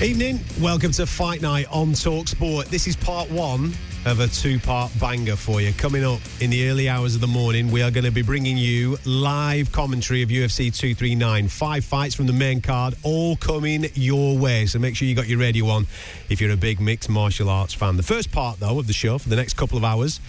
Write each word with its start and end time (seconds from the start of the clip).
Evening, 0.00 0.38
welcome 0.60 0.92
to 0.92 1.06
Fight 1.06 1.42
Night 1.42 1.66
on 1.72 1.92
Talk 1.92 2.28
Sport. 2.28 2.66
This 2.66 2.86
is 2.86 2.94
part 2.94 3.28
one 3.32 3.72
of 4.06 4.20
a 4.20 4.28
two 4.28 4.60
part 4.60 4.92
banger 5.00 5.34
for 5.34 5.60
you. 5.60 5.72
Coming 5.72 6.04
up 6.04 6.20
in 6.40 6.50
the 6.50 6.68
early 6.68 6.88
hours 6.88 7.16
of 7.16 7.20
the 7.20 7.26
morning, 7.26 7.68
we 7.68 7.82
are 7.82 7.90
going 7.90 8.04
to 8.04 8.12
be 8.12 8.22
bringing 8.22 8.56
you 8.56 8.96
live 9.04 9.72
commentary 9.72 10.22
of 10.22 10.28
UFC 10.28 10.72
239. 10.72 11.48
Five 11.48 11.84
fights 11.84 12.14
from 12.14 12.28
the 12.28 12.32
main 12.32 12.60
card, 12.60 12.94
all 13.02 13.34
coming 13.34 13.86
your 13.94 14.38
way. 14.38 14.66
So 14.66 14.78
make 14.78 14.94
sure 14.94 15.08
you 15.08 15.16
got 15.16 15.26
your 15.26 15.40
radio 15.40 15.66
on 15.66 15.88
if 16.28 16.40
you're 16.40 16.52
a 16.52 16.56
big 16.56 16.78
mixed 16.78 17.08
martial 17.08 17.50
arts 17.50 17.74
fan. 17.74 17.96
The 17.96 18.04
first 18.04 18.30
part, 18.30 18.60
though, 18.60 18.78
of 18.78 18.86
the 18.86 18.92
show 18.92 19.18
for 19.18 19.28
the 19.28 19.36
next 19.36 19.56
couple 19.56 19.78
of 19.78 19.82
hours. 19.82 20.20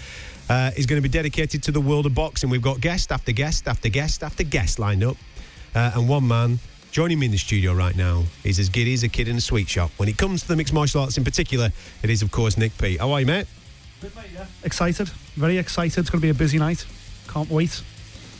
Uh, 0.49 0.71
is 0.77 0.87
going 0.87 0.99
to 0.99 1.07
be 1.07 1.13
dedicated 1.13 1.61
to 1.61 1.71
the 1.71 1.79
world 1.79 2.07
of 2.07 2.15
boxing. 2.15 2.49
We've 2.49 2.59
got 2.59 2.81
guest 2.81 3.11
after 3.11 3.31
guest 3.31 3.67
after 3.67 3.87
guest 3.87 4.23
after 4.23 4.43
guest 4.43 4.79
lined 4.79 5.03
up. 5.03 5.15
Uh, 5.75 5.91
and 5.93 6.09
one 6.09 6.27
man 6.27 6.57
Joining 6.91 7.19
me 7.19 7.27
in 7.27 7.31
the 7.31 7.37
studio 7.37 7.73
right 7.73 7.95
now 7.95 8.23
is 8.43 8.57
as 8.57 8.67
giddy 8.67 8.95
as 8.95 9.03
a 9.03 9.09
kid 9.09 9.27
in 9.27 9.35
a 9.35 9.41
sweet 9.41 9.69
shop. 9.69 9.91
When 9.97 10.09
it 10.09 10.17
comes 10.17 10.41
to 10.41 10.47
the 10.47 10.55
mixed 10.55 10.73
martial 10.73 11.01
arts 11.01 11.19
in 11.19 11.23
particular, 11.23 11.71
it 12.01 12.09
is, 12.09 12.23
of 12.23 12.31
course, 12.31 12.57
Nick 12.57 12.75
Peet. 12.79 12.99
How 12.99 13.11
are 13.11 13.19
you, 13.19 13.27
mate? 13.27 13.45
Bit 14.01 14.15
mate, 14.15 14.25
yeah. 14.33 14.45
Excited, 14.63 15.07
very 15.35 15.59
excited. 15.59 15.99
It's 15.99 16.09
going 16.09 16.19
to 16.19 16.25
be 16.25 16.31
a 16.31 16.33
busy 16.33 16.57
night. 16.57 16.83
Can't 17.27 17.49
wait. 17.51 17.83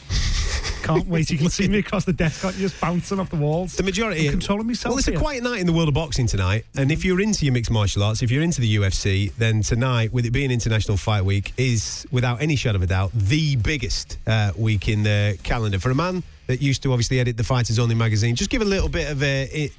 Can't 0.81 1.05
wait. 1.05 1.30
You 1.30 1.38
can 1.38 1.50
see 1.52 1.67
me 1.67 1.77
across 1.77 2.05
the 2.05 2.14
desk, 2.14 2.44
aren't 2.44 2.58
you? 2.58 2.67
Just 2.67 2.81
bouncing 2.81 3.20
off 3.20 3.30
the 3.30 3.36
walls. 3.36 3.75
The 3.75 3.83
majority 3.83 4.25
I'm 4.25 4.31
controlling 4.31 4.66
myself. 4.66 4.94
Well, 4.94 5.00
it's 5.00 5.08
a 5.08 5.16
quiet 5.16 5.44
night 5.44 5.59
in 5.59 5.67
the 5.67 5.73
world 5.73 5.89
of 5.89 5.94
boxing 5.94 6.25
tonight, 6.25 6.66
and 6.75 6.92
if 6.92 7.05
you're 7.05 7.22
into 7.22 7.45
your 7.45 7.53
mixed 7.53 7.70
martial 7.70 8.02
arts, 8.02 8.23
if 8.23 8.31
you're 8.31 8.42
into 8.42 8.61
the 8.61 8.77
UFC, 8.77 9.31
then 9.36 9.61
tonight, 9.61 10.11
with 10.11 10.25
it 10.25 10.31
being 10.31 10.50
International 10.50 10.97
Fight 10.97 11.23
Week, 11.23 11.53
is 11.58 12.08
without 12.11 12.42
any 12.42 12.55
shadow 12.55 12.77
of 12.77 12.81
a 12.81 12.88
doubt 12.88 13.11
the 13.14 13.58
biggest 13.58 14.17
uh, 14.25 14.53
week 14.58 14.89
in 14.89 15.03
the 15.03 15.38
calendar 15.44 15.77
for 15.77 15.92
a 15.92 15.95
man 15.95 16.23
that 16.50 16.64
used 16.64 16.81
to 16.81 16.92
obviously 16.92 17.19
edit 17.19 17.38
the 17.38 17.43
Fighters 17.43 17.77
Only 17.77 17.93
magazine. 17.93 18.36
Just 18.36 18.49
give 18.49 18.64
a 18.64 18.65
little 18.65 18.89
bit 18.89 19.10
of 19.11 19.21
a. 19.21 19.70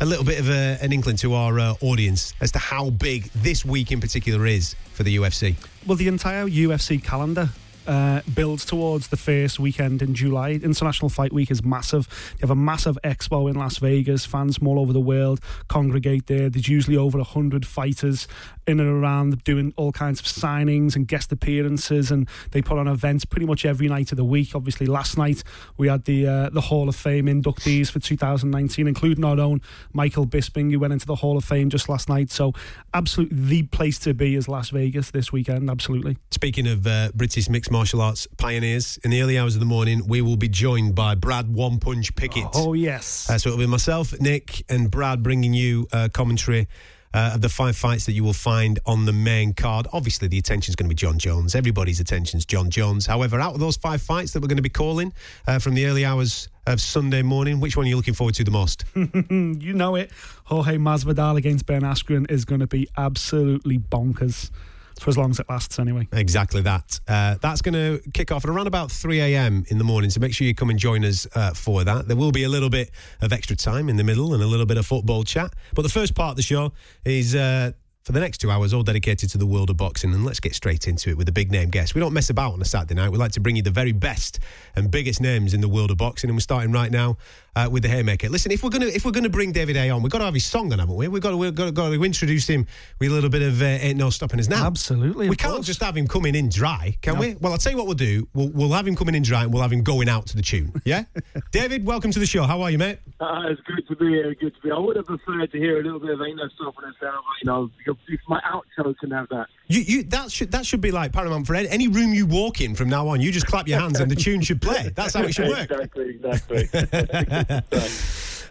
a 0.00 0.04
little 0.04 0.24
bit 0.24 0.40
of 0.40 0.48
a, 0.48 0.76
an 0.82 0.92
inkling 0.92 1.16
to 1.16 1.34
our 1.34 1.60
uh, 1.60 1.74
audience 1.80 2.34
as 2.40 2.50
to 2.50 2.58
how 2.58 2.90
big 2.90 3.30
this 3.34 3.64
week 3.64 3.92
in 3.92 4.00
particular 4.00 4.44
is 4.44 4.74
for 4.92 5.04
the 5.04 5.16
UFC. 5.18 5.54
Well, 5.86 5.96
the 5.96 6.08
entire 6.08 6.46
UFC 6.48 7.00
calendar 7.00 7.50
uh, 7.86 8.20
builds 8.34 8.64
towards 8.64 9.08
the 9.08 9.16
first 9.16 9.58
weekend 9.58 10.02
in 10.02 10.14
July. 10.14 10.50
International 10.52 11.08
Fight 11.08 11.32
Week 11.32 11.50
is 11.50 11.64
massive. 11.64 12.08
You 12.34 12.40
have 12.42 12.50
a 12.50 12.56
massive 12.56 12.98
expo 13.04 13.48
in 13.48 13.56
Las 13.56 13.78
Vegas. 13.78 14.24
Fans 14.24 14.58
from 14.58 14.68
all 14.68 14.78
over 14.78 14.92
the 14.92 15.00
world 15.00 15.40
congregate 15.68 16.26
there. 16.26 16.48
There's 16.48 16.68
usually 16.68 16.96
over 16.96 17.18
100 17.18 17.66
fighters 17.66 18.26
in 18.66 18.80
and 18.80 18.88
around 18.88 19.44
doing 19.44 19.72
all 19.76 19.92
kinds 19.92 20.20
of 20.20 20.26
signings 20.26 20.96
and 20.96 21.06
guest 21.06 21.32
appearances, 21.32 22.10
and 22.10 22.28
they 22.52 22.62
put 22.62 22.78
on 22.78 22.88
events 22.88 23.24
pretty 23.24 23.46
much 23.46 23.64
every 23.64 23.88
night 23.88 24.10
of 24.12 24.16
the 24.16 24.24
week. 24.24 24.54
Obviously, 24.54 24.86
last 24.86 25.18
night 25.18 25.42
we 25.76 25.88
had 25.88 26.04
the 26.04 26.26
uh, 26.26 26.50
the 26.50 26.62
Hall 26.62 26.88
of 26.88 26.96
Fame 26.96 27.26
inductees 27.26 27.90
for 27.90 27.98
2019, 27.98 28.86
including 28.88 29.24
our 29.24 29.38
own 29.38 29.60
Michael 29.92 30.26
Bisping, 30.26 30.70
who 30.70 30.78
went 30.78 30.92
into 30.92 31.06
the 31.06 31.16
Hall 31.16 31.36
of 31.36 31.44
Fame 31.44 31.70
just 31.70 31.88
last 31.88 32.08
night. 32.08 32.30
So, 32.30 32.52
absolutely 32.92 33.34
the 33.44 33.62
place 33.64 33.98
to 34.00 34.14
be 34.14 34.34
is 34.34 34.48
Las 34.48 34.70
Vegas 34.70 35.10
this 35.10 35.32
weekend. 35.32 35.68
Absolutely. 35.68 36.16
Speaking 36.30 36.66
of 36.66 36.86
uh, 36.86 37.10
British 37.14 37.48
mixed 37.48 37.70
martial 37.74 38.00
arts 38.00 38.28
pioneers, 38.36 38.98
in 39.02 39.10
the 39.10 39.20
early 39.20 39.36
hours 39.36 39.56
of 39.56 39.60
the 39.60 39.66
morning, 39.66 40.06
we 40.06 40.22
will 40.22 40.36
be 40.36 40.48
joined 40.48 40.94
by 40.94 41.16
Brad 41.16 41.52
One 41.52 41.80
Punch 41.80 42.14
Pickett. 42.14 42.46
Oh 42.54 42.72
yes. 42.72 43.28
Uh, 43.28 43.36
so 43.36 43.48
it'll 43.48 43.58
be 43.58 43.66
myself, 43.66 44.14
Nick, 44.20 44.64
and 44.68 44.88
Brad 44.88 45.24
bringing 45.24 45.52
you 45.54 45.88
uh, 45.92 46.08
commentary 46.12 46.68
uh, 47.12 47.32
of 47.34 47.40
the 47.40 47.48
five 47.48 47.76
fights 47.76 48.06
that 48.06 48.12
you 48.12 48.22
will 48.22 48.32
find 48.32 48.78
on 48.86 49.06
the 49.06 49.12
main 49.12 49.54
card. 49.54 49.88
Obviously, 49.92 50.28
the 50.28 50.38
attention 50.38 50.70
is 50.70 50.76
going 50.76 50.88
to 50.88 50.88
be 50.88 50.94
Jon 50.94 51.18
Jones. 51.18 51.56
Everybody's 51.56 51.98
attention 51.98 52.38
is 52.38 52.46
Jon 52.46 52.70
Jones. 52.70 53.06
However, 53.06 53.40
out 53.40 53.54
of 53.54 53.58
those 53.58 53.76
five 53.76 54.00
fights 54.00 54.30
that 54.32 54.40
we're 54.40 54.48
going 54.48 54.56
to 54.56 54.62
be 54.62 54.68
calling 54.68 55.12
uh, 55.48 55.58
from 55.58 55.74
the 55.74 55.86
early 55.86 56.04
hours 56.04 56.48
of 56.68 56.80
Sunday 56.80 57.22
morning, 57.22 57.58
which 57.58 57.76
one 57.76 57.86
are 57.86 57.88
you 57.88 57.96
looking 57.96 58.14
forward 58.14 58.36
to 58.36 58.44
the 58.44 58.52
most? 58.52 58.84
you 58.94 59.72
know 59.72 59.96
it. 59.96 60.12
Jorge 60.44 60.76
Masvidal 60.76 61.36
against 61.36 61.66
Ben 61.66 61.82
Askren 61.82 62.30
is 62.30 62.44
going 62.44 62.60
to 62.60 62.68
be 62.68 62.88
absolutely 62.96 63.78
bonkers 63.80 64.52
for 65.00 65.10
as 65.10 65.18
long 65.18 65.30
as 65.30 65.40
it 65.40 65.46
lasts 65.48 65.78
anyway. 65.78 66.08
Exactly 66.12 66.62
that. 66.62 67.00
Uh, 67.06 67.36
that's 67.40 67.62
going 67.62 67.74
to 67.74 68.00
kick 68.12 68.32
off 68.32 68.44
at 68.44 68.50
around 68.50 68.66
about 68.66 68.90
3 68.90 69.20
a.m. 69.20 69.64
in 69.68 69.78
the 69.78 69.84
morning, 69.84 70.10
so 70.10 70.20
make 70.20 70.34
sure 70.34 70.46
you 70.46 70.54
come 70.54 70.70
and 70.70 70.78
join 70.78 71.04
us 71.04 71.26
uh, 71.34 71.52
for 71.52 71.84
that. 71.84 72.08
There 72.08 72.16
will 72.16 72.32
be 72.32 72.44
a 72.44 72.48
little 72.48 72.70
bit 72.70 72.90
of 73.20 73.32
extra 73.32 73.56
time 73.56 73.88
in 73.88 73.96
the 73.96 74.04
middle 74.04 74.34
and 74.34 74.42
a 74.42 74.46
little 74.46 74.66
bit 74.66 74.76
of 74.76 74.86
football 74.86 75.24
chat. 75.24 75.52
But 75.74 75.82
the 75.82 75.88
first 75.88 76.14
part 76.14 76.30
of 76.30 76.36
the 76.36 76.42
show 76.42 76.72
is. 77.04 77.34
Uh, 77.34 77.72
for 78.04 78.12
the 78.12 78.20
next 78.20 78.36
two 78.38 78.50
hours, 78.50 78.74
all 78.74 78.82
dedicated 78.82 79.30
to 79.30 79.38
the 79.38 79.46
world 79.46 79.70
of 79.70 79.78
boxing. 79.78 80.12
And 80.12 80.26
let's 80.26 80.38
get 80.38 80.54
straight 80.54 80.86
into 80.86 81.08
it 81.08 81.16
with 81.16 81.26
a 81.30 81.32
big 81.32 81.50
name 81.50 81.70
guest. 81.70 81.94
We 81.94 82.02
don't 82.02 82.12
mess 82.12 82.28
about 82.28 82.52
on 82.52 82.60
a 82.60 82.64
Saturday 82.64 82.94
night. 82.94 83.08
We 83.08 83.16
like 83.16 83.32
to 83.32 83.40
bring 83.40 83.56
you 83.56 83.62
the 83.62 83.70
very 83.70 83.92
best 83.92 84.40
and 84.76 84.90
biggest 84.90 85.22
names 85.22 85.54
in 85.54 85.62
the 85.62 85.68
world 85.68 85.90
of 85.90 85.96
boxing. 85.96 86.28
And 86.28 86.36
we're 86.36 86.40
starting 86.40 86.70
right 86.70 86.90
now 86.90 87.16
uh, 87.56 87.68
with 87.70 87.82
the 87.82 87.88
Haymaker. 87.88 88.28
Listen, 88.28 88.52
if 88.52 88.62
we're 88.62 88.70
gonna 88.70 88.86
if 88.86 89.04
we're 89.04 89.10
gonna 89.12 89.28
bring 89.28 89.52
David 89.52 89.76
Haye 89.76 89.90
on, 89.90 90.02
we've 90.02 90.10
got 90.12 90.18
to 90.18 90.24
have 90.24 90.34
his 90.34 90.44
song 90.44 90.72
on, 90.72 90.78
haven't 90.78 90.96
we? 90.96 91.08
We've 91.08 91.22
got 91.22 91.30
to 91.30 91.36
we've 91.36 91.54
got 91.54 91.66
to, 91.66 91.72
got 91.72 91.90
to 91.90 92.02
introduce 92.04 92.46
him 92.46 92.66
with 93.00 93.10
a 93.10 93.14
little 93.14 93.30
bit 93.30 93.42
of 93.42 93.60
uh, 93.62 93.64
"Ain't 93.64 93.98
No 93.98 94.10
Stopping 94.10 94.40
Us 94.40 94.48
Now." 94.48 94.66
Absolutely, 94.66 95.28
we 95.28 95.36
can't 95.36 95.54
course. 95.54 95.66
just 95.66 95.82
have 95.82 95.96
him 95.96 96.06
coming 96.06 96.34
in 96.34 96.48
dry, 96.48 96.96
can 97.02 97.14
No. 97.14 97.20
we? 97.20 97.34
Well, 97.34 97.52
I'll 97.52 97.58
tell 97.58 97.72
you 97.72 97.78
what 97.78 97.86
we'll 97.86 97.94
do. 97.94 98.26
We'll, 98.34 98.48
we'll 98.50 98.72
have 98.72 98.86
him 98.86 98.96
coming 98.96 99.14
in 99.14 99.22
dry, 99.22 99.42
and 99.44 99.52
we'll 99.52 99.62
have 99.62 99.72
him 99.72 99.82
going 99.82 100.08
out 100.08 100.26
to 100.26 100.36
the 100.36 100.42
tune. 100.42 100.72
Yeah, 100.84 101.04
David, 101.52 101.84
welcome 101.86 102.10
to 102.10 102.18
the 102.18 102.26
show. 102.26 102.44
How 102.44 102.62
are 102.62 102.70
you, 102.70 102.78
mate? 102.78 102.98
Uh, 103.20 103.42
it's 103.48 103.60
good 103.62 103.86
to 103.88 103.96
be 103.96 104.08
here. 104.08 104.34
Good 104.34 104.54
to 104.54 104.60
be. 104.60 104.68
here. 104.68 104.74
I 104.74 104.78
would 104.78 104.96
have 104.96 105.06
preferred 105.06 105.52
to 105.52 105.58
hear 105.58 105.80
a 105.80 105.82
little 105.82 106.00
bit 106.00 106.10
of 106.10 106.20
"Ain't 106.22 106.36
No 106.36 106.48
Stopping 106.56 106.84
Us 106.88 106.94
Now." 107.02 107.20
You 107.42 107.46
know, 107.46 107.70
if 107.86 108.20
my 108.28 108.40
outro 108.40 108.96
can 108.98 109.10
have 109.12 109.28
that. 109.28 109.46
You, 109.66 109.80
you 109.80 110.02
that 110.04 110.30
should 110.30 110.50
that 110.52 110.66
should 110.66 110.82
be 110.82 110.90
like 110.90 111.12
paramount 111.12 111.46
for 111.46 111.54
any, 111.54 111.68
any 111.70 111.88
room 111.88 112.12
you 112.12 112.26
walk 112.26 112.60
in 112.60 112.74
from 112.74 112.90
now 112.90 113.08
on. 113.08 113.20
You 113.22 113.32
just 113.32 113.46
clap 113.46 113.66
your 113.66 113.80
hands 113.80 113.98
and 113.98 114.10
the 114.10 114.14
tune 114.16 114.42
should 114.42 114.60
play. 114.60 114.90
That's 114.94 115.14
how 115.14 115.22
it 115.22 115.32
should 115.34 115.48
work. 115.48 115.70
Exactly. 115.84 116.20
Exactly. 116.22 117.43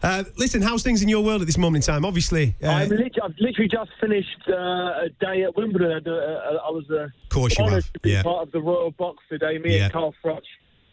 Uh, 0.04 0.22
listen, 0.38 0.62
how's 0.62 0.84
things 0.84 1.02
in 1.02 1.08
your 1.08 1.24
world 1.24 1.40
at 1.40 1.48
this 1.48 1.58
moment 1.58 1.88
in 1.88 1.94
time? 1.94 2.04
Obviously, 2.04 2.54
uh, 2.62 2.68
I'm 2.68 2.90
lit- 2.90 3.16
I've 3.24 3.36
literally 3.40 3.70
just 3.70 3.90
finished 4.02 4.38
uh, 4.50 4.54
a 5.06 5.08
day 5.22 5.44
at 5.44 5.56
Wimbledon. 5.56 6.04
I, 6.06 6.10
uh, 6.12 6.60
I 6.68 6.72
was 6.72 6.84
uh, 6.92 7.08
course 7.30 7.58
you 7.58 7.64
have, 7.70 7.90
yeah. 8.04 8.22
part 8.22 8.46
of 8.46 8.52
the 8.52 8.60
Royal 8.60 8.92
Box 8.92 9.24
today. 9.30 9.58
Me 9.60 9.78
Yeah. 9.78 9.86
and 9.86 9.94
Carl 9.94 10.14
Froch 10.22 10.42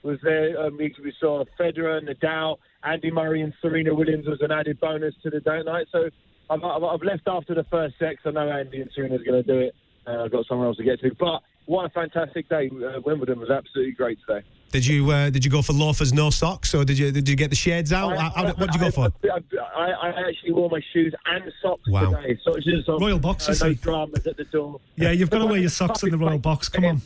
was 0.05 0.20
there. 0.23 0.56
Um, 0.64 0.76
we, 0.76 0.94
we 1.02 1.12
saw 1.19 1.44
Federer, 1.58 2.00
Nadal, 2.08 2.58
Andy 2.85 3.11
Murray, 3.11 3.43
and 3.43 3.52
Serena 3.61 3.93
Williams 3.93 4.29
was 4.29 4.41
an 4.43 4.53
added 4.53 4.79
bonus 4.79 5.17
to 5.25 5.31
the 5.31 5.41
day 5.41 5.61
night. 5.64 5.88
So 5.91 6.08
I've, 6.49 6.62
I've, 6.62 6.85
I've 6.85 7.03
left 7.03 7.23
after 7.26 7.53
the 7.53 7.64
first 7.64 7.96
set. 7.99 8.11
'cause 8.23 8.26
I 8.26 8.31
know 8.31 8.49
Andy 8.49 8.81
and 8.81 8.91
Serena's 8.94 9.23
going 9.26 9.43
to 9.43 9.53
do 9.53 9.58
it. 9.58 9.75
Uh, 10.06 10.23
I've 10.26 10.31
got 10.31 10.46
somewhere 10.46 10.69
else 10.69 10.76
to 10.76 10.85
get 10.85 11.00
to. 11.00 11.11
But 11.19 11.43
what 11.70 11.87
a 11.87 11.88
fantastic 11.90 12.49
day! 12.49 12.69
Uh, 12.69 13.00
Wimbledon 13.05 13.38
was 13.38 13.49
absolutely 13.49 13.93
great 13.93 14.19
today. 14.26 14.44
did 14.72 14.84
you 14.84 15.08
uh, 15.12 15.31
did 15.31 15.44
you 15.44 15.50
go 15.52 15.62
for 15.62 15.72
loafers, 15.72 16.12
no 16.12 16.28
socks, 16.31 16.75
or 16.75 16.84
did 16.84 16.99
you 16.99 17.12
did 17.12 17.28
you 17.28 17.37
get 17.37 17.50
the 17.50 17.56
shades 17.56 17.93
out? 17.93 18.17
How, 18.17 18.44
what 18.44 18.58
did 18.58 18.75
you 18.75 18.81
go 18.81 18.90
for? 18.90 19.08
I, 19.31 19.38
I, 19.76 20.08
I 20.08 20.28
actually 20.28 20.52
wore 20.52 20.69
my 20.69 20.81
shoes 20.93 21.14
and 21.26 21.44
socks 21.62 21.88
Wow. 21.88 22.11
today. 22.11 22.37
So 22.44 22.55
it's 22.55 22.67
just 22.67 22.88
Royal 22.88 23.20
Box, 23.20 23.49
uh, 23.49 23.55
no 23.69 23.75
dramas 23.75 24.26
at 24.26 24.37
the 24.37 24.44
door. 24.44 24.81
Yeah, 24.96 25.12
you've 25.12 25.31
got 25.31 25.38
to 25.38 25.46
wear 25.46 25.58
your 25.58 25.70
socks 25.81 26.02
in 26.02 26.11
the 26.11 26.19
Royal 26.19 26.38
Box. 26.38 26.69
Come 26.69 26.84
on. 26.84 27.02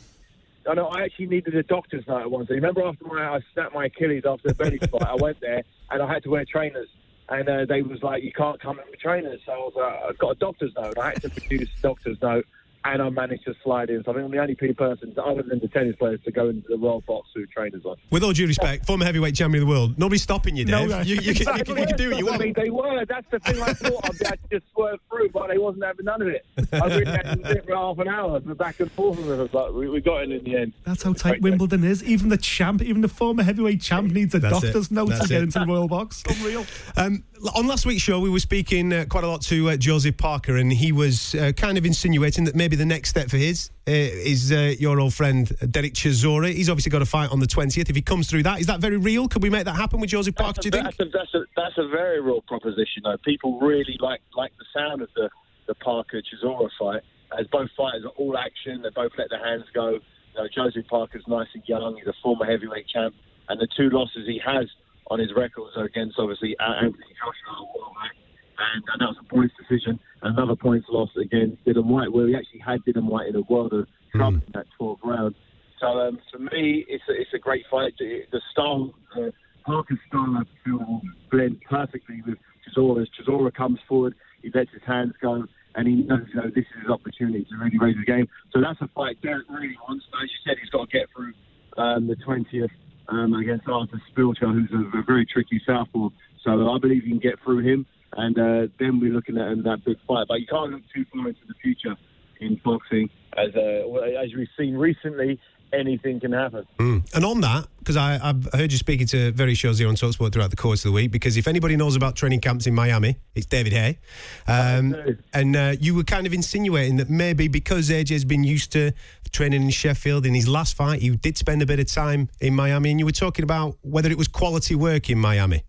I 0.66 0.72
know. 0.72 0.86
I 0.86 1.02
actually 1.02 1.26
needed 1.26 1.54
a 1.56 1.62
doctor's 1.62 2.06
note 2.08 2.22
at 2.22 2.30
once. 2.30 2.48
Remember 2.48 2.84
after 2.86 3.04
my 3.04 3.36
I 3.36 3.40
snapped 3.52 3.74
my 3.74 3.84
Achilles 3.84 4.22
after 4.26 4.48
the 4.48 4.54
Bellew 4.54 4.78
fight, 4.78 5.02
I 5.06 5.14
went 5.16 5.38
there 5.42 5.62
and 5.90 6.02
I 6.02 6.10
had 6.10 6.22
to 6.22 6.30
wear 6.30 6.46
trainers. 6.46 6.88
And 7.28 7.46
uh, 7.48 7.66
they 7.66 7.82
was 7.82 8.02
like, 8.02 8.22
you 8.22 8.32
can't 8.32 8.58
come 8.60 8.78
in 8.78 8.84
with 8.90 8.98
trainers. 9.00 9.40
So 9.44 9.52
I 9.52 9.56
was 9.56 9.72
like, 9.76 10.00
I've 10.08 10.18
got 10.18 10.30
a 10.30 10.34
doctor's 10.36 10.72
note. 10.74 10.96
I 10.98 11.08
had 11.10 11.22
to 11.22 11.28
produce 11.28 11.68
a 11.78 11.82
doctor's 11.82 12.16
note 12.22 12.46
and 12.84 13.00
I 13.00 13.08
managed 13.08 13.44
to 13.46 13.54
slide 13.62 13.88
in. 13.90 14.04
So 14.04 14.10
I 14.10 14.14
think 14.14 14.26
I'm 14.26 14.30
the 14.30 14.38
only 14.38 14.54
person, 14.54 15.14
other 15.18 15.42
than 15.42 15.58
the 15.58 15.68
tennis 15.68 15.96
players, 15.96 16.20
to 16.24 16.30
go 16.30 16.50
into 16.50 16.68
the 16.68 16.76
Royal 16.76 17.00
Box 17.00 17.28
who 17.34 17.46
trainers 17.46 17.84
on. 17.84 17.96
With 18.10 18.22
all 18.22 18.32
due 18.32 18.46
respect, 18.46 18.86
former 18.86 19.04
heavyweight 19.04 19.34
champion 19.34 19.62
of 19.62 19.68
the 19.68 19.74
world, 19.74 19.98
nobody's 19.98 20.22
stopping 20.22 20.56
you, 20.56 20.64
Dave. 20.64 20.88
No, 20.90 21.00
you, 21.00 21.16
you, 21.16 21.34
can, 21.34 21.56
you, 21.56 21.64
can, 21.64 21.78
you 21.78 21.86
can 21.86 21.96
do 21.96 22.10
what 22.10 22.18
you 22.18 22.26
want. 22.26 22.34
I 22.42 22.44
want. 22.44 22.56
mean, 22.56 22.64
they 22.64 22.70
were. 22.70 23.04
That's 23.06 23.26
the 23.30 23.38
thing. 23.40 23.62
I 23.62 23.72
thought 23.72 24.04
I'd 24.04 24.18
be 24.18 24.26
able 24.26 24.36
to 24.36 24.48
just 24.50 24.72
swerve 24.72 25.00
through, 25.10 25.30
but 25.30 25.48
they 25.48 25.58
wasn't 25.58 25.84
having 25.84 26.04
none 26.04 26.20
of 26.20 26.28
it. 26.28 26.44
I 26.72 26.86
really 26.86 27.04
had 27.06 27.42
to 27.42 27.48
sit 27.48 27.64
for 27.64 27.74
half 27.74 27.98
an 27.98 28.08
hour, 28.08 28.38
the 28.40 28.54
back 28.54 28.80
and 28.80 28.92
forth 28.92 29.18
with 29.18 29.40
us, 29.40 29.48
but 29.50 29.74
we, 29.74 29.88
we 29.88 30.00
got 30.00 30.22
in 30.24 30.32
in 30.32 30.44
the 30.44 30.56
end. 30.56 30.72
That's 30.84 31.02
how 31.02 31.14
tight 31.14 31.40
Wimbledon 31.40 31.84
is. 31.84 32.02
Even 32.04 32.28
the 32.28 32.36
champ, 32.38 32.82
even 32.82 33.00
the 33.00 33.08
former 33.08 33.42
heavyweight 33.42 33.80
champ 33.80 34.12
needs 34.12 34.34
a 34.34 34.40
That's 34.40 34.58
it. 34.58 34.66
doctor's 34.66 34.90
note 34.90 35.08
That's 35.08 35.22
to 35.22 35.28
get 35.28 35.42
into 35.42 35.58
the 35.58 35.66
Royal 35.66 35.88
Box. 35.88 36.22
Unreal. 36.28 36.66
Um, 36.96 37.24
on 37.54 37.66
last 37.66 37.84
week's 37.84 38.02
show, 38.02 38.20
we 38.20 38.30
were 38.30 38.40
speaking 38.40 38.92
uh, 38.92 39.04
quite 39.08 39.24
a 39.24 39.28
lot 39.28 39.42
to 39.42 39.70
uh, 39.70 39.76
Joseph 39.76 40.16
Parker, 40.16 40.56
and 40.56 40.72
he 40.72 40.92
was 40.92 41.34
uh, 41.34 41.52
kind 41.52 41.76
of 41.76 41.84
insinuating 41.84 42.44
that 42.44 42.54
maybe 42.54 42.76
the 42.76 42.86
next 42.86 43.10
step 43.10 43.28
for 43.28 43.36
his 43.36 43.70
uh, 43.86 43.92
is 43.92 44.50
uh, 44.50 44.74
your 44.78 44.98
old 44.98 45.12
friend 45.12 45.52
uh, 45.60 45.66
Derek 45.66 45.94
Chisora. 45.94 46.52
He's 46.52 46.70
obviously 46.70 46.90
got 46.90 47.02
a 47.02 47.06
fight 47.06 47.30
on 47.30 47.40
the 47.40 47.46
20th. 47.46 47.90
If 47.90 47.96
he 47.96 48.02
comes 48.02 48.28
through 48.30 48.44
that, 48.44 48.60
is 48.60 48.66
that 48.66 48.80
very 48.80 48.96
real? 48.96 49.28
Could 49.28 49.42
we 49.42 49.50
make 49.50 49.66
that 49.66 49.76
happen 49.76 50.00
with 50.00 50.10
Joseph 50.10 50.34
Parker, 50.34 50.62
do 50.62 50.68
you 50.68 50.70
think? 50.70 50.84
That's 50.84 51.00
a, 51.00 51.04
that's, 51.04 51.34
a, 51.34 51.40
that's 51.56 51.78
a 51.78 51.88
very 51.88 52.20
real 52.20 52.40
proposition, 52.42 53.02
though. 53.04 53.16
People 53.24 53.60
really 53.60 53.98
like 54.00 54.20
like 54.34 54.52
the 54.58 54.64
sound 54.72 55.02
of 55.02 55.10
the, 55.14 55.28
the 55.66 55.74
Parker 55.74 56.22
Chisora 56.22 56.70
fight, 56.78 57.02
as 57.38 57.46
both 57.48 57.68
fighters 57.76 58.04
are 58.04 58.14
all 58.16 58.38
action. 58.38 58.80
They 58.82 58.90
both 58.90 59.12
let 59.18 59.28
their 59.28 59.44
hands 59.44 59.64
go. 59.74 59.90
You 59.90 60.00
know, 60.42 60.48
Joseph 60.54 60.86
Parker's 60.88 61.24
nice 61.28 61.48
and 61.52 61.62
young. 61.66 61.96
He's 61.96 62.06
a 62.06 62.14
former 62.22 62.46
heavyweight 62.46 62.88
champ, 62.88 63.14
and 63.50 63.60
the 63.60 63.68
two 63.76 63.90
losses 63.90 64.26
he 64.26 64.40
has 64.44 64.66
on 65.08 65.18
his 65.20 65.30
records 65.36 65.72
against 65.76 66.18
obviously 66.18 66.56
Anthony 66.60 67.12
Joshua 67.18 67.60
a 67.60 67.78
while 67.78 67.94
back, 67.94 68.16
and, 68.58 68.84
and 68.92 69.00
that 69.00 69.08
was 69.08 69.16
a 69.20 69.34
points 69.34 69.54
decision. 69.58 69.98
Another 70.22 70.56
points 70.56 70.86
loss 70.88 71.10
against 71.20 71.64
Dillian 71.64 71.84
Whyte, 71.84 72.12
where 72.12 72.28
he 72.28 72.34
actually 72.34 72.60
had 72.60 72.80
Dillian 72.84 73.04
Whyte 73.04 73.28
in 73.28 73.36
a 73.36 73.42
world 73.42 73.72
of 73.72 73.86
trouble 74.14 74.38
in 74.38 74.52
that 74.54 74.66
12th 74.80 74.98
round. 75.04 75.34
So 75.80 75.86
um, 75.86 76.18
for 76.32 76.38
me, 76.38 76.84
it's 76.88 77.04
a, 77.08 77.12
it's 77.12 77.34
a 77.34 77.38
great 77.38 77.64
fight. 77.70 77.92
The, 77.98 78.22
the 78.32 78.40
style, 78.52 78.94
uh, 79.16 79.30
Parker's 79.66 79.98
style, 80.08 80.38
I 80.38 80.42
feel 80.64 80.78
will 80.78 81.02
blend 81.30 81.60
perfectly 81.68 82.22
with 82.26 82.38
Chisora's. 82.64 83.08
Chisora 83.18 83.52
comes 83.52 83.78
forward, 83.88 84.14
he 84.42 84.50
lets 84.54 84.70
his 84.72 84.82
hands 84.86 85.12
go, 85.20 85.44
and 85.74 85.88
he 85.88 85.94
knows 85.94 86.22
you 86.32 86.40
know 86.40 86.48
this 86.48 86.64
is 86.64 86.82
his 86.82 86.90
opportunity 86.90 87.44
to 87.44 87.56
really 87.56 87.78
raise 87.78 87.96
the 87.96 88.04
game. 88.04 88.28
So 88.52 88.60
that's 88.60 88.80
a 88.80 88.88
fight 88.94 89.20
Derek 89.22 89.48
really 89.50 89.76
wants. 89.86 90.04
But 90.10 90.22
as 90.22 90.30
you 90.30 90.38
said, 90.50 90.58
he's 90.60 90.70
got 90.70 90.88
to 90.88 90.98
get 90.98 91.08
through 91.14 91.34
um, 91.76 92.06
the 92.06 92.16
20th 92.16 92.70
um, 93.08 93.34
against 93.34 93.68
Artur 93.68 94.00
Szpilka, 94.10 94.52
who's 94.52 94.70
a, 94.72 94.98
a 94.98 95.02
very 95.02 95.26
tricky 95.26 95.60
southpaw. 95.66 96.08
So 96.42 96.70
I 96.70 96.78
believe 96.78 97.04
you 97.04 97.10
can 97.10 97.20
get 97.20 97.40
through 97.42 97.60
him, 97.60 97.86
and 98.16 98.38
uh, 98.38 98.72
then 98.78 99.00
we're 99.00 99.12
looking 99.12 99.38
at 99.38 99.62
that 99.64 99.84
big 99.84 99.96
fight. 100.06 100.26
But 100.28 100.40
you 100.40 100.46
can't 100.46 100.72
look 100.72 100.82
too 100.94 101.04
far 101.12 101.28
into 101.28 101.40
the 101.48 101.54
future 101.62 101.96
in 102.40 102.60
boxing, 102.64 103.08
as 103.36 103.54
uh, 103.54 104.20
as 104.22 104.34
we've 104.36 104.48
seen 104.58 104.74
recently. 104.74 105.40
Anything 105.78 106.20
can 106.20 106.32
happen. 106.32 106.66
And 106.78 107.24
on 107.24 107.40
that, 107.40 107.66
because 107.78 107.96
I've 107.96 108.48
heard 108.52 108.70
you 108.72 108.78
speaking 108.78 109.06
to 109.08 109.32
various 109.32 109.58
shows 109.58 109.78
here 109.78 109.88
on 109.88 109.94
Talksport 109.96 110.32
throughout 110.32 110.50
the 110.50 110.56
course 110.56 110.84
of 110.84 110.90
the 110.90 110.94
week, 110.94 111.10
because 111.10 111.36
if 111.36 111.48
anybody 111.48 111.76
knows 111.76 111.96
about 111.96 112.16
training 112.16 112.40
camps 112.40 112.66
in 112.66 112.74
Miami, 112.74 113.16
it's 113.34 113.46
David 113.46 113.72
Haye. 113.72 113.98
Um, 114.46 114.94
and 115.32 115.56
uh, 115.56 115.74
you 115.80 115.94
were 115.94 116.04
kind 116.04 116.26
of 116.26 116.32
insinuating 116.32 116.96
that 116.98 117.10
maybe 117.10 117.48
because 117.48 117.90
AJ's 117.90 118.24
been 118.24 118.44
used 118.44 118.72
to 118.72 118.92
training 119.32 119.62
in 119.64 119.70
Sheffield, 119.70 120.24
in 120.26 120.34
his 120.34 120.46
last 120.48 120.76
fight, 120.76 121.02
he 121.02 121.10
did 121.10 121.36
spend 121.36 121.60
a 121.60 121.66
bit 121.66 121.80
of 121.80 121.86
time 121.92 122.28
in 122.40 122.54
Miami, 122.54 122.90
and 122.90 123.00
you 123.00 123.04
were 123.06 123.12
talking 123.12 123.42
about 123.42 123.76
whether 123.82 124.10
it 124.10 124.16
was 124.16 124.28
quality 124.28 124.74
work 124.76 125.10
in 125.10 125.18
Miami. 125.18 125.62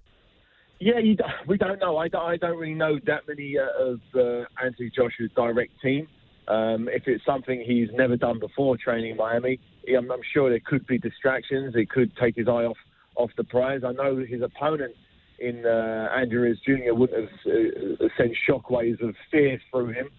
Yeah, 0.80 1.00
you, 1.00 1.16
we 1.48 1.58
don't 1.58 1.80
know. 1.80 1.98
I, 1.98 2.08
don't- 2.10 2.26
I 2.30 2.38
don't 2.38 2.58
really 2.58 2.74
know 2.76 3.00
that 3.08 3.28
many 3.28 3.58
uh, 3.58 3.64
of 3.92 4.00
uh, 4.14 4.46
Anthony 4.64 4.92
Joshua's 4.96 5.32
direct 5.36 5.72
team. 5.82 6.08
Um, 6.48 6.88
if 6.92 7.04
it's 7.08 7.26
something 7.26 7.64
he's 7.66 7.90
never 7.94 8.16
done 8.18 8.40
before, 8.40 8.78
training 8.78 9.12
in 9.12 9.18
Miami, 9.18 9.60
I'm, 9.88 10.12
I'm 10.12 10.22
sure 10.34 10.50
there 10.50 10.60
could 10.60 10.86
be 10.86 10.98
distractions. 10.98 11.76
It 11.76 11.90
could 11.90 12.16
take 12.18 12.36
his 12.36 12.48
eye 12.48 12.66
off 12.66 12.78
off 13.16 13.32
the 13.38 13.44
prize. 13.44 13.82
I 13.86 13.94
know 13.94 14.18
his 14.18 14.42
opponent 14.42 14.94
in 15.40 15.66
uh, 15.66 16.10
Andrew 16.16 16.42
Ruiz 16.42 16.60
Jr. 16.66 16.94
wouldn't 16.94 17.20
have 17.20 17.54
uh, 17.54 18.08
sent 18.18 18.32
shockwaves 18.48 19.02
of 19.02 19.16
fear 19.32 19.60
through 19.72 19.94
him, 19.94 20.10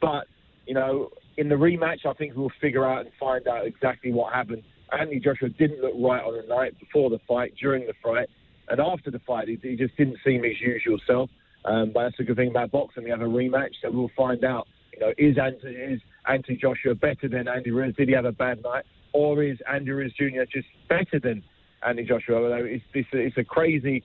but 0.00 0.26
you 0.66 0.74
know, 0.74 1.10
in 1.36 1.48
the 1.48 1.54
rematch, 1.54 2.04
I 2.04 2.12
think 2.12 2.34
we'll 2.36 2.52
figure 2.60 2.84
out 2.84 3.00
and 3.00 3.10
find 3.18 3.46
out 3.48 3.66
exactly 3.66 4.12
what 4.12 4.32
happened. 4.32 4.62
Anthony 4.92 5.20
Joshua 5.20 5.48
didn't 5.48 5.80
look 5.80 5.94
right 5.94 6.22
on 6.22 6.36
the 6.36 6.46
night 6.54 6.78
before 6.78 7.10
the 7.10 7.20
fight, 7.26 7.54
during 7.60 7.86
the 7.86 7.94
fight, 8.02 8.28
and 8.68 8.80
after 8.80 9.10
the 9.10 9.20
fight, 9.20 9.48
he, 9.48 9.58
he 9.62 9.76
just 9.76 9.96
didn't 9.96 10.18
seem 10.24 10.42
his 10.42 10.60
usual 10.60 10.98
self. 11.06 11.30
Um, 11.64 11.92
but 11.92 12.04
that's 12.04 12.20
a 12.20 12.24
good 12.24 12.36
thing 12.36 12.50
about 12.50 12.70
boxing. 12.70 13.04
We 13.04 13.10
have 13.10 13.20
a 13.20 13.24
rematch, 13.24 13.74
so 13.82 13.90
we'll 13.90 14.10
find 14.16 14.44
out. 14.44 14.66
Know, 15.00 15.12
is 15.16 15.38
Anthony, 15.38 15.74
is 15.74 16.00
Anthony 16.28 16.58
Joshua 16.58 16.94
better 16.94 17.28
than 17.28 17.48
Andy 17.48 17.70
Ruiz? 17.70 17.94
Did 17.96 18.08
he 18.08 18.14
have 18.14 18.26
a 18.26 18.32
bad 18.32 18.62
night, 18.62 18.84
or 19.12 19.42
is 19.42 19.58
Andy 19.70 19.90
Ruiz 19.90 20.12
Jr. 20.12 20.44
just 20.52 20.68
better 20.88 21.18
than 21.18 21.42
Andy 21.86 22.04
Joshua? 22.04 22.42
Although 22.42 22.64
It's, 22.64 22.84
it's, 22.92 23.08
a, 23.14 23.18
it's 23.18 23.38
a 23.38 23.44
crazy 23.44 24.04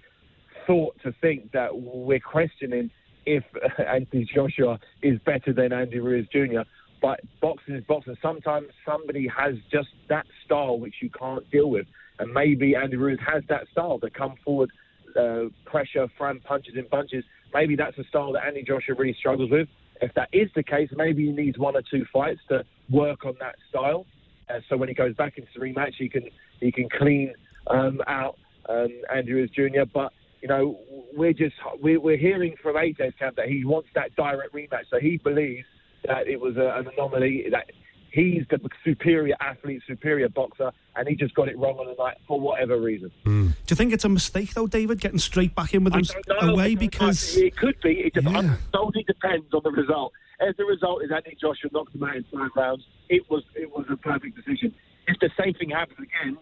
thought 0.65 0.95
to 1.03 1.13
think 1.21 1.51
that 1.51 1.69
we're 1.77 2.19
questioning 2.19 2.89
if 3.25 3.44
Anthony 3.80 4.27
Joshua 4.33 4.80
is 5.01 5.19
better 5.25 5.51
than 5.51 5.74
Andy 5.74 6.00
Ruiz 6.00 6.27
Jr. 6.31 6.62
But 7.01 7.19
boxing 7.41 7.75
is 7.75 7.83
boxing. 7.83 8.15
Sometimes 8.21 8.68
somebody 8.86 9.27
has 9.27 9.56
just 9.69 9.89
that 10.07 10.25
style 10.45 10.80
which 10.80 10.95
you 11.01 11.09
can't 11.09 11.50
deal 11.51 11.69
with, 11.69 11.88
and 12.19 12.33
maybe 12.33 12.74
Andy 12.75 12.95
Ruiz 12.95 13.19
has 13.27 13.44
that 13.50 13.68
style 13.71 14.00
to 14.00 14.09
come 14.09 14.36
forward, 14.45 14.71
uh, 15.19 15.50
pressure, 15.65 16.07
front 16.18 16.44
punches 16.45 16.75
and 16.77 16.89
bunches. 16.89 17.25
Maybe 17.53 17.75
that's 17.75 17.98
a 17.98 18.03
style 18.06 18.31
that 18.33 18.45
Andy 18.45 18.63
Joshua 18.63 18.95
really 18.98 19.15
struggles 19.19 19.51
with. 19.51 19.68
If 20.01 20.13
that 20.15 20.30
is 20.33 20.50
the 20.56 20.63
case, 20.63 20.89
maybe 20.95 21.25
he 21.25 21.31
needs 21.31 21.57
one 21.57 21.75
or 21.75 21.81
two 21.81 22.06
fights 22.12 22.42
to 22.50 22.63
work 22.89 23.25
on 23.25 23.36
that 23.39 23.56
style. 23.69 24.06
Uh, 24.50 24.59
so 24.69 24.77
when 24.77 24.89
he 24.89 24.95
goes 24.95 25.15
back 25.15 25.38
into 25.38 25.50
the 25.56 25.62
rematch, 25.62 25.94
he 25.97 26.09
can 26.09 26.24
he 26.59 26.71
can 26.71 26.88
clean 26.89 27.33
um, 27.68 28.01
out 28.07 28.38
um, 28.69 28.89
Andrews 29.13 29.50
Jr. 29.56 29.83
But 29.92 30.12
you 30.42 30.47
know, 30.47 30.80
we're 31.15 31.33
just 31.33 31.56
we're, 31.81 32.00
we're 32.00 32.18
hearing 32.18 32.56
from 32.62 32.75
AJ's 32.75 33.15
camp 33.18 33.36
that 33.38 33.47
he 33.47 33.65
wants 33.65 33.89
that 33.95 34.15
direct 34.15 34.53
rematch. 34.53 34.86
So 34.89 35.00
he 35.00 35.18
believes 35.18 35.65
that 36.06 36.27
it 36.27 36.39
was 36.39 36.57
a, 36.57 36.77
an 36.77 36.88
anomaly 36.94 37.48
that 37.51 37.71
he's 38.15 38.44
the 38.50 38.57
superior 38.85 39.35
athlete, 39.41 39.81
superior 39.85 40.29
boxer, 40.29 40.71
and 40.95 41.07
he 41.07 41.15
just 41.15 41.35
got 41.35 41.50
it 41.50 41.57
wrong 41.57 41.77
on 41.77 41.88
the 41.88 41.95
night 42.01 42.17
for 42.25 42.39
whatever 42.39 42.79
reason. 42.79 43.12
Hmm. 43.25 43.47
Do 43.47 43.53
you 43.69 43.75
think 43.75 43.91
it's 43.94 44.06
a 44.06 44.09
mistake 44.09 44.53
though, 44.53 44.67
David, 44.67 45.01
getting 45.01 45.19
straight 45.19 45.53
back 45.53 45.73
in 45.73 45.83
with 45.83 45.94
him 45.94 46.03
don't 46.25 46.50
away? 46.50 46.63
I 46.63 46.67
don't 46.69 46.73
know. 46.75 46.79
Because 46.79 47.35
it 47.35 47.57
could 47.57 47.75
be. 47.81 48.00
It 48.00 48.13
just 48.13 48.25
Yeah. 48.25 48.56
totally 48.73 49.03
depends 49.03 49.53
on 49.53 49.62
the 49.63 49.71
result. 49.71 50.13
As 50.39 50.56
the 50.57 50.63
result 50.65 51.03
is 51.03 51.12
Anthony 51.12 51.35
Joshua 51.39 51.69
knocked 51.73 51.94
him 51.94 52.03
out 52.03 52.15
in 52.15 52.23
five 52.33 52.51
rounds, 52.56 52.83
it 53.09 53.29
was 53.29 53.44
it 53.56 53.69
was 53.75 53.85
a 53.89 53.97
perfect 53.97 54.36
decision. 54.38 54.74
If 55.07 55.19
the 55.19 55.29
same 55.38 55.53
thing 55.53 55.69
happens 55.72 56.00
again, 56.00 56.38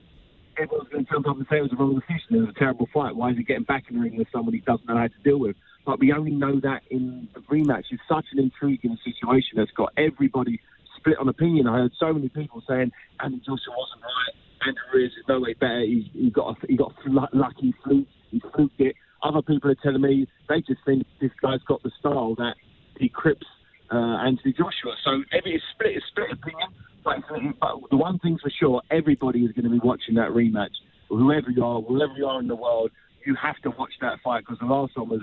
everyone's 0.58 0.90
going 0.90 1.06
to 1.06 1.12
jump 1.12 1.28
up 1.28 1.38
and 1.38 1.46
say 1.50 1.58
it 1.58 1.62
was 1.64 1.74
a 1.74 1.76
wrong 1.76 1.96
decision. 2.00 2.36
It 2.38 2.40
was 2.42 2.50
a 2.50 2.60
terrible 2.60 2.88
fight. 2.94 3.16
Why 3.16 3.32
is 3.32 3.38
he 3.38 3.44
getting 3.44 3.64
back 3.64 3.86
in 3.90 3.96
the 3.96 4.02
ring 4.02 4.16
with 4.18 4.28
someone 4.32 4.54
he 4.54 4.62
doesn't 4.62 4.88
know 4.88 4.98
how 4.98 5.08
to 5.08 5.20
deal 5.24 5.40
with? 5.40 5.56
But 5.86 6.00
we 6.00 6.14
only 6.14 6.32
know 6.32 6.60
that 6.62 6.84
in 6.90 7.28
the 7.34 7.42
rematch. 7.42 7.86
It's 7.92 8.02
such 8.08 8.26
an 8.32 8.40
intriguing 8.40 8.98
situation 9.04 9.58
that's 9.58 9.72
got 9.72 9.92
everybody 9.98 10.60
split 11.04 11.18
on 11.20 11.28
opinion. 11.28 11.68
I 11.68 11.80
heard 11.80 11.92
so 12.00 12.14
many 12.14 12.30
people 12.30 12.64
saying 12.68 12.92
Anthony 13.20 13.42
Joshua 13.42 13.76
wasn't 13.76 14.02
right. 14.04 14.36
Andrew 14.68 15.06
is 15.06 15.12
no 15.28 15.42
way 15.42 15.54
better. 15.54 15.82
He, 15.82 16.10
he 16.14 16.30
got 16.30 16.56
a, 16.56 16.68
he 16.68 16.78
got 16.78 16.94
lucky 17.34 17.76
fluke. 17.84 18.08
He 18.32 18.42
fluked 18.56 18.80
it. 18.80 18.96
Other 19.22 19.42
people 19.42 19.70
are 19.72 19.76
telling 19.76 20.02
me 20.02 20.28
they 20.48 20.62
just 20.62 20.80
think 20.86 21.06
this 21.20 21.32
guy's 21.42 21.62
got 21.68 21.84
the 21.84 21.92
style 22.00 22.36
that 22.36 22.56
he 22.98 23.10
crips 23.10 23.46
uh, 23.92 23.98
Anthony 24.26 24.54
Joshua. 24.54 24.96
So 25.04 25.24
every 25.38 25.56
it's 25.56 25.64
split, 25.74 25.98
it's 25.98 26.06
split 26.08 26.32
opinion. 26.32 26.70
But, 27.04 27.18
but 27.60 27.90
the 27.90 27.98
one 27.98 28.20
thing's 28.20 28.42
for 28.42 28.50
sure, 28.50 28.82
everybody 28.90 29.40
is 29.40 29.52
going 29.52 29.66
to 29.66 29.70
be 29.70 29.80
watching 29.84 30.16
that 30.16 30.30
rematch. 30.30 30.72
Whoever 31.10 31.52
you 31.52 31.64
are, 31.64 31.82
wherever 31.82 32.14
you 32.14 32.26
are 32.26 32.40
in 32.40 32.48
the 32.48 32.56
world, 32.56 32.92
you 33.26 33.36
have 33.36 33.58
to 33.64 33.72
watch 33.72 33.92
that 34.02 34.20
fight 34.24 34.44
because 34.46 34.60
the 34.60 34.66
last 34.66 34.96
one 34.96 35.10
was 35.10 35.22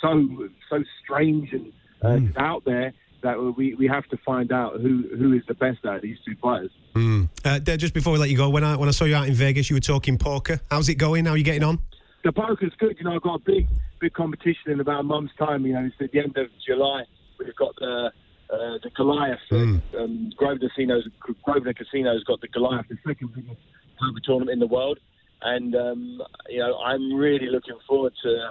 so 0.00 0.48
so 0.68 0.84
strange 1.02 1.50
and 1.52 1.72
uh, 2.02 2.40
out 2.40 2.64
there 2.66 2.92
that 3.24 3.40
we, 3.56 3.74
we 3.74 3.88
have 3.88 4.06
to 4.08 4.16
find 4.18 4.52
out 4.52 4.80
who, 4.80 5.04
who 5.18 5.32
is 5.32 5.42
the 5.48 5.54
best 5.54 5.84
out 5.84 5.96
of 5.96 6.02
these 6.02 6.18
two 6.24 6.36
fighters. 6.40 6.70
Uh, 7.44 7.58
Dave, 7.58 7.78
just 7.78 7.94
before 7.94 8.12
we 8.12 8.18
let 8.18 8.30
you 8.30 8.36
go, 8.36 8.48
when 8.50 8.62
I 8.62 8.76
when 8.76 8.88
I 8.88 8.92
saw 8.92 9.04
you 9.04 9.16
out 9.16 9.26
in 9.26 9.34
Vegas, 9.34 9.68
you 9.68 9.76
were 9.76 9.80
talking 9.80 10.16
poker. 10.16 10.60
How's 10.70 10.88
it 10.88 10.94
going? 10.96 11.24
How 11.24 11.32
are 11.32 11.36
you 11.36 11.42
getting 11.42 11.64
on? 11.64 11.80
The 12.22 12.32
poker's 12.32 12.72
good. 12.78 12.96
You 12.98 13.04
know, 13.04 13.16
I've 13.16 13.22
got 13.22 13.40
a 13.40 13.44
big, 13.44 13.66
big 14.00 14.12
competition 14.12 14.70
in 14.70 14.80
about 14.80 15.00
a 15.00 15.02
month's 15.02 15.34
time. 15.36 15.66
You 15.66 15.72
know, 15.72 15.84
it's 15.84 15.96
at 16.00 16.12
the 16.12 16.20
end 16.20 16.36
of 16.36 16.48
July. 16.66 17.04
We've 17.38 17.56
got 17.56 17.74
the 17.76 18.12
uh, 18.50 18.78
the 18.82 18.90
Goliath. 18.94 19.40
Um, 19.98 20.30
Grosvenor 20.36 20.68
Casinos, 20.68 21.08
Grosvenor 21.42 21.74
Casinos 21.74 22.22
got 22.24 22.40
the 22.40 22.48
Goliath, 22.48 22.86
the 22.88 22.98
second 23.06 23.34
biggest 23.34 23.60
poker 23.98 24.20
tournament 24.22 24.52
in 24.52 24.60
the 24.60 24.66
world. 24.66 24.98
And 25.44 25.76
um, 25.76 26.22
you 26.48 26.58
know, 26.58 26.78
I'm 26.78 27.12
really 27.14 27.48
looking 27.48 27.76
forward 27.86 28.14
to 28.22 28.48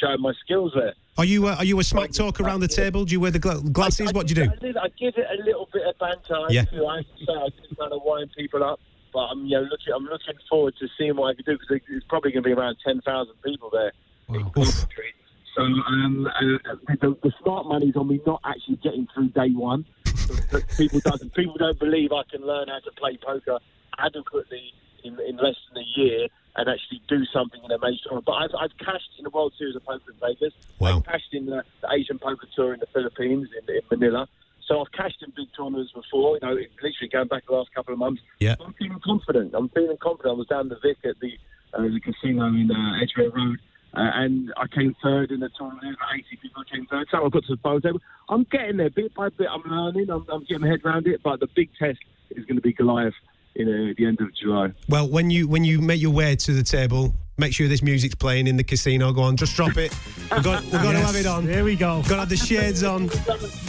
showing 0.00 0.20
my 0.20 0.32
skills 0.44 0.72
there. 0.74 0.94
Are 1.16 1.24
you 1.24 1.46
uh, 1.46 1.56
are 1.56 1.64
you 1.64 1.78
a 1.78 1.84
smack 1.84 2.10
talk 2.10 2.40
around 2.40 2.60
the 2.60 2.68
table? 2.68 3.04
Do 3.04 3.12
you 3.12 3.20
wear 3.20 3.30
the 3.30 3.38
glasses? 3.38 4.08
I, 4.08 4.12
what 4.12 4.26
do 4.26 4.34
you 4.34 4.46
do? 4.46 4.50
I, 4.50 4.56
give 4.56 4.56
it 4.56 4.62
a 4.62 4.66
little- 4.66 4.82
I 4.82 4.88
give 4.98 5.14
it 5.16 5.26
a 5.40 5.42
little 5.44 5.68
bit 5.72 5.82
of 5.86 5.98
banter. 5.98 6.34
I 6.34 6.46
Yeah. 6.50 6.62
I 6.62 7.02
say, 7.02 7.32
I 7.32 7.48
do 7.48 7.74
kind 7.78 7.92
of 7.92 8.00
wind 8.04 8.30
people 8.36 8.64
up. 8.64 8.80
But 9.12 9.20
I'm, 9.20 9.46
you 9.46 9.52
know, 9.56 9.62
looking, 9.62 9.92
I'm 9.94 10.04
looking 10.04 10.34
forward 10.50 10.74
to 10.80 10.88
seeing 10.98 11.16
what 11.16 11.28
I 11.30 11.34
can 11.34 11.44
do 11.44 11.58
because 11.58 11.80
it's 11.88 12.06
probably 12.08 12.30
going 12.32 12.42
to 12.42 12.48
be 12.48 12.52
around 12.52 12.76
ten 12.84 13.00
thousand 13.00 13.34
people 13.44 13.70
there 13.72 13.92
in 14.28 14.44
Coventry. 14.50 15.14
So 15.56 15.62
um, 15.62 16.26
uh, 16.26 16.74
the, 17.00 17.16
the 17.22 17.32
smart 17.42 17.66
money's 17.66 17.96
on 17.96 18.08
me 18.08 18.20
not 18.26 18.40
actually 18.44 18.76
getting 18.76 19.08
through 19.14 19.28
day 19.30 19.50
one. 19.50 19.86
People 20.76 21.00
doesn't 21.00 21.34
people 21.34 21.56
don't 21.58 21.78
believe 21.78 22.12
I 22.12 22.22
can 22.30 22.46
learn 22.46 22.68
how 22.68 22.80
to 22.80 22.90
play 22.98 23.16
poker 23.24 23.58
adequately 23.98 24.72
in, 25.08 25.18
in 25.26 25.36
less 25.36 25.56
than 25.72 25.82
a 25.82 26.00
year 26.00 26.28
and 26.56 26.68
actually 26.68 27.00
do 27.08 27.24
something 27.32 27.60
in 27.64 27.70
a 27.70 27.78
major 27.78 27.98
tournament. 28.04 28.26
But 28.26 28.32
I've, 28.32 28.50
I've 28.58 28.78
cashed 28.78 29.10
in 29.16 29.24
the 29.24 29.30
World 29.30 29.52
Series 29.56 29.76
of 29.76 29.84
Poker 29.84 30.10
in 30.10 30.18
Vegas. 30.20 30.54
Wow. 30.78 30.98
I've 30.98 31.04
cashed 31.04 31.32
in 31.32 31.46
the, 31.46 31.62
the 31.82 31.88
Asian 31.92 32.18
Poker 32.18 32.46
Tour 32.54 32.74
in 32.74 32.80
the 32.80 32.86
Philippines, 32.92 33.48
in, 33.56 33.74
in 33.74 33.82
Manila. 33.90 34.26
So 34.66 34.80
I've 34.80 34.92
cashed 34.92 35.22
in 35.22 35.32
big 35.34 35.48
tournaments 35.56 35.92
before, 35.92 36.36
you 36.36 36.40
know, 36.42 36.54
literally 36.54 37.08
going 37.10 37.28
back 37.28 37.46
the 37.46 37.54
last 37.54 37.72
couple 37.74 37.94
of 37.94 37.98
months. 37.98 38.20
Yeah. 38.40 38.56
I'm 38.60 38.74
feeling 38.74 39.00
confident. 39.02 39.54
I'm 39.54 39.68
feeling 39.70 39.96
confident. 40.00 40.34
I 40.34 40.36
was 40.36 40.46
down 40.46 40.68
the 40.68 40.78
Vic 40.82 40.98
at 41.04 41.18
the, 41.20 41.32
uh, 41.72 41.82
the 41.82 42.00
casino 42.00 42.46
in 42.46 42.70
uh, 42.70 43.02
Edgware 43.02 43.30
Road. 43.30 43.58
Uh, 43.94 44.10
and 44.14 44.52
I 44.56 44.66
came 44.66 44.94
third 45.02 45.30
in 45.30 45.40
the 45.40 45.48
tournament. 45.56 45.82
There 45.82 46.18
80 46.18 46.36
people 46.42 46.62
came 46.70 46.86
third. 46.86 47.08
So 47.10 47.24
I 47.24 47.28
got 47.30 47.44
to 47.44 47.56
the 47.56 47.62
final 47.62 47.80
table. 47.80 48.00
I'm 48.28 48.44
getting 48.50 48.76
there 48.76 48.90
bit 48.90 49.14
by 49.14 49.30
bit. 49.30 49.46
I'm 49.50 49.62
learning. 49.64 50.10
I'm, 50.10 50.26
I'm 50.28 50.42
getting 50.42 50.60
my 50.60 50.68
head 50.68 50.80
around 50.84 51.06
it. 51.06 51.22
But 51.22 51.40
the 51.40 51.48
big 51.54 51.70
test 51.78 51.98
is 52.30 52.44
going 52.44 52.56
to 52.56 52.62
be 52.62 52.74
Goliath 52.74 53.14
in 53.54 53.68
uh, 53.68 53.94
the 53.96 54.06
end 54.06 54.20
of 54.20 54.34
July. 54.34 54.72
Well, 54.88 55.08
when 55.08 55.30
you 55.30 55.48
when 55.48 55.64
you 55.64 55.80
make 55.80 56.00
your 56.00 56.12
way 56.12 56.36
to 56.36 56.52
the 56.52 56.62
table, 56.62 57.14
make 57.38 57.52
sure 57.52 57.68
this 57.68 57.82
music's 57.82 58.14
playing 58.14 58.46
in 58.46 58.56
the 58.56 58.64
casino. 58.64 59.12
Go 59.12 59.22
on, 59.22 59.36
just 59.36 59.54
drop 59.56 59.76
it. 59.76 59.94
We've 60.30 60.42
got, 60.42 60.62
we've 60.64 60.72
got 60.72 60.92
to 60.92 60.98
have 60.98 61.16
it 61.16 61.26
on. 61.26 61.46
There 61.46 61.64
we 61.64 61.76
go. 61.76 62.02
Got 62.02 62.08
to 62.08 62.16
have 62.16 62.28
the 62.28 62.36
shades 62.36 62.82
on. 62.82 63.10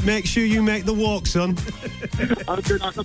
Make 0.05 0.25
sure 0.25 0.43
you 0.43 0.61
make 0.61 0.85
the 0.85 0.93
walk, 0.93 1.27
son. 1.27 1.57
I'm 2.47 2.61
doing 2.61 2.81
like 2.81 2.97
a 2.97 3.03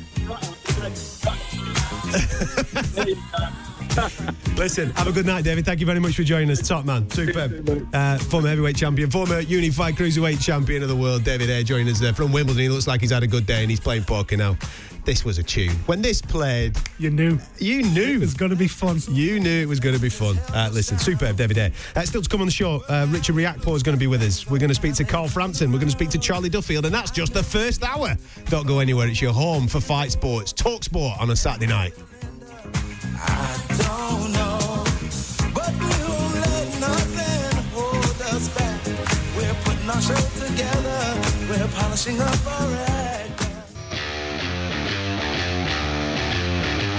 Listen, 4.56 4.90
have 4.90 5.06
a 5.06 5.12
good 5.12 5.26
night, 5.26 5.44
David. 5.44 5.64
Thank 5.64 5.80
you 5.80 5.86
very 5.86 6.00
much 6.00 6.16
for 6.16 6.22
joining 6.22 6.50
us. 6.50 6.66
Top 6.66 6.84
man, 6.84 7.08
superb. 7.10 7.88
Uh, 7.92 8.18
former 8.18 8.48
heavyweight 8.48 8.76
champion, 8.76 9.10
former 9.10 9.40
unified 9.40 9.94
cruiserweight 9.96 10.42
champion 10.44 10.82
of 10.82 10.88
the 10.88 10.96
world, 10.96 11.24
David 11.24 11.48
Haye, 11.48 11.62
joining 11.64 11.88
us 11.88 12.00
there 12.00 12.12
from 12.12 12.32
Wimbledon. 12.32 12.62
He 12.62 12.68
looks 12.68 12.86
like 12.86 13.00
he's 13.00 13.10
had 13.10 13.22
a 13.22 13.26
good 13.26 13.46
day 13.46 13.62
and 13.62 13.70
he's 13.70 13.80
playing 13.80 14.04
poker 14.04 14.36
now. 14.36 14.56
This 15.04 15.22
was 15.24 15.36
a 15.38 15.42
tune. 15.42 15.72
When 15.86 16.00
this 16.00 16.22
played, 16.22 16.76
You 16.98 17.10
knew. 17.10 17.38
you 17.58 17.82
knew. 17.82 18.22
It's 18.22 18.32
going 18.32 18.50
to 18.50 18.56
be 18.56 18.68
fun. 18.68 19.00
You 19.10 19.38
knew 19.38 19.60
it 19.62 19.68
was 19.68 19.78
going 19.78 19.94
to 19.94 20.00
be 20.00 20.08
fun. 20.08 20.38
Uh, 20.54 20.70
listen, 20.72 20.98
superb, 20.98 21.36
David 21.36 21.54
Day. 21.54 21.72
Uh, 21.94 22.02
still 22.02 22.22
to 22.22 22.28
come 22.28 22.40
on 22.40 22.46
the 22.46 22.52
show, 22.52 22.82
uh, 22.88 23.06
Richard 23.10 23.36
Riakporhe 23.36 23.76
is 23.76 23.82
going 23.82 23.96
to 23.96 24.00
be 24.00 24.06
with 24.06 24.22
us. 24.22 24.48
We're 24.48 24.58
going 24.58 24.70
to 24.70 24.74
speak 24.74 24.94
to 24.94 25.04
Carl 25.04 25.28
Frampton. 25.28 25.70
We're 25.70 25.78
going 25.78 25.88
to 25.90 25.96
speak 25.96 26.08
to 26.10 26.18
Charlie 26.18 26.48
Duffield, 26.48 26.86
and 26.86 26.94
that's 26.94 27.10
just 27.10 27.34
the 27.34 27.42
first 27.42 27.82
hour. 27.84 28.16
Don't 28.46 28.66
go 28.66 28.78
anywhere. 28.78 29.06
It's 29.08 29.20
your 29.20 29.34
home 29.34 29.68
for 29.68 29.78
fight 29.80 30.10
sports. 30.10 30.54
Talk 30.54 30.84
sport 30.84 31.20
on 31.20 31.28
a 31.30 31.36
Saturday 31.36 31.66
night. 31.66 31.92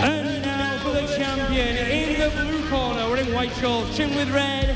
And 0.01 0.41
now 0.43 0.79
for 0.83 0.91
the 0.91 1.07
champion 1.17 1.77
in 1.77 2.19
the 2.19 2.29
blue 2.41 2.69
corner, 2.69 3.09
wearing 3.09 3.33
white 3.33 3.51
shorts, 3.53 3.95
trimmed 3.95 4.15
with 4.15 4.29
red, 4.31 4.75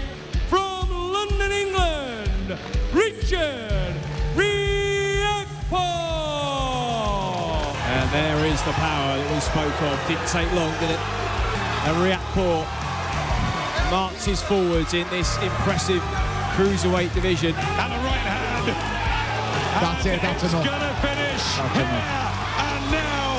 from 0.50 0.90
London, 0.90 1.52
England, 1.52 2.58
Richard 2.94 3.96
Riakporhe. 4.36 6.09
And 8.12 8.26
there 8.26 8.46
is 8.46 8.62
the 8.64 8.72
power 8.74 9.18
that 9.18 9.30
we 9.34 9.40
spoke 9.40 9.78
of. 9.86 9.94
Didn't 10.10 10.26
take 10.28 10.50
long, 10.58 10.74
did 10.82 10.90
it? 10.90 11.02
And 11.86 11.94
Riakporhe 12.02 12.66
marches 13.92 14.42
forwards 14.42 14.94
in 14.94 15.08
this 15.10 15.38
impressive 15.42 16.02
cruiserweight 16.58 17.14
division. 17.14 17.54
and 17.54 17.92
the 17.94 18.02
right 18.02 18.26
hand. 18.26 18.66
That's 19.80 20.06
it, 20.06 20.22
that's 20.22 20.44
it's 20.44 20.54
enough. 20.54 20.66
gonna 20.66 20.94
finish 21.06 21.44
That's 21.56 21.76
here 21.78 21.86
enough. 21.86 22.66
and 22.66 22.84
now. 22.92 23.30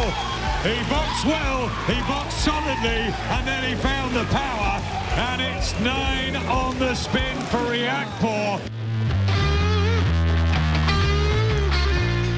He 0.63 0.77
boxed 0.89 1.25
well, 1.27 1.69
he 1.91 1.99
boxed 2.07 2.39
solidly, 2.45 3.11
and 3.35 3.43
then 3.49 3.65
he 3.65 3.75
found 3.75 4.15
the 4.15 4.25
power. 4.27 4.79
And 5.19 5.43
it's 5.43 5.79
nine 5.81 6.37
on 6.47 6.79
the 6.79 6.95
spin 6.95 7.37
for 7.51 7.59
Riakporhe. 7.59 8.61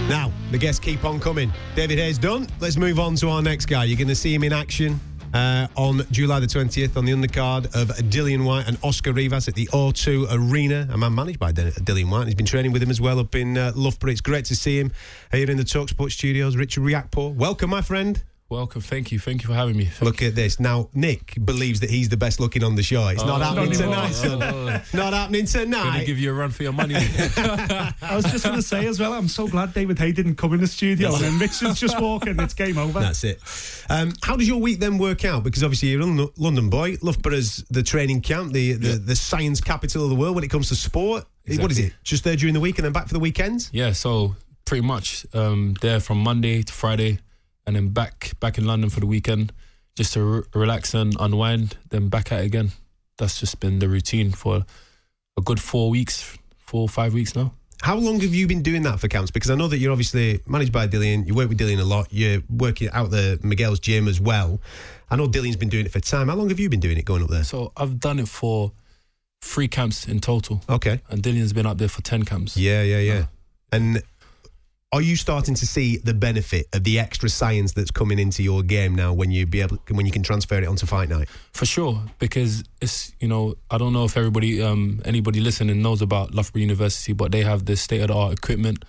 Now, 0.09 0.33
the 0.53 0.59
guests 0.59 0.79
keep 0.79 1.05
on 1.05 1.19
coming. 1.19 1.51
David 1.75 1.99
Haye's 1.99 2.19
done. 2.19 2.47
Let's 2.61 2.77
move 2.77 3.01
on 3.01 3.17
to 3.17 3.29
our 3.31 3.43
next 3.43 3.67
guy. 3.67 3.85
You're 3.85 3.97
going 3.97 4.09
to 4.09 4.15
see 4.15 4.35
him 4.35 4.45
in 4.45 4.53
action 4.53 5.01
uh, 5.33 5.67
on 5.77 6.03
July 6.11 6.41
the 6.41 6.47
20th 6.47 6.97
on 6.97 7.05
the 7.05 7.13
undercard 7.13 7.65
of 7.75 7.89
Dillian 8.11 8.45
Whyte 8.45 8.69
and 8.69 8.77
Oscar 8.83 9.13
Rivas 9.13 9.49
at 9.49 9.55
the 9.55 9.67
O2 9.69 10.27
Arena. 10.31 10.87
A 10.93 10.99
man 10.99 11.15
managed 11.15 11.39
by 11.39 11.53
Dillian 11.53 12.11
Whyte. 12.11 12.27
He's 12.27 12.35
been 12.35 12.47
training 12.47 12.73
with 12.73 12.83
him 12.83 12.91
as 12.91 13.01
well 13.01 13.19
up 13.19 13.35
in 13.35 13.57
uh, 13.57 13.73
Loughborough. 13.75 14.13
It's 14.13 14.21
great 14.21 14.45
to 14.47 14.57
see 14.57 14.79
him 14.79 14.93
here 15.33 15.51
in 15.51 15.57
the 15.57 15.65
Talksport 15.65 16.13
studios. 16.13 16.55
Richard 16.57 16.83
Riakporhe, 16.83 17.35
welcome, 17.35 17.71
my 17.71 17.81
friend. 17.81 18.23
Welcome, 18.53 18.83
thank 18.83 19.11
you, 19.11 19.19
thank 19.19 19.43
you 19.43 19.49
for 19.49 19.55
having 19.55 19.77
me. 19.79 19.87
Thank 19.87 20.03
Look 20.03 20.21
at 20.23 20.35
this. 20.35 20.61
Now, 20.61 20.91
Nick 20.93 21.35
believes 21.43 21.81
that 21.81 21.89
he's 21.89 22.11
the 22.11 22.19
best 22.19 22.39
looking 22.39 22.63
on 22.63 22.75
the 22.75 22.83
show. 22.83 23.09
It's 23.09 23.25
not 23.25 23.41
Oh, 23.41 23.45
happening 23.45 23.71
not 23.71 23.79
tonight, 24.13 24.25
anymore. 24.25 24.83
son. 24.85 24.99
not 24.99 25.13
happening 25.15 25.47
tonight. 25.47 25.83
Gonna 25.85 26.05
give 26.05 26.19
you 26.19 26.31
a 26.31 26.35
run 26.35 26.51
for 26.51 26.63
your 26.63 26.73
money. 26.75 26.95
I 26.97 27.95
was 28.15 28.27
just 28.27 28.45
going 28.45 28.57
to 28.57 28.63
say 28.63 28.87
as 28.87 29.01
well, 29.01 29.15
I'm 29.15 29.29
so 29.29 29.49
glad 29.49 29.73
David 29.73 29.99
Haye 29.99 30.13
didn't 30.13 30.35
come 30.35 30.53
in 30.53 30.61
the 30.61 30.67
studio 30.67 31.15
and 31.15 31.25
then 31.25 31.39
Richard's 31.39 31.81
just 31.81 31.99
walking. 31.99 32.39
It's 32.41 32.53
game 32.53 32.77
over. 32.77 33.01
That's 33.01 33.25
it. 33.25 33.41
Um, 33.89 34.13
how 34.23 34.37
does 34.37 34.47
your 34.47 34.61
week 34.61 34.81
then 34.81 34.99
work 34.99 35.25
out? 35.25 35.45
Because 35.45 35.63
obviously 35.65 35.89
you're 35.89 36.03
a 36.03 36.29
London 36.37 36.69
boy. 36.69 36.99
Loughborough's 37.01 37.65
the 37.71 37.83
training 37.83 38.21
camp, 38.21 38.53
the, 38.53 38.73
the, 38.75 38.99
the 38.99 39.17
science 39.17 39.63
capital 39.63 40.05
of 40.05 40.11
the 40.11 40.17
world 40.17 40.35
when 40.35 40.45
it 40.45 40.51
comes 40.51 40.69
to 40.69 40.77
sport. 40.77 41.25
What 41.49 41.71
is 41.71 41.79
it? 41.79 41.95
Just 42.05 42.23
there 42.25 42.37
during 42.37 42.53
the 42.53 42.61
week 42.61 42.77
and 42.79 42.85
then 42.85 42.93
back 42.93 43.07
for 43.09 43.15
the 43.15 43.21
weekends? 43.21 43.71
yeah, 43.73 43.93
so 43.93 44.37
pretty 44.67 44.87
much 44.87 45.25
um, 45.33 45.75
there 45.81 46.01
from 46.01 46.19
Monday 46.19 46.63
to 46.63 46.73
Friday, 46.73 47.19
and 47.67 47.77
then 47.77 47.89
back 47.91 48.33
back 48.41 48.59
in 48.59 48.65
London 48.67 48.91
for 48.91 49.01
the 49.01 49.07
weekend, 49.07 49.53
just 49.95 50.13
to 50.15 50.23
re- 50.23 50.43
relax 50.55 50.95
and 50.95 51.17
unwind. 51.21 51.77
Then 51.91 52.09
back 52.09 52.33
at 52.33 52.41
it 52.43 52.47
again. 52.47 52.73
That's 53.19 53.39
just 53.41 53.61
been 53.61 53.79
the 53.79 53.89
routine 53.89 54.33
for 54.33 54.65
a 55.37 55.41
good 55.43 55.61
four 55.61 55.91
weeks, 55.91 56.37
four 56.59 56.83
or 56.83 56.89
five 56.89 57.15
weeks 57.15 57.37
now. 57.37 57.53
How 57.83 57.97
long 57.97 58.21
have 58.21 58.33
you 58.35 58.47
been 58.47 58.63
doing 58.63 58.83
that 58.85 59.01
for 59.01 59.09
camps? 59.09 59.31
Because 59.33 59.51
I 59.51 59.55
know 59.57 59.67
that 59.69 59.79
you're 59.79 59.91
obviously 59.91 60.41
managed 60.47 60.73
by 60.73 60.87
Dillian. 60.87 61.27
You 61.27 61.35
work 61.35 61.49
with 61.49 61.59
Dillian 61.59 61.81
a 61.81 61.85
lot. 61.85 62.07
You're 62.11 62.41
working 62.49 62.89
out 62.93 63.11
the 63.11 63.41
Miguel's 63.43 63.81
gym 63.81 64.07
as 64.07 64.21
well. 64.21 64.61
I 65.11 65.17
know 65.17 65.27
Dillian's 65.27 65.57
been 65.57 65.69
doing 65.69 65.87
it 65.87 65.93
for 65.93 65.99
time. 66.01 66.29
How 66.29 66.37
long 66.37 66.49
have 66.51 66.61
you 66.61 66.69
been 66.69 66.81
doing 66.81 66.97
it 66.97 67.05
going 67.05 67.23
up 67.25 67.29
there? 67.31 67.43
So 67.45 67.73
I've 67.77 67.99
done 67.99 68.19
it 68.21 68.29
for 68.29 68.73
three 69.41 69.67
camps 69.67 70.07
in 70.07 70.21
total, 70.21 70.63
Okay. 70.69 71.01
and 71.11 71.23
Dillian's 71.23 71.53
been 71.53 71.67
up 71.67 71.79
there 71.79 71.89
for 71.89 72.03
ten 72.03 72.25
camps. 72.25 72.57
Yeah, 72.57 72.83
yeah, 72.83 72.99
yeah. 73.01 73.15
Uh. 73.15 73.25
And 73.73 74.03
are 74.93 75.01
you 75.01 75.17
starting 75.17 75.55
to 75.55 75.67
see 75.67 75.97
the 75.97 76.13
benefit 76.13 76.67
of 76.75 76.85
the 76.85 76.99
extra 76.99 77.31
science 77.31 77.73
that's 77.73 77.91
coming 77.91 78.19
into 78.19 78.43
your 78.43 78.63
game 78.63 78.95
now 78.95 79.15
when 79.15 79.31
you 79.31 79.47
be 79.47 79.63
able 79.63 79.79
when 79.89 80.05
you 80.05 80.13
can 80.13 80.23
transfer 80.23 80.57
it 80.57 80.67
onto 80.69 80.85
fight 80.85 81.09
night? 81.09 81.31
For 81.53 81.65
sure, 81.65 82.03
because 82.19 82.63
it's 82.83 83.13
you 83.19 83.27
know 83.27 83.55
I 83.71 83.79
don't 83.79 83.95
know 83.95 84.05
if 84.05 84.19
everybody 84.19 84.63
um 84.63 85.01
anybody 85.07 85.41
listening 85.41 85.81
knows 85.81 86.03
about 86.03 86.35
Loughborough 86.35 86.61
University, 86.61 87.15
but 87.15 87.33
they 87.33 87.43
have 87.43 87.65
the 87.65 87.77
state 87.77 88.03
of 88.03 88.09
the 88.09 88.15
art 88.15 88.35
equipment, 88.35 88.85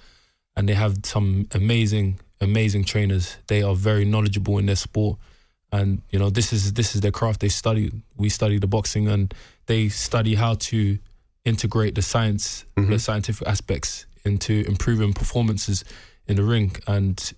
and 0.57 0.67
they 0.67 0.74
have 0.74 0.98
some 1.05 1.48
amazing 1.53 2.19
amazing 2.41 2.83
trainers. 2.83 3.38
They 3.48 3.63
are 3.63 3.74
very 3.74 4.03
knowledgeable 4.03 4.57
in 4.57 4.65
their 4.65 4.75
sport, 4.75 5.19
and 5.72 6.01
you 6.10 6.19
know 6.19 6.29
this 6.29 6.51
is 6.51 6.74
this 6.74 6.95
is 6.95 7.01
their 7.01 7.12
craft. 7.12 7.39
They 7.39 7.50
study 7.50 7.91
we 8.17 8.27
study 8.27 8.60
the 8.60 8.67
boxing, 8.67 9.07
and 9.07 9.33
they 9.67 9.88
study 9.88 10.36
how 10.36 10.55
to 10.55 11.00
integrate 11.45 11.95
the 11.95 12.01
science, 12.01 12.65
the 12.75 13.00
scientific 13.00 13.48
aspects 13.48 14.05
into 14.25 14.63
improving 14.68 15.13
performances 15.13 15.84
in 16.27 16.36
the 16.38 16.44
ring 16.44 16.75
and 16.88 17.34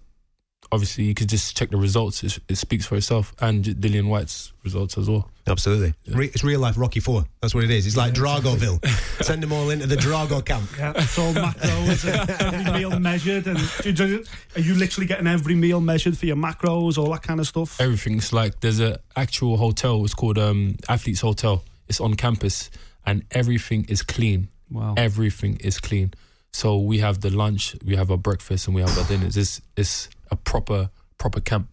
obviously 0.72 1.04
you 1.04 1.14
could 1.14 1.30
just 1.30 1.56
check 1.56 1.70
the 1.70 1.78
results. 1.78 2.24
It, 2.24 2.40
it 2.50 2.56
speaks 2.58 2.86
for 2.88 2.96
itself, 2.96 3.34
and 3.40 3.64
Dillian 3.64 4.08
Whyte's 4.08 4.52
results 4.64 4.98
as 4.98 5.08
well. 5.08 5.30
Absolutely. 5.48 5.94
Re- 6.12 6.26
it's 6.34 6.44
real 6.44 6.60
life 6.60 6.76
Rocky 6.76 7.00
Four. 7.00 7.24
That's 7.40 7.54
what 7.54 7.64
it 7.64 7.70
is. 7.70 7.86
It's 7.86 7.96
like 7.96 8.14
Dragoville. 8.14 8.84
Send 9.24 9.44
them 9.44 9.54
all 9.54 9.70
into 9.70 9.86
the 9.86 9.96
Drago 9.96 10.44
camp. 10.44 10.68
Yeah, 10.78 10.94
it's 10.96 11.18
all 11.20 11.34
macros 11.34 12.04
and 12.12 12.56
every 12.56 12.80
meal 12.80 13.00
measured. 13.00 13.46
And 13.46 13.60
do 13.84 13.90
you- 13.90 13.94
do 13.96 14.08
you- 14.08 14.24
are 14.56 14.62
you 14.62 14.74
literally 14.74 15.06
getting 15.06 15.28
every 15.28 15.54
meal 15.54 15.80
measured 15.82 16.18
for 16.18 16.26
your 16.26 16.36
macros, 16.36 16.98
all 16.98 17.12
that 17.12 17.22
kind 17.22 17.40
of 17.40 17.46
stuff? 17.48 17.80
Everything's 17.80 18.34
like 18.34 18.60
there's 18.62 18.80
an 18.80 18.98
actual 19.16 19.58
hotel. 19.58 20.04
It's 20.04 20.16
called 20.16 20.40
um, 20.40 20.78
Athletes 20.90 21.22
Hotel. 21.22 21.64
It's 21.88 22.02
on 22.02 22.16
campus, 22.16 22.72
and 23.06 23.24
everything 23.32 23.86
is 23.88 24.02
clean. 24.02 24.48
Wow. 24.72 24.96
Everything 24.98 25.58
is 25.58 25.80
clean. 25.80 26.16
So 26.56 26.78
we 26.78 27.00
have 27.00 27.20
the 27.20 27.30
lunch, 27.30 27.76
we 27.84 27.98
have 27.98 28.10
our 28.10 28.18
breakfast, 28.18 28.68
and 28.68 28.76
we 28.76 28.82
have 28.82 28.98
our 28.98 29.04
dinners. 29.10 29.36
It's 29.36 29.62
it's 29.76 30.10
a 30.32 30.38
proper 30.38 30.90
proper 31.18 31.42
camp, 31.42 31.68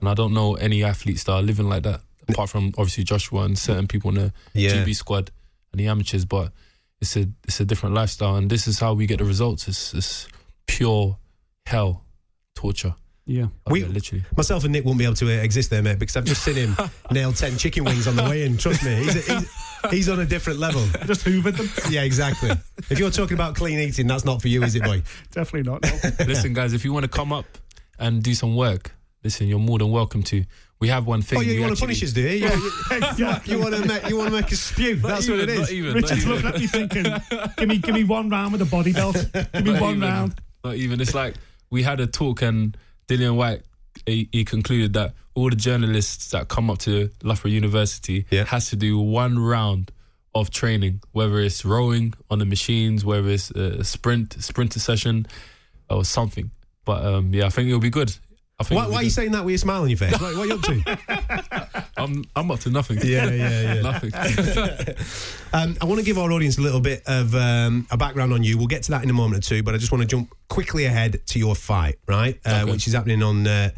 and 0.00 0.08
I 0.08 0.14
don't 0.14 0.32
know 0.32 0.54
any 0.54 0.82
athletes 0.82 1.24
that 1.24 1.32
are 1.32 1.42
living 1.42 1.68
like 1.68 1.82
that 1.82 2.00
apart 2.28 2.48
from 2.48 2.72
obviously 2.78 3.04
Joshua 3.04 3.42
and 3.42 3.58
certain 3.58 3.86
people 3.86 4.08
in 4.08 4.14
the 4.16 4.32
Yeah. 4.54 4.70
GB 4.86 4.94
squad 4.94 5.30
and 5.70 5.78
the 5.78 5.86
amateurs. 5.86 6.24
But 6.24 6.50
it's 6.98 7.14
a 7.14 7.28
it's 7.44 7.60
a 7.60 7.66
different 7.66 7.94
lifestyle, 7.94 8.36
and 8.36 8.48
this 8.50 8.66
is 8.66 8.78
how 8.80 8.94
we 8.94 9.04
get 9.06 9.18
the 9.18 9.26
results. 9.26 9.68
It's, 9.68 9.92
it's 9.92 10.28
pure 10.66 11.18
hell 11.66 12.06
torture. 12.54 12.94
Yeah. 13.26 13.44
Up 13.44 13.50
We- 13.72 13.80
there, 13.82 13.90
literally. 13.90 14.24
Myself 14.36 14.64
and 14.64 14.72
Nick 14.72 14.84
won't 14.84 14.98
be 14.98 15.04
able 15.04 15.14
to 15.16 15.26
uh, 15.28 15.42
exist 15.42 15.70
there, 15.70 15.82
mate, 15.82 15.98
because 15.98 16.16
I've 16.16 16.24
just 16.24 16.42
seen 16.42 16.54
him 16.56 16.76
nail 17.10 17.32
10 17.32 17.56
chicken 17.56 17.84
wings 17.84 18.06
on 18.08 18.16
the 18.16 18.24
way 18.24 18.44
in. 18.44 18.56
Trust 18.56 18.84
me, 18.84 18.96
he's, 18.96 19.26
he's, 19.26 19.50
he's 19.90 20.08
on 20.08 20.20
a 20.20 20.24
different 20.26 20.58
level. 20.58 20.84
Just 21.06 21.24
hoovered 21.24 21.56
them. 21.56 21.68
Yeah, 21.92 22.02
exactly. 22.02 22.50
If 22.90 22.98
you're 22.98 23.10
talking 23.10 23.34
about 23.34 23.54
clean 23.54 23.78
eating, 23.78 24.06
that's 24.08 24.24
not 24.24 24.42
for 24.42 24.48
you, 24.48 24.62
is 24.64 24.74
it, 24.74 24.82
boy? 24.82 25.02
Definitely 25.32 25.70
not. 25.70 25.82
no. 25.82 26.24
listen, 26.26 26.52
guys, 26.52 26.72
if 26.72 26.84
you 26.84 26.92
want 26.92 27.04
to 27.04 27.08
come 27.08 27.32
up 27.32 27.46
and 27.98 28.22
do 28.22 28.34
some 28.34 28.56
work, 28.56 28.92
listen, 29.22 29.46
you're 29.46 29.58
more 29.60 29.78
than 29.78 29.90
welcome 29.92 30.22
to. 30.24 30.44
We 30.80 30.88
have 30.88 31.06
one 31.06 31.22
thing. 31.22 31.38
Oh, 31.38 31.42
yeah, 31.42 31.52
you 31.52 31.60
want 31.60 31.76
to 31.76 31.84
actually- 31.84 31.86
punish 31.94 32.02
us, 32.02 32.12
do 32.12 32.22
you? 32.22 32.48
you, 32.48 33.26
you, 33.28 33.34
you 33.44 33.58
want 33.62 33.74
to 33.76 33.86
make 33.86 34.08
you 34.08 34.16
want 34.16 34.30
to 34.30 34.34
make 34.34 34.52
us 34.52 34.58
spew. 34.58 34.96
Not 34.96 35.08
That's 35.08 35.28
even, 35.28 35.38
what 35.38 35.48
it 35.48 35.52
is. 35.52 35.58
Not 35.58 35.68
is. 35.68 35.72
even, 35.72 35.94
Richard's 35.94 36.26
looking 36.26 36.46
at 36.48 36.54
me 36.58 36.66
thinking, 36.66 37.04
give 37.56 37.68
me, 37.68 37.78
give 37.78 37.94
me 37.94 38.02
one 38.02 38.28
round 38.30 38.50
with 38.52 38.62
a 38.62 38.64
body 38.64 38.92
belt. 38.92 39.14
Give 39.32 39.64
me 39.64 39.72
not 39.74 39.80
one 39.80 39.90
even, 39.96 40.00
round. 40.08 40.34
Not 40.64 40.74
even. 40.74 41.00
It's 41.00 41.14
like 41.14 41.36
we 41.70 41.84
had 41.84 42.00
a 42.00 42.08
talk 42.08 42.42
and 42.42 42.76
Dillian 43.08 43.36
Whyte. 43.36 43.62
He, 44.06 44.28
he 44.32 44.44
concluded 44.44 44.94
that 44.94 45.14
all 45.34 45.50
the 45.50 45.56
journalists 45.56 46.30
that 46.30 46.48
come 46.48 46.70
up 46.70 46.78
to 46.78 47.10
Loughborough 47.22 47.50
University 47.50 48.26
Yeah. 48.30 48.44
has 48.44 48.68
to 48.70 48.76
do 48.76 48.98
one 48.98 49.38
round 49.38 49.90
of 50.34 50.50
training, 50.50 51.02
whether 51.12 51.38
it's 51.40 51.64
rowing 51.64 52.14
on 52.30 52.38
the 52.38 52.44
machines, 52.46 53.04
whether 53.04 53.28
it's 53.28 53.50
a 53.50 53.84
sprint, 53.84 54.32
sprinter 54.42 54.80
session, 54.80 55.26
or 55.90 56.04
something. 56.04 56.50
But 56.84 57.04
um, 57.04 57.32
yeah, 57.34 57.46
I 57.46 57.48
think 57.50 57.68
it'll 57.68 57.80
be 57.80 57.90
good. 57.90 58.16
I 58.62 58.68
think 58.68 58.80
Why, 58.80 58.88
why 58.88 58.96
are 58.96 59.02
you 59.02 59.10
saying 59.10 59.32
that 59.32 59.44
with 59.44 59.54
a 59.56 59.58
smile 59.58 59.82
on 59.82 59.88
your 59.90 59.98
face? 59.98 60.12
What, 60.12 60.36
what 60.36 60.38
are 60.38 60.46
you 60.46 60.54
up 60.54 60.62
to? 60.62 61.82
I'm 61.96 62.24
I'm 62.34 62.50
up 62.50 62.60
to 62.60 62.70
nothing. 62.70 62.98
Yeah, 63.02 63.30
yeah, 63.30 63.74
yeah. 63.74 63.82
nothing. 63.90 64.12
Um, 65.54 65.76
I 65.82 65.84
want 65.84 65.98
to 66.00 66.04
give 66.06 66.16
our 66.16 66.32
audience 66.32 66.56
a 66.56 66.62
little 66.62 66.80
bit 66.80 67.02
of 67.06 67.34
um, 67.34 67.86
a 67.90 67.96
background 67.98 68.32
on 68.32 68.42
you. 68.42 68.56
We'll 68.56 68.68
get 68.68 68.84
to 68.84 68.92
that 68.92 69.04
in 69.04 69.10
a 69.10 69.12
moment 69.12 69.44
or 69.44 69.46
two, 69.46 69.62
but 69.62 69.74
I 69.74 69.76
just 69.76 69.92
want 69.92 70.00
to 70.00 70.08
jump 70.08 70.32
quickly 70.48 70.86
ahead 70.86 71.20
to 71.26 71.38
your 71.38 71.54
fight, 71.54 71.98
right? 72.08 72.38
Uh, 72.46 72.60
Okay. 72.62 72.70
Which 72.72 72.86
is 72.86 72.94
happening 72.94 73.22
on 73.22 73.46
uh, 73.46 73.68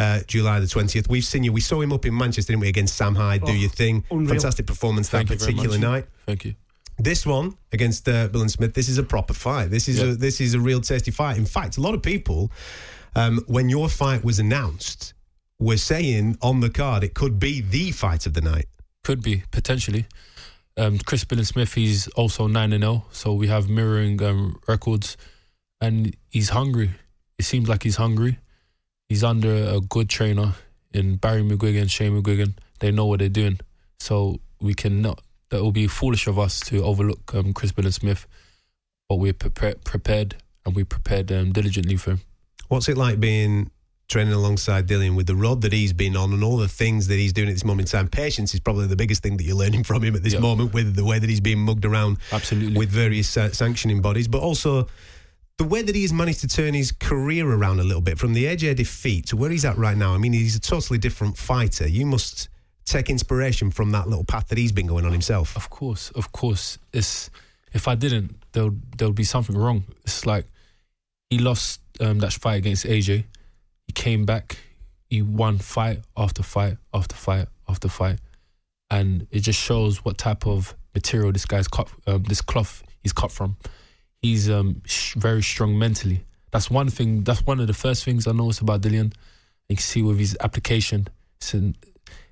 uh, 0.00 0.18
July 0.26 0.58
the 0.58 0.66
20th. 0.66 1.08
We've 1.08 1.22
seen 1.24 1.44
you. 1.44 1.52
We 1.52 1.60
saw 1.60 1.80
him 1.80 1.92
up 1.92 2.04
in 2.06 2.16
Manchester, 2.18 2.52
didn't 2.52 2.62
we, 2.62 2.68
against 2.68 2.96
Sam 2.96 3.14
Hyde, 3.14 3.44
do 3.44 3.52
Oh, 3.52 3.54
your 3.54 3.70
thing. 3.70 4.02
unreal. 4.10 4.30
Fantastic 4.30 4.66
performance 4.66 5.08
Thank 5.10 5.28
that 5.28 5.38
particular 5.38 5.78
night. 5.78 6.06
Thank 6.26 6.44
you. 6.44 6.56
This 6.98 7.24
one 7.24 7.56
against 7.72 8.08
uh, 8.08 8.26
Billam-Smith, 8.28 8.74
this 8.74 8.88
is 8.88 8.98
a 8.98 9.04
proper 9.04 9.32
fight. 9.32 9.70
This 9.70 9.86
is 9.86 9.98
Yeah. 10.00 10.06
a 10.10 10.14
this 10.14 10.40
is 10.40 10.54
a 10.54 10.60
real 10.60 10.80
tasty 10.80 11.12
fight. 11.12 11.36
In 11.38 11.46
fact, 11.46 11.76
a 11.76 11.80
lot 11.80 11.94
of 11.94 12.02
people, 12.02 12.50
um, 13.14 13.40
when 13.46 13.68
your 13.68 13.88
fight 13.88 14.24
was 14.24 14.38
announced, 14.38 15.14
were 15.58 15.76
saying 15.76 16.36
on 16.42 16.60
the 16.60 16.70
card 16.70 17.04
it 17.04 17.14
could 17.14 17.38
be 17.38 17.60
the 17.60 17.90
fight 17.92 18.26
of 18.26 18.34
the 18.34 18.40
night. 18.40 18.66
Could 19.04 19.22
be 19.22 19.44
potentially. 19.50 20.06
Um, 20.76 20.98
Chris 20.98 21.24
Billam-Smith, 21.24 21.74
he's 21.74 22.08
also 22.08 22.46
nine 22.46 22.72
and 22.72 22.82
zero, 22.82 23.04
so 23.12 23.34
we 23.34 23.48
have 23.48 23.68
mirroring 23.68 24.22
um, 24.22 24.58
records, 24.66 25.16
and 25.80 26.16
he's 26.30 26.48
hungry. 26.48 26.92
It 27.38 27.44
seems 27.44 27.68
like 27.68 27.82
he's 27.82 27.96
hungry. 27.96 28.38
He's 29.08 29.22
under 29.22 29.52
a 29.52 29.80
good 29.80 30.08
trainer 30.08 30.54
in 30.94 31.16
Barry 31.16 31.42
McGuigan, 31.42 31.90
Shane 31.90 32.20
McGuigan. 32.20 32.54
They 32.80 32.90
know 32.90 33.04
what 33.04 33.18
they're 33.18 33.28
doing, 33.28 33.60
so 34.00 34.40
we 34.60 34.72
cannot. 34.72 35.20
That 35.50 35.62
will 35.62 35.72
be 35.72 35.86
foolish 35.86 36.26
of 36.26 36.38
us 36.38 36.60
to 36.60 36.82
overlook 36.82 37.34
um, 37.34 37.52
Chris 37.52 37.72
Billam-Smith, 37.72 38.26
but 39.08 39.16
we're 39.16 39.34
prepared, 39.34 39.84
prepared, 39.84 40.36
and 40.64 40.74
we 40.74 40.84
prepared 40.84 41.30
um, 41.30 41.52
diligently 41.52 41.96
for 41.96 42.12
him. 42.12 42.20
What's 42.72 42.88
it 42.88 42.96
like 42.96 43.20
being 43.20 43.70
training 44.08 44.32
alongside 44.32 44.88
Dillian 44.88 45.14
with 45.14 45.26
the 45.26 45.34
road 45.36 45.60
that 45.60 45.74
he's 45.74 45.92
been 45.92 46.16
on 46.16 46.32
and 46.32 46.42
all 46.42 46.56
the 46.56 46.68
things 46.68 47.06
that 47.08 47.16
he's 47.16 47.34
doing 47.34 47.50
at 47.50 47.52
this 47.52 47.66
moment 47.66 47.92
in 47.92 47.98
time? 47.98 48.08
Patience 48.08 48.54
is 48.54 48.60
probably 48.60 48.86
the 48.86 48.96
biggest 48.96 49.22
thing 49.22 49.36
that 49.36 49.44
you're 49.44 49.54
learning 49.54 49.84
from 49.84 50.02
him 50.02 50.16
at 50.16 50.22
this 50.22 50.32
Yeah. 50.32 50.38
moment 50.40 50.72
with 50.72 50.96
the 50.96 51.04
way 51.04 51.18
that 51.18 51.28
he's 51.28 51.38
being 51.42 51.58
mugged 51.58 51.84
around 51.84 52.16
Absolutely. 52.32 52.78
with 52.78 52.88
various 52.88 53.36
uh, 53.36 53.52
sanctioning 53.52 54.00
bodies, 54.00 54.26
but 54.26 54.40
also 54.40 54.88
the 55.58 55.64
way 55.64 55.82
that 55.82 55.94
he's 55.94 56.14
managed 56.14 56.40
to 56.40 56.48
turn 56.48 56.72
his 56.72 56.92
career 56.92 57.46
around 57.46 57.78
a 57.78 57.84
little 57.84 58.00
bit 58.00 58.18
from 58.18 58.32
the 58.32 58.48
edge 58.48 58.64
of 58.64 58.74
defeat 58.74 59.26
to 59.26 59.36
where 59.36 59.50
he's 59.50 59.66
at 59.66 59.76
right 59.76 59.98
now. 59.98 60.14
I 60.14 60.16
mean, 60.16 60.32
he's 60.32 60.56
a 60.56 60.60
totally 60.60 60.98
different 60.98 61.36
fighter. 61.36 61.86
You 61.86 62.06
must 62.06 62.48
take 62.86 63.10
inspiration 63.10 63.70
from 63.70 63.90
that 63.90 64.08
little 64.08 64.24
path 64.24 64.48
that 64.48 64.56
he's 64.56 64.72
been 64.72 64.86
going 64.86 65.04
on 65.04 65.12
himself. 65.12 65.54
Of 65.56 65.68
course, 65.68 66.10
of 66.12 66.32
course. 66.32 66.78
It's 66.94 67.28
if 67.74 67.86
I 67.86 67.96
didn't, 67.96 68.34
there 68.52 68.64
would 68.64 68.80
there 68.96 69.08
would 69.08 69.14
be 69.14 69.24
something 69.24 69.58
wrong. 69.58 69.84
It's 70.06 70.24
like 70.24 70.46
he 71.32 71.38
lost 71.38 71.80
um, 72.00 72.18
that 72.18 72.32
fight 72.34 72.56
against 72.56 72.84
AJ. 72.84 73.24
He 73.86 73.92
came 73.94 74.24
back. 74.26 74.58
He 75.08 75.22
won 75.22 75.56
fight 75.58 76.00
after 76.14 76.42
fight 76.42 76.76
after 76.92 77.16
fight 77.16 77.46
after 77.68 77.88
fight, 77.88 78.18
and 78.90 79.26
it 79.30 79.40
just 79.40 79.58
shows 79.58 80.04
what 80.04 80.18
type 80.18 80.46
of 80.46 80.74
material 80.94 81.32
this 81.32 81.46
guy's 81.46 81.68
cut. 81.68 81.88
Um, 82.06 82.22
this 82.24 82.42
cloth 82.42 82.82
he's 83.02 83.12
cut 83.14 83.32
from. 83.32 83.56
He's 84.20 84.50
um, 84.50 84.82
sh- 84.84 85.14
very 85.14 85.42
strong 85.42 85.78
mentally. 85.78 86.24
That's 86.50 86.70
one 86.70 86.90
thing. 86.90 87.24
That's 87.24 87.46
one 87.46 87.60
of 87.60 87.66
the 87.66 87.72
first 87.74 88.04
things 88.04 88.26
I 88.26 88.32
noticed 88.32 88.60
about 88.60 88.82
Dillian. 88.82 89.12
You 89.68 89.76
can 89.76 89.82
see 89.82 90.02
with 90.02 90.18
his 90.18 90.36
application. 90.40 91.08
It's 91.40 91.54
an 91.54 91.76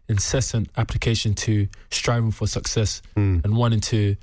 incessant 0.08 0.68
application 0.76 1.34
to 1.34 1.68
striving 1.90 2.32
for 2.32 2.46
success 2.46 3.00
Mm. 3.16 3.44
and 3.44 3.56
wanting 3.56 3.80
to 3.92 4.16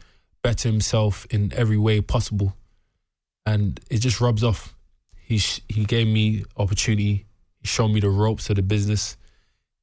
better 0.44 0.70
himself 0.70 1.26
in 1.32 1.52
every 1.54 1.78
way 1.80 2.00
possible. 2.02 2.56
And 3.46 3.80
it 3.90 4.00
just 4.00 4.22
rubs 4.22 4.44
off. 4.44 4.76
He 5.28 5.40
sh- 5.40 5.60
he 5.68 5.84
gave 5.84 6.08
me 6.08 6.46
opportunity. 6.56 7.26
He 7.60 7.68
showed 7.68 7.90
me 7.90 8.00
the 8.00 8.10
ropes 8.10 8.50
of 8.50 8.56
the 8.56 8.62
business, 8.62 9.18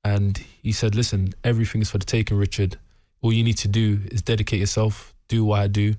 and 0.02 0.38
he 0.62 0.72
said, 0.72 0.94
"Listen, 0.94 1.34
everything 1.44 1.82
is 1.82 1.90
for 1.90 1.98
the 1.98 2.06
taking, 2.06 2.38
Richard. 2.38 2.78
All 3.20 3.30
you 3.30 3.44
need 3.44 3.58
to 3.58 3.68
do 3.68 4.00
is 4.10 4.22
dedicate 4.22 4.60
yourself, 4.60 5.14
do 5.28 5.44
what 5.44 5.60
I 5.60 5.66
do. 5.66 5.96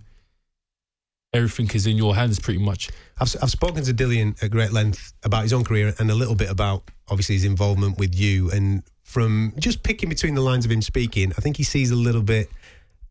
Everything 1.32 1.70
is 1.76 1.86
in 1.86 1.96
your 1.96 2.16
hands, 2.16 2.40
pretty 2.40 2.58
much." 2.60 2.90
I've, 3.20 3.36
I've 3.40 3.52
spoken 3.52 3.84
to 3.84 3.94
Dillian 3.94 4.42
at 4.42 4.50
great 4.50 4.72
length 4.74 5.14
about 5.24 5.44
his 5.44 5.54
own 5.54 5.64
career 5.64 5.94
and 6.00 6.10
a 6.10 6.16
little 6.16 6.36
bit 6.36 6.50
about 6.50 6.90
obviously 7.08 7.36
his 7.36 7.46
involvement 7.46 8.00
with 8.00 8.16
you. 8.16 8.50
And 8.50 8.82
from 9.04 9.54
just 9.60 9.84
picking 9.84 10.10
between 10.10 10.34
the 10.34 10.42
lines 10.42 10.66
of 10.66 10.72
him 10.72 10.82
speaking, 10.82 11.34
I 11.38 11.42
think 11.42 11.58
he 11.58 11.64
sees 11.64 11.92
a 11.92 11.96
little 11.96 12.24
bit 12.24 12.50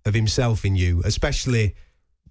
of 0.05 0.15
himself 0.15 0.65
in 0.65 0.75
you, 0.75 1.01
especially 1.05 1.77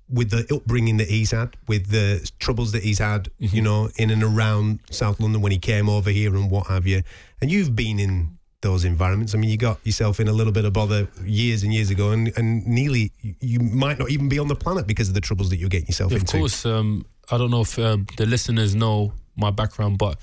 with 0.09 0.29
the 0.29 0.45
upbringing 0.53 0.97
that 0.97 1.09
he's 1.09 1.31
had, 1.31 1.55
with 1.67 1.87
the 1.89 2.29
troubles 2.39 2.71
that 2.73 2.83
he's 2.83 2.99
had, 2.99 3.29
you 3.39 3.61
know, 3.61 3.89
in 3.97 4.09
and 4.09 4.23
around 4.23 4.79
South 4.91 5.19
London 5.19 5.41
when 5.41 5.51
he 5.51 5.57
came 5.57 5.89
over 5.89 6.09
here 6.09 6.35
and 6.35 6.51
what 6.51 6.67
have 6.67 6.85
you. 6.85 7.01
And 7.41 7.51
you've 7.51 7.75
been 7.75 7.99
in 7.99 8.37
those 8.61 8.85
environments. 8.85 9.35
I 9.35 9.37
mean, 9.37 9.49
you 9.49 9.57
got 9.57 9.79
yourself 9.85 10.19
in 10.19 10.27
a 10.27 10.33
little 10.33 10.53
bit 10.53 10.65
of 10.65 10.73
bother 10.73 11.07
years 11.23 11.63
and 11.63 11.73
years 11.73 11.89
ago, 11.89 12.11
and, 12.11 12.31
and 12.37 12.65
nearly 12.65 13.11
you 13.21 13.59
might 13.59 13.99
not 13.99 14.09
even 14.09 14.29
be 14.29 14.39
on 14.39 14.47
the 14.47 14.55
planet 14.55 14.87
because 14.87 15.09
of 15.09 15.13
the 15.13 15.21
troubles 15.21 15.49
that 15.49 15.57
you're 15.57 15.69
getting 15.69 15.87
yourself 15.87 16.11
Yeah, 16.11 16.19
of 16.19 16.27
course, 16.27 16.65
um, 16.65 17.05
I 17.29 17.37
don't 17.37 17.51
know 17.51 17.61
if 17.61 17.77
um, 17.79 18.07
the 18.17 18.25
listeners 18.25 18.75
know 18.75 19.13
my 19.35 19.51
background, 19.51 19.97
but 19.97 20.17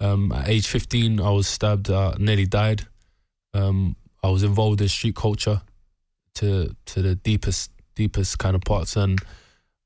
um, 0.00 0.32
at 0.32 0.48
age 0.48 0.66
15, 0.66 1.20
I 1.20 1.30
was 1.30 1.46
stabbed, 1.46 1.90
uh, 1.90 2.14
nearly 2.18 2.46
died. 2.46 2.86
Um, 3.54 3.96
I 4.22 4.28
was 4.28 4.42
involved 4.42 4.80
in 4.80 4.88
street 4.88 5.16
culture 5.16 5.62
to 6.34 6.74
to 6.86 7.02
the 7.02 7.14
deepest 7.14 7.70
deepest 7.96 8.38
kind 8.38 8.54
of 8.54 8.62
parts, 8.62 8.96
and 8.96 9.18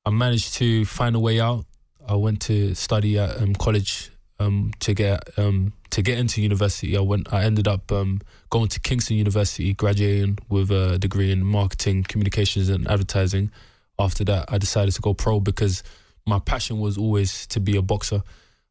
I 0.04 0.10
managed 0.10 0.54
to 0.54 0.84
find 0.84 1.16
a 1.16 1.20
way 1.20 1.40
out. 1.40 1.64
I 2.06 2.16
went 2.16 2.42
to 2.42 2.74
study 2.74 3.18
at 3.18 3.40
um, 3.40 3.54
college 3.54 4.10
um, 4.38 4.72
to 4.80 4.94
get 4.94 5.38
um, 5.38 5.72
to 5.90 6.02
get 6.02 6.18
into 6.18 6.42
university. 6.42 6.96
I 6.96 7.00
went. 7.00 7.32
I 7.32 7.44
ended 7.44 7.68
up 7.68 7.90
um, 7.92 8.20
going 8.50 8.68
to 8.68 8.80
Kingston 8.80 9.16
University, 9.16 9.72
graduating 9.74 10.38
with 10.48 10.70
a 10.70 10.98
degree 10.98 11.30
in 11.30 11.44
marketing, 11.44 12.04
communications, 12.04 12.68
and 12.68 12.88
advertising. 12.88 13.50
After 13.98 14.24
that, 14.24 14.46
I 14.48 14.58
decided 14.58 14.94
to 14.94 15.00
go 15.00 15.14
pro 15.14 15.40
because 15.40 15.82
my 16.26 16.38
passion 16.38 16.80
was 16.80 16.96
always 16.96 17.46
to 17.48 17.60
be 17.60 17.76
a 17.76 17.82
boxer, 17.82 18.22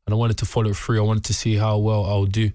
and 0.05 0.13
I 0.13 0.17
wanted 0.17 0.37
to 0.39 0.45
follow 0.45 0.71
it 0.71 0.77
through. 0.77 0.99
I 0.99 1.05
wanted 1.05 1.25
to 1.25 1.33
see 1.33 1.55
how 1.55 1.77
well 1.77 2.05
I 2.05 2.17
would 2.17 2.31
do, 2.31 2.51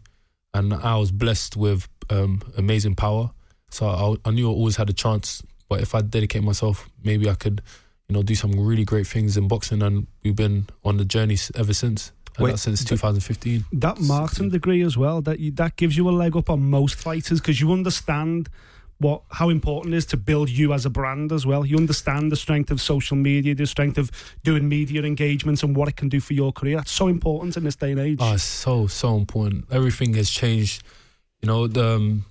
and 0.52 0.74
I 0.74 0.96
was 0.96 1.12
blessed 1.12 1.56
with 1.56 1.88
um, 2.10 2.42
amazing 2.56 2.96
power. 2.96 3.30
So 3.70 3.86
I, 3.86 4.28
I 4.28 4.32
knew 4.32 4.48
I 4.48 4.52
always 4.52 4.76
had 4.76 4.90
a 4.90 4.92
chance. 4.92 5.42
But 5.74 5.82
if 5.82 5.92
I 5.92 6.02
dedicate 6.02 6.44
myself, 6.44 6.88
maybe 7.02 7.28
I 7.28 7.34
could, 7.34 7.60
you 8.08 8.14
know, 8.14 8.22
do 8.22 8.36
some 8.36 8.52
really 8.52 8.84
great 8.84 9.08
things 9.08 9.36
in 9.36 9.48
boxing. 9.48 9.82
And 9.82 10.06
we've 10.22 10.36
been 10.36 10.68
on 10.84 10.98
the 10.98 11.04
journey 11.04 11.36
ever 11.56 11.74
since. 11.74 12.12
And 12.36 12.44
Wait, 12.44 12.50
that's 12.50 12.62
since 12.62 12.84
2015. 12.84 13.64
That 13.72 13.98
marketing 13.98 14.50
degree 14.50 14.82
as 14.82 14.96
well, 14.96 15.20
that 15.22 15.40
you, 15.40 15.50
that 15.52 15.74
gives 15.74 15.96
you 15.96 16.08
a 16.08 16.12
leg 16.12 16.36
up 16.36 16.48
on 16.48 16.70
most 16.70 16.94
fighters 16.94 17.40
because 17.40 17.60
you 17.60 17.72
understand 17.72 18.48
what 18.98 19.22
how 19.32 19.48
important 19.48 19.94
it 19.94 19.96
is 19.96 20.06
to 20.06 20.16
build 20.16 20.48
you 20.48 20.72
as 20.72 20.86
a 20.86 20.90
brand 20.90 21.32
as 21.32 21.44
well. 21.44 21.66
You 21.66 21.76
understand 21.76 22.30
the 22.30 22.36
strength 22.36 22.70
of 22.70 22.80
social 22.80 23.16
media, 23.16 23.52
the 23.56 23.66
strength 23.66 23.98
of 23.98 24.12
doing 24.44 24.68
media 24.68 25.02
engagements, 25.02 25.64
and 25.64 25.74
what 25.74 25.88
it 25.88 25.96
can 25.96 26.08
do 26.08 26.20
for 26.20 26.34
your 26.34 26.52
career. 26.52 26.76
That's 26.76 26.92
so 26.92 27.08
important 27.08 27.56
in 27.56 27.64
this 27.64 27.74
day 27.74 27.90
and 27.90 27.98
age. 27.98 28.18
Oh, 28.20 28.34
it's 28.34 28.44
so 28.44 28.86
so 28.86 29.16
important. 29.16 29.64
Everything 29.72 30.14
has 30.14 30.30
changed. 30.30 30.84
You 31.42 31.48
know 31.48 31.66
the 31.66 31.96
um, 31.96 32.26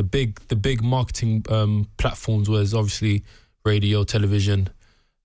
the 0.00 0.04
big 0.04 0.40
the 0.48 0.56
big 0.56 0.82
marketing 0.82 1.44
um, 1.50 1.86
platforms 1.98 2.48
was 2.48 2.72
obviously 2.72 3.22
radio, 3.66 4.02
television, 4.02 4.70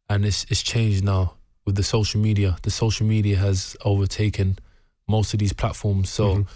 and 0.09 0.25
it's 0.25 0.45
it's 0.49 0.61
changed 0.61 1.01
now 1.01 1.35
with 1.65 1.75
the 1.75 1.83
social 1.83 2.19
media. 2.19 2.57
The 2.63 2.71
social 2.71 3.07
media 3.07 3.37
has 3.37 3.77
overtaken 3.85 4.59
most 5.07 5.33
of 5.33 5.39
these 5.39 5.53
platforms. 5.53 6.09
So 6.09 6.25
Mhm. 6.25 6.47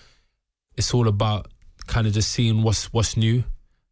it's 0.75 0.93
all 0.93 1.07
about 1.07 1.47
kind 1.87 2.07
of 2.07 2.13
just 2.13 2.29
seeing 2.33 2.61
what's 2.61 2.91
what's 2.91 3.15
new 3.15 3.43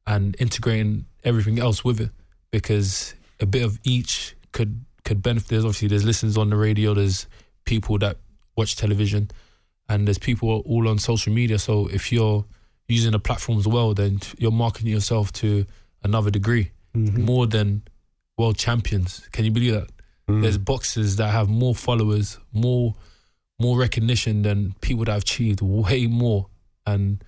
and 0.06 0.36
integrating 0.40 1.06
everything 1.24 1.58
else 1.58 1.86
with 1.86 2.02
it 2.02 2.12
because 2.52 3.16
a 3.40 3.46
bit 3.46 3.64
of 3.64 3.80
each 3.86 4.36
could 4.52 4.84
could 5.06 5.22
benefit. 5.22 5.48
There's 5.48 5.64
obviously 5.64 5.88
there's 5.88 6.04
listeners 6.04 6.38
on 6.38 6.50
the 6.50 6.58
radio. 6.58 6.94
There's 6.94 7.28
people 7.64 7.98
that 8.00 8.18
watch 8.58 8.76
television, 8.76 9.32
and 9.88 10.06
there's 10.06 10.18
people 10.20 10.50
all 10.66 10.90
on 10.90 11.00
social 11.00 11.32
media. 11.34 11.60
So 11.60 11.88
if 11.88 12.12
you're 12.12 12.44
using 12.88 13.12
the 13.12 13.58
as 13.58 13.68
well, 13.68 13.94
then 13.94 14.20
you're 14.38 14.52
marketing 14.52 14.90
yourself 14.90 15.32
to 15.34 15.66
another 16.04 16.32
degree, 16.32 16.72
mm-hmm. 16.96 17.22
more 17.22 17.46
than 17.46 17.84
world 18.38 18.58
champions. 18.58 19.28
Can 19.32 19.46
you 19.46 19.52
believe 19.52 19.74
that? 19.74 19.90
Mm. 20.30 20.42
There's 20.42 20.58
boxers 20.58 21.16
that 21.18 21.30
have 21.32 21.50
more 21.50 21.76
followers, 21.76 22.38
more 22.54 22.96
more 23.60 23.78
recognition 23.78 24.44
than 24.44 24.76
people 24.82 25.04
that 25.06 25.12
have 25.12 25.22
achieved 25.24 25.62
way 25.62 26.06
more, 26.08 26.48
and 26.86 27.24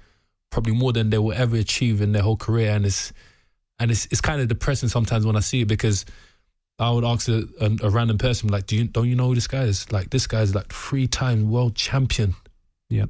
probably 0.51 0.73
more 0.73 0.93
than 0.93 1.09
they 1.09 1.17
will 1.17 1.33
ever 1.33 1.55
achieve 1.55 2.01
in 2.01 2.11
their 2.11 2.21
whole 2.21 2.37
career. 2.37 2.71
And 2.71 2.85
it's 2.85 3.11
and 3.79 3.91
it's 3.91 4.05
it's 4.11 4.21
kind 4.21 4.41
of 4.41 4.47
depressing 4.47 4.89
sometimes 4.89 5.25
when 5.25 5.35
I 5.35 5.41
see 5.41 5.61
it 5.61 5.67
because 5.67 6.05
I 6.77 6.91
would 6.91 7.03
ask 7.03 7.27
a, 7.27 7.43
a, 7.59 7.87
a 7.87 7.89
random 7.89 8.17
person 8.17 8.49
like, 8.49 8.65
"Do 8.65 8.75
you 8.75 8.85
don't 8.85 9.07
you 9.07 9.15
know 9.15 9.27
who 9.27 9.35
this 9.35 9.47
guy 9.47 9.63
is? 9.63 9.91
Like 9.91 10.09
this 10.09 10.27
guy's 10.27 10.53
like 10.53 10.71
three 10.71 11.07
time 11.07 11.49
world 11.49 11.75
champion. 11.75 12.35
Yep. 12.89 13.09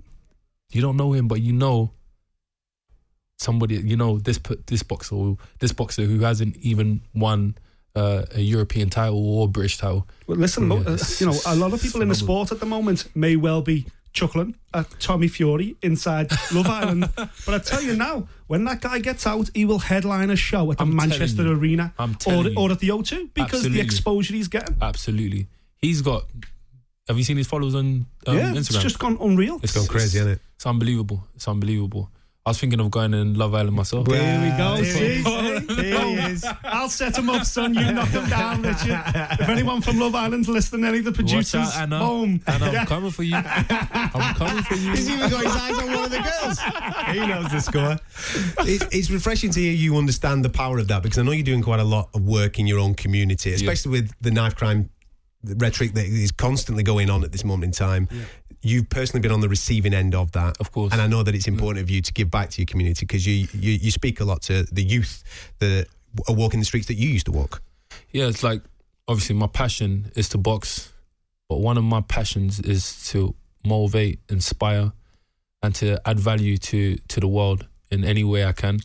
You 0.71 0.81
don't 0.81 0.97
know 0.97 1.13
him, 1.13 1.27
but 1.27 1.41
you 1.41 1.53
know 1.53 1.91
somebody. 3.39 3.75
You 3.75 3.97
know 3.97 4.19
this 4.19 4.39
this 4.67 4.83
boxer 4.83 5.15
or 5.15 5.37
this 5.59 5.71
boxer 5.71 6.03
who 6.03 6.19
hasn't 6.19 6.57
even 6.57 7.01
won 7.15 7.55
uh, 7.95 8.25
a 8.35 8.41
European 8.41 8.89
title 8.89 9.17
or 9.17 9.45
a 9.45 9.47
British 9.47 9.77
title. 9.77 10.07
Well, 10.27 10.37
listen, 10.37 10.69
Yeah, 10.69 10.77
uh, 10.77 10.97
you 11.19 11.25
know, 11.25 11.37
a 11.45 11.55
lot 11.55 11.73
of 11.73 11.81
people 11.81 12.01
in 12.01 12.09
the 12.09 12.15
sport 12.15 12.51
at 12.51 12.59
the 12.59 12.65
moment 12.65 13.09
may 13.15 13.35
well 13.35 13.61
be 13.61 13.85
chuckling 14.13 14.55
at 14.73 14.87
Tommy 14.99 15.27
Fury 15.27 15.75
inside 15.81 16.31
Love 16.53 16.67
Island. 16.67 17.09
But 17.15 17.49
I 17.49 17.59
tell 17.59 17.81
you 17.81 17.95
now, 17.95 18.27
when 18.47 18.63
that 18.65 18.81
guy 18.81 18.99
gets 18.99 19.27
out, 19.27 19.49
he 19.53 19.65
will 19.65 19.79
headline 19.79 20.29
a 20.29 20.35
show 20.35 20.71
at 20.71 20.77
the 20.77 20.83
I'm 20.83 20.95
Manchester 20.95 21.43
you. 21.43 21.51
Arena 21.53 21.93
or, 21.99 22.45
or 22.57 22.71
at 22.71 22.79
the 22.79 22.89
O2 22.89 23.33
because 23.33 23.53
Absolutely. 23.53 23.69
the 23.69 23.81
exposure 23.81 24.33
he's 24.33 24.47
getting. 24.47 24.77
Absolutely, 24.81 25.47
he's 25.77 26.01
got. 26.01 26.25
Have 27.07 27.17
you 27.17 27.23
seen 27.23 27.37
his 27.37 27.47
followers 27.47 27.73
on 27.73 28.05
um, 28.27 28.37
yeah, 28.37 28.51
Instagram? 28.51 28.57
it's 28.57 28.77
just 28.77 28.99
gone 28.99 29.17
unreal. 29.19 29.59
It's 29.63 29.73
gone 29.73 29.87
crazy, 29.87 30.19
hasn't 30.19 30.37
it? 30.37 30.41
It's 30.55 30.65
unbelievable. 30.65 31.23
It's 31.35 31.47
unbelievable. 31.47 32.11
I 32.49 32.51
was 32.51 32.59
thinking 32.59 32.79
of 32.79 32.89
going 32.89 33.13
in 33.13 33.35
Love 33.35 33.53
Island 33.53 33.75
myself. 33.75 34.07
There 34.07 34.41
we 34.41 34.57
go. 34.57 34.77
There 34.77 34.83
See? 34.85 35.17
he 35.17 35.23
See? 35.23 35.83
Here 35.83 35.99
he 36.03 36.13
is. 36.31 36.43
I'll 36.63 36.89
set 36.89 37.15
him 37.15 37.29
up, 37.29 37.45
son. 37.45 37.75
You 37.75 37.91
knock 37.91 38.07
him 38.07 38.27
down, 38.27 38.63
Richard. 38.63 38.99
If 39.39 39.49
anyone 39.49 39.81
from 39.81 39.99
Love 39.99 40.15
Island's 40.15 40.49
listening, 40.49 40.83
any 40.83 40.97
of 40.97 41.03
the 41.03 41.11
Watch 41.11 41.17
producers, 41.17 41.67
out, 41.75 41.81
Anna. 41.83 41.99
boom. 41.99 42.41
And 42.47 42.63
I'm 42.63 42.87
coming 42.87 43.11
for 43.11 43.21
you. 43.21 43.35
I'm 43.35 44.33
coming 44.33 44.63
for 44.63 44.73
you. 44.73 44.89
He's 44.93 45.07
even 45.11 45.29
got 45.29 45.43
his 45.43 45.55
eyes 45.55 45.77
on 45.77 45.93
one 45.93 46.03
of 46.05 46.09
the 46.09 46.17
girls. 46.17 46.59
He 47.13 47.27
knows 47.27 47.51
the 47.51 47.59
score. 47.59 48.65
It's, 48.67 48.95
it's 48.95 49.11
refreshing 49.11 49.51
to 49.51 49.59
hear 49.59 49.71
you 49.71 49.95
understand 49.97 50.43
the 50.43 50.49
power 50.49 50.79
of 50.79 50.87
that 50.87 51.03
because 51.03 51.19
I 51.19 51.21
know 51.21 51.33
you're 51.33 51.43
doing 51.43 51.61
quite 51.61 51.79
a 51.79 51.83
lot 51.83 52.09
of 52.15 52.23
work 52.23 52.57
in 52.57 52.65
your 52.65 52.79
own 52.79 52.95
community, 52.95 53.53
especially 53.53 53.91
with 53.91 54.11
the 54.21 54.31
knife 54.31 54.55
crime 54.55 54.89
rhetoric 55.43 55.93
that 55.93 56.05
is 56.05 56.31
constantly 56.31 56.83
going 56.83 57.09
on 57.09 57.23
at 57.23 57.31
this 57.31 57.45
moment 57.45 57.63
in 57.65 57.71
time. 57.71 58.09
You've 58.61 58.89
personally 58.89 59.21
been 59.21 59.31
on 59.31 59.39
the 59.39 59.47
receiving 59.49 59.93
end 59.93 60.13
of 60.15 60.31
that, 60.33 60.57
Of 60.59 60.71
course. 60.71 60.91
and 60.91 61.01
I 61.01 61.07
know 61.07 61.23
that 61.23 61.33
it's 61.33 61.47
important 61.47 61.81
of 61.83 61.89
you 61.89 62.01
to 62.01 62.11
give 62.13 62.29
back 62.29 62.49
to 62.51 62.61
your 62.61 62.65
community 62.65 63.05
because 63.05 63.25
you, 63.25 63.47
you 63.53 63.71
you 63.73 63.91
speak 63.91 64.19
a 64.19 64.25
lot 64.25 64.41
to 64.43 64.63
the 64.63 64.83
youth 64.83 65.23
that 65.59 65.87
are 66.27 66.35
walking 66.35 66.59
the 66.59 66.65
streets 66.65 66.87
that 66.87 66.95
you 66.95 67.07
used 67.09 67.25
to 67.27 67.31
walk. 67.31 67.61
Yeah, 68.11 68.27
it's 68.27 68.43
like 68.43 68.61
obviously 69.07 69.35
my 69.35 69.47
passion 69.47 70.11
is 70.15 70.27
to 70.29 70.37
box, 70.37 70.91
but 71.47 71.59
one 71.59 71.77
of 71.77 71.83
my 71.83 72.01
passions 72.01 72.59
is 72.59 73.07
to 73.11 73.33
motivate, 73.65 74.19
inspire, 74.29 74.91
and 75.63 75.73
to 75.75 75.99
add 76.05 76.19
value 76.19 76.57
to 76.57 76.97
to 77.07 77.19
the 77.19 77.27
world 77.27 77.65
in 77.91 78.03
any 78.03 78.23
way 78.25 78.43
I 78.45 78.51
can. 78.51 78.79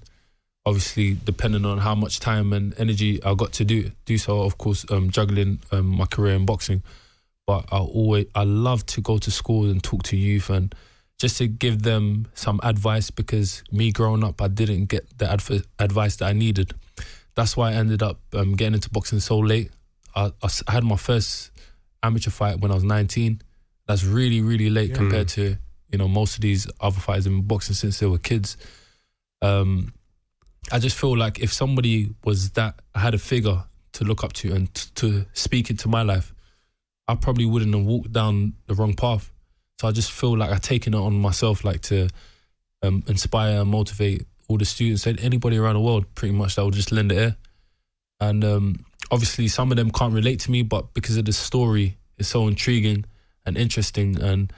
Obviously, 0.67 1.15
depending 1.25 1.65
on 1.67 1.79
how 1.79 1.95
much 1.95 2.21
time 2.21 2.53
and 2.53 2.75
energy 2.79 3.23
I 3.23 3.35
got 3.35 3.53
to 3.55 3.65
do 3.65 3.91
do 4.07 4.19
so, 4.19 4.43
of 4.43 4.57
course, 4.57 4.87
um, 4.91 5.11
juggling 5.11 5.59
um, 5.73 5.87
my 5.87 6.07
career 6.07 6.35
in 6.37 6.47
boxing. 6.47 6.83
But 7.47 7.67
I 7.71 7.79
always 7.79 8.27
I 8.35 8.45
love 8.45 8.87
to 8.87 9.01
go 9.01 9.19
to 9.19 9.31
schools 9.31 9.71
and 9.71 9.83
talk 9.83 10.03
to 10.05 10.17
youth 10.17 10.51
and 10.51 10.75
just 11.19 11.39
to 11.39 11.47
give 11.47 11.83
them 11.83 12.27
some 12.35 12.59
advice 12.63 13.11
because 13.11 13.63
me 13.71 13.93
growing 13.93 14.25
up, 14.25 14.43
I 14.43 14.49
didn't 14.49 14.87
get 14.87 15.19
the 15.19 15.31
adv- 15.31 15.65
advice 15.79 16.17
that 16.17 16.27
I 16.27 16.33
needed. 16.33 16.73
That's 17.35 17.57
why 17.57 17.71
I 17.71 17.75
ended 17.75 18.03
up 18.03 18.21
um, 18.35 18.57
getting 18.57 18.75
into 18.75 18.91
boxing 18.91 19.21
so 19.21 19.39
late. 19.39 19.71
I 20.17 20.31
had 20.69 20.85
my 20.85 20.97
first 20.97 21.51
amateur 22.03 22.31
fight 22.31 22.61
when 22.61 22.71
I 22.71 22.75
was 22.75 22.85
19. 22.85 23.41
That's 23.87 24.05
really, 24.05 24.41
really 24.41 24.71
late 24.71 24.95
compared 24.95 25.29
to 25.29 25.57
you 25.91 25.99
know 25.99 26.09
most 26.09 26.37
of 26.37 26.41
these 26.41 26.67
other 26.81 26.99
fighters 26.99 27.27
in 27.27 27.43
boxing 27.43 27.75
since 27.75 27.99
they 28.01 28.07
were 28.07 28.19
kids. 28.19 28.57
Um, 29.43 29.93
I 30.73 30.79
just 30.79 30.97
feel 30.97 31.17
like 31.17 31.41
if 31.41 31.53
somebody 31.53 32.11
was 32.25 32.51
that 32.51 32.81
I 32.95 33.01
had 33.01 33.15
a 33.15 33.19
figure 33.19 33.65
to 33.93 34.05
look 34.05 34.25
up 34.25 34.33
to 34.35 34.53
and 34.55 34.73
t- 34.75 34.91
to 34.97 35.27
speak 35.35 35.71
into 35.71 35.89
my 35.89 36.03
life, 36.03 36.34
I 37.07 37.15
probably 37.15 37.47
wouldn't 37.47 37.75
have 37.75 37.85
walked 37.85 38.13
down 38.13 38.55
the 38.67 38.75
wrong 38.75 38.95
path. 38.95 39.31
So 39.81 39.89
I 39.89 39.93
just 39.93 40.13
feel 40.13 40.37
like 40.37 40.51
I've 40.51 40.61
taken 40.61 40.95
it 40.95 40.99
on 40.99 41.15
myself, 41.15 41.65
like 41.65 41.83
to 41.83 42.09
um, 42.83 43.03
inspire 43.07 43.61
and 43.61 43.71
motivate 43.71 44.27
all 44.49 44.59
the 44.59 44.65
students 44.65 45.07
anybody 45.07 45.57
around 45.57 45.75
the 45.75 45.81
world, 45.81 46.07
pretty 46.15 46.35
much 46.35 46.55
that 46.55 46.63
will 46.63 46.71
just 46.71 46.93
lend 46.93 47.13
an 47.13 47.19
ear. 47.19 47.37
And 48.21 48.45
um, 48.45 48.85
obviously, 49.11 49.49
some 49.49 49.71
of 49.71 49.77
them 49.77 49.91
can't 49.91 50.15
relate 50.15 50.41
to 50.41 50.51
me, 50.51 50.63
but 50.63 50.95
because 50.95 51.17
of 51.17 51.25
the 51.25 51.33
story, 51.33 51.99
it's 52.19 52.29
so 52.29 52.47
intriguing 52.47 53.05
and 53.45 53.57
interesting, 53.57 54.21
and 54.23 54.53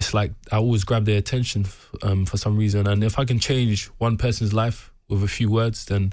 it's 0.00 0.14
like 0.14 0.32
I 0.50 0.56
always 0.56 0.84
grab 0.84 1.04
their 1.04 1.18
attention 1.18 1.66
um, 2.02 2.24
for 2.24 2.36
some 2.36 2.56
reason. 2.56 2.86
And 2.86 3.04
if 3.04 3.18
I 3.18 3.24
can 3.24 3.38
change 3.38 3.86
one 3.98 4.16
person's 4.16 4.52
life 4.52 4.92
with 5.08 5.22
a 5.22 5.28
few 5.28 5.50
words, 5.50 5.84
then 5.84 6.12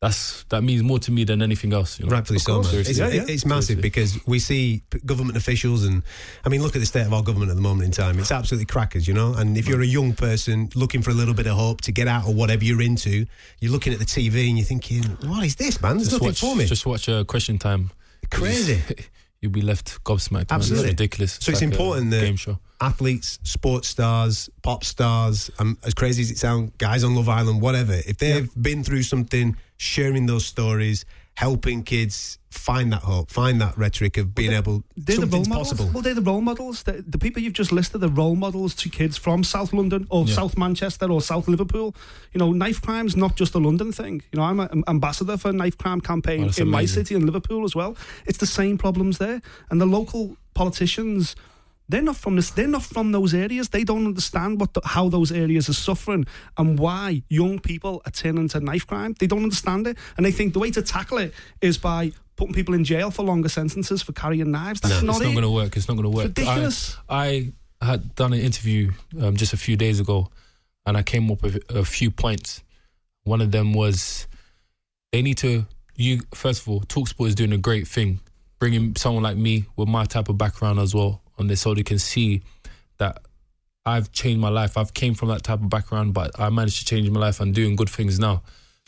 that's 0.00 0.44
that 0.44 0.62
means 0.62 0.82
more 0.82 1.00
to 1.00 1.10
me 1.10 1.24
than 1.24 1.42
anything 1.42 1.72
else. 1.72 1.98
You 1.98 2.06
know? 2.06 2.12
Rightfully 2.12 2.38
so, 2.38 2.62
man. 2.62 2.74
It's, 2.74 2.96
Yeah, 2.98 3.08
yeah. 3.08 3.24
it's 3.26 3.44
massive 3.44 3.78
Seriously. 3.80 3.82
because 3.82 4.26
we 4.26 4.38
see 4.38 4.82
government 5.04 5.36
officials, 5.36 5.84
and 5.84 6.02
I 6.44 6.48
mean, 6.48 6.62
look 6.62 6.76
at 6.76 6.78
the 6.80 6.86
state 6.86 7.04
of 7.06 7.12
our 7.12 7.22
government 7.22 7.50
at 7.50 7.56
the 7.56 7.62
moment 7.62 7.86
in 7.86 7.90
time. 7.90 8.18
It's 8.20 8.30
absolutely 8.30 8.66
crackers, 8.66 9.08
you 9.08 9.14
know. 9.14 9.34
And 9.34 9.56
if 9.58 9.66
you're 9.66 9.82
a 9.82 9.86
young 9.86 10.12
person 10.14 10.70
looking 10.76 11.02
for 11.02 11.10
a 11.10 11.14
little 11.14 11.34
bit 11.34 11.46
of 11.48 11.56
hope 11.56 11.80
to 11.82 11.92
get 11.92 12.06
out 12.06 12.28
of 12.28 12.36
whatever 12.36 12.64
you're 12.64 12.82
into, 12.82 13.26
you're 13.60 13.72
looking 13.72 13.92
at 13.92 13.98
the 13.98 14.04
TV 14.04 14.48
and 14.48 14.56
you're 14.58 14.64
thinking, 14.66 15.02
"What 15.28 15.44
is 15.44 15.56
this, 15.56 15.82
man? 15.82 15.96
There's 15.96 16.10
Just 16.10 16.12
nothing 16.22 16.28
watch, 16.28 16.40
for 16.40 16.54
me." 16.56 16.66
just 16.66 16.86
watch 16.86 17.08
uh, 17.08 17.24
Question 17.24 17.58
Time. 17.58 17.90
Crazy. 18.30 18.80
You'll 19.40 19.52
be 19.52 19.62
left 19.62 20.02
gobsmacked. 20.02 20.30
man. 20.32 20.42
It's 20.42 20.52
Absolutely. 20.52 20.88
ridiculous. 20.90 21.38
So 21.40 21.52
it's 21.52 21.60
like 21.62 21.70
important 21.72 22.10
that- 22.10 22.22
game 22.22 22.34
show. 22.36 22.58
athletes, 22.80 23.38
sports 23.44 23.86
stars, 23.88 24.48
pop 24.62 24.82
stars, 24.82 25.48
um, 25.60 25.78
as 25.84 25.94
crazy 25.94 26.22
as 26.22 26.30
it 26.32 26.38
sounds, 26.38 26.72
guys 26.78 27.04
on 27.04 27.14
Love 27.14 27.28
Island, 27.28 27.60
whatever, 27.62 27.92
if 28.06 28.18
they've 28.18 28.50
been 28.60 28.82
through 28.82 29.04
something, 29.04 29.56
sharing 29.78 30.26
those 30.26 30.44
stories, 30.44 31.04
helping 31.34 31.82
kids 31.84 32.38
find 32.50 32.92
that 32.92 33.02
hope, 33.02 33.30
find 33.30 33.60
that 33.60 33.76
rhetoric 33.78 34.16
of 34.16 34.34
being 34.34 34.52
able, 34.52 34.82
They're 34.96 35.16
the 35.16 35.20
role 35.22 35.44
something's 35.44 35.48
models. 35.48 35.68
possible. 35.70 35.90
Well, 35.92 36.02
they're 36.02 36.14
the 36.14 36.20
role 36.22 36.40
models. 36.40 36.82
The, 36.82 37.04
the 37.06 37.18
people 37.18 37.40
you've 37.42 37.52
just 37.52 37.70
listed 37.70 38.02
are 38.02 38.08
role 38.08 38.34
models 38.34 38.74
to 38.76 38.88
kids 38.88 39.16
from 39.16 39.44
South 39.44 39.72
London 39.72 40.06
or 40.10 40.24
Yeah. 40.26 40.34
South 40.34 40.58
Manchester 40.58 41.10
or 41.10 41.20
South 41.22 41.46
Liverpool. 41.46 41.94
You 42.32 42.38
know, 42.40 42.52
knife 42.52 42.82
crime's 42.82 43.16
not 43.16 43.36
just 43.36 43.54
a 43.54 43.58
London 43.58 43.92
thing. 43.92 44.22
You 44.32 44.38
know, 44.40 44.44
I'm 44.46 44.58
an 44.58 44.82
ambassador 44.88 45.36
for 45.36 45.50
a 45.50 45.52
knife 45.52 45.78
crime 45.78 46.00
campaign 46.00 46.42
that's 46.42 46.58
in 46.58 46.68
my 46.68 46.84
city 46.86 47.14
in 47.14 47.24
Liverpool 47.24 47.64
as 47.64 47.76
well. 47.76 47.96
It's 48.26 48.38
the 48.38 48.46
same 48.46 48.76
problems 48.76 49.18
there, 49.18 49.40
and 49.70 49.80
the 49.80 49.86
local 49.86 50.36
politicians. 50.54 51.36
They're 51.90 52.02
not 52.02 52.16
from 52.16 52.36
this. 52.36 52.50
They're 52.50 52.68
not 52.68 52.82
from 52.82 53.12
those 53.12 53.32
areas. 53.32 53.70
They 53.70 53.82
don't 53.82 54.04
understand 54.06 54.60
what 54.60 54.74
the, 54.74 54.82
how 54.84 55.08
those 55.08 55.32
areas 55.32 55.68
are 55.70 55.74
suffering 55.74 56.26
and 56.58 56.78
why 56.78 57.22
young 57.30 57.58
people 57.58 58.02
are 58.04 58.10
turning 58.12 58.48
to 58.48 58.60
knife 58.60 58.86
crime. 58.86 59.14
They 59.18 59.26
don't 59.26 59.42
understand 59.42 59.86
it, 59.86 59.96
and 60.16 60.26
they 60.26 60.32
think 60.32 60.52
the 60.52 60.58
way 60.58 60.70
to 60.72 60.82
tackle 60.82 61.18
it 61.18 61.32
is 61.62 61.78
by 61.78 62.12
putting 62.36 62.54
people 62.54 62.74
in 62.74 62.84
jail 62.84 63.10
for 63.10 63.22
longer 63.24 63.48
sentences 63.48 64.02
for 64.02 64.12
carrying 64.12 64.50
knives. 64.50 64.80
That's 64.80 65.00
No, 65.02 65.06
not 65.06 65.16
it's 65.16 65.20
it. 65.22 65.24
not 65.28 65.32
going 65.32 65.42
to 65.44 65.50
work. 65.50 65.76
It's 65.76 65.88
not 65.88 65.94
going 65.94 66.04
to 66.04 66.10
work. 66.16 66.26
ridiculous. 66.26 66.96
I, 67.08 67.52
I 67.80 67.86
had 67.86 68.14
done 68.14 68.32
an 68.34 68.40
interview 68.40 68.92
um, 69.20 69.36
just 69.36 69.54
a 69.54 69.56
few 69.56 69.76
days 69.76 69.98
ago, 69.98 70.28
and 70.84 70.96
I 70.96 71.02
came 71.02 71.30
up 71.30 71.42
with 71.42 71.62
a 71.70 71.84
few 71.86 72.10
points. 72.10 72.62
One 73.24 73.40
of 73.40 73.50
them 73.50 73.72
was 73.72 74.26
they 75.12 75.22
need 75.22 75.38
to. 75.38 75.64
You 75.96 76.20
first 76.34 76.62
of 76.62 76.68
all, 76.68 76.80
Talksport 76.82 77.28
is 77.28 77.34
doing 77.34 77.52
a 77.52 77.58
great 77.58 77.88
thing, 77.88 78.20
bringing 78.60 78.94
someone 78.94 79.22
like 79.22 79.36
me 79.36 79.64
with 79.76 79.88
my 79.88 80.04
type 80.04 80.28
of 80.28 80.36
background 80.38 80.78
as 80.78 80.94
well 80.94 81.22
on 81.38 81.46
this, 81.46 81.60
so 81.62 81.74
they 81.74 81.82
can 81.82 81.98
see 81.98 82.42
that 82.98 83.22
I've 83.86 84.12
changed 84.12 84.40
my 84.40 84.48
life. 84.48 84.76
I've 84.76 84.92
came 84.94 85.14
from 85.14 85.28
that 85.28 85.42
type 85.42 85.60
of 85.62 85.68
background, 85.70 86.12
but 86.14 86.38
I 86.38 86.50
managed 86.50 86.78
to 86.80 86.84
change 86.84 87.08
my 87.10 87.20
life 87.20 87.40
and 87.40 87.54
doing 87.54 87.76
good 87.76 87.88
things 87.90 88.18
now. 88.18 88.42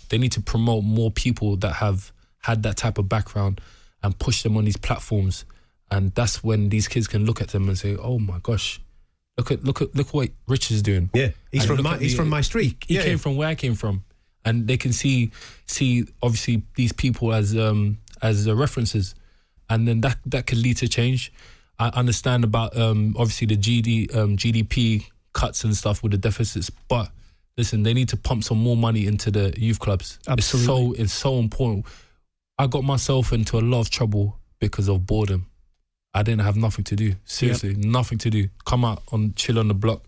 They 0.09 0.19
need 0.19 0.33
to 0.33 0.41
promote 0.41 0.85
more 0.85 1.11
people 1.11 1.57
that 1.57 1.75
have 1.75 2.13
had 2.43 2.63
that 2.65 2.77
type 2.77 2.99
of 2.99 3.09
background 3.09 3.61
and 4.03 4.19
push 4.19 4.43
them 4.43 4.57
on 4.57 4.65
these 4.65 4.77
platforms. 4.77 5.45
And 5.91 6.13
that's 6.15 6.43
when 6.43 6.69
these 6.69 6.89
kids 6.89 7.07
can 7.09 7.25
look 7.25 7.41
at 7.41 7.49
them 7.49 7.69
and 7.69 7.79
say, 7.79 7.97
"Oh 7.97 8.19
my 8.19 8.39
gosh, 8.43 8.81
look 9.37 9.51
at 9.51 9.65
look 9.65 9.83
at 9.83 9.95
look 9.95 10.13
what 10.15 10.31
Rich 10.49 10.71
is 10.71 10.83
doing." 10.83 11.11
Yeah, 11.15 11.31
he's 11.51 11.63
And 11.69 11.77
from 11.77 11.83
my 11.85 11.99
he's 11.99 12.13
the- 12.13 12.17
from 12.17 12.29
my 12.29 12.41
street. 12.43 12.85
He 12.87 12.95
yeah, 12.95 13.03
came 13.03 13.11
yeah. 13.13 13.17
from 13.19 13.37
where 13.37 13.49
I 13.49 13.55
came 13.55 13.75
from, 13.75 14.05
and 14.45 14.67
they 14.69 14.77
can 14.77 14.93
see 14.93 15.31
see 15.67 16.05
obviously 16.23 16.63
these 16.77 16.93
people 16.93 17.33
as 17.33 17.57
um 17.57 17.99
as 18.23 18.47
uh, 18.47 18.55
references, 18.55 19.15
and 19.69 19.87
then 19.89 20.01
that 20.03 20.19
that 20.27 20.47
could 20.47 20.59
lead 20.59 20.77
to 20.79 20.89
change. 20.89 21.33
I 21.81 21.89
understand 21.95 22.45
about 22.45 22.77
um 22.77 23.15
obviously 23.19 23.47
the 23.47 23.57
GD 23.57 24.15
um 24.15 24.37
GDP 24.37 25.07
cuts 25.33 25.65
and 25.65 25.75
stuff 25.75 26.03
with 26.03 26.13
the 26.13 26.19
deficits, 26.19 26.69
but 26.71 27.11
listen, 27.57 27.83
they 27.83 27.95
need 27.95 28.11
to 28.11 28.17
pump 28.17 28.45
some 28.45 28.59
more 28.59 28.77
money 28.77 29.07
into 29.07 29.31
the 29.31 29.55
youth 29.57 29.81
clubs. 29.81 30.19
Absolutely. 30.29 30.39
it's 30.39 30.67
so 30.67 31.03
it's 31.03 31.13
so 31.13 31.39
important. 31.39 31.87
I 32.59 32.67
got 32.67 32.85
myself 32.85 33.33
into 33.33 33.59
a 33.59 33.61
lot 33.63 33.81
of 33.81 33.91
trouble 33.91 34.39
because 34.61 34.89
of 34.89 35.07
boredom. 35.07 35.47
I 36.13 36.23
didn't 36.23 36.43
have 36.43 36.57
nothing 36.57 36.85
to 36.85 36.97
do. 36.97 37.15
Seriously, 37.25 37.75
nothing 37.75 38.19
to 38.19 38.31
do. 38.31 38.49
Come 38.67 38.85
out 38.85 39.03
on 39.11 39.33
chill 39.35 39.59
on 39.59 39.69
the 39.69 39.75
block. 39.75 40.03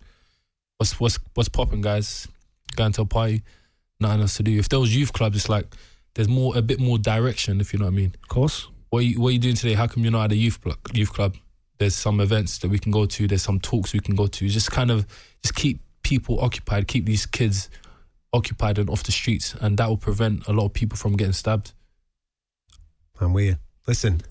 What's 0.77 0.99
what's 0.99 1.17
what's 1.33 1.49
popping, 1.49 1.81
guys? 1.81 2.27
Going 2.75 2.91
to 2.93 3.01
a 3.01 3.05
party, 3.05 3.41
nothing 3.99 4.21
else 4.21 4.37
to 4.37 4.43
do. 4.43 4.59
If 4.59 4.69
there 4.69 4.79
was 4.79 4.95
youth 4.95 5.11
clubs, 5.11 5.37
it's 5.37 5.49
like 5.49 5.65
there's 6.13 6.29
more 6.29 6.55
a 6.55 6.61
bit 6.61 6.79
more 6.79 6.99
direction, 6.99 7.61
if 7.61 7.73
you 7.73 7.79
know 7.79 7.85
what 7.85 7.93
I 7.93 7.97
mean. 7.97 8.15
Of 8.21 8.29
course. 8.29 8.67
What 8.91 8.99
are 8.99 9.03
you, 9.03 9.19
what 9.19 9.29
are 9.29 9.31
you 9.31 9.39
doing 9.39 9.55
today? 9.55 9.73
How 9.73 9.87
come 9.87 10.03
you're 10.03 10.11
not 10.11 10.25
at 10.25 10.31
a 10.33 10.35
youth 10.35 10.61
club? 10.61 10.77
Youth 10.93 11.11
club. 11.13 11.35
There's 11.79 11.95
some 11.95 12.19
events 12.19 12.59
that 12.59 12.69
we 12.69 12.79
can 12.79 12.91
go 12.91 13.05
to. 13.05 13.27
There's 13.27 13.41
some 13.41 13.59
talks 13.59 13.93
we 13.93 13.99
can 13.99 14.15
go 14.15 14.27
to. 14.27 14.47
Just 14.49 14.71
kind 14.71 14.91
of 14.91 15.05
just 15.41 15.55
keep 15.55 15.81
people 16.03 16.39
occupied. 16.39 16.87
Keep 16.87 17.05
these 17.05 17.25
kids 17.25 17.69
occupied 18.31 18.77
and 18.77 18.89
off 18.89 19.03
the 19.03 19.11
streets, 19.11 19.55
and 19.59 19.77
that 19.77 19.89
will 19.89 19.97
prevent 19.97 20.47
a 20.47 20.53
lot 20.53 20.65
of 20.65 20.73
people 20.73 20.97
from 20.97 21.15
getting 21.17 21.33
stabbed. 21.33 21.73
And 23.19 23.33
we 23.33 23.55
listen. 23.87 24.21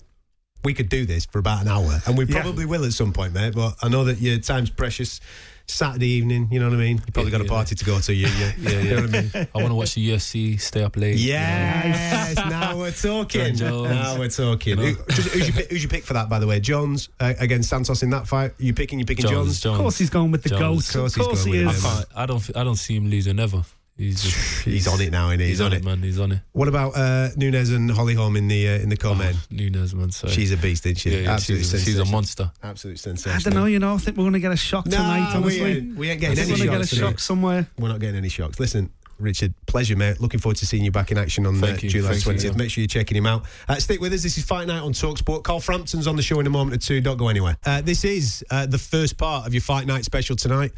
We 0.63 0.73
could 0.73 0.87
do 0.87 1.05
this 1.05 1.25
for 1.25 1.39
about 1.39 1.61
an 1.61 1.67
hour, 1.67 2.01
and 2.05 2.17
we 2.17 2.25
Yeah. 2.25 2.41
probably 2.41 2.65
will 2.65 2.85
at 2.85 2.93
some 2.93 3.11
point, 3.11 3.33
mate. 3.33 3.53
But 3.53 3.75
I 3.81 3.89
know 3.89 4.05
that 4.05 4.19
your 4.21 4.39
time's 4.39 4.69
precious. 4.69 5.19
Saturday 5.67 6.07
evening, 6.09 6.49
you 6.51 6.59
know 6.59 6.67
what 6.69 6.75
I 6.75 6.79
mean. 6.79 6.97
You 7.05 7.11
probably 7.13 7.31
got 7.31 7.41
a 7.41 7.45
Yeah. 7.45 7.49
party 7.49 7.75
to 7.75 7.85
go 7.85 7.99
to. 7.99 8.13
You, 8.13 8.27
you, 8.27 8.33
Yeah, 8.33 8.51
you 8.57 8.63
know 8.63 8.81
yeah. 8.81 8.95
what 9.01 9.15
I 9.15 9.21
mean. 9.21 9.31
I 9.55 9.57
want 9.57 9.69
to 9.69 9.75
watch 9.75 9.95
the 9.95 10.09
UFC. 10.09 10.59
Stay 10.59 10.83
up 10.83 10.97
late. 10.97 11.15
Yes, 11.17 12.35
now 12.35 12.77
we're 12.77 12.91
talking. 13.09 13.55
Now 13.55 14.17
we're 14.19 14.27
talking. 14.29 14.71
You 14.71 14.75
know? 14.75 14.91
Who- 14.91 15.13
who's, 15.13 15.47
your, 15.47 15.51
pick- 15.55 15.69
who's 15.71 15.83
your 15.83 15.89
pick 15.89 16.03
for 16.03 16.13
that, 16.13 16.29
by 16.29 16.39
the 16.39 16.47
way? 16.47 16.59
Jones 16.59 17.09
uh, 17.19 17.33
against 17.39 17.69
Santos 17.69 18.03
in 18.03 18.09
that 18.11 18.27
fight. 18.27 18.51
You 18.59 18.73
picking? 18.73 18.99
You 18.99 19.05
picking 19.05 19.23
Jones, 19.25 19.33
Jones? 19.33 19.59
Jones. 19.61 19.75
Of 19.77 19.81
course, 19.81 19.97
he's 19.97 20.09
going 20.09 20.31
with 20.31 20.43
the 20.43 20.49
Jones. 20.49 20.91
goat. 20.91 20.95
Of 20.95 21.01
course 21.01 21.15
Of 21.15 21.15
he's 21.15 21.27
course 21.27 21.43
he 21.45 21.57
is. 21.59 21.85
I, 21.85 21.89
can't, 21.95 22.05
I 22.15 22.25
don't. 22.25 22.57
I 22.57 22.63
don't 22.63 22.75
see 22.75 22.95
him 22.95 23.09
losing 23.09 23.39
ever. 23.39 23.63
He's 23.95 24.23
just, 24.23 24.63
He's 24.65 24.87
on 24.87 24.99
it 25.01 25.11
now, 25.11 25.27
isn't 25.29 25.39
he? 25.41 25.45
He's, 25.47 25.59
He's, 25.59 25.61
on, 25.61 25.73
it. 25.73 25.83
man. 25.85 26.01
He's 26.01 26.19
on 26.19 26.31
it. 26.31 26.39
What 26.51 26.67
about 26.67 26.97
uh, 26.97 27.29
Nunes 27.37 27.69
and 27.69 27.91
Holly 27.91 28.15
Holm 28.15 28.35
in 28.35 28.47
the 28.47 28.67
uh, 28.69 28.71
in 28.79 28.89
the 28.89 28.97
co-main? 28.97 29.35
Oh, 29.35 29.39
Nunes, 29.51 29.93
man. 29.93 30.11
Sorry. 30.11 30.33
She's 30.33 30.51
a 30.51 30.57
beast, 30.57 30.85
isn't 30.87 30.97
she? 30.97 31.11
yeah, 31.11 31.17
yeah, 31.19 31.31
Absolutely 31.33 31.63
she's, 31.63 31.73
a, 31.73 31.77
she's 31.77 31.87
a 31.87 31.97
sensational. 31.97 32.11
monster. 32.11 32.51
Absolute 32.63 33.27
I 33.27 33.39
don't 33.39 33.53
know, 33.53 33.65
you 33.65 33.77
know. 33.79 33.93
I 33.93 33.97
think 33.97 34.17
we're 34.17 34.23
going 34.23 34.33
to 34.33 34.39
get 34.39 34.51
a 34.51 34.57
shock 34.57 34.87
No, 34.87 34.97
tonight, 34.97 35.29
we 35.31 35.35
honestly. 35.37 35.61
ain't, 35.77 35.95
we 35.97 36.09
ain't 36.09 36.17
I 36.17 36.19
getting 36.21 36.35
think 36.37 36.49
any 36.49 36.59
we're 36.61 36.73
going 36.73 36.81
to 36.81 36.85
get 36.85 36.93
a 36.93 36.95
tonight. 36.95 37.09
shock 37.11 37.19
somewhere. 37.19 37.67
We're 37.77 37.89
not 37.89 37.99
getting 37.99 38.15
any 38.15 38.29
shocks. 38.29 38.59
Listen, 38.59 38.89
Richard, 39.19 39.53
pleasure, 39.67 39.95
mate. 39.95 40.19
Looking 40.19 40.39
forward 40.39 40.57
to 40.57 40.65
seeing 40.65 40.83
you 40.83 40.91
back 40.91 41.11
in 41.11 41.19
action 41.19 41.45
on 41.45 41.57
uh, 41.63 41.67
Thank 41.67 41.83
you, 41.83 41.89
July 41.91 42.13
thank 42.13 42.25
you, 42.25 42.33
20th. 42.33 42.43
yeah. 42.51 42.57
Make 42.57 42.71
sure 42.71 42.81
you're 42.81 42.87
checking 42.87 43.15
him 43.15 43.27
out. 43.27 43.43
Uh, 43.69 43.75
stick 43.75 44.01
with 44.01 44.11
us. 44.11 44.23
This 44.23 44.39
is 44.39 44.43
Fight 44.43 44.65
Night 44.67 44.81
on 44.81 44.91
Talksport. 44.93 45.43
Carl 45.43 45.59
Frampton's 45.59 46.07
on 46.07 46.15
the 46.15 46.23
show 46.23 46.39
in 46.39 46.47
a 46.47 46.49
moment 46.49 46.81
or 46.81 46.85
two. 46.85 46.99
Don't 46.99 47.17
go 47.17 47.27
anywhere. 47.27 47.55
Uh, 47.63 47.81
this 47.81 48.03
is 48.05 48.43
uh, 48.49 48.65
the 48.65 48.79
first 48.79 49.17
part 49.17 49.45
of 49.45 49.53
your 49.53 49.61
Fight 49.61 49.85
Night 49.85 50.03
special 50.03 50.35
tonight. 50.35 50.71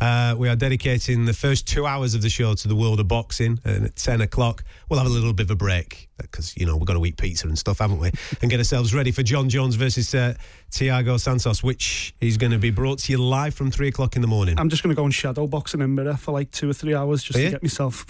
Uh, 0.00 0.34
we 0.38 0.48
are 0.48 0.56
dedicating 0.56 1.26
the 1.26 1.32
first 1.32 1.68
two 1.68 1.84
hours 1.86 2.14
of 2.14 2.22
the 2.22 2.30
show 2.30 2.54
to 2.54 2.68
the 2.68 2.74
world 2.74 3.00
of 3.00 3.08
boxing. 3.08 3.58
And 3.64 3.84
at 3.84 3.96
10 3.96 4.22
o'clock, 4.22 4.64
we'll 4.88 4.98
have 4.98 5.06
a 5.06 5.12
little 5.12 5.34
bit 5.34 5.44
of 5.44 5.50
a 5.50 5.56
break 5.56 6.08
because, 6.16 6.56
you 6.56 6.64
know, 6.64 6.76
we've 6.76 6.86
got 6.86 6.94
to 6.94 7.04
eat 7.04 7.18
pizza 7.18 7.46
and 7.46 7.58
stuff, 7.58 7.80
haven't 7.80 7.98
we? 7.98 8.10
And 8.40 8.50
get 8.50 8.58
ourselves 8.58 8.94
ready 8.94 9.12
for 9.12 9.22
Jon 9.22 9.48
Jones 9.48 9.74
versus 9.74 10.14
uh, 10.14 10.34
Thiago 10.70 11.20
Santos, 11.20 11.62
which 11.62 12.14
is 12.20 12.38
going 12.38 12.52
to 12.52 12.58
be 12.58 12.70
brought 12.70 13.00
to 13.00 13.12
you 13.12 13.18
live 13.18 13.54
from 13.54 13.70
3 13.70 13.88
o'clock 13.88 14.16
in 14.16 14.22
the 14.22 14.28
morning. 14.28 14.58
I'm 14.58 14.70
just 14.70 14.82
going 14.82 14.94
to 14.94 14.96
go 14.96 15.04
and 15.04 15.14
shadow 15.14 15.46
boxing 15.46 15.82
in 15.82 15.94
mirror 15.94 16.16
for 16.16 16.32
like 16.32 16.50
two 16.50 16.70
or 16.70 16.74
three 16.74 16.94
hours 16.94 17.22
just 17.22 17.38
to 17.38 17.50
get 17.50 17.62
myself 17.62 18.06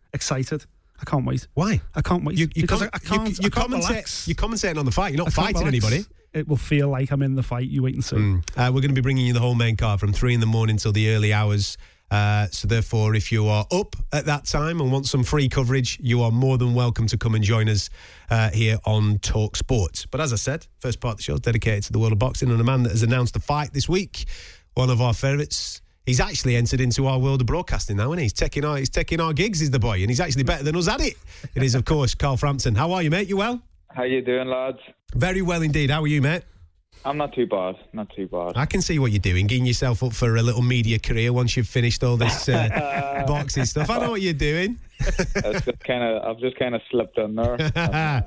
excited. 0.12 0.66
I 1.00 1.04
can't 1.04 1.24
wait. 1.24 1.46
Why? 1.54 1.80
I 1.94 2.02
can't 2.02 2.24
wait. 2.24 2.36
You, 2.36 2.48
you 2.54 2.62
because 2.62 2.82
I, 2.82 2.90
I 2.92 2.98
can't. 2.98 3.28
You, 3.30 3.36
you, 3.40 3.46
I 3.46 3.48
can't 3.48 3.70
commentate, 3.70 3.88
relax. 3.88 4.28
you're 4.28 4.34
commentating 4.34 4.76
on 4.76 4.84
the 4.84 4.90
fight. 4.90 5.14
You're 5.14 5.24
not 5.24 5.32
fighting 5.32 5.64
relax. 5.64 5.68
anybody. 5.86 6.04
It 6.32 6.46
will 6.46 6.56
feel 6.56 6.88
like 6.88 7.10
I'm 7.10 7.22
in 7.22 7.34
the 7.34 7.42
fight. 7.42 7.68
You 7.68 7.82
wait 7.82 7.94
and 7.94 8.04
see. 8.04 8.16
Uh, 8.56 8.70
we're 8.72 8.80
going 8.80 8.88
to 8.88 8.94
be 8.94 9.00
bringing 9.00 9.26
you 9.26 9.32
the 9.32 9.40
whole 9.40 9.56
main 9.56 9.76
card 9.76 9.98
from 9.98 10.12
three 10.12 10.32
in 10.32 10.40
the 10.40 10.46
morning 10.46 10.76
till 10.76 10.92
the 10.92 11.10
early 11.10 11.32
hours. 11.32 11.76
Uh, 12.10 12.46
so 12.46 12.66
therefore, 12.66 13.14
if 13.14 13.30
you 13.30 13.46
are 13.46 13.66
up 13.72 13.96
at 14.12 14.26
that 14.26 14.44
time 14.44 14.80
and 14.80 14.92
want 14.92 15.06
some 15.06 15.22
free 15.24 15.48
coverage, 15.48 15.98
you 16.00 16.22
are 16.22 16.30
more 16.30 16.58
than 16.58 16.74
welcome 16.74 17.06
to 17.06 17.16
come 17.16 17.34
and 17.34 17.44
join 17.44 17.68
us 17.68 17.90
uh, 18.30 18.50
here 18.50 18.78
on 18.84 19.18
Talk 19.18 19.56
Sports. 19.56 20.06
But 20.06 20.20
as 20.20 20.32
I 20.32 20.36
said, 20.36 20.66
first 20.78 21.00
part 21.00 21.14
of 21.14 21.16
the 21.18 21.22
show 21.24 21.34
is 21.34 21.40
dedicated 21.40 21.84
to 21.84 21.92
the 21.92 21.98
world 21.98 22.12
of 22.12 22.18
boxing 22.18 22.50
and 22.50 22.60
a 22.60 22.64
man 22.64 22.82
that 22.84 22.90
has 22.90 23.02
announced 23.02 23.36
a 23.36 23.40
fight 23.40 23.72
this 23.72 23.88
week, 23.88 24.24
one 24.74 24.90
of 24.90 25.00
our 25.00 25.14
favourites. 25.14 25.82
He's 26.06 26.20
actually 26.20 26.56
entered 26.56 26.80
into 26.80 27.06
our 27.06 27.18
world 27.18 27.40
of 27.40 27.46
broadcasting 27.46 27.96
now, 27.96 28.10
and 28.10 28.20
he? 28.20 28.24
he's 28.24 28.32
taking 28.32 28.64
our 28.64 28.76
he's 28.76 28.88
taking 28.88 29.20
our 29.20 29.32
gigs. 29.32 29.62
Is 29.62 29.70
the 29.70 29.78
boy, 29.78 29.98
and 30.00 30.08
he's 30.08 30.20
actually 30.20 30.44
better 30.44 30.64
than 30.64 30.74
us 30.74 30.88
at 30.88 31.00
it. 31.00 31.14
It 31.54 31.62
is, 31.62 31.74
of 31.74 31.84
course, 31.84 32.14
Carl 32.14 32.36
Frampton. 32.36 32.74
How 32.74 32.92
are 32.92 33.02
you, 33.02 33.10
mate? 33.10 33.28
You 33.28 33.36
well? 33.36 33.62
How 33.88 34.04
you 34.04 34.22
doing, 34.22 34.48
lads? 34.48 34.78
Very 35.14 35.42
well 35.42 35.62
indeed. 35.62 35.90
How 35.90 36.02
are 36.02 36.06
you, 36.06 36.22
mate? 36.22 36.42
I'm 37.04 37.16
not 37.16 37.32
too 37.32 37.46
bad. 37.46 37.76
Not 37.94 38.10
too 38.14 38.26
bad. 38.28 38.52
I 38.56 38.66
can 38.66 38.82
see 38.82 38.98
what 38.98 39.10
you're 39.10 39.20
doing, 39.20 39.46
getting 39.46 39.64
yourself 39.64 40.02
up 40.02 40.12
for 40.12 40.36
a 40.36 40.42
little 40.42 40.60
media 40.60 40.98
career 40.98 41.32
once 41.32 41.56
you've 41.56 41.66
finished 41.68 42.04
all 42.04 42.18
this 42.18 42.46
uh, 42.48 43.24
boxing 43.26 43.64
stuff. 43.64 43.88
I 43.88 44.00
know 44.00 44.10
what 44.10 44.20
you're 44.20 44.34
doing. 44.34 44.78
It's 44.98 45.64
just 45.64 45.80
kind 45.80 46.02
of. 46.04 46.22
I've 46.24 46.38
just 46.40 46.58
kind 46.58 46.74
of 46.74 46.82
slipped 46.90 47.16
in 47.16 47.34
there. 47.36 47.54
I'm, 47.74 47.90
uh, 47.90 48.20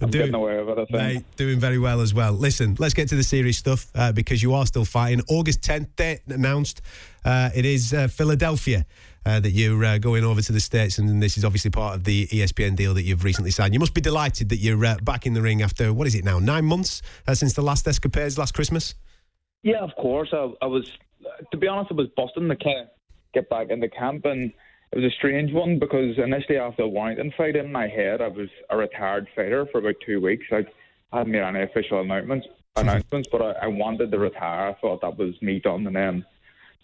I'm 0.00 0.10
doing- 0.10 0.26
getting 0.26 0.34
away 0.34 0.62
with 0.62 0.78
it. 0.78 0.82
I 0.82 0.84
think. 0.84 0.92
Mate, 0.92 1.36
doing 1.36 1.58
very 1.58 1.80
well 1.80 2.00
as 2.00 2.14
well. 2.14 2.32
Listen, 2.32 2.76
let's 2.78 2.94
get 2.94 3.08
to 3.08 3.16
the 3.16 3.24
serious 3.24 3.58
stuff 3.58 3.88
uh, 3.96 4.12
because 4.12 4.40
you 4.44 4.54
are 4.54 4.64
still 4.64 4.84
fighting. 4.84 5.22
August 5.28 5.62
10th, 5.62 5.88
date 5.96 6.20
announced. 6.28 6.82
Uh, 7.24 7.50
it 7.52 7.64
is 7.64 7.92
uh, 7.92 8.06
Philadelphia 8.06 8.86
uh, 9.26 9.40
that 9.40 9.50
you're 9.50 9.84
uh, 9.84 9.98
going 9.98 10.24
over 10.24 10.40
to 10.40 10.52
the 10.52 10.60
States, 10.60 10.98
and 10.98 11.22
this 11.22 11.36
is 11.36 11.44
obviously 11.44 11.70
part 11.70 11.96
of 11.96 12.04
the 12.04 12.26
ESPN 12.28 12.76
deal 12.76 12.94
that 12.94 13.02
you've 13.02 13.24
recently 13.24 13.50
signed. 13.50 13.74
You 13.74 13.80
must 13.80 13.94
be 13.94 14.00
delighted 14.00 14.48
that 14.48 14.56
you're 14.56 14.82
uh, 14.84 14.96
back 15.02 15.26
in 15.26 15.34
the 15.34 15.42
ring 15.42 15.62
after, 15.62 15.92
what 15.92 16.06
is 16.06 16.14
it 16.14 16.24
now, 16.24 16.38
nine 16.38 16.64
months 16.64 17.02
uh, 17.26 17.34
since 17.34 17.52
the 17.52 17.62
last 17.62 17.86
escapades 17.86 18.38
last 18.38 18.54
Christmas? 18.54 18.94
Yeah, 19.62 19.80
of 19.80 19.94
course. 19.96 20.30
I, 20.32 20.50
I 20.62 20.66
was, 20.66 20.90
to 21.50 21.56
be 21.56 21.68
honest, 21.68 21.92
I 21.92 21.94
was 21.94 22.08
busting 22.16 22.48
to 22.48 22.56
kind 22.56 22.80
of 22.80 22.88
get 23.34 23.48
back 23.50 23.70
into 23.70 23.88
camp, 23.88 24.24
and 24.24 24.52
it 24.92 24.96
was 24.96 25.04
a 25.04 25.14
strange 25.16 25.52
one 25.52 25.78
because 25.78 26.18
initially 26.18 26.58
after 26.58 26.82
the 26.82 26.88
Warrington 26.88 27.32
fight, 27.36 27.56
in 27.56 27.70
my 27.70 27.88
head, 27.88 28.20
I 28.20 28.28
was 28.28 28.48
a 28.70 28.76
retired 28.76 29.28
fighter 29.36 29.66
for 29.70 29.78
about 29.78 29.96
two 30.04 30.20
weeks. 30.20 30.46
I 30.50 30.64
hadn't 31.12 31.32
made 31.32 31.42
any 31.42 31.62
official 31.62 32.00
announcements, 32.00 32.46
announcements, 32.76 33.28
but 33.30 33.42
I, 33.42 33.52
I 33.62 33.66
wanted 33.66 34.10
to 34.10 34.18
retire. 34.18 34.70
I 34.70 34.80
thought 34.80 35.02
that 35.02 35.18
was 35.18 35.40
me 35.42 35.60
done, 35.60 35.86
and 35.86 35.94
then 35.94 36.24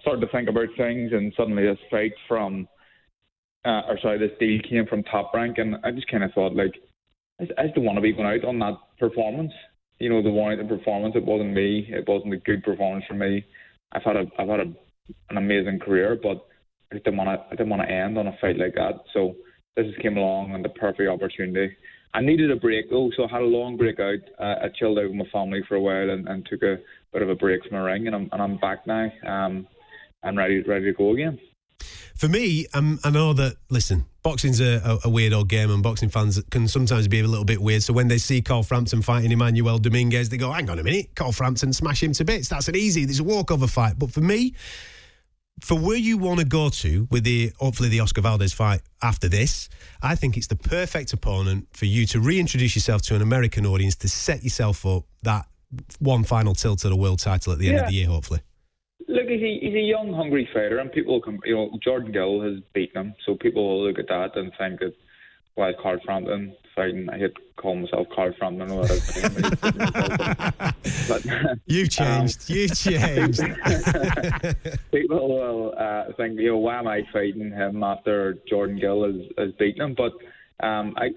started 0.07 0.25
to 0.25 0.31
think 0.31 0.49
about 0.49 0.69
things, 0.77 1.11
and 1.13 1.33
suddenly 1.37 1.65
this 1.65 1.79
fight 1.91 2.13
from, 2.29 2.69
uh, 3.65 3.83
or 3.89 3.99
sorry, 4.01 4.19
this 4.19 4.39
deal 4.39 4.61
came 4.63 4.87
from 4.87 5.03
Top 5.03 5.33
Rank, 5.35 5.59
and 5.59 5.75
I 5.83 5.91
just 5.91 6.09
kind 6.09 6.23
of 6.23 6.33
thought 6.33 6.55
like, 6.55 6.75
I, 7.41 7.45
I 7.59 7.65
just 7.65 7.75
don't 7.75 7.85
want 7.85 7.97
to 7.97 8.03
be 8.03 8.13
going 8.13 8.29
out 8.29 8.45
on 8.45 8.61
that 8.61 8.79
performance. 9.01 9.53
You 9.99 10.11
know, 10.11 10.23
the 10.23 10.31
Warrington 10.31 10.69
performance. 10.69 11.17
It 11.17 11.25
wasn't 11.25 11.55
me. 11.55 11.89
It 11.89 12.07
wasn't 12.07 12.35
a 12.35 12.37
good 12.37 12.63
performance 12.63 13.05
for 13.09 13.15
me. 13.15 13.45
I've 13.93 14.05
had 14.05 14.15
a, 14.15 14.27
I've 14.39 14.49
had 14.49 14.61
a, 14.61 14.73
an 15.31 15.39
amazing 15.39 15.81
career, 15.81 16.17
but 16.23 16.47
I 16.93 16.99
didn't 16.99 17.17
want 17.17 17.31
to, 17.31 17.45
I 17.47 17.57
didn't 17.57 17.71
want 17.71 17.83
to 17.83 17.91
end 17.91 18.17
on 18.17 18.29
a 18.29 18.37
fight 18.41 18.59
like 18.59 18.75
that. 18.75 19.01
So 19.13 19.35
this 19.75 19.87
just 19.87 20.01
came 20.01 20.17
along 20.17 20.55
and 20.55 20.65
the 20.65 20.69
perfect 20.69 21.11
opportunity. 21.11 21.75
I 22.15 22.21
needed 22.21 22.53
a 22.53 22.57
break 22.57 22.91
though, 22.91 23.11
so 23.17 23.25
I 23.25 23.33
had 23.33 23.43
a 23.43 23.47
long 23.47 23.77
break 23.77 23.99
out. 23.99 24.21
Uh, 24.39 24.65
I 24.65 24.69
chilled 24.79 24.99
out 24.99 25.09
with 25.09 25.17
my 25.17 25.27
family 25.33 25.63
for 25.67 25.75
a 25.75 25.81
while 25.81 26.11
and, 26.11 26.29
and 26.29 26.47
took 26.47 26.63
a 26.63 26.77
bit 27.13 27.23
of 27.23 27.29
a 27.29 27.35
break 27.35 27.63
from 27.65 27.77
the 27.77 27.83
ring, 27.83 28.07
and 28.07 28.15
I'm 28.15 28.29
and 28.31 28.41
I'm 28.41 28.57
back 28.59 28.87
now. 28.87 29.11
Um, 29.27 29.67
and 30.27 30.37
ready 30.37 30.63
ready 30.63 30.87
to 30.87 30.93
go 30.93 31.13
again. 31.13 31.39
For 32.17 32.29
me, 32.29 32.67
um, 32.73 32.99
I 33.05 33.11
know 33.11 33.35
that, 33.35 33.57
listen, 33.69 34.07
boxing's 34.23 34.61
a, 34.61 34.99
a, 35.05 35.09
weird 35.11 35.35
old 35.35 35.49
game 35.49 35.71
and 35.71 35.83
boxing 35.83 36.09
fans 36.09 36.43
can 36.51 36.67
sometimes 36.67 37.07
be 37.09 37.21
a 37.21 37.27
little 37.27 37.45
bit 37.45 37.61
weird. 37.61 37.83
So 37.83 37.93
when 37.93 38.09
they 38.09 38.17
see 38.17 38.41
Carl 38.41 38.63
Frampton 38.63 39.03
fighting 39.03 39.33
Emmanuel 39.33 39.77
Dominguez, 39.79 40.31
they 40.31 40.39
go, 40.39 40.51
hang 40.51 40.71
on 40.71 40.79
a 40.79 40.83
minute, 40.83 41.15
Carl 41.15 41.33
Frampton, 41.33 41.75
smash 41.75 42.03
him 42.03 42.13
to 42.13 42.25
bits. 42.25 42.49
That's 42.49 42.69
an 42.69 42.77
easy, 42.77 43.05
there's 43.05 43.21
a 43.21 43.25
walkover 43.25 43.67
fight. 43.67 43.99
But 43.99 44.11
for 44.11 44.23
me, 44.23 44.55
for 45.61 45.79
where 45.79 45.97
you 45.97 46.17
want 46.17 46.41
to 46.41 46.47
go 46.47 46.71
to 46.71 47.07
with 47.11 47.25
the 47.25 47.53
hopefully 47.59 47.91
the 47.91 48.01
Oscar 48.01 48.23
Valdez 48.23 48.55
fight 48.55 48.81
after 49.03 49.29
this, 49.29 49.69
I 50.01 50.15
think 50.15 50.39
it's 50.39 50.47
the 50.47 50.57
perfect 50.57 51.13
opponent 51.13 51.69
for 51.73 51.85
you 51.85 52.07
to 52.07 52.21
reintroduce 52.21 52.75
yourself 52.75 53.03
to 53.03 53.15
an 53.15 53.21
American 53.23 53.67
audience 53.67 53.97
to 53.97 54.09
set 54.09 54.43
yourself 54.43 54.87
up 54.87 55.05
that 55.23 55.47
one 55.99 56.25
final 56.25 56.55
tilt 56.55 56.85
at 56.87 56.93
a 56.93 56.97
world 56.97 57.19
title 57.19 57.53
at 57.53 57.59
the 57.59 57.69
end 57.69 57.81
of 57.81 57.89
the 57.89 57.95
year, 57.95 58.07
hopefully. 58.07 58.41
Look, 59.09 59.29
he's 59.29 59.43
a, 59.43 59.59
he's 59.61 59.75
a 59.75 59.81
young, 59.81 60.13
hungry 60.13 60.49
fighter, 60.53 60.79
and 60.79 60.91
people, 60.91 61.21
can, 61.21 61.39
you 61.45 61.55
know, 61.55 61.71
Jordan 61.83 62.13
Gill 62.13 62.41
has 62.43 62.61
beaten 62.75 63.01
him, 63.01 63.15
so 63.25 63.37
people 63.37 63.67
will 63.67 63.87
look 63.87 63.99
at 63.99 64.09
that 64.09 64.37
and 64.37 64.53
think 64.59 64.81
that, 64.81 64.95
well, 65.57 65.73
Carl 65.81 65.99
Frampton 66.05 66.55
fighting. 66.77 67.09
I 67.09 67.19
hate 67.19 67.37
calling 67.57 67.83
myself 67.83 68.07
Carl 68.15 68.33
Frampton 68.39 68.71
or 68.71 68.83
whatever. 68.83 69.01
but 71.09 71.59
You've 71.67 71.91
changed. 71.91 72.49
You've 72.49 72.75
changed. 72.79 73.41
people 74.93 75.29
will 75.29 75.75
uh, 75.77 76.13
think, 76.17 76.39
you 76.39 76.51
know, 76.51 76.59
why 76.59 76.79
am 76.79 76.87
I 76.87 77.03
fighting 77.13 77.51
him 77.51 77.83
after 77.83 78.39
Jordan 78.49 78.79
Gill 78.79 79.05
has, 79.05 79.23
has 79.39 79.53
beaten 79.59 79.83
him? 79.83 79.95
But 79.97 80.13
um, 80.65 80.95
I, 80.97 81.09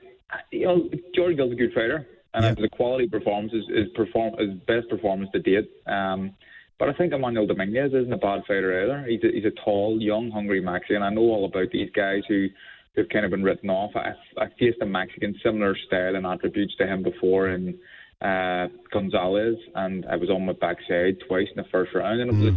you 0.52 0.66
know, 0.66 0.90
Jordan 1.14 1.38
Gill's 1.38 1.52
a 1.52 1.56
good 1.56 1.74
fighter, 1.74 2.08
and 2.34 2.58
the 2.58 2.70
quality 2.70 3.08
performance 3.08 3.54
is, 3.54 3.66
is 3.70 3.88
perform 3.96 4.38
his 4.40 4.54
best 4.68 4.90
performance 4.90 5.30
to 5.34 5.40
date. 5.40 5.70
Um, 5.86 6.34
but 6.80 6.90
I 6.90 6.94
think 6.94 7.14
Emmanuel 7.14 7.46
Dominguez 7.46 7.92
isn't 7.94 8.14
a 8.14 8.18
bad 8.18 8.42
fighter 8.48 8.84
either. 8.84 9.06
He's 9.08 9.24
a, 9.24 9.28
he's 9.34 9.46
a 9.46 9.64
tall, 9.66 9.98
young, 10.02 10.32
hungry 10.32 10.62
Mexican. 10.62 11.04
I 11.04 11.10
know 11.10 11.22
all 11.22 11.46
about 11.46 11.70
these 11.72 11.90
guys 11.94 12.24
who 12.28 12.48
who've 12.96 13.10
kind 13.10 13.26
of 13.26 13.32
been 13.32 13.44
written 13.44 13.70
off. 13.70 13.92
I, 13.96 14.14
I 14.42 14.48
faced 14.58 14.82
a 14.82 14.86
Mexican 14.86 15.36
similar 15.44 15.76
style 15.88 16.16
and 16.16 16.26
attributes 16.26 16.76
to 16.78 16.88
him 16.88 17.04
before 17.04 17.50
in 17.50 17.78
uh, 18.22 18.68
Gonzalez, 18.92 19.58
and 19.76 20.06
I 20.06 20.16
was 20.16 20.30
on 20.30 20.46
my 20.46 20.54
backside 20.54 21.18
twice 21.28 21.48
in 21.56 21.62
the 21.62 21.70
first 21.72 21.94
round, 21.94 22.20
and 22.22 22.32
it 22.32 22.34
was 22.34 22.54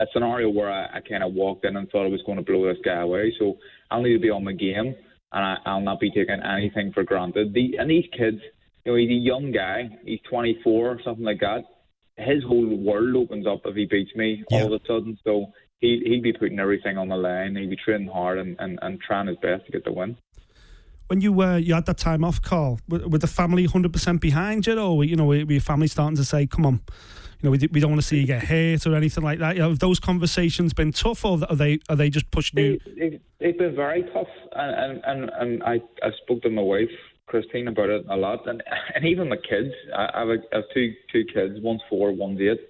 a, 0.00 0.04
a 0.04 0.06
scenario 0.12 0.48
where 0.50 0.70
I, 0.70 0.98
I 0.98 1.00
kind 1.00 1.22
of 1.22 1.34
walked 1.34 1.64
in 1.64 1.76
and 1.76 1.88
thought 1.90 2.06
I 2.06 2.10
was 2.10 2.22
going 2.24 2.38
to 2.38 2.44
blow 2.44 2.66
this 2.66 2.82
guy 2.84 3.00
away. 3.00 3.34
So 3.38 3.58
I'll 3.90 4.02
need 4.02 4.14
to 4.14 4.20
be 4.20 4.30
on 4.30 4.44
my 4.44 4.52
game, 4.52 4.94
and 5.32 5.44
I, 5.44 5.56
I'll 5.66 5.80
not 5.80 6.00
be 6.00 6.10
taking 6.10 6.40
anything 6.42 6.92
for 6.92 7.02
granted. 7.02 7.52
The, 7.52 7.76
and 7.78 7.90
these 7.90 8.06
kids, 8.16 8.38
you 8.84 8.92
know, 8.92 8.96
he's 8.96 9.10
a 9.10 9.12
young 9.12 9.52
guy. 9.52 9.90
He's 10.04 10.20
24 10.30 10.88
or 10.88 10.98
something 11.04 11.24
like 11.24 11.40
that. 11.40 11.64
His 12.16 12.42
whole 12.44 12.66
world 12.76 13.16
opens 13.16 13.46
up 13.46 13.60
if 13.64 13.74
he 13.74 13.86
beats 13.86 14.14
me 14.14 14.44
Yeah. 14.50 14.62
all 14.64 14.74
of 14.74 14.80
a 14.82 14.86
sudden. 14.86 15.18
So 15.24 15.46
he 15.80 16.02
he'd 16.04 16.22
be 16.22 16.32
putting 16.32 16.58
everything 16.58 16.98
on 16.98 17.08
the 17.08 17.16
line. 17.16 17.56
He'd 17.56 17.70
be 17.70 17.76
training 17.76 18.08
hard 18.08 18.38
and, 18.38 18.56
and, 18.58 18.78
and 18.82 19.00
trying 19.00 19.26
his 19.26 19.36
best 19.38 19.66
to 19.66 19.72
get 19.72 19.84
the 19.84 19.92
win. 19.92 20.16
When 21.08 21.20
you 21.20 21.40
uh, 21.42 21.56
you 21.56 21.74
had 21.74 21.86
that 21.86 21.98
time 21.98 22.24
off, 22.24 22.40
Carl, 22.40 22.80
were, 22.88 23.06
were 23.08 23.18
the 23.18 23.26
family 23.26 23.64
hundred 23.66 23.92
percent 23.92 24.20
behind 24.20 24.66
you, 24.66 24.78
or 24.78 25.04
you 25.04 25.16
know, 25.16 25.24
were 25.24 25.44
were 25.44 25.52
your 25.52 25.60
family 25.60 25.88
starting 25.88 26.16
to 26.16 26.24
say, 26.24 26.46
"Come 26.46 26.64
on, 26.64 26.74
you 27.40 27.42
know, 27.42 27.50
we, 27.50 27.58
we 27.70 27.80
don't 27.80 27.90
want 27.90 28.00
to 28.00 28.06
see 28.06 28.20
you 28.20 28.26
get 28.26 28.44
hurt 28.44 28.86
or 28.86 28.94
anything 28.94 29.22
like 29.22 29.38
that"? 29.40 29.56
You 29.56 29.62
know, 29.62 29.68
have 29.70 29.78
those 29.80 30.00
conversations 30.00 30.72
been 30.72 30.92
tough, 30.92 31.24
or 31.24 31.38
are 31.50 31.56
they 31.56 31.80
are 31.90 31.96
they 31.96 32.08
just 32.08 32.30
pushing 32.30 32.60
you? 32.60 32.78
It, 32.86 33.14
it, 33.14 33.22
it's 33.40 33.58
been 33.58 33.74
very 33.74 34.04
tough, 34.04 34.28
and 34.52 35.02
and, 35.02 35.04
and, 35.04 35.30
and 35.38 35.62
I, 35.64 35.82
I 36.02 36.10
spoke 36.22 36.42
to 36.42 36.50
my 36.50 36.62
wife 36.62 36.88
Christine 37.32 37.68
about 37.68 37.88
it 37.88 38.04
a 38.10 38.16
lot, 38.16 38.46
and 38.46 38.62
and 38.94 39.06
even 39.06 39.30
my 39.30 39.36
kids. 39.36 39.74
I, 39.96 40.20
have, 40.20 40.28
a, 40.28 40.36
I 40.52 40.56
have 40.56 40.64
two 40.74 40.92
two 41.10 41.24
kids, 41.24 41.54
one's 41.62 41.80
four, 41.88 42.12
one's 42.12 42.38
eight. 42.40 42.60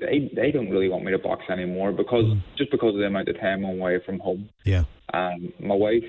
They 0.00 0.30
they 0.34 0.50
don't 0.50 0.70
really 0.70 0.88
want 0.88 1.04
me 1.04 1.12
to 1.12 1.18
box 1.18 1.44
anymore 1.48 1.92
because 1.92 2.24
just 2.58 2.72
because 2.72 2.94
of 2.94 3.00
the 3.00 3.06
amount 3.06 3.28
of 3.28 3.38
time 3.38 3.64
I'm 3.64 3.78
away 3.78 4.00
from 4.04 4.18
home. 4.18 4.50
Yeah. 4.64 4.82
Um, 5.12 5.52
my 5.60 5.76
wife 5.76 6.02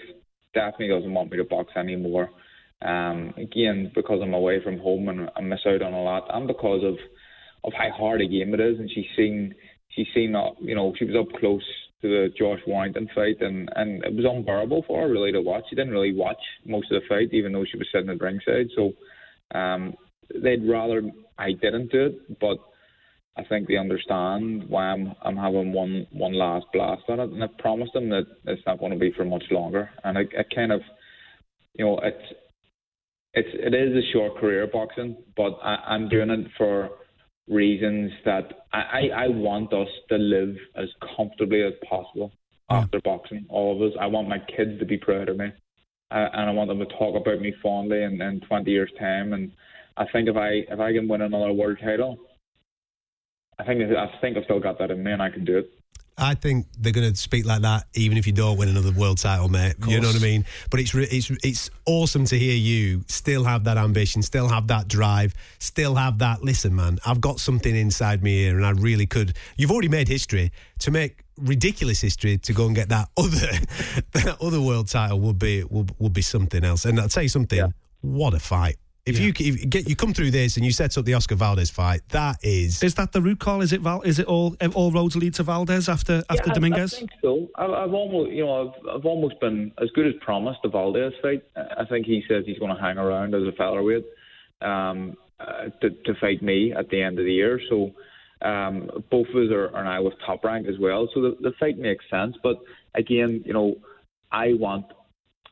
definitely 0.55 0.87
doesn't 0.89 1.13
want 1.13 1.31
me 1.31 1.37
to 1.37 1.43
box 1.43 1.73
anymore. 1.77 2.31
Um, 2.81 3.35
again, 3.37 3.91
because 3.93 4.19
I'm 4.21 4.33
away 4.33 4.63
from 4.63 4.79
home 4.79 5.07
and 5.09 5.29
I 5.35 5.41
miss 5.41 5.59
out 5.67 5.83
on 5.83 5.93
a 5.93 6.01
lot, 6.01 6.25
and 6.33 6.47
because 6.47 6.83
of 6.83 6.95
of 7.63 7.73
how 7.73 7.91
hard 7.91 8.21
a 8.21 8.27
game 8.27 8.55
it 8.55 8.59
is, 8.59 8.79
and 8.79 8.89
she's 8.89 9.05
seen 9.15 9.53
she's 9.89 10.07
seen 10.15 10.31
that 10.31 10.53
you 10.59 10.73
know 10.73 10.93
she 10.97 11.05
was 11.05 11.15
up 11.15 11.39
close 11.39 11.61
to 12.01 12.07
the 12.07 12.29
Josh 12.37 12.59
Warrington 12.67 13.09
fight, 13.15 13.41
and 13.41 13.69
and 13.75 14.03
it 14.03 14.13
was 14.13 14.25
unbearable 14.25 14.83
for 14.87 15.01
her 15.01 15.11
really 15.11 15.31
to 15.31 15.41
watch. 15.41 15.63
She 15.69 15.75
didn't 15.75 15.93
really 15.93 16.13
watch 16.13 16.41
most 16.65 16.91
of 16.91 17.01
the 17.01 17.07
fight, 17.07 17.29
even 17.33 17.53
though 17.53 17.65
she 17.65 17.77
was 17.77 17.87
sitting 17.91 18.09
at 18.09 18.21
ringside. 18.21 18.67
So 18.75 18.91
um, 19.57 19.93
they'd 20.43 20.67
rather 20.67 21.01
I 21.37 21.51
didn't 21.53 21.91
do 21.91 22.07
it, 22.07 22.39
but 22.39 22.57
I 23.37 23.43
think 23.43 23.67
they 23.67 23.77
understand 23.77 24.69
why 24.69 24.85
I'm 24.85 25.13
I'm 25.21 25.37
having 25.37 25.73
one 25.73 26.07
one 26.11 26.33
last 26.33 26.65
blast 26.73 27.03
on 27.09 27.19
it, 27.19 27.31
and 27.31 27.43
I 27.43 27.47
promised 27.59 27.93
them 27.93 28.09
that 28.09 28.25
it's 28.45 28.61
not 28.65 28.79
going 28.79 28.93
to 28.93 28.99
be 28.99 29.11
for 29.11 29.25
much 29.25 29.43
longer. 29.51 29.89
And 30.03 30.17
I, 30.17 30.21
I 30.21 30.43
kind 30.53 30.71
of, 30.71 30.81
you 31.73 31.85
know, 31.85 31.99
it's 32.03 32.33
it's 33.33 33.49
it 33.53 33.73
is 33.73 33.95
a 33.95 34.11
short 34.13 34.37
career 34.37 34.67
boxing, 34.71 35.17
but 35.35 35.59
I, 35.61 35.75
I'm 35.87 36.07
doing 36.07 36.29
it 36.29 36.47
for 36.57 36.89
reasons 37.47 38.11
that 38.25 38.67
I, 38.73 38.79
I 38.79 39.23
I 39.23 39.27
want 39.27 39.73
us 39.73 39.87
to 40.09 40.17
live 40.17 40.55
as 40.75 40.87
comfortably 41.15 41.63
as 41.63 41.73
possible 41.87 42.31
after 42.69 42.99
boxing. 43.01 43.45
All 43.49 43.75
of 43.75 43.81
us. 43.81 43.97
I 43.99 44.07
want 44.07 44.27
my 44.27 44.39
kids 44.39 44.79
to 44.79 44.85
be 44.85 44.97
proud 44.97 45.29
of 45.29 45.37
me, 45.37 45.47
uh, 46.11 46.27
and 46.33 46.49
I 46.49 46.51
want 46.51 46.69
them 46.69 46.79
to 46.79 46.85
talk 46.85 47.15
about 47.19 47.39
me 47.39 47.53
fondly 47.61 48.03
in, 48.03 48.21
in 48.21 48.41
20 48.41 48.71
years' 48.71 48.91
time. 48.99 49.33
And 49.33 49.51
I 49.97 50.05
think 50.11 50.27
if 50.27 50.35
I 50.35 50.49
if 50.71 50.79
I 50.79 50.93
can 50.93 51.07
win 51.07 51.21
another 51.21 51.53
world 51.53 51.77
title. 51.83 52.17
I 53.57 53.63
think 53.63 53.81
I 53.81 54.19
think 54.19 54.35
I've 54.35 54.43
still 54.43 54.59
got 54.59 54.79
that 54.79 54.91
in 54.91 55.01
me, 55.01 55.11
and 55.11 55.21
I 55.21 55.29
can 55.29 55.45
do 55.45 55.59
it. 55.59 55.71
I 56.17 56.33
think 56.33 56.67
they're 56.79 56.93
going 56.93 57.11
to 57.11 57.17
speak 57.17 57.45
like 57.45 57.61
that 57.63 57.87
even 57.93 58.17
if 58.17 58.25
you 58.25 58.31
don't 58.31 58.57
win 58.57 58.69
another 58.69 58.91
world 58.91 59.17
title, 59.17 59.49
mate. 59.49 59.75
You 59.85 59.99
know 59.99 60.07
what 60.07 60.15
I 60.15 60.19
mean? 60.19 60.45
But 60.69 60.79
it's 60.79 60.93
re- 60.93 61.07
it's 61.11 61.29
it's 61.43 61.69
awesome 61.85 62.23
to 62.25 62.39
hear 62.39 62.55
you 62.55 63.03
still 63.07 63.43
have 63.43 63.65
that 63.65 63.77
ambition, 63.77 64.21
still 64.21 64.47
have 64.47 64.67
that 64.67 64.87
drive, 64.87 65.33
still 65.59 65.95
have 65.95 66.19
that. 66.19 66.41
Listen, 66.41 66.73
man, 66.73 66.99
I've 67.05 67.19
got 67.19 67.39
something 67.41 67.75
inside 67.75 68.23
me 68.23 68.43
here, 68.43 68.55
and 68.55 68.65
I 68.65 68.71
really 68.71 69.05
could. 69.05 69.35
You've 69.57 69.71
already 69.71 69.89
made 69.89 70.07
history 70.07 70.51
to 70.79 70.91
make 70.91 71.23
ridiculous 71.37 71.99
history 71.99 72.37
to 72.37 72.53
go 72.53 72.65
and 72.67 72.75
get 72.75 72.87
that 72.89 73.09
other 73.17 73.51
that 74.13 74.37
other 74.41 74.61
world 74.61 74.87
title 74.87 75.19
would 75.19 75.37
be 75.37 75.65
would, 75.65 75.91
would 75.99 76.13
be 76.13 76.21
something 76.21 76.63
else. 76.63 76.85
And 76.85 76.97
I'll 76.99 77.09
tell 77.09 77.23
you 77.23 77.29
something. 77.29 77.59
What 78.01 78.33
a 78.33 78.39
fight! 78.39 78.77
If 79.05 79.19
you 79.19 79.31
if 79.37 79.69
get 79.69 79.87
you 79.87 79.95
come 79.95 80.15
through 80.15 80.31
this 80.31 80.57
and 80.57 80.65
you 80.65 80.71
set 80.71 80.97
up 80.97 81.05
the 81.05 81.13
Oscar 81.13 81.35
Valdez 81.35 81.69
fight, 81.69 82.01
that 82.09 82.37
is 82.43 82.81
Is 82.81 82.95
that 82.95 83.11
the 83.11 83.21
root 83.21 83.39
call? 83.39 83.61
Is 83.61 83.71
it 83.71 83.81
Val? 83.81 84.01
Is 84.01 84.17
it 84.17 84.25
all 84.25 84.55
all 84.73 84.91
roads 84.91 85.15
lead 85.15 85.35
to 85.35 85.43
Valdez 85.43 85.87
after 85.87 86.23
after 86.27 86.47
Yeah, 86.47 86.51
I- 86.51 86.53
Dominguez? 86.55 86.93
I 86.95 86.97
think 86.97 87.11
so. 87.21 87.47
I've, 87.55 87.69
I've 87.69 87.93
almost, 87.93 88.31
you 88.31 88.43
know, 88.43 88.73
I've, 88.73 88.95
I've 88.95 89.05
almost 89.05 89.39
been 89.39 89.71
as 89.79 89.91
good 89.91 90.07
as 90.07 90.13
promised 90.21 90.59
the 90.63 90.69
Valdez 90.69 91.13
fight. 91.21 91.43
I 91.55 91.81
I 91.81 91.85
think 91.85 92.07
he 92.07 92.23
says 92.27 92.45
he's 92.47 92.57
going 92.57 92.75
to 92.75 92.81
hang 92.81 92.97
around 92.97 93.35
as 93.35 93.43
a 93.43 93.51
featherweight 93.51 94.05
um, 94.61 95.15
uh, 95.39 95.69
to, 95.81 95.91
to 95.91 96.15
fight 96.19 96.41
me 96.41 96.73
at 96.73 96.89
the 96.89 96.99
end 96.99 97.19
of 97.19 97.25
the 97.25 97.33
year. 97.33 97.61
So 97.69 97.91
um, 98.41 98.89
both 99.11 99.27
of 99.29 99.35
us 99.35 99.51
are, 99.51 99.69
are 99.75 99.83
now 99.83 100.01
with 100.01 100.15
top 100.25 100.43
rank 100.43 100.67
as 100.67 100.79
well. 100.79 101.07
So 101.13 101.21
the, 101.21 101.37
the 101.41 101.51
fight 101.59 101.77
makes 101.77 102.05
sense. 102.09 102.35
But 102.41 102.57
again, 102.95 103.43
you 103.45 103.53
know, 103.53 103.75
I 104.31 104.53
want. 104.53 104.85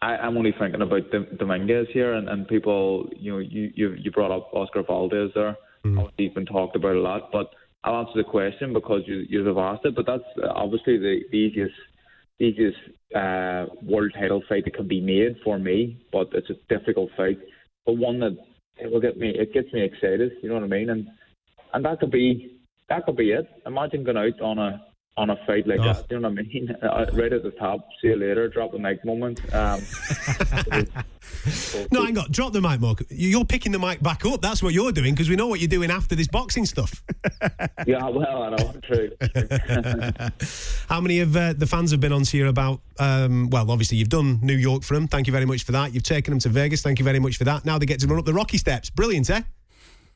I, 0.03 0.17
I'm 0.17 0.37
only 0.37 0.53
thinking 0.59 0.81
about 0.81 1.09
Dom- 1.11 1.37
Dominguez 1.37 1.87
here, 1.93 2.13
and, 2.13 2.27
and 2.27 2.47
people. 2.47 3.09
You 3.15 3.31
know, 3.31 3.37
you, 3.39 3.71
you 3.73 3.95
you 3.97 4.11
brought 4.11 4.31
up 4.31 4.49
Oscar 4.53 4.83
Valdez 4.83 5.31
there. 5.33 5.55
Obviously, 5.97 6.25
he's 6.25 6.33
been 6.33 6.45
talked 6.45 6.75
about 6.75 6.95
a 6.95 6.99
lot, 6.99 7.31
but 7.31 7.51
I'll 7.83 8.01
answer 8.01 8.17
the 8.17 8.23
question 8.23 8.73
because 8.73 9.01
you 9.05 9.23
you 9.29 9.45
have 9.45 9.57
asked 9.57 9.85
it. 9.85 9.95
But 9.95 10.05
that's 10.05 10.23
obviously 10.55 10.97
the, 10.97 11.21
the 11.31 11.37
easiest 11.37 11.75
the 12.39 12.45
easiest 12.45 12.77
uh, 13.15 13.65
world 13.81 14.11
title 14.13 14.43
fight 14.49 14.65
that 14.65 14.75
can 14.75 14.87
be 14.87 14.99
made 14.99 15.37
for 15.43 15.57
me. 15.57 16.05
But 16.11 16.27
it's 16.33 16.49
a 16.49 16.55
difficult 16.67 17.09
fight, 17.15 17.39
but 17.85 17.93
one 17.93 18.19
that 18.19 18.37
it 18.77 18.91
will 18.91 19.01
get 19.01 19.17
me. 19.17 19.29
It 19.29 19.53
gets 19.53 19.71
me 19.71 19.83
excited. 19.83 20.33
You 20.41 20.49
know 20.49 20.55
what 20.55 20.63
I 20.63 20.67
mean? 20.67 20.89
And 20.89 21.07
and 21.73 21.85
that 21.85 22.01
could 22.01 22.11
be 22.11 22.59
that 22.89 23.05
could 23.05 23.15
be 23.15 23.31
it. 23.31 23.47
Imagine 23.65 24.03
going 24.03 24.17
out 24.17 24.41
on 24.41 24.59
a 24.59 24.81
on 25.15 25.29
a 25.29 25.35
fight 25.45 25.67
like 25.67 25.79
that. 25.79 26.05
You 26.09 26.19
know 26.19 26.29
what 26.29 26.39
I 26.39 26.43
mean? 26.43 26.75
Uh, 26.83 27.05
right 27.13 27.31
at 27.31 27.43
the 27.43 27.51
top. 27.51 27.87
See 28.01 28.09
you 28.09 28.15
later. 28.15 28.47
Drop 28.49 28.71
the 28.71 28.79
mic 28.79 29.03
moment. 29.05 29.39
Um, 29.53 29.81
No, 31.91 32.05
hang 32.05 32.17
on. 32.17 32.31
Drop 32.31 32.53
the 32.53 32.61
mic, 32.61 32.79
Mark. 32.79 33.03
You're 33.09 33.45
picking 33.45 33.71
the 33.71 33.79
mic 33.79 34.01
back 34.01 34.25
up. 34.25 34.41
That's 34.41 34.63
what 34.63 34.73
you're 34.73 34.91
doing 34.91 35.13
because 35.13 35.29
we 35.29 35.35
know 35.35 35.47
what 35.47 35.59
you're 35.59 35.67
doing 35.67 35.91
after 35.91 36.15
this 36.15 36.27
boxing 36.27 36.65
stuff. 36.65 37.03
yeah, 37.87 38.07
well, 38.07 38.43
I 38.43 38.49
know. 38.49 38.73
True. 38.83 39.11
How 40.87 41.01
many 41.01 41.19
of 41.19 41.35
uh, 41.35 41.53
the 41.53 41.67
fans 41.67 41.91
have 41.91 41.99
been 41.99 42.13
on 42.13 42.23
to 42.23 42.37
you 42.37 42.47
about? 42.47 42.81
Um, 42.99 43.49
well, 43.49 43.69
obviously 43.71 43.97
you've 43.97 44.09
done 44.09 44.39
New 44.41 44.55
York 44.55 44.83
for 44.83 44.93
them. 44.93 45.07
Thank 45.07 45.27
you 45.27 45.33
very 45.33 45.45
much 45.45 45.63
for 45.63 45.73
that. 45.73 45.93
You've 45.93 46.03
taken 46.03 46.31
them 46.31 46.39
to 46.39 46.49
Vegas. 46.49 46.81
Thank 46.81 46.99
you 46.99 47.05
very 47.05 47.19
much 47.19 47.37
for 47.37 47.43
that. 47.45 47.65
Now 47.65 47.77
they 47.77 47.85
get 47.85 47.99
to 48.01 48.07
run 48.07 48.19
up 48.19 48.25
the 48.25 48.33
Rocky 48.33 48.57
steps. 48.57 48.89
Brilliant, 48.89 49.29
eh? 49.29 49.41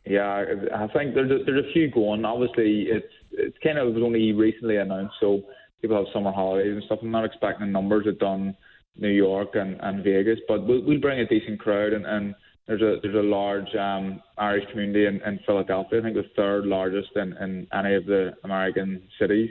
Yeah, 0.05 0.45
I 0.73 0.87
think 0.87 1.15
there's 1.15 1.31
a, 1.31 1.43
there's 1.43 1.65
a 1.65 1.73
few 1.73 1.89
going. 1.89 2.23
Obviously, 2.23 2.83
it's 2.83 3.11
it's 3.37 3.57
kind 3.63 3.77
of 3.77 3.87
it 3.87 3.93
was 3.93 4.03
only 4.03 4.33
recently 4.33 4.77
announced, 4.77 5.15
so 5.19 5.41
people 5.81 5.97
have 5.97 6.05
summer 6.13 6.31
holidays 6.31 6.73
and 6.73 6.83
stuff. 6.83 6.99
I'm 7.01 7.11
not 7.11 7.25
expecting 7.25 7.71
numbers 7.71 8.05
at 8.07 8.19
done 8.19 8.55
New 8.97 9.09
York 9.09 9.49
and, 9.53 9.79
and 9.81 10.03
Vegas, 10.03 10.39
but 10.47 10.65
we'll, 10.65 10.83
we'll 10.83 10.99
bring 10.99 11.19
a 11.19 11.27
decent 11.27 11.59
crowd 11.59 11.93
and, 11.93 12.05
and 12.05 12.35
there's 12.67 12.81
a 12.81 12.97
there's 13.01 13.15
a 13.15 13.19
large 13.19 13.73
um, 13.75 14.21
Irish 14.37 14.69
community 14.71 15.05
in, 15.05 15.21
in 15.21 15.39
Philadelphia. 15.45 15.99
I 15.99 16.03
think 16.03 16.15
the 16.15 16.25
third 16.35 16.65
largest 16.65 17.09
in, 17.15 17.33
in 17.37 17.67
any 17.73 17.95
of 17.95 18.05
the 18.05 18.33
American 18.43 19.01
cities 19.19 19.49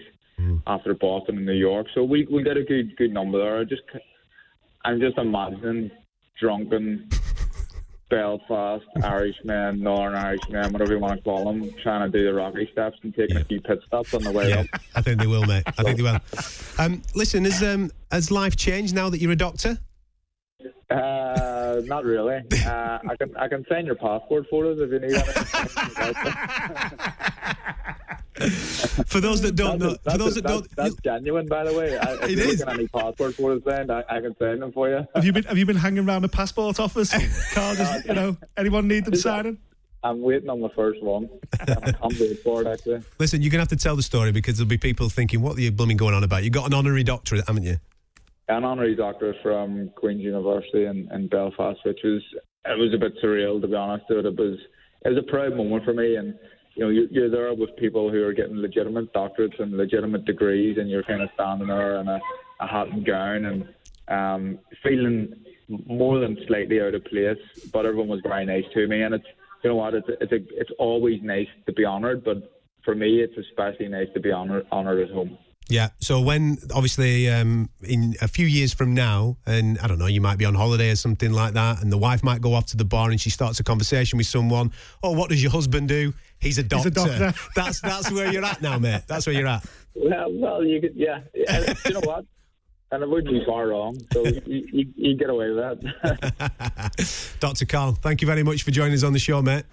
after 0.66 0.94
Boston 0.94 1.38
and 1.38 1.46
New 1.46 1.52
York. 1.52 1.86
So 1.94 2.04
we 2.04 2.26
we 2.30 2.42
get 2.42 2.58
a 2.58 2.62
good 2.62 2.94
good 2.96 3.12
number 3.12 3.38
there. 3.38 3.60
I 3.60 3.64
just 3.64 3.82
I'm 4.84 5.00
just 5.00 5.16
imagining 5.16 5.90
drunken 6.38 7.08
Belfast 8.08 8.84
Irishman, 9.02 9.80
Northern 9.80 10.14
Irishman, 10.14 10.72
whatever 10.72 10.92
you 10.92 11.00
want 11.00 11.18
to 11.18 11.24
call 11.24 11.44
them, 11.44 11.72
trying 11.82 12.08
to 12.10 12.18
do 12.18 12.24
the 12.24 12.32
Rocky 12.32 12.68
steps 12.70 12.98
and 13.02 13.12
taking 13.14 13.36
a 13.36 13.44
few 13.44 13.60
pit 13.60 13.80
stops 13.86 14.14
on 14.14 14.22
the 14.22 14.30
way 14.30 14.50
Yeah, 14.50 14.60
up. 14.60 14.66
I 14.94 15.02
think 15.02 15.20
they 15.20 15.26
will, 15.26 15.44
mate. 15.44 15.64
I 15.66 15.82
think 15.82 15.96
they 15.96 16.02
will. 16.02 16.18
Um, 16.78 17.00
listen, 17.14 17.44
has 17.44 17.62
um, 17.62 17.90
has 18.12 18.30
life 18.30 18.54
changed 18.54 18.94
now 18.94 19.08
that 19.08 19.18
you're 19.18 19.32
a 19.32 19.36
doctor? 19.36 19.78
Uh, 20.90 21.80
not 21.84 22.04
really. 22.04 22.42
Uh, 22.66 22.98
I 23.08 23.16
can 23.16 23.34
I 23.36 23.48
can 23.48 23.64
send 23.68 23.86
your 23.86 23.96
passport 23.96 24.46
photos 24.50 24.78
if 24.80 24.90
you 24.90 24.98
need. 25.00 25.12
For 29.06 29.20
those 29.20 29.40
that 29.42 29.56
don't 29.56 29.78
know, 29.78 29.96
that's, 30.04 30.12
for 30.12 30.18
those 30.18 30.34
that 30.34 30.44
don't, 30.44 30.66
that's 30.76 30.94
genuine, 30.96 31.46
by 31.48 31.64
the 31.64 31.72
way. 31.76 31.96
I, 31.98 32.14
if 32.14 32.22
It 32.24 32.30
you're 32.30 32.40
is. 32.40 32.60
looking 32.60 32.68
at 32.68 32.78
any 32.78 32.88
passport 32.88 33.34
photos, 33.34 33.62
then 33.64 33.90
I, 33.90 34.02
I 34.08 34.20
can 34.20 34.36
send 34.38 34.62
them 34.62 34.72
for 34.72 34.88
you. 34.90 35.06
Have 35.14 35.24
you 35.24 35.32
been 35.32 35.44
Have 35.44 35.58
you 35.58 35.66
been 35.66 35.76
hanging 35.76 36.06
around 36.06 36.22
the 36.22 36.28
passport 36.28 36.78
office, 36.80 37.10
Carl? 37.54 37.74
Just, 37.74 38.04
you 38.06 38.14
know, 38.14 38.36
anyone 38.56 38.86
need 38.88 39.04
them 39.04 39.14
signing? 39.14 39.58
I'm 40.02 40.20
waiting 40.22 40.48
on 40.50 40.60
the 40.60 40.68
first 40.70 41.02
one. 41.02 41.28
I 41.60 41.64
can't 41.64 42.02
wait 42.20 42.38
for 42.44 42.60
it 42.62 42.66
actually. 42.68 43.02
listen, 43.18 43.42
you're 43.42 43.50
gonna 43.50 43.62
have 43.62 43.68
to 43.68 43.76
tell 43.76 43.96
the 43.96 44.02
story 44.02 44.30
because 44.32 44.56
there'll 44.58 44.68
be 44.68 44.78
people 44.78 45.08
thinking, 45.08 45.40
"What 45.40 45.56
are 45.56 45.60
you 45.60 45.72
blooming 45.72 45.96
going 45.96 46.14
on 46.14 46.22
about?" 46.22 46.44
You 46.44 46.50
got 46.50 46.66
an 46.66 46.74
honorary 46.74 47.02
doctorate, 47.04 47.46
haven't 47.46 47.64
you? 47.64 47.76
an 48.48 48.62
honorary 48.62 48.94
doctor 48.94 49.34
from 49.42 49.90
Queen's 49.96 50.20
University 50.22 50.84
in, 50.84 51.08
in 51.12 51.26
Belfast, 51.26 51.80
which 51.84 51.98
was 52.04 52.22
it 52.66 52.78
was 52.78 52.94
a 52.94 52.98
bit 52.98 53.14
surreal 53.22 53.60
to 53.60 53.66
be 53.66 53.74
honest. 53.74 54.04
It 54.08 54.24
was 54.24 54.58
it 55.04 55.08
was 55.08 55.18
a 55.18 55.22
proud 55.30 55.56
moment 55.56 55.84
for 55.84 55.92
me, 55.94 56.14
and 56.16 56.38
you 56.76 56.84
know 56.84 56.90
you're, 56.90 57.06
you're 57.06 57.30
there 57.30 57.52
with 57.54 57.74
people 57.76 58.10
who 58.10 58.22
are 58.22 58.34
getting 58.34 58.56
legitimate 58.56 59.12
doctorates 59.12 59.58
and 59.60 59.76
legitimate 59.76 60.24
degrees, 60.26 60.76
and 60.78 60.90
you're 60.90 61.02
kind 61.02 61.22
of 61.22 61.30
standing 61.34 61.68
there 61.68 61.96
in 61.96 62.08
a, 62.08 62.20
a 62.60 62.66
hat 62.66 62.88
and 62.88 63.04
gown 63.04 63.46
and 63.46 63.68
um, 64.08 64.58
feeling 64.82 65.34
more 65.86 66.20
than 66.20 66.38
slightly 66.46 66.80
out 66.80 66.94
of 66.94 67.04
place. 67.06 67.38
But 67.72 67.86
everyone 67.86 68.08
was 68.08 68.20
very 68.22 68.44
nice 68.44 68.64
to 68.74 68.86
me, 68.86 69.02
and 69.02 69.14
it's 69.14 69.26
you 69.64 69.70
know 69.70 69.76
what 69.76 69.94
it's 69.94 70.08
it's 70.20 70.32
a, 70.32 70.60
it's 70.60 70.70
always 70.78 71.22
nice 71.22 71.48
to 71.64 71.72
be 71.72 71.86
honoured, 71.86 72.22
but 72.22 72.62
for 72.84 72.94
me 72.94 73.20
it's 73.20 73.36
especially 73.38 73.88
nice 73.88 74.08
to 74.14 74.20
be 74.20 74.30
honoured 74.30 74.66
honoured 74.70 75.08
at 75.08 75.14
home. 75.14 75.38
Yeah. 75.68 75.88
So 75.98 76.20
when 76.20 76.58
obviously 76.74 77.28
um, 77.28 77.68
in 77.82 78.14
a 78.20 78.28
few 78.28 78.46
years 78.46 78.72
from 78.72 78.94
now, 78.94 79.36
and 79.46 79.78
I 79.80 79.88
don't 79.88 79.98
know, 79.98 80.06
you 80.06 80.20
might 80.20 80.38
be 80.38 80.44
on 80.44 80.54
holiday 80.54 80.90
or 80.90 80.96
something 80.96 81.32
like 81.32 81.54
that, 81.54 81.82
and 81.82 81.90
the 81.90 81.98
wife 81.98 82.22
might 82.22 82.40
go 82.40 82.54
off 82.54 82.66
to 82.66 82.76
the 82.76 82.84
bar 82.84 83.10
and 83.10 83.20
she 83.20 83.30
starts 83.30 83.58
a 83.58 83.64
conversation 83.64 84.16
with 84.16 84.26
someone. 84.26 84.72
Oh, 85.02 85.12
what 85.12 85.30
does 85.30 85.42
your 85.42 85.52
husband 85.52 85.88
do? 85.88 86.14
He's 86.38 86.58
a 86.58 86.62
He's 86.62 86.68
doctor. 86.68 86.88
a 86.88 86.90
doctor. 86.90 87.34
that's 87.56 87.80
that's 87.80 88.10
where 88.12 88.32
you're 88.32 88.44
at 88.44 88.62
now, 88.62 88.78
mate. 88.78 89.02
That's 89.06 89.26
where 89.26 89.34
you're 89.34 89.48
at. 89.48 89.64
Well, 89.94 90.32
well, 90.32 90.64
you 90.64 90.80
could, 90.80 90.94
yeah. 90.94 91.20
yeah. 91.34 91.74
you 91.86 91.94
know 91.94 92.00
what? 92.00 92.24
And 92.92 93.02
it 93.02 93.08
wouldn't 93.08 93.32
be 93.32 93.44
far 93.44 93.68
wrong. 93.68 93.96
So 94.12 94.24
you, 94.24 94.42
you, 94.46 94.86
you 94.94 95.16
get 95.16 95.30
away 95.30 95.50
with 95.50 95.58
that. 95.80 97.36
Dr. 97.40 97.64
Carl, 97.64 97.92
thank 97.92 98.20
you 98.20 98.26
very 98.26 98.44
much 98.44 98.62
for 98.62 98.70
joining 98.70 98.94
us 98.94 99.02
on 99.02 99.12
the 99.12 99.18
show, 99.18 99.42
mate. 99.42 99.64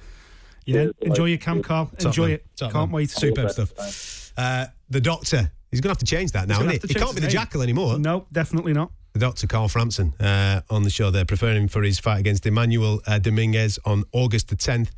Yeah, 0.66 0.88
enjoy 1.02 1.26
your 1.26 1.38
camp, 1.38 1.66
Carl. 1.66 1.92
Enjoy 2.00 2.24
man. 2.24 2.32
it. 2.32 2.46
Top 2.56 2.72
Can't 2.72 2.90
man. 2.90 2.96
wait. 2.96 3.10
Superb 3.12 3.52
stuff. 3.52 4.32
Uh, 4.36 4.66
the 4.90 5.02
doctor. 5.02 5.52
He's 5.74 5.82
going 5.82 5.90
to 5.94 6.00
have 6.00 6.06
to 6.08 6.16
change 6.16 6.32
that 6.34 6.48
now, 6.48 6.56
isn't 6.56 6.66
gonna 6.68 6.80
he? 6.80 6.88
He 6.88 6.94
can't 6.94 7.16
be 7.16 7.22
the 7.22 7.28
name. 7.28 7.32
jackal 7.32 7.62
anymore. 7.62 7.98
No, 8.00 8.26
definitely 8.32 8.74
not. 8.74 8.92
the 9.14 9.20
Dr. 9.20 9.48
Carl 9.48 9.68
Frampton 9.68 10.14
uh, 10.20 10.62
on 10.70 10.84
the 10.84 10.90
show 10.90 11.12
there, 11.12 11.26
preparing 11.26 11.68
for 11.68 11.82
his 11.84 12.00
fight 12.00 12.20
against 12.20 12.46
Emmanuel 12.46 13.02
uh, 13.08 13.20
Dominguez 13.20 13.80
on 13.86 14.04
August 14.12 14.48
the 14.50 14.56
10th. 14.56 14.90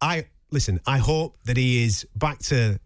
I 0.00 0.26
listen. 0.50 0.80
I 0.86 0.98
hope 0.98 1.36
that 1.44 1.56
he 1.56 1.84
is 1.84 2.06
back 2.16 2.38
to 2.50 2.78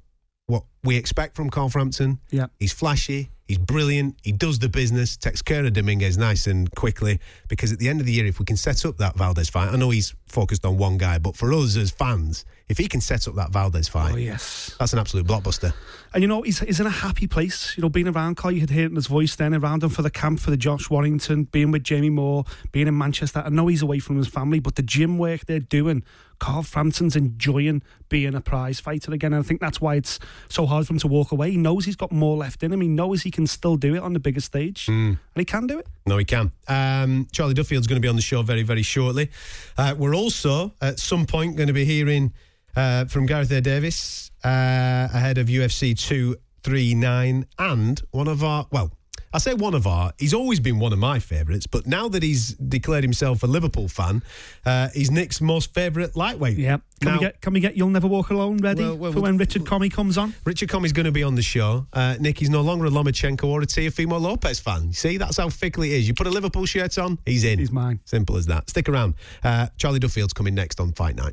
what 0.47 0.64
we 0.85 0.97
expect 0.97 1.37
from 1.37 1.51
Carl 1.51 1.68
Frampton. 1.68 2.20
Yeah. 2.30 2.47
He's 2.59 2.72
flashy. 2.72 3.30
He's 3.49 3.59
brilliant. 3.59 4.16
He 4.22 4.33
does 4.33 4.59
the 4.59 4.68
business. 4.68 5.16
Takes 5.16 5.43
care 5.43 5.64
of 5.64 5.72
Dominguez 5.74 6.16
nice 6.16 6.47
and 6.47 6.70
quickly. 6.74 7.20
Because 7.49 7.70
at 7.72 7.78
the 7.78 7.89
end 7.89 8.01
of 8.01 8.07
the 8.07 8.12
year, 8.12 8.24
if 8.26 8.39
we 8.39 8.45
can 8.47 8.57
set 8.57 8.85
up 8.87 8.97
that 8.99 9.16
Valdez 9.16 9.51
fight, 9.51 9.68
I 9.72 9.76
know 9.76 9.91
he's 9.91 10.14
focused 10.26 10.64
on 10.64 10.78
one 10.78 10.97
guy, 10.97 11.18
but 11.18 11.37
for 11.37 11.53
us 11.53 11.76
as 11.76 11.91
fans, 11.91 12.45
if 12.73 12.79
he 12.79 12.89
can 12.89 13.01
set 13.01 13.29
up 13.29 13.35
that 13.37 13.51
Valdez 13.53 13.87
fight, 13.87 14.14
Oh, 14.14 14.16
yes. 14.16 14.75
that's 14.81 14.93
an 14.93 14.99
absolute 14.99 15.27
blockbuster. 15.27 15.73
And 16.14 16.23
you 16.23 16.29
know, 16.29 16.43
he's, 16.43 16.59
he's 16.61 16.81
in 16.81 16.87
a 16.87 16.91
happy 16.91 17.27
place. 17.27 17.75
You 17.77 17.83
know, 17.83 17.89
being 17.89 18.09
around 18.09 18.37
Carl, 18.37 18.53
you 18.53 18.61
could 18.61 18.70
hear 18.70 18.85
it 18.85 18.91
in 18.91 18.97
his 18.97 19.07
voice 19.07 19.37
then, 19.37 19.55
around 19.55 19.83
him 19.83 19.91
for 19.91 20.03
the 20.03 20.11
camp, 20.11 20.41
for 20.41 20.51
the 20.51 20.57
Josh 20.57 20.91
Warrington, 20.91 21.45
being 21.45 21.70
with 21.70 21.85
Jamie 21.85 22.11
Moore, 22.11 22.45
being 22.73 22.89
in 22.89 22.97
Manchester. 22.99 23.43
I 23.47 23.49
know 23.51 23.66
he's 23.68 23.83
away 23.83 23.99
from 23.99 24.16
his 24.16 24.27
family, 24.29 24.59
but 24.59 24.75
the 24.75 24.83
gym 24.83 25.16
work 25.18 25.47
they're 25.47 25.59
doing, 25.61 26.03
Carl 26.39 26.62
Frampton's 26.64 27.14
enjoying 27.16 27.83
being 28.09 28.35
a 28.35 28.41
prize 28.41 28.81
fighter 28.81 29.12
again. 29.12 29.33
And 29.33 29.45
I 29.45 29.47
think 29.47 29.61
that's 29.61 29.81
why 29.81 29.95
it's 29.95 30.18
so 30.49 30.66
hard 30.66 30.87
for 30.87 30.93
him 30.95 30.99
to 31.01 31.09
walk 31.09 31.31
away. 31.33 31.53
He 31.53 31.57
knows 31.57 31.85
he's 31.85 31.97
got 31.97 32.11
more 32.12 32.37
left 32.37 32.62
in 32.62 32.73
him. 32.73 32.81
He 32.81 32.89
knows 32.89 33.23
he 33.23 33.31
can 33.31 33.47
still 33.47 33.77
do 33.77 33.95
it 33.95 34.03
on 34.03 34.12
the 34.12 34.20
bigger 34.20 34.41
stage. 34.41 34.89
And 34.89 35.18
he 35.37 35.45
can 35.45 35.66
do 35.66 35.79
it. 35.79 35.87
No, 36.07 36.18
he 36.18 36.25
can. 36.25 36.51
Um, 36.68 37.29
Charlie 37.33 37.55
Duffield's 37.55 37.87
going 37.87 37.97
to 38.01 38.05
be 38.05 38.09
on 38.09 38.16
the 38.16 38.23
show 38.23 38.43
very, 38.43 38.64
very 38.64 38.83
shortly. 38.83 39.31
Uh, 39.79 39.95
we're 39.97 40.14
also 40.16 40.73
at 40.81 40.99
some 40.99 41.27
point 41.27 41.57
going 41.57 41.68
to 41.68 41.73
be 41.73 41.85
hearing 41.85 42.33
uh, 42.77 43.05
from 43.07 43.27
Gareth 43.27 43.51
A. 43.53 43.61
Davis 43.61 44.31
uh, 44.45 44.49
ahead 45.12 45.39
of 45.39 45.47
UFC 45.49 45.97
239 45.99 47.47
and 47.59 48.01
one 48.11 48.29
of 48.29 48.43
our, 48.45 48.66
well, 48.70 48.93
I 49.35 49.39
say 49.39 49.55
one 49.55 49.73
of 49.73 49.87
our, 49.87 50.12
he's 50.18 50.35
always 50.35 50.61
been 50.61 50.79
one 50.79 50.93
of 50.93 50.99
my 50.99 51.18
favourites, 51.18 51.66
but 51.66 51.87
now 51.87 52.07
that 52.09 52.23
he's 52.23 52.53
declared 52.53 53.03
himself 53.03 53.43
a 53.43 53.47
Liverpool 53.47 53.89
fan, 53.89 54.23
uh, 54.66 54.89
he's 54.93 55.11
Nick's 55.11 55.41
most 55.41 55.73
favourite 55.73 56.14
lightweight. 56.14 56.59
Yeah. 56.59 56.79
Can, 57.01 57.09
Now- 57.09 57.14
we 57.14 57.20
get, 57.20 57.41
can 57.41 57.53
we 57.55 57.61
get 57.61 57.75
You'll 57.75 57.89
Never 57.89 58.07
Walk 58.09 58.29
Alone 58.29 58.59
ready 58.59 58.83
Well, 58.83 58.97
well, 58.97 59.12
for 59.12 59.20
when 59.23 59.39
Richard 59.39 59.62
Commey 59.64 59.91
comes 59.91 60.18
on? 60.18 60.35
Richard 60.45 60.68
Commey's 60.68 60.93
going 60.93 61.07
to 61.07 61.12
be 61.12 61.23
on 61.23 61.35
the 61.35 61.41
show. 61.43 61.87
Uh, 61.95 62.16
Nick, 62.20 62.39
he's 62.39 62.51
no 62.51 62.61
longer 62.61 62.85
a 62.85 62.91
Lomachenko 62.91 63.45
or 63.45 63.62
a 63.62 63.66
Teofimo 63.66 64.20
Lopez 64.20 64.61
fan. 64.61 64.89
You 64.89 64.93
see, 64.93 65.16
that's 65.16 65.39
how 65.39 65.49
fickle 65.49 65.83
he 65.85 65.95
is. 65.95 66.07
You 66.07 66.12
put 66.12 66.27
a 66.27 66.31
Liverpool 66.31 66.66
shirt 66.66 66.99
on, 66.99 67.18
he's 67.25 67.45
in. 67.45 67.59
He's 67.59 67.73
mine. 67.73 68.01
Simple 68.05 68.37
as 68.37 68.45
that. 68.47 68.68
Stick 68.68 68.87
around. 68.91 69.14
Uh, 69.43 69.68
Charlie 69.79 69.99
Duffield's 69.99 70.35
coming 70.35 70.55
next 70.55 70.79
on 70.79 70.93
Fight 70.93 71.16
Night. 71.16 71.33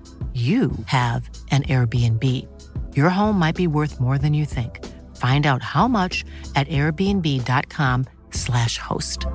you 0.33 0.71
have 0.85 1.29
an 1.51 1.63
Airbnb. 1.63 2.47
Your 2.95 3.09
home 3.09 3.37
might 3.37 3.55
be 3.55 3.67
worth 3.67 3.99
more 3.99 4.17
than 4.17 4.33
you 4.33 4.45
think. 4.45 4.79
Find 5.17 5.45
out 5.45 5.61
how 5.61 5.89
much 5.89 6.23
at 6.55 6.69
airbnb.com/slash 6.69 8.77
host. 8.77 9.25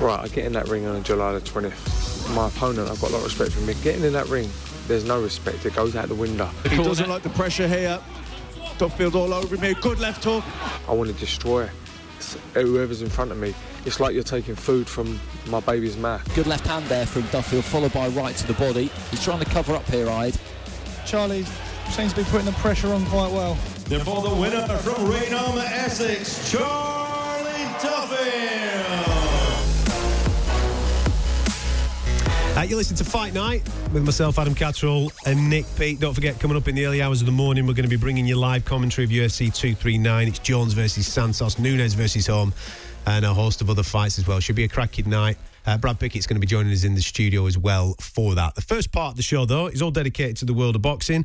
Right, 0.00 0.20
I 0.20 0.28
get 0.28 0.46
in 0.46 0.52
that 0.52 0.68
ring 0.68 0.86
on 0.86 1.02
July 1.02 1.32
the 1.32 1.40
20th. 1.40 2.34
My 2.34 2.46
opponent, 2.48 2.88
I've 2.88 3.00
got 3.00 3.10
a 3.10 3.14
lot 3.14 3.18
of 3.18 3.24
respect 3.24 3.50
for 3.52 3.60
me. 3.60 3.74
Getting 3.82 4.04
in 4.04 4.12
that 4.14 4.28
ring, 4.28 4.48
there's 4.88 5.04
no 5.04 5.20
respect. 5.20 5.66
It 5.66 5.74
goes 5.74 5.94
out 5.96 6.08
the 6.08 6.14
window. 6.14 6.46
He 6.68 6.76
doesn't 6.76 7.08
like 7.08 7.22
the 7.22 7.30
pressure 7.30 7.68
here. 7.68 8.00
Duffield 8.78 9.14
all 9.14 9.32
over 9.32 9.56
me. 9.58 9.74
Good 9.80 10.00
left 10.00 10.24
hook. 10.24 10.42
I 10.88 10.92
want 10.92 11.08
to 11.10 11.16
destroy 11.16 11.68
whoever's 12.54 13.02
in 13.02 13.08
front 13.08 13.30
of 13.30 13.38
me. 13.38 13.54
It's 13.84 14.00
like 14.00 14.14
you're 14.14 14.22
taking 14.22 14.54
food 14.54 14.88
from 14.88 15.18
my 15.48 15.60
baby's 15.60 15.96
mouth. 15.96 16.22
Good 16.34 16.46
left 16.46 16.66
hand 16.66 16.86
there 16.86 17.06
from 17.06 17.22
Duffield, 17.32 17.64
followed 17.64 17.92
by 17.92 18.08
right 18.08 18.34
to 18.36 18.46
the 18.46 18.54
body. 18.54 18.90
He's 19.10 19.22
trying 19.22 19.40
to 19.40 19.50
cover 19.50 19.74
up 19.74 19.84
here, 19.86 20.08
Hyde. 20.08 20.36
Charlie 21.06 21.44
seems 21.90 22.12
to 22.12 22.20
be 22.22 22.24
putting 22.30 22.46
the 22.46 22.52
pressure 22.52 22.92
on 22.92 23.04
quite 23.06 23.32
well. 23.32 23.56
Therefore, 23.86 24.22
the 24.22 24.34
winner 24.34 24.66
from 24.78 25.10
Rainham, 25.10 25.58
Essex, 25.58 26.50
Charlie 26.50 27.50
Duffield. 27.82 29.21
Uh, 32.54 32.60
you 32.60 32.76
listen 32.76 32.94
to 32.94 33.02
Fight 33.04 33.32
Night 33.32 33.62
with 33.94 34.04
myself, 34.04 34.38
Adam 34.38 34.54
Catterall, 34.54 35.10
and 35.24 35.48
Nick 35.48 35.64
Peet. 35.78 36.00
Don't 36.00 36.12
forget, 36.12 36.38
coming 36.38 36.54
up 36.54 36.68
in 36.68 36.74
the 36.74 36.84
early 36.84 37.00
hours 37.00 37.22
of 37.22 37.26
the 37.26 37.32
morning, 37.32 37.66
we're 37.66 37.72
going 37.72 37.88
to 37.88 37.88
be 37.88 37.96
bringing 37.96 38.26
you 38.26 38.36
live 38.36 38.66
commentary 38.66 39.06
of 39.06 39.10
UFC 39.10 39.46
239. 39.46 40.28
It's 40.28 40.38
Jones 40.38 40.74
versus 40.74 41.06
Santos, 41.06 41.58
Nunes 41.58 41.94
versus 41.94 42.26
Holm, 42.26 42.52
and 43.06 43.24
a 43.24 43.32
host 43.32 43.62
of 43.62 43.70
other 43.70 43.82
fights 43.82 44.18
as 44.18 44.26
well. 44.26 44.38
Should 44.38 44.56
be 44.56 44.64
a 44.64 44.68
cracking 44.68 45.08
night. 45.08 45.38
Uh, 45.64 45.78
Brad 45.78 45.98
Pickett's 45.98 46.26
going 46.26 46.36
to 46.36 46.40
be 46.40 46.46
joining 46.46 46.72
us 46.74 46.84
in 46.84 46.94
the 46.94 47.00
studio 47.00 47.46
as 47.46 47.56
well 47.56 47.94
for 48.00 48.34
that. 48.34 48.54
The 48.54 48.60
first 48.60 48.92
part 48.92 49.12
of 49.12 49.16
the 49.16 49.22
show, 49.22 49.46
though, 49.46 49.68
is 49.68 49.80
all 49.80 49.90
dedicated 49.90 50.36
to 50.38 50.44
the 50.44 50.52
world 50.52 50.76
of 50.76 50.82
boxing. 50.82 51.24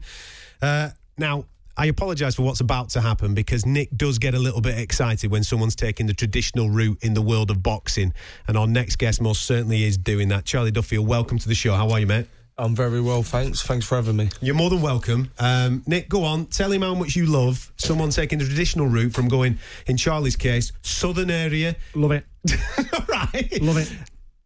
Uh, 0.62 0.92
now, 1.18 1.44
I 1.80 1.86
apologise 1.86 2.34
for 2.34 2.42
what's 2.42 2.60
about 2.60 2.90
to 2.90 3.02
happen 3.02 3.36
because 3.36 3.64
Nick 3.64 3.96
does 3.96 4.18
get 4.18 4.34
a 4.34 4.40
little 4.40 4.62
bit 4.62 4.80
excited 4.80 5.30
when 5.30 5.44
someone's 5.44 5.76
taking 5.76 6.08
the 6.08 6.14
traditional 6.14 6.72
route 6.72 6.98
in 7.04 7.14
the 7.14 7.22
world 7.22 7.52
of 7.52 7.62
boxing. 7.62 8.16
And 8.48 8.58
our 8.58 8.66
next 8.66 8.96
guest 8.96 9.22
most 9.22 9.44
certainly 9.44 9.84
is 9.84 9.96
doing 9.96 10.30
that. 10.30 10.44
Charlie 10.44 10.72
Duffield, 10.72 11.08
welcome 11.08 11.38
to 11.38 11.48
the 11.48 11.54
show. 11.54 11.76
How 11.76 11.92
are 11.92 12.00
you, 12.00 12.08
mate? 12.08 12.26
I'm 12.58 12.74
very 12.76 13.00
well, 13.00 13.22
thanks. 13.22 13.62
Thanks 13.62 13.86
for 13.86 13.94
having 13.94 14.16
me. 14.16 14.30
You're 14.42 14.56
more 14.56 14.72
than 14.72 14.82
welcome. 14.82 15.30
Um, 15.38 15.84
Nick, 15.86 16.10
go 16.10 16.24
on. 16.24 16.48
Tell 16.48 16.72
him 16.72 16.82
how 16.82 16.96
much 16.96 17.16
you 17.16 17.28
love 17.28 17.72
someone 17.78 18.10
taking 18.10 18.40
the 18.40 18.46
traditional 18.46 18.88
route 18.88 19.14
from 19.14 19.28
going, 19.28 19.60
in 19.86 19.98
Charlie's 19.98 20.36
case, 20.36 20.72
southern 20.82 21.30
area. 21.30 21.76
Love 21.94 22.14
it. 22.14 22.26
right. 23.08 23.62
Love 23.62 23.78
it. 23.78 23.94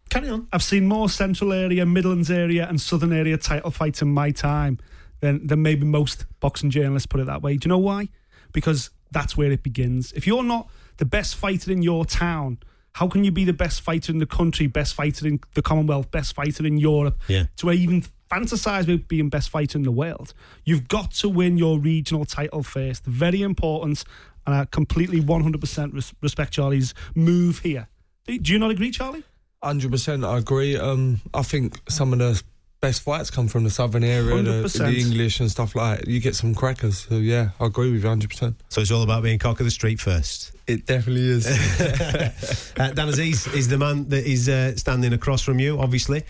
Carry 0.10 0.28
on. 0.28 0.50
I've 0.52 0.64
seen 0.64 0.86
more 0.86 1.08
central 1.08 1.54
area, 1.54 1.86
Midlands 1.86 2.30
area, 2.30 2.68
and 2.68 2.82
southern 2.82 3.14
area 3.14 3.38
title 3.38 3.72
fights 3.72 4.02
in 4.02 4.10
my 4.10 4.32
time 4.32 4.80
than, 5.22 5.48
than 5.48 5.62
maybe 5.62 5.86
most 5.86 6.26
boxing 6.40 6.70
journalists 6.70 7.08
put 7.08 7.22
it 7.22 7.28
that 7.28 7.42
way. 7.42 7.56
Do 7.58 7.68
you 7.68 7.70
know 7.70 7.78
why? 7.78 8.10
Because 8.52 8.90
that's 9.12 9.38
where 9.38 9.52
it 9.52 9.64
begins. 9.64 10.12
If 10.14 10.28
you're 10.28 10.44
not 10.44 10.70
the 10.98 11.06
best 11.06 11.36
fighter 11.36 11.72
in 11.72 11.82
your 11.82 12.06
town, 12.06 12.58
how 12.94 13.08
can 13.08 13.24
you 13.24 13.32
be 13.32 13.46
the 13.46 13.54
best 13.54 13.82
fighter 13.82 14.12
in 14.12 14.18
the 14.18 14.26
country, 14.26 14.68
best 14.68 14.94
fighter 14.94 15.26
in 15.28 15.40
the 15.54 15.62
Commonwealth, 15.62 16.12
best 16.12 16.36
fighter 16.36 16.66
in 16.66 16.78
Europe? 16.78 17.20
Yeah. 17.28 17.46
To 17.58 17.72
even 17.72 18.04
fantasize 18.30 18.88
with 18.88 19.08
being 19.08 19.30
best 19.30 19.50
fighter 19.50 19.78
in 19.78 19.84
the 19.84 19.92
world, 19.92 20.34
you've 20.66 20.88
got 20.88 21.12
to 21.12 21.30
win 21.30 21.58
your 21.58 21.80
regional 21.80 22.26
title 22.26 22.64
first. 22.64 23.06
Very 23.06 23.42
important, 23.42 24.04
and 24.46 24.56
I 24.56 24.66
completely 24.66 25.22
100% 25.22 25.94
res- 25.94 26.14
respect 26.22 26.54
Charlie's 26.54 26.94
move 27.16 27.60
here. 27.60 27.88
Do 28.26 28.52
you 28.54 28.60
not 28.60 28.72
agree, 28.72 28.92
Charlie? 28.92 29.24
Hundred 29.64 29.92
percent, 29.92 30.24
I 30.26 30.40
agree. 30.40 30.76
Um, 30.76 31.22
I 31.34 31.44
think 31.44 31.80
some 31.88 32.14
of 32.14 32.20
the 32.20 32.42
best 32.82 33.04
fights 33.04 33.30
come 33.30 33.48
from 33.48 33.64
the 33.64 33.70
southern 33.70 34.04
area, 34.04 34.42
the, 34.42 34.68
the 34.68 35.00
English 35.00 35.40
and 35.40 35.50
stuff 35.50 35.76
like 35.76 36.00
that. 36.00 36.08
You 36.08 36.20
get 36.20 36.36
some 36.36 36.54
crackers. 36.54 37.08
So 37.08 37.16
yeah, 37.16 37.50
I 37.60 37.68
agree 37.68 37.92
with 37.92 38.04
you 38.04 38.10
hundred 38.10 38.32
percent. 38.32 38.56
So 38.70 38.82
it's 38.82 38.92
all 38.92 39.04
about 39.04 39.24
being 39.24 39.40
cock 39.40 39.60
of 39.60 39.66
the 39.66 39.72
street 39.72 40.00
first. 40.00 40.52
It 40.68 40.86
definitely 40.86 41.30
is. 41.30 41.48
uh, 41.82 42.32
Dan 42.76 43.08
Azeez 43.08 43.54
is 43.54 43.68
the 43.68 43.78
man 43.78 44.10
that 44.10 44.26
is 44.26 44.50
uh, 44.50 44.76
standing 44.76 45.14
across 45.14 45.42
from 45.42 45.60
you, 45.60 45.80
obviously. 45.80 46.24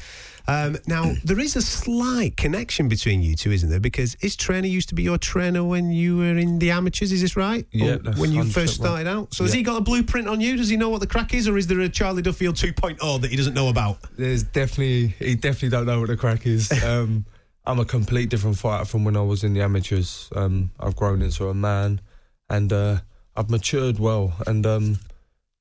Um, 0.48 0.78
now, 0.88 1.14
there 1.24 1.40
is 1.40 1.56
a 1.56 1.62
slight 1.62 2.38
connection 2.38 2.88
between 2.88 3.22
you 3.22 3.36
two, 3.36 3.52
isn't 3.52 3.70
there? 3.70 3.80
Because 3.80 4.16
his 4.20 4.36
trainer 4.36 4.68
used 4.68 4.90
to 4.90 4.96
be 4.96 5.04
your 5.04 5.18
trainer 5.18 5.64
when 5.64 5.92
you 5.92 6.18
were 6.18 6.38
in 6.38 6.60
the 6.60 6.72
amateurs, 6.72 7.12
is 7.12 7.22
this 7.22 7.36
right? 7.36 7.66
Yeah, 7.72 7.98
that's 8.02 8.18
when 8.18 8.32
you 8.32 8.44
first 8.44 8.76
started 8.76 9.08
right. 9.08 9.16
out. 9.16 9.34
So 9.34 9.44
has 9.44 9.54
he 9.54 9.64
got 9.64 9.78
a 9.78 9.82
blueprint 9.82 10.28
on 10.28 10.42
you? 10.42 10.58
Does 10.58 10.70
he 10.70 10.78
know 10.78 10.90
what 10.90 11.02
the 11.02 11.08
crack 11.08 11.34
is? 11.34 11.48
Or 11.48 11.58
is 11.58 11.68
there 11.68 11.80
a 11.80 11.90
Charlie 11.90 12.22
Duffield 12.22 12.56
2.0 12.56 13.22
that 13.22 13.32
he 13.32 13.38
doesn't 13.38 13.54
know 13.54 13.70
about? 13.70 13.98
There's 14.18 14.44
definitely 14.44 15.08
he 15.20 15.36
definitely 15.36 15.70
don't 15.70 15.86
know 15.86 16.00
what 16.00 16.10
the 16.10 16.18
crack 16.18 16.46
is. 16.46 16.72
Um, 16.92 17.26
I'm 17.66 17.80
a 17.80 17.86
complete 17.86 18.30
different 18.30 18.58
fighter 18.58 18.86
from 18.86 19.04
when 19.04 19.16
I 19.16 19.22
was 19.22 19.44
in 19.44 19.54
the 19.54 19.62
amateurs. 19.62 20.30
Um, 20.36 20.72
I've 20.80 20.96
grown 20.96 21.22
into 21.22 21.48
a 21.48 21.54
man, 21.54 22.02
and 22.50 22.74
uh, 22.74 22.98
I've 23.36 23.50
matured 23.50 24.00
well, 24.00 24.34
and 24.48 24.66
um, 24.66 25.00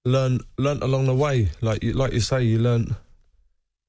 learn 0.04 0.40
learned 0.56 0.82
along 0.82 1.06
the 1.06 1.14
way. 1.14 1.50
Like 1.60 1.82
you, 1.82 1.92
like 1.92 2.12
you 2.12 2.20
say, 2.20 2.42
you 2.42 2.58
learn 2.58 2.96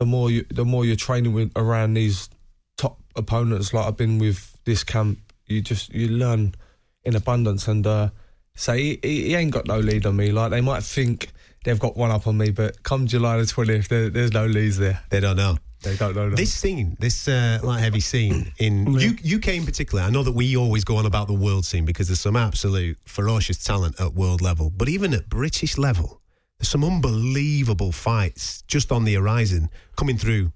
the 0.02 0.06
more 0.08 0.32
you 0.32 0.44
the 0.50 0.66
more 0.66 0.84
you're 0.84 0.96
training 0.96 1.32
with 1.32 1.52
around 1.56 1.94
these 1.94 2.28
top 2.76 3.00
opponents. 3.16 3.72
Like 3.72 3.86
I've 3.86 3.98
been 3.98 4.18
with 4.18 4.58
this 4.66 4.84
camp, 4.84 5.20
you 5.46 5.62
just 5.62 5.94
you 5.94 6.08
learn 6.08 6.56
in 7.04 7.16
abundance, 7.16 7.68
and 7.68 7.86
uh, 7.86 8.10
so 8.56 8.74
he, 8.74 9.00
he, 9.04 9.36
ain't 9.36 9.52
got 9.52 9.68
no 9.68 9.78
lead 9.78 10.08
on 10.08 10.16
me. 10.16 10.32
Like 10.32 10.50
they 10.50 10.62
might 10.62 10.82
think 10.82 11.32
they've 11.66 11.78
got 11.78 11.96
one 11.96 12.10
up 12.10 12.26
on 12.26 12.36
me, 12.36 12.50
but 12.50 12.82
come 12.82 13.06
July 13.06 13.38
the 13.38 13.46
twentieth, 13.46 13.90
there, 13.90 14.10
there's 14.10 14.34
no 14.34 14.48
leads 14.48 14.80
there. 14.80 15.04
They 15.12 15.20
don't 15.20 15.38
know. 15.38 15.58
They 15.84 15.96
don't 15.96 16.16
know. 16.16 16.32
This 16.32 16.54
scene, 16.54 16.98
this 17.00 17.28
uh, 17.28 17.60
light 17.62 17.82
heavy 17.82 18.00
scene 18.00 18.52
in 18.58 18.92
U- 19.00 19.38
UK 19.38 19.50
in 19.50 19.66
particular, 19.66 20.04
I 20.04 20.10
know 20.10 20.24
that 20.24 20.32
we 20.32 20.58
always 20.58 20.84
go 20.84 20.98
on 20.98 21.06
about 21.06 21.28
the 21.28 21.36
world 21.36 21.64
scene 21.64 21.86
because 21.86 22.08
there's 22.08 22.20
some 22.20 22.36
absolute 22.36 22.98
ferocious 23.06 23.64
talent 23.64 24.02
at 24.02 24.16
world 24.16 24.42
level, 24.42 24.72
but 24.72 24.90
even 24.90 25.14
at 25.14 25.30
British 25.30 25.78
level, 25.78 26.21
there's 26.62 26.70
some 26.70 26.84
unbelievable 26.84 27.92
fights 27.92 28.62
just 28.68 28.92
on 28.92 29.04
the 29.04 29.16
horizon 29.16 29.68
coming 29.98 30.16
through 30.16 30.52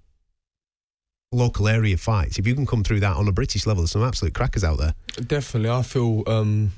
local 1.31 1.67
area 1.67 1.97
fights. 1.97 2.37
If 2.37 2.45
you 2.45 2.53
can 2.53 2.67
come 2.67 2.83
through 2.83 2.99
that 2.99 3.15
on 3.15 3.27
a 3.27 3.31
British 3.31 3.65
level, 3.65 3.81
there's 3.81 3.91
some 3.91 4.03
absolute 4.03 4.35
crackers 4.35 4.63
out 4.63 4.77
there. 4.77 4.93
Definitely, 5.15 5.71
I 5.71 5.81
feel 5.81 6.21
um, 6.27 6.73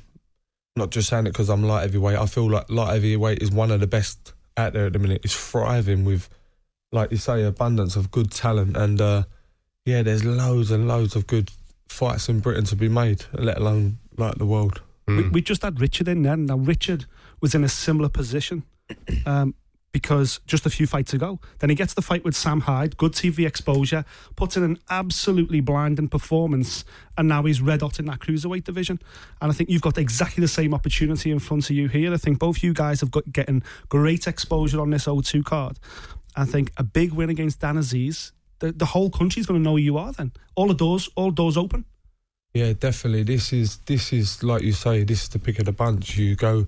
not 0.77 0.91
just 0.91 1.09
saying 1.09 1.27
it 1.27 1.31
because 1.31 1.49
I'm 1.49 1.61
light 1.63 1.81
heavyweight. 1.81 2.17
I 2.17 2.25
feel 2.25 2.49
like 2.49 2.69
light 2.69 2.93
heavyweight 2.93 3.41
is 3.41 3.51
one 3.51 3.69
of 3.69 3.81
the 3.81 3.87
best 3.87 4.33
out 4.55 4.71
there 4.71 4.85
at 4.85 4.93
the 4.93 4.99
minute. 4.99 5.25
It's 5.25 5.35
thriving 5.35 6.05
with, 6.05 6.29
like 6.93 7.11
you 7.11 7.17
say, 7.17 7.43
abundance 7.43 7.97
of 7.97 8.09
good 8.09 8.31
talent, 8.31 8.77
and 8.77 9.01
uh, 9.01 9.23
yeah, 9.83 10.03
there's 10.03 10.23
loads 10.23 10.71
and 10.71 10.87
loads 10.87 11.17
of 11.17 11.27
good 11.27 11.51
fights 11.89 12.29
in 12.29 12.39
Britain 12.39 12.63
to 12.63 12.77
be 12.77 12.87
made, 12.87 13.25
let 13.33 13.57
alone 13.57 13.97
like 14.15 14.35
the 14.35 14.45
world. 14.45 14.81
Hmm. 15.05 15.17
We, 15.17 15.29
we 15.29 15.41
just 15.41 15.63
had 15.63 15.81
Richard 15.81 16.07
in 16.07 16.23
there. 16.23 16.37
Now, 16.37 16.55
Richard 16.55 17.07
was 17.41 17.53
in 17.53 17.65
a 17.65 17.69
similar 17.69 18.07
position 18.07 18.63
um, 19.25 19.53
because 19.91 20.39
just 20.45 20.65
a 20.67 20.69
few 20.69 20.85
fights 20.85 21.13
ago. 21.13 21.39
Then 21.57 21.71
he 21.71 21.75
gets 21.75 21.95
the 21.95 22.03
fight 22.03 22.23
with 22.23 22.35
Sam 22.35 22.61
Hyde, 22.61 22.97
good 22.97 23.13
TV 23.13 23.47
exposure, 23.47 24.05
puts 24.35 24.55
in 24.55 24.61
an 24.61 24.77
absolutely 24.91 25.59
blinding 25.59 26.07
performance, 26.07 26.85
and 27.17 27.27
now 27.27 27.43
he's 27.43 27.61
red 27.61 27.81
hot 27.81 27.97
in 27.97 28.05
that 28.05 28.19
cruiserweight 28.19 28.63
division. 28.63 28.99
And 29.41 29.51
I 29.51 29.55
think 29.55 29.71
you've 29.71 29.81
got 29.81 29.97
exactly 29.97 30.41
the 30.41 30.47
same 30.47 30.75
opportunity 30.75 31.31
in 31.31 31.39
front 31.39 31.69
of 31.69 31.75
you 31.75 31.87
here. 31.87 32.13
I 32.13 32.17
think 32.17 32.37
both 32.37 32.61
you 32.61 32.73
guys 32.73 33.01
have 33.01 33.09
got 33.09 33.31
getting 33.31 33.63
great 33.89 34.27
exposure 34.27 34.81
on 34.81 34.91
this 34.91 35.05
O2 35.05 35.43
card. 35.43 35.79
I 36.35 36.45
think 36.45 36.71
a 36.77 36.83
big 36.83 37.13
win 37.13 37.31
against 37.31 37.61
Dan 37.61 37.77
Azeez. 37.77 38.33
The, 38.59 38.71
the 38.71 38.85
whole 38.85 39.09
country's 39.09 39.47
going 39.47 39.59
to 39.59 39.63
know 39.63 39.77
who 39.77 39.81
you 39.81 39.97
are 39.97 40.11
then. 40.11 40.31
All 40.55 40.67
the 40.67 40.75
doors, 40.75 41.09
all 41.15 41.31
doors 41.31 41.57
open. 41.57 41.85
Yeah, 42.53 42.73
definitely. 42.73 43.23
This 43.23 43.51
is 43.51 43.77
this 43.79 44.13
is 44.13 44.43
like 44.43 44.63
you 44.63 44.71
say. 44.71 45.03
This 45.03 45.23
is 45.23 45.29
the 45.29 45.39
pick 45.39 45.59
of 45.59 45.65
the 45.65 45.71
bunch. 45.71 46.17
You 46.17 46.35
go 46.35 46.67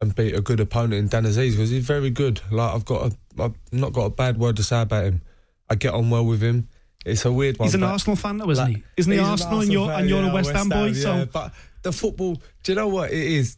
and 0.00 0.14
beat 0.14 0.34
a 0.34 0.40
good 0.40 0.60
opponent 0.60 0.94
in 0.94 1.08
Dan 1.08 1.24
Azeez 1.24 1.52
because 1.52 1.70
he's 1.70 1.86
very 1.86 2.10
good. 2.10 2.40
Like 2.50 2.74
I've 2.74 2.84
got 2.84 3.12
a, 3.12 3.42
I've 3.42 3.54
not 3.72 3.92
got 3.92 4.04
a 4.04 4.10
bad 4.10 4.38
word 4.38 4.56
to 4.56 4.62
say 4.62 4.82
about 4.82 5.04
him. 5.04 5.22
I 5.70 5.74
get 5.74 5.94
on 5.94 6.10
well 6.10 6.24
with 6.24 6.42
him. 6.42 6.68
It's 7.04 7.24
a 7.24 7.32
weird 7.32 7.58
one. 7.58 7.66
He's 7.66 7.74
an 7.74 7.82
Arsenal 7.84 8.16
fan, 8.16 8.38
though, 8.38 8.50
isn't 8.50 8.64
Like, 8.64 8.76
he? 8.76 8.82
Isn't 8.96 9.12
he 9.12 9.18
an 9.18 9.24
Arsenal, 9.24 9.60
and 9.60 9.72
you're 9.72 9.88
fan, 9.88 10.00
and 10.00 10.08
you're 10.08 10.22
yeah, 10.22 10.30
a 10.30 10.34
West, 10.34 10.50
Ham 10.50 10.68
boy? 10.68 10.86
yeah, 10.86 10.92
so 11.02 11.26
but 11.32 11.52
the 11.82 11.92
football. 11.92 12.34
Do 12.62 12.72
you 12.72 12.76
know 12.76 12.88
what 12.88 13.12
it 13.12 13.18
is? 13.18 13.56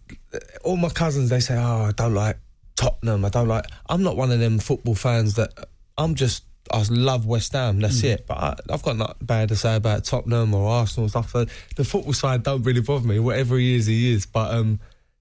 All 0.64 0.76
my 0.76 0.90
cousins 0.90 1.30
they 1.30 1.40
say, 1.40 1.56
"Oh, 1.56 1.84
I 1.84 1.92
don't 1.92 2.14
like 2.14 2.38
Tottenham. 2.76 3.24
I 3.24 3.30
don't 3.30 3.48
like." 3.48 3.64
I'm 3.88 4.02
not 4.02 4.16
one 4.16 4.30
of 4.30 4.38
them 4.38 4.58
football 4.58 4.94
fans 4.94 5.34
that. 5.34 5.52
I'm 5.96 6.14
just. 6.14 6.44
I 6.70 6.84
love 6.90 7.24
West 7.24 7.54
Ham. 7.54 7.80
That's 7.80 8.02
Mm. 8.02 8.04
it. 8.04 8.26
But 8.26 8.36
I, 8.36 8.56
I've 8.70 8.82
got 8.82 8.96
nothing 8.98 9.16
bad 9.22 9.48
to 9.48 9.56
say 9.56 9.74
about 9.76 10.04
Tottenham 10.04 10.52
or 10.54 10.68
Arsenal 10.70 11.08
stuff. 11.08 11.32
The 11.32 11.84
football 11.84 12.12
side 12.12 12.42
don't 12.42 12.62
really 12.62 12.82
bother 12.82 13.08
me. 13.08 13.18
Whatever 13.18 13.56
he 13.56 13.76
is, 13.76 13.86
he 13.86 14.12
is. 14.12 14.26
But 14.26 14.52
um, 14.52 14.78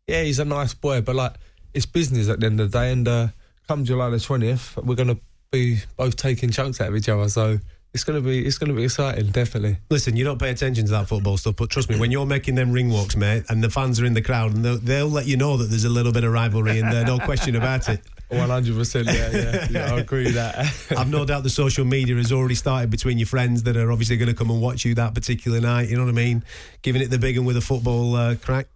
yeah, 0.07 0.23
he's 0.23 0.39
a 0.39 0.45
nice 0.45 0.73
boy. 0.73 1.01
But 1.01 1.15
like, 1.15 1.33
it's 1.73 1.85
business 1.85 2.29
at 2.29 2.39
the 2.39 2.45
end 2.47 2.59
of 2.59 2.71
the 2.71 2.77
day. 2.77 2.91
And 2.91 3.07
uh, 3.07 3.27
come 3.67 3.85
July 3.85 4.09
the 4.09 4.19
twentieth, 4.19 4.77
we're 4.77 4.95
gonna 4.95 5.17
be 5.51 5.79
both 5.95 6.15
taking 6.15 6.49
chunks 6.49 6.81
out 6.81 6.89
of 6.89 6.95
each 6.95 7.09
other. 7.09 7.29
So 7.29 7.59
it's 7.93 8.03
gonna 8.03 8.21
be 8.21 8.45
it's 8.45 8.57
gonna 8.57 8.73
be 8.73 8.83
exciting, 8.83 9.27
definitely. 9.31 9.77
Listen, 9.89 10.15
you 10.15 10.23
don't 10.23 10.39
pay 10.39 10.49
attention 10.49 10.85
to 10.85 10.91
that 10.91 11.07
football 11.07 11.37
stuff, 11.37 11.55
but 11.57 11.69
trust 11.69 11.89
me, 11.89 11.99
when 11.99 12.11
you're 12.11 12.25
making 12.25 12.55
them 12.55 12.71
ring 12.71 12.89
walks, 12.89 13.15
mate, 13.15 13.43
and 13.49 13.63
the 13.63 13.69
fans 13.69 13.99
are 13.99 14.05
in 14.05 14.13
the 14.13 14.21
crowd, 14.21 14.53
and 14.53 14.63
they'll, 14.63 14.77
they'll 14.77 15.09
let 15.09 15.25
you 15.27 15.37
know 15.37 15.57
that 15.57 15.65
there's 15.65 15.85
a 15.85 15.89
little 15.89 16.11
bit 16.11 16.23
of 16.23 16.31
rivalry 16.31 16.79
in 16.79 16.89
there, 16.89 17.05
no 17.05 17.19
question 17.19 17.55
about 17.55 17.89
it. 17.89 18.01
One 18.29 18.49
hundred 18.49 18.75
percent. 18.75 19.07
Yeah, 19.07 19.31
yeah, 19.31 19.67
yeah. 19.71 19.93
I 19.93 19.99
agree 19.99 20.25
with 20.25 20.33
that. 20.33 20.57
I've 20.97 21.09
no 21.09 21.23
doubt 21.23 21.43
the 21.43 21.49
social 21.49 21.85
media 21.85 22.13
has 22.15 22.33
already 22.33 22.55
started 22.55 22.89
between 22.89 23.17
your 23.17 23.25
friends 23.25 23.63
that 23.63 23.77
are 23.77 23.89
obviously 23.89 24.17
going 24.17 24.27
to 24.27 24.35
come 24.35 24.51
and 24.51 24.61
watch 24.61 24.83
you 24.83 24.93
that 24.95 25.15
particular 25.15 25.61
night. 25.61 25.87
You 25.89 25.95
know 25.95 26.03
what 26.03 26.09
I 26.09 26.13
mean? 26.13 26.43
Giving 26.81 27.01
it 27.01 27.09
the 27.09 27.19
big 27.19 27.37
one 27.37 27.45
with 27.45 27.55
a 27.55 27.61
football 27.61 28.15
uh, 28.15 28.35
crack. 28.35 28.67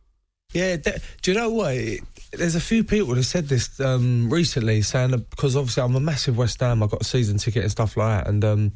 Yeah, 0.54 0.76
do 0.76 1.32
you 1.32 1.38
know 1.38 1.50
what? 1.50 1.76
There's 2.34 2.56
a 2.56 2.62
few 2.62 2.84
people 2.84 3.16
that 3.16 3.24
said 3.24 3.48
this 3.48 3.80
um, 3.80 4.30
recently, 4.30 4.82
saying 4.82 5.12
because 5.30 5.56
obviously 5.56 5.84
I'm 5.84 5.96
a 5.96 6.00
massive 6.00 6.38
West 6.38 6.60
Ham. 6.60 6.84
I 6.84 6.88
got 6.88 7.02
a 7.02 7.06
season 7.06 7.38
ticket 7.38 7.64
and 7.64 7.72
stuff 7.72 7.96
like 7.98 8.24
that, 8.24 8.30
and 8.30 8.44
um, 8.44 8.72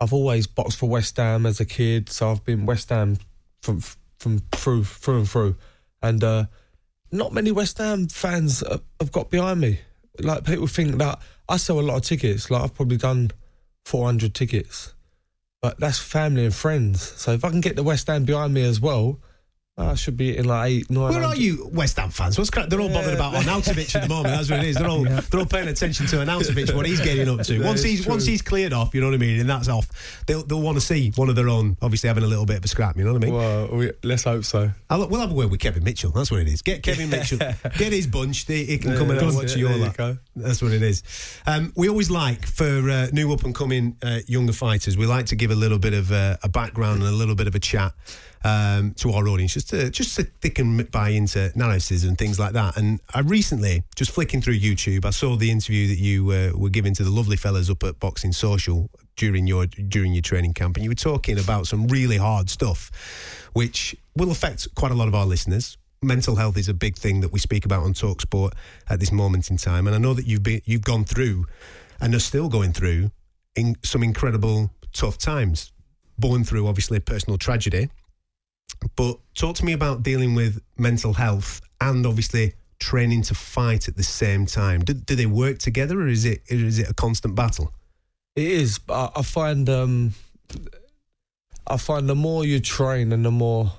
I've 0.00 0.12
always 0.12 0.46
boxed 0.46 0.78
for 0.78 0.88
West 0.88 1.16
Ham 1.18 1.44
as 1.46 1.60
a 1.60 1.66
kid, 1.66 2.08
so 2.08 2.30
I've 2.30 2.44
been 2.44 2.66
West 2.66 2.88
Ham 2.88 3.18
from 3.62 3.82
from 4.18 4.38
through 4.52 4.84
through 4.84 5.18
and 5.18 5.28
through, 5.28 5.56
and 6.02 6.24
uh, 6.24 6.44
not 7.12 7.32
many 7.32 7.52
West 7.52 7.78
Ham 7.78 8.08
fans 8.08 8.60
have 8.66 8.82
have 8.98 9.12
got 9.12 9.30
behind 9.30 9.60
me. 9.60 9.80
Like 10.18 10.44
people 10.44 10.66
think 10.66 10.96
that 10.96 11.18
I 11.48 11.56
sell 11.58 11.80
a 11.80 11.82
lot 11.82 11.96
of 11.96 12.02
tickets. 12.02 12.50
Like 12.50 12.62
I've 12.62 12.74
probably 12.74 12.96
done 12.96 13.30
400 13.84 14.34
tickets, 14.34 14.94
but 15.60 15.78
that's 15.78 15.98
family 15.98 16.44
and 16.46 16.54
friends. 16.54 17.02
So 17.02 17.32
if 17.32 17.44
I 17.44 17.50
can 17.50 17.60
get 17.60 17.76
the 17.76 17.82
West 17.82 18.06
Ham 18.06 18.24
behind 18.24 18.54
me 18.54 18.62
as 18.62 18.80
well, 18.80 19.18
I 19.80 19.94
should 19.94 20.16
be 20.16 20.28
hitting 20.30 20.44
like 20.44 20.70
eight, 20.70 20.90
nine. 20.90 21.12
Where 21.14 21.24
are 21.24 21.36
you, 21.36 21.68
West 21.72 21.98
Ham 21.98 22.10
fans? 22.10 22.36
What's 22.38 22.50
cra- 22.50 22.66
they're 22.66 22.80
all 22.80 22.88
bothered 22.88 23.14
about 23.14 23.34
Arnautovic 23.42 23.94
at 23.96 24.02
the 24.02 24.08
moment. 24.08 24.34
That's 24.34 24.50
what 24.50 24.60
it 24.60 24.66
is. 24.66 24.76
They're 24.76 24.88
all 24.88 25.04
they're 25.04 25.40
all 25.40 25.46
paying 25.46 25.68
attention 25.68 26.06
to 26.08 26.16
Arnautovic, 26.16 26.74
what 26.74 26.86
he's 26.86 27.00
getting 27.00 27.28
up 27.28 27.44
to. 27.46 27.58
That 27.58 27.66
once 27.66 27.82
he's 27.82 28.02
true. 28.04 28.10
once 28.10 28.26
he's 28.26 28.42
cleared 28.42 28.72
off, 28.72 28.94
you 28.94 29.00
know 29.00 29.08
what 29.08 29.14
I 29.14 29.18
mean, 29.18 29.40
and 29.40 29.48
that's 29.48 29.68
off. 29.68 29.88
They'll 30.26 30.42
they'll 30.42 30.60
want 30.60 30.76
to 30.76 30.80
see 30.80 31.12
one 31.16 31.28
of 31.28 31.36
their 31.36 31.48
own, 31.48 31.76
obviously 31.82 32.08
having 32.08 32.24
a 32.24 32.26
little 32.26 32.46
bit 32.46 32.58
of 32.58 32.64
a 32.64 32.68
scrap. 32.68 32.96
You 32.96 33.04
know 33.04 33.12
what 33.14 33.22
I 33.22 33.26
mean? 33.26 33.34
Well, 33.34 33.68
we, 33.68 33.92
let's 34.02 34.24
hope 34.24 34.44
so. 34.44 34.70
I'll, 34.88 35.08
we'll 35.08 35.20
have 35.20 35.30
a 35.30 35.34
word 35.34 35.50
with 35.50 35.60
Kevin 35.60 35.84
Mitchell. 35.84 36.10
That's 36.10 36.30
what 36.30 36.40
it 36.40 36.48
is. 36.48 36.62
Get 36.62 36.82
Kevin 36.82 37.10
Mitchell, 37.10 37.38
get 37.38 37.92
his 37.92 38.06
bunch. 38.06 38.46
He, 38.46 38.64
he 38.64 38.78
can 38.78 38.92
Yeah, 38.92 38.98
come 38.98 39.10
in 39.10 39.18
and 39.18 39.34
watch 39.34 39.52
it. 39.52 39.56
you 39.58 39.68
all 39.68 39.76
you 39.78 40.18
That's 40.36 40.62
what 40.62 40.72
it 40.72 40.82
is. 40.82 41.02
Um, 41.46 41.72
we 41.76 41.88
always 41.88 42.10
like 42.10 42.46
for 42.46 42.90
uh, 42.90 43.08
new 43.12 43.32
up 43.32 43.44
and 43.44 43.54
coming 43.54 43.96
uh, 44.02 44.20
younger 44.26 44.52
fighters. 44.52 44.96
We 44.96 45.06
like 45.06 45.26
to 45.26 45.36
give 45.36 45.50
a 45.50 45.54
little 45.54 45.78
bit 45.78 45.94
of 45.94 46.12
uh, 46.12 46.36
a 46.42 46.48
background 46.48 47.02
and 47.02 47.08
a 47.08 47.16
little 47.16 47.34
bit 47.34 47.46
of 47.46 47.54
a 47.54 47.60
chat 47.60 47.92
um, 48.44 48.94
to 48.94 49.12
our 49.12 49.28
audience, 49.28 49.54
just 49.54 49.68
to 49.70 49.90
just 49.90 50.14
so 50.14 50.22
they 50.40 50.50
can 50.50 50.82
buy 50.84 51.10
into 51.10 51.52
narratives 51.54 52.04
and 52.04 52.16
things 52.16 52.38
like 52.38 52.52
that. 52.52 52.76
And 52.76 53.00
I 53.12 53.20
recently, 53.20 53.82
just 53.96 54.10
flicking 54.10 54.40
through 54.40 54.58
YouTube, 54.58 55.04
I 55.04 55.10
saw 55.10 55.36
the 55.36 55.50
interview 55.50 55.88
that 55.88 55.98
you 55.98 56.30
uh, 56.30 56.52
were 56.54 56.70
giving 56.70 56.94
to 56.94 57.04
the 57.04 57.10
lovely 57.10 57.36
fellas 57.36 57.68
up 57.70 57.82
at 57.84 58.00
Boxing 58.00 58.32
Social 58.32 58.90
during 59.16 59.46
your 59.46 59.66
during 59.66 60.12
your 60.12 60.22
training 60.22 60.54
camp, 60.54 60.76
and 60.76 60.84
you 60.84 60.90
were 60.90 60.94
talking 60.94 61.38
about 61.38 61.66
some 61.66 61.86
really 61.88 62.16
hard 62.16 62.48
stuff, 62.48 62.90
which 63.52 63.94
will 64.16 64.30
affect 64.30 64.74
quite 64.74 64.92
a 64.92 64.94
lot 64.94 65.08
of 65.08 65.14
our 65.14 65.26
listeners. 65.26 65.76
Mental 66.02 66.36
health 66.36 66.56
is 66.56 66.68
a 66.68 66.74
big 66.74 66.96
thing 66.96 67.20
that 67.20 67.30
we 67.30 67.38
speak 67.38 67.66
about 67.66 67.82
on 67.82 67.92
Talksport 67.92 68.52
at 68.88 69.00
this 69.00 69.12
moment 69.12 69.50
in 69.50 69.58
time, 69.58 69.86
and 69.86 69.94
I 69.94 69.98
know 69.98 70.14
that 70.14 70.26
you've 70.26 70.42
been 70.42 70.62
you've 70.64 70.84
gone 70.84 71.04
through 71.04 71.46
and 72.00 72.14
are 72.14 72.20
still 72.20 72.48
going 72.48 72.72
through 72.72 73.10
in 73.54 73.76
some 73.82 74.02
incredible 74.02 74.70
tough 74.94 75.18
times, 75.18 75.72
born 76.18 76.44
through 76.44 76.66
obviously 76.66 76.98
personal 77.00 77.36
tragedy. 77.36 77.90
But 78.96 79.18
talk 79.34 79.56
to 79.56 79.64
me 79.64 79.72
about 79.72 80.02
dealing 80.02 80.34
with 80.34 80.60
mental 80.76 81.14
health 81.14 81.60
and 81.80 82.06
obviously 82.06 82.54
training 82.78 83.22
to 83.22 83.34
fight 83.34 83.88
at 83.88 83.96
the 83.96 84.02
same 84.02 84.46
time. 84.46 84.80
Do, 84.80 84.94
do 84.94 85.14
they 85.14 85.26
work 85.26 85.58
together, 85.58 86.00
or 86.00 86.08
is 86.08 86.24
it 86.24 86.42
is 86.48 86.78
it 86.78 86.88
a 86.88 86.94
constant 86.94 87.34
battle? 87.34 87.72
It 88.36 88.46
is, 88.46 88.80
I, 88.88 89.10
I 89.16 89.22
find 89.22 89.68
um, 89.68 90.14
I 91.66 91.76
find 91.76 92.08
the 92.08 92.14
more 92.14 92.44
you 92.44 92.60
train 92.60 93.12
and 93.12 93.24
the 93.24 93.30
more 93.30 93.72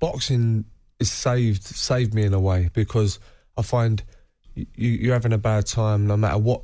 boxing 0.00 0.64
is 0.98 1.10
saved 1.10 1.62
saved 1.62 2.14
me 2.14 2.24
in 2.24 2.34
a 2.34 2.40
way 2.40 2.70
because 2.72 3.18
I 3.56 3.62
find 3.62 4.02
you, 4.54 4.66
you're 4.76 5.14
having 5.14 5.32
a 5.32 5.38
bad 5.38 5.66
time 5.66 6.06
no 6.06 6.16
matter 6.16 6.38
what 6.38 6.62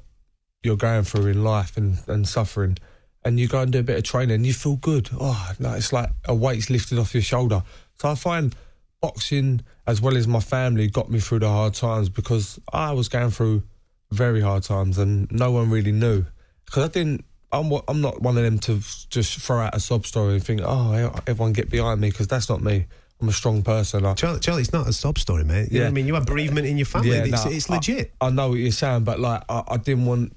you're 0.62 0.76
going 0.76 1.04
through 1.04 1.26
in 1.26 1.42
life 1.42 1.76
and, 1.76 1.98
and 2.06 2.26
suffering, 2.26 2.78
and 3.24 3.38
you 3.38 3.48
go 3.48 3.60
and 3.60 3.72
do 3.72 3.80
a 3.80 3.82
bit 3.82 3.98
of 3.98 4.04
training 4.04 4.34
and 4.34 4.46
you 4.46 4.52
feel 4.52 4.76
good. 4.76 5.08
Oh, 5.20 5.52
no, 5.58 5.72
it's 5.74 5.92
like 5.92 6.10
a 6.26 6.34
weight's 6.34 6.70
lifted 6.70 6.98
off 6.98 7.14
your 7.14 7.22
shoulder. 7.22 7.62
So 8.00 8.08
I 8.08 8.14
find 8.14 8.54
boxing 9.00 9.60
as 9.86 10.00
well 10.00 10.16
as 10.16 10.26
my 10.28 10.40
family 10.40 10.88
got 10.88 11.10
me 11.10 11.20
through 11.20 11.40
the 11.40 11.48
hard 11.48 11.74
times 11.74 12.08
because 12.08 12.58
I 12.72 12.92
was 12.92 13.08
going 13.08 13.30
through 13.30 13.62
very 14.10 14.40
hard 14.40 14.62
times 14.62 14.98
and 14.98 15.30
no 15.32 15.50
one 15.50 15.70
really 15.70 15.92
knew 15.92 16.24
because 16.64 16.84
I 16.84 16.88
didn't. 16.88 17.24
I'm 17.54 17.70
I'm 17.86 18.00
not 18.00 18.22
one 18.22 18.38
of 18.38 18.44
them 18.44 18.58
to 18.60 18.80
just 19.10 19.38
throw 19.40 19.58
out 19.58 19.74
a 19.74 19.80
sob 19.80 20.06
story 20.06 20.34
and 20.34 20.44
think, 20.44 20.62
oh, 20.64 21.12
everyone 21.26 21.52
get 21.52 21.68
behind 21.68 22.00
me 22.00 22.08
because 22.08 22.26
that's 22.26 22.48
not 22.48 22.62
me. 22.62 22.86
I'm 23.20 23.28
a 23.28 23.32
strong 23.32 23.62
person. 23.62 24.04
I, 24.06 24.14
Charlie, 24.14 24.40
Charlie, 24.40 24.62
it's 24.62 24.72
not 24.72 24.88
a 24.88 24.92
sob 24.92 25.18
story, 25.18 25.44
mate. 25.44 25.70
You 25.70 25.78
know 25.78 25.84
what 25.84 25.88
I 25.90 25.92
mean, 25.92 26.06
you 26.06 26.14
have 26.14 26.26
bereavement 26.26 26.66
in 26.66 26.76
your 26.76 26.86
family. 26.86 27.10
Yeah, 27.10 27.24
it's, 27.24 27.44
no, 27.44 27.50
it's 27.50 27.70
I- 27.70 27.74
legit. 27.74 28.12
I, 28.20 28.30
know 28.30 28.48
what 28.48 28.58
you're 28.58 28.72
saying, 28.72 29.04
but 29.04 29.20
like 29.20 29.42
I, 29.48 29.62
I 29.68 29.76
didn't 29.76 30.06
want, 30.06 30.34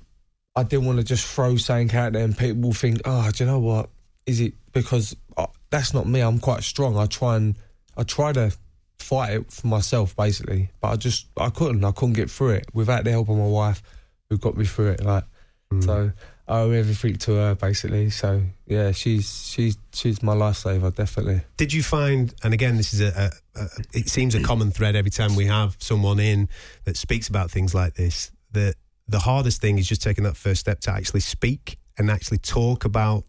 I 0.56 0.64
didn't 0.64 0.86
want 0.86 1.00
to 1.00 1.04
just 1.04 1.28
throw 1.28 1.58
something 1.58 1.96
out 1.98 2.14
there 2.14 2.24
and 2.24 2.38
people 2.38 2.62
will 2.62 2.74
think, 2.74 3.02
oh, 3.06 3.30
do 3.32 3.44
you 3.44 3.50
know 3.50 3.60
what? 3.60 3.90
Is 4.26 4.40
it 4.40 4.54
because 4.72 5.16
uh, 5.38 5.48
that's 5.70 5.94
not 5.94 6.08
me? 6.08 6.22
I'm 6.22 6.40
quite 6.40 6.64
strong. 6.64 6.98
I 6.98 7.06
try 7.06 7.36
and 7.36 7.56
I 7.98 8.04
try 8.04 8.32
to 8.34 8.56
fight 9.00 9.34
it 9.34 9.52
for 9.52 9.68
myself, 9.68 10.16
basically, 10.16 10.72
but 10.82 10.88
I 10.90 10.96
just 10.96 11.28
I 11.38 11.50
couldn't. 11.50 11.84
I 11.84 11.92
couldn't 11.92 12.14
get 12.14 12.32
through 12.32 12.52
it 12.52 12.66
without 12.74 13.04
the 13.04 13.12
help 13.12 13.30
of 13.30 13.38
my 13.38 13.46
wife, 13.46 13.84
who 14.30 14.38
got 14.38 14.58
me 14.58 14.66
through 14.66 14.92
it. 14.92 15.04
Like 15.04 15.26
so, 15.82 16.12
I 16.48 16.60
owe 16.60 16.72
everything 16.72 17.18
to 17.18 17.36
her, 17.36 17.56
basically. 17.56 18.10
So 18.10 18.42
yeah, 18.66 18.92
she's 18.92 19.48
she's 19.48 19.78
she's 19.94 20.24
my 20.24 20.34
lifesaver, 20.34 20.96
definitely. 20.96 21.42
Did 21.58 21.74
you 21.74 21.84
find, 21.84 22.34
and 22.44 22.54
again, 22.54 22.78
this 22.78 22.94
is 22.94 23.02
a, 23.02 23.32
a, 23.56 23.62
a, 23.62 23.68
it 23.94 24.10
seems 24.10 24.36
a 24.36 24.42
common 24.42 24.72
thread 24.72 24.96
every 24.96 25.12
time 25.12 25.36
we 25.36 25.46
have 25.46 25.76
someone 25.80 26.20
in 26.20 26.50
that 26.86 26.98
speaks 26.98 27.28
about 27.28 27.52
things 27.52 27.76
like 27.76 27.96
this, 27.96 28.32
that 28.52 28.76
the 29.08 29.20
hardest 29.20 29.62
thing 29.62 29.78
is 29.78 29.88
just 29.88 30.02
taking 30.02 30.24
that 30.24 30.36
first 30.38 30.62
step 30.62 30.80
to 30.82 30.92
actually 30.92 31.20
speak 31.20 31.78
and 31.98 32.10
actually 32.10 32.40
talk 32.40 32.86
about 32.86 33.24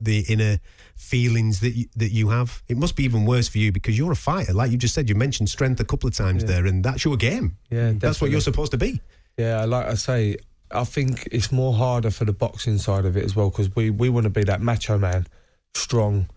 the 0.00 0.20
inner 0.28 0.58
feelings 0.96 1.60
that 1.60 1.70
you, 1.70 1.86
that 1.96 2.10
you 2.12 2.28
have. 2.28 2.62
It 2.68 2.76
must 2.76 2.96
be 2.96 3.04
even 3.04 3.24
worse 3.26 3.48
for 3.48 3.58
you 3.58 3.72
because 3.72 3.98
you're 3.98 4.12
a 4.12 4.16
fighter. 4.16 4.52
Like 4.52 4.70
you 4.70 4.78
just 4.78 4.94
said, 4.94 5.08
you 5.08 5.14
mentioned 5.14 5.48
strength 5.50 5.80
a 5.80 5.84
couple 5.84 6.08
of 6.08 6.14
times 6.14 6.42
Yeah. 6.44 6.48
there, 6.50 6.66
and 6.66 6.84
that's 6.84 7.04
your 7.04 7.16
game. 7.16 7.56
Yeah, 7.70 7.92
That's 7.96 8.20
what 8.20 8.30
you're 8.30 8.40
supposed 8.40 8.70
to 8.72 8.78
be. 8.78 9.00
Yeah, 9.36 9.64
like 9.64 9.86
I 9.86 9.94
say, 9.94 10.36
I 10.70 10.84
think 10.84 11.28
it's 11.32 11.50
more 11.52 11.72
harder 11.74 12.10
for 12.10 12.24
the 12.24 12.32
boxing 12.32 12.78
side 12.78 13.04
of 13.06 13.16
it 13.16 13.24
as 13.24 13.34
well 13.36 13.50
because 13.50 13.74
we, 13.74 13.90
we 13.90 14.08
want 14.08 14.24
to 14.24 14.30
be 14.30 14.44
that 14.44 14.60
macho 14.60 14.98
man, 14.98 15.26
strong. 15.74 16.28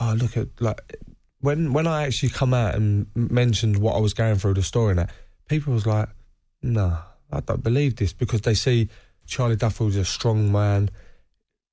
Oh, 0.00 0.14
look 0.18 0.36
at 0.36 0.48
like 0.60 0.80
when 1.40 1.72
when 1.72 1.86
I 1.86 2.04
actually 2.06 2.30
come 2.30 2.52
out 2.54 2.74
and 2.74 3.06
mentioned 3.14 3.76
what 3.78 3.94
I 3.94 3.98
was 4.00 4.12
going 4.14 4.36
through 4.36 4.54
the 4.54 4.62
story 4.62 4.90
and 4.90 4.98
that, 5.00 5.10
people 5.48 5.72
was 5.72 5.86
like, 5.86 6.08
"Nah, 6.62 6.98
I 7.34 7.40
don't 7.40 7.62
believe 7.62 7.96
this," 7.96 8.12
because 8.12 8.40
they 8.42 8.54
see 8.54 8.88
Charlie 9.26 9.56
Duffield 9.56 9.90
is 9.90 9.96
a 9.96 10.04
strong 10.04 10.50
man. 10.52 10.90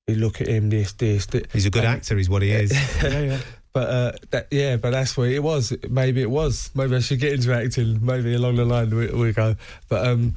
You 0.08 0.16
look 0.16 0.40
at 0.40 0.48
him, 0.48 0.68
this, 0.70 0.92
this, 0.92 1.26
this. 1.26 1.44
He's 1.52 1.66
a 1.66 1.70
good 1.70 1.84
And- 1.84 1.94
actor, 1.94 2.18
is 2.18 2.28
what 2.28 2.42
he 2.42 2.50
is. 2.50 2.72
yeah, 3.02 3.20
yeah. 3.20 3.38
But 3.72 3.88
uh, 3.88 4.12
that, 4.32 4.48
yeah, 4.50 4.76
but 4.76 4.90
that's 4.90 5.16
where 5.16 5.30
it 5.30 5.42
was. 5.42 5.72
Maybe 5.88 6.20
it 6.20 6.30
was. 6.30 6.70
Maybe 6.74 6.94
I 6.96 7.00
should 7.00 7.20
get 7.20 7.32
into 7.32 7.54
acting. 7.54 8.04
Maybe 8.04 8.34
along 8.34 8.56
the 8.56 8.64
line 8.66 8.90
we, 8.94 9.06
we 9.08 9.32
go. 9.32 9.56
But 9.88 10.06
um, 10.06 10.34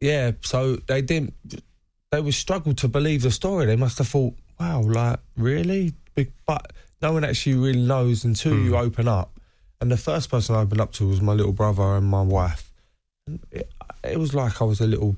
yeah, 0.00 0.32
so 0.40 0.76
they 0.88 1.00
didn't. 1.02 1.34
They 2.10 2.20
would 2.20 2.34
struggle 2.34 2.74
to 2.74 2.88
believe 2.88 3.22
the 3.22 3.30
story. 3.30 3.66
They 3.66 3.76
must 3.76 3.98
have 3.98 4.08
thought, 4.08 4.34
"Wow, 4.58 4.80
like 4.82 5.20
really?" 5.36 5.92
Big- 6.16 6.32
But 6.46 6.72
no 7.00 7.12
one 7.12 7.24
actually 7.24 7.54
really 7.54 7.80
knows 7.82 8.24
until 8.24 8.58
you 8.58 8.76
open 8.76 9.06
up. 9.06 9.38
And 9.80 9.90
the 9.90 9.96
first 9.96 10.28
person 10.30 10.54
I 10.56 10.60
opened 10.60 10.80
up 10.80 10.92
to 10.94 11.06
was 11.06 11.20
my 11.20 11.32
little 11.34 11.52
brother 11.52 11.94
and 11.96 12.06
my 12.06 12.22
wife. 12.22 12.72
And 13.28 13.40
it, 13.52 13.70
it 14.04 14.18
was 14.18 14.34
like 14.34 14.60
I 14.60 14.64
was 14.64 14.80
a 14.80 14.86
little 14.86 15.16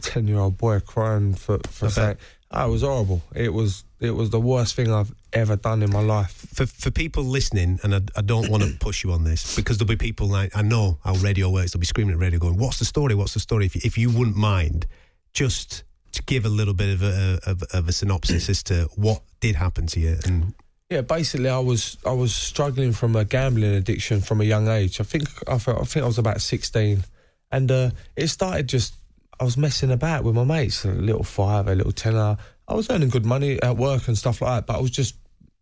ten-year-old 0.00 0.56
boy 0.58 0.80
crying 0.80 1.34
for 1.34 1.58
for 1.68 1.86
I 1.86 1.90
saying. 1.90 2.16
Oh, 2.54 2.68
it 2.68 2.70
was 2.70 2.82
horrible. 2.82 3.22
It 3.34 3.52
was 3.52 3.84
it 3.98 4.10
was 4.10 4.30
the 4.30 4.40
worst 4.40 4.74
thing 4.74 4.92
I've 4.92 5.12
ever 5.32 5.56
done 5.56 5.82
in 5.82 5.90
my 5.90 6.00
life. 6.02 6.46
for 6.52 6.66
for 6.66 6.90
people 6.90 7.24
listening, 7.24 7.80
and 7.82 7.94
I, 7.94 8.00
I 8.16 8.20
don't 8.20 8.50
want 8.50 8.62
to 8.62 8.70
push 8.80 9.04
you 9.04 9.12
on 9.12 9.24
this 9.24 9.56
because 9.56 9.78
there'll 9.78 9.88
be 9.88 9.96
people 9.96 10.26
like 10.26 10.54
I 10.54 10.62
know 10.62 10.98
how 11.02 11.14
radio 11.14 11.48
works. 11.50 11.72
They'll 11.72 11.80
be 11.80 11.86
screaming 11.86 12.14
at 12.14 12.20
radio, 12.20 12.38
going, 12.38 12.58
"What's 12.58 12.78
the 12.78 12.84
story? 12.84 13.14
What's 13.14 13.34
the 13.34 13.40
story?" 13.40 13.66
If 13.66 13.74
you, 13.76 13.80
if 13.84 13.96
you 13.96 14.10
wouldn't 14.10 14.36
mind, 14.36 14.86
just 15.32 15.84
to 16.12 16.22
give 16.24 16.44
a 16.44 16.50
little 16.50 16.74
bit 16.74 16.92
of 16.92 17.02
a 17.02 17.40
of, 17.46 17.62
of 17.72 17.88
a 17.88 17.92
synopsis 17.92 18.50
as 18.50 18.62
to 18.64 18.88
what 18.96 19.22
did 19.40 19.54
happen 19.54 19.86
to 19.86 20.00
you, 20.00 20.18
and 20.26 20.54
Yeah, 20.90 21.00
basically, 21.00 21.48
I 21.48 21.58
was 21.58 21.96
I 22.04 22.12
was 22.12 22.34
struggling 22.34 22.92
from 22.92 23.16
a 23.16 23.24
gambling 23.24 23.72
addiction 23.74 24.20
from 24.20 24.42
a 24.42 24.44
young 24.44 24.68
age. 24.68 25.00
I 25.00 25.04
think 25.04 25.24
I, 25.48 25.56
felt, 25.58 25.80
I 25.80 25.84
think 25.84 26.04
I 26.04 26.06
was 26.06 26.18
about 26.18 26.42
sixteen, 26.42 27.04
and 27.52 27.70
uh, 27.70 27.90
it 28.16 28.28
started 28.28 28.68
just 28.68 28.94
I 29.38 29.44
was 29.44 29.56
messing 29.56 29.90
about 29.90 30.24
with 30.24 30.34
my 30.34 30.44
mates, 30.44 30.84
a 30.84 30.92
little 30.92 31.24
five, 31.24 31.68
a 31.68 31.74
little 31.74 31.92
tenner. 31.92 32.36
I 32.68 32.74
was 32.74 32.88
earning 32.90 33.08
good 33.08 33.26
money 33.26 33.60
at 33.62 33.76
work 33.76 34.08
and 34.08 34.16
stuff 34.16 34.40
like 34.40 34.50
that, 34.50 34.66
but 34.66 34.78
I 34.78 34.80
was 34.80 34.90
just 34.90 35.16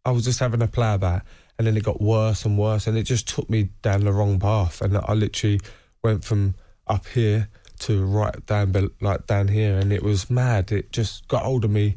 I 0.04 0.12
was 0.12 0.24
just 0.24 0.40
having 0.40 0.62
a 0.62 0.68
play 0.68 0.94
about, 0.94 1.22
and 1.58 1.66
then 1.66 1.76
it 1.76 1.82
got 1.82 2.00
worse 2.00 2.44
and 2.44 2.56
worse, 2.56 2.86
and 2.86 2.96
it 2.96 3.02
just 3.02 3.28
took 3.28 3.50
me 3.50 3.70
down 3.82 4.04
the 4.04 4.12
wrong 4.12 4.38
path, 4.38 4.80
and 4.80 4.96
I 4.96 5.12
literally 5.14 5.60
went 6.02 6.24
from 6.24 6.54
up 6.86 7.06
here 7.08 7.48
to 7.80 8.04
right 8.04 8.44
down, 8.46 8.90
like 9.00 9.26
down 9.26 9.48
here, 9.48 9.78
and 9.78 9.92
it 9.92 10.02
was 10.02 10.30
mad. 10.30 10.72
It 10.72 10.92
just 10.92 11.26
got 11.28 11.42
hold 11.42 11.64
of 11.64 11.70
me. 11.70 11.96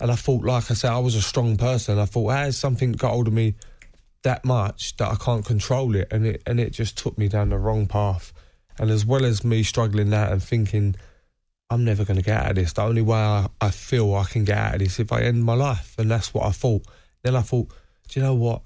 And 0.00 0.10
I 0.10 0.14
thought, 0.14 0.44
like 0.44 0.70
I 0.70 0.74
said, 0.74 0.92
I 0.92 0.98
was 0.98 1.14
a 1.14 1.22
strong 1.22 1.56
person. 1.56 1.98
I 1.98 2.06
thought, 2.06 2.30
how 2.30 2.44
has 2.44 2.56
something 2.56 2.92
got 2.92 3.10
hold 3.10 3.28
of 3.28 3.34
me 3.34 3.54
that 4.22 4.44
much 4.44 4.96
that 4.96 5.10
I 5.10 5.14
can't 5.16 5.44
control 5.44 5.94
it? 5.94 6.08
And 6.10 6.26
it 6.26 6.42
and 6.46 6.58
it 6.58 6.70
just 6.70 6.98
took 6.98 7.16
me 7.18 7.28
down 7.28 7.50
the 7.50 7.58
wrong 7.58 7.86
path. 7.86 8.32
And 8.80 8.90
as 8.90 9.04
well 9.04 9.26
as 9.26 9.44
me 9.44 9.62
struggling 9.62 10.08
that 10.10 10.32
and 10.32 10.42
thinking, 10.42 10.96
I'm 11.68 11.84
never 11.84 12.02
going 12.04 12.16
to 12.16 12.22
get 12.22 12.40
out 12.42 12.50
of 12.50 12.56
this. 12.56 12.72
The 12.72 12.82
only 12.82 13.02
way 13.02 13.18
I, 13.18 13.46
I 13.60 13.70
feel 13.70 14.14
I 14.14 14.24
can 14.24 14.44
get 14.44 14.56
out 14.56 14.74
of 14.74 14.80
this 14.80 14.98
if 14.98 15.12
I 15.12 15.20
end 15.20 15.44
my 15.44 15.52
life. 15.52 15.94
And 15.98 16.10
that's 16.10 16.32
what 16.32 16.46
I 16.46 16.50
thought. 16.50 16.86
Then 17.22 17.36
I 17.36 17.42
thought, 17.42 17.68
do 18.08 18.18
you 18.18 18.24
know 18.24 18.34
what? 18.34 18.62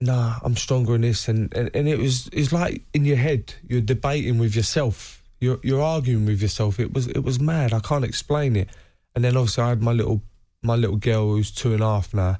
Nah, 0.00 0.36
I'm 0.44 0.54
stronger 0.54 0.94
in 0.94 1.00
this. 1.00 1.26
And, 1.26 1.52
and, 1.52 1.68
and 1.74 1.88
it 1.88 1.98
was 1.98 2.30
it's 2.32 2.52
like 2.52 2.82
in 2.94 3.04
your 3.04 3.16
head, 3.16 3.52
you're 3.66 3.80
debating 3.80 4.38
with 4.38 4.54
yourself. 4.54 5.24
You're 5.40 5.58
you're 5.64 5.82
arguing 5.82 6.24
with 6.24 6.40
yourself. 6.40 6.78
It 6.78 6.94
was 6.94 7.08
it 7.08 7.24
was 7.24 7.40
mad. 7.40 7.72
I 7.72 7.80
can't 7.80 8.04
explain 8.04 8.54
it. 8.54 8.68
And 9.16 9.24
then 9.24 9.36
obviously 9.36 9.64
I 9.64 9.70
had 9.70 9.82
my 9.82 9.92
little 9.92 10.22
my 10.62 10.76
little 10.76 10.96
girl 10.96 11.32
who's 11.32 11.50
two 11.50 11.72
and 11.72 11.82
a 11.82 11.86
half 11.86 12.14
now, 12.14 12.38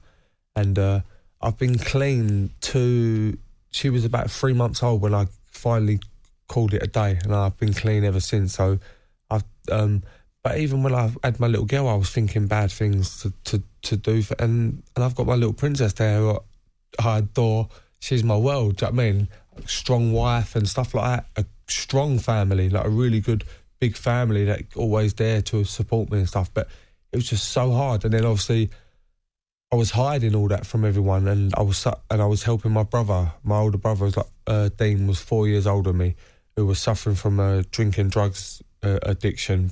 and 0.54 0.78
uh, 0.78 1.00
I've 1.42 1.58
been 1.58 1.76
clean 1.76 2.50
to. 2.60 3.36
She 3.70 3.90
was 3.90 4.04
about 4.04 4.30
three 4.30 4.52
months 4.52 4.82
old 4.82 5.02
when 5.02 5.14
I 5.14 5.26
finally 5.46 5.98
called 6.48 6.74
it 6.74 6.82
a 6.82 6.86
day, 6.86 7.18
and 7.22 7.34
I've 7.34 7.56
been 7.56 7.74
clean 7.74 8.04
ever 8.04 8.20
since. 8.20 8.54
So 8.54 8.78
I've. 9.30 9.44
Um, 9.70 10.02
but 10.42 10.58
even 10.58 10.82
when 10.82 10.94
I 10.94 11.12
had 11.22 11.40
my 11.40 11.46
little 11.46 11.66
girl, 11.66 11.88
I 11.88 11.94
was 11.94 12.10
thinking 12.10 12.46
bad 12.46 12.70
things 12.70 13.22
to 13.22 13.32
to, 13.44 13.62
to 13.82 13.96
do, 13.96 14.22
for, 14.22 14.34
and 14.38 14.82
and 14.96 15.04
I've 15.04 15.14
got 15.14 15.26
my 15.26 15.34
little 15.34 15.52
princess 15.52 15.92
there 15.94 16.18
who 16.18 16.40
I 16.98 17.18
adore. 17.18 17.68
she's 18.00 18.24
my 18.24 18.36
world. 18.36 18.76
Do 18.76 18.86
you 18.86 18.92
know 18.92 18.96
what 18.96 19.02
I 19.02 19.12
mean? 19.12 19.28
Strong 19.66 20.12
wife 20.12 20.56
and 20.56 20.68
stuff 20.68 20.94
like 20.94 21.04
that. 21.04 21.44
A 21.44 21.46
strong 21.70 22.18
family, 22.18 22.70
like 22.70 22.86
a 22.86 22.90
really 22.90 23.20
good 23.20 23.44
big 23.80 23.96
family 23.96 24.44
that 24.46 24.62
always 24.76 25.14
there 25.14 25.42
to 25.42 25.64
support 25.64 26.10
me 26.10 26.18
and 26.18 26.28
stuff. 26.28 26.52
But 26.52 26.68
it 27.12 27.16
was 27.16 27.28
just 27.28 27.48
so 27.48 27.72
hard. 27.72 28.04
And 28.04 28.14
then 28.14 28.24
obviously, 28.24 28.70
I 29.72 29.76
was 29.76 29.90
hiding 29.90 30.34
all 30.34 30.48
that 30.48 30.66
from 30.66 30.84
everyone, 30.84 31.28
and 31.28 31.54
I 31.56 31.62
was 31.62 31.86
and 32.10 32.22
I 32.22 32.26
was 32.26 32.42
helping 32.42 32.72
my 32.72 32.84
brother. 32.84 33.32
My 33.42 33.58
older 33.58 33.78
brother 33.78 34.04
was 34.04 34.16
like 34.16 34.26
uh, 34.46 34.70
Dean 34.76 35.06
was 35.06 35.20
four 35.20 35.46
years 35.46 35.66
older 35.66 35.90
than 35.90 35.98
me, 35.98 36.14
who 36.58 36.66
was 36.66 36.80
suffering 36.80 37.14
from 37.14 37.38
a 37.38 37.62
drinking 37.62 38.08
drugs 38.08 38.60
uh, 38.82 38.98
addiction 39.02 39.70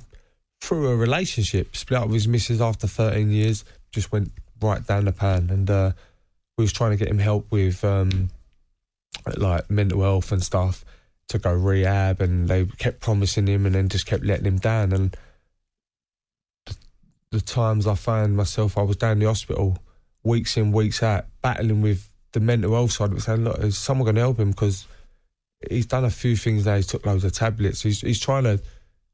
through 0.61 0.87
a 0.87 0.95
relationship. 0.95 1.74
Split 1.74 1.99
up 1.99 2.07
with 2.07 2.14
his 2.14 2.28
missus 2.28 2.61
after 2.61 2.87
13 2.87 3.28
years, 3.28 3.64
just 3.91 4.12
went 4.12 4.30
right 4.62 4.87
down 4.87 5.07
the 5.07 5.12
pan, 5.12 5.51
and 5.51 5.68
uh, 5.68 5.91
we 6.57 6.62
was 6.62 6.72
trying 6.72 6.93
to 6.93 6.97
get 6.97 7.09
him 7.09 7.18
help 7.18 7.51
with 7.51 7.84
um, 7.84 8.30
like 9.37 9.68
mental 9.68 10.01
health 10.01 10.30
and 10.30 10.45
stuff 10.45 10.84
to 11.28 11.41
go 11.41 11.53
rehab, 11.53 12.20
and 12.20 12.47
they 12.47 12.66
kept 12.78 13.01
promising 13.01 13.49
him, 13.49 13.66
and 13.66 13.74
then 13.74 13.89
just 13.89 14.07
kept 14.07 14.22
letting 14.22 14.47
him 14.47 14.59
down. 14.59 14.93
And 14.93 15.16
the, 16.66 16.76
the 17.32 17.41
times 17.41 17.89
I 17.89 17.97
found 17.97 18.37
myself, 18.37 18.78
I 18.78 18.82
was 18.82 18.97
down 18.97 19.18
the 19.18 19.26
hospital, 19.26 19.76
weeks 20.22 20.57
in, 20.57 20.70
weeks 20.70 21.03
out, 21.03 21.26
battling 21.43 21.82
with 21.82 22.09
the 22.30 22.39
mental 22.39 22.74
health 22.74 22.93
side 22.93 23.11
of 23.11 23.18
it, 23.18 23.22
saying, 23.22 23.43
"Look, 23.43 23.59
is 23.59 23.76
someone 23.76 24.05
going 24.05 24.14
to 24.14 24.20
help 24.20 24.39
him?" 24.39 24.51
Because 24.51 24.87
he's 25.69 25.87
done 25.87 26.05
a 26.05 26.11
few 26.11 26.37
things 26.37 26.67
now. 26.67 26.77
He's 26.77 26.87
took 26.87 27.07
loads 27.07 27.25
of 27.25 27.33
tablets. 27.33 27.83
He's 27.83 28.01
he's 28.01 28.21
trying 28.21 28.45
to. 28.45 28.61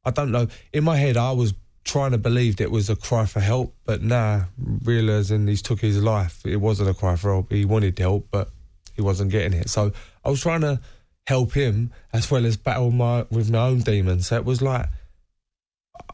I 0.04 0.10
don't 0.10 0.32
know. 0.32 0.48
In 0.72 0.84
my 0.84 0.96
head, 0.96 1.16
I 1.16 1.32
was 1.32 1.54
trying 1.84 2.12
to 2.12 2.18
believe 2.18 2.56
that 2.56 2.64
it 2.64 2.70
was 2.70 2.90
a 2.90 2.96
cry 2.96 3.26
for 3.26 3.40
help, 3.40 3.74
but 3.84 4.02
now 4.02 4.48
realizing 4.84 5.46
he's 5.46 5.62
took 5.62 5.80
his 5.80 6.02
life, 6.02 6.44
it 6.44 6.56
wasn't 6.56 6.88
a 6.88 6.94
cry 6.94 7.16
for 7.16 7.32
help. 7.32 7.52
He 7.52 7.64
wanted 7.64 7.98
help, 7.98 8.28
but 8.30 8.50
he 8.94 9.02
wasn't 9.02 9.30
getting 9.30 9.58
it. 9.58 9.68
So 9.68 9.92
I 10.24 10.30
was 10.30 10.40
trying 10.40 10.60
to 10.62 10.80
help 11.26 11.52
him 11.52 11.92
as 12.12 12.30
well 12.30 12.44
as 12.46 12.56
battle 12.56 12.90
my 12.90 13.26
with 13.30 13.50
my 13.50 13.66
own 13.66 13.80
demons. 13.80 14.28
So 14.28 14.36
it 14.36 14.44
was 14.44 14.62
like 14.62 14.86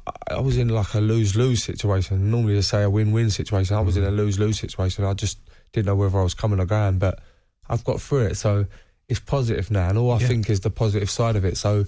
I- 0.06 0.34
I 0.34 0.40
was 0.40 0.56
in 0.58 0.68
like 0.68 0.94
a 0.94 1.00
lose 1.00 1.36
lose 1.36 1.62
situation. 1.62 2.30
Normally 2.30 2.54
they 2.54 2.62
say 2.62 2.82
a 2.82 2.90
win 2.90 3.12
win 3.12 3.30
situation. 3.30 3.76
I 3.76 3.80
was 3.80 3.96
in 3.96 4.04
a 4.04 4.10
mm. 4.10 4.16
lose 4.16 4.38
lose 4.38 4.58
situation. 4.58 5.04
I 5.04 5.14
just 5.14 5.38
didn't 5.72 5.86
know 5.86 5.96
whether 5.96 6.18
I 6.18 6.22
was 6.22 6.34
coming 6.34 6.60
or 6.60 6.66
going, 6.66 6.98
but 6.98 7.20
I've 7.68 7.84
got 7.84 8.00
through 8.00 8.26
it. 8.26 8.36
So 8.36 8.66
it's 9.08 9.20
positive 9.20 9.70
now, 9.70 9.88
and 9.88 9.98
all 9.98 10.12
I 10.12 10.18
Yeah. 10.20 10.28
think 10.28 10.50
is 10.50 10.60
the 10.60 10.70
positive 10.70 11.10
side 11.10 11.36
of 11.36 11.44
it. 11.44 11.56
So 11.56 11.86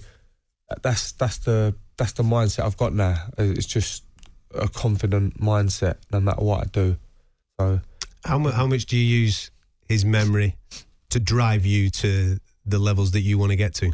that's 0.81 1.11
that's 1.13 1.37
the 1.39 1.75
that's 1.97 2.13
the 2.13 2.23
mindset 2.23 2.63
I've 2.65 2.77
got 2.77 2.93
now. 2.93 3.27
It's 3.37 3.65
just 3.65 4.03
a 4.53 4.67
confident 4.67 5.39
mindset, 5.39 5.95
no 6.11 6.19
matter 6.19 6.41
what 6.43 6.61
I 6.61 6.65
do. 6.71 6.97
So 7.59 7.81
How, 8.25 8.37
mu- 8.37 8.51
how 8.51 8.67
much 8.67 8.85
do 8.85 8.97
you 8.97 9.19
use 9.21 9.51
his 9.87 10.03
memory 10.05 10.55
to 11.09 11.19
drive 11.19 11.65
you 11.65 11.89
to 11.89 12.37
the 12.65 12.79
levels 12.79 13.11
that 13.11 13.21
you 13.21 13.37
want 13.37 13.51
to 13.51 13.55
get 13.55 13.73
to? 13.75 13.91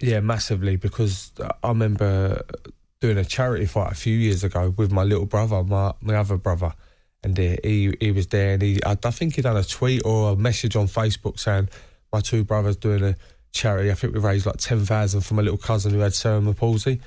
Yeah, 0.00 0.20
massively 0.20 0.76
because 0.76 1.32
I 1.62 1.68
remember 1.68 2.42
doing 3.00 3.18
a 3.18 3.24
charity 3.24 3.66
fight 3.66 3.92
a 3.92 3.94
few 3.94 4.16
years 4.16 4.44
ago 4.44 4.72
with 4.76 4.90
my 4.92 5.02
little 5.04 5.26
brother, 5.26 5.62
my 5.64 5.92
my 6.00 6.14
other 6.14 6.36
brother, 6.36 6.72
and 7.24 7.38
uh, 7.38 7.56
he 7.64 7.92
he 8.00 8.12
was 8.12 8.28
there, 8.28 8.52
and 8.54 8.62
he 8.62 8.78
I, 8.84 8.96
I 9.04 9.10
think 9.10 9.34
he 9.36 9.42
done 9.42 9.56
a 9.56 9.64
tweet 9.64 10.02
or 10.04 10.32
a 10.32 10.36
message 10.36 10.76
on 10.76 10.86
Facebook 10.86 11.38
saying 11.40 11.68
my 12.12 12.20
two 12.20 12.44
brothers 12.44 12.76
doing 12.76 13.02
a 13.02 13.16
charity. 13.52 13.90
I 13.90 13.94
think 13.94 14.14
we 14.14 14.20
raised 14.20 14.46
like 14.46 14.58
ten 14.58 14.84
thousand 14.84 15.22
for 15.22 15.34
my 15.34 15.42
little 15.42 15.58
cousin 15.58 15.92
who 15.92 16.00
had 16.00 16.14
cerebral 16.14 16.54
palsy. 16.54 17.00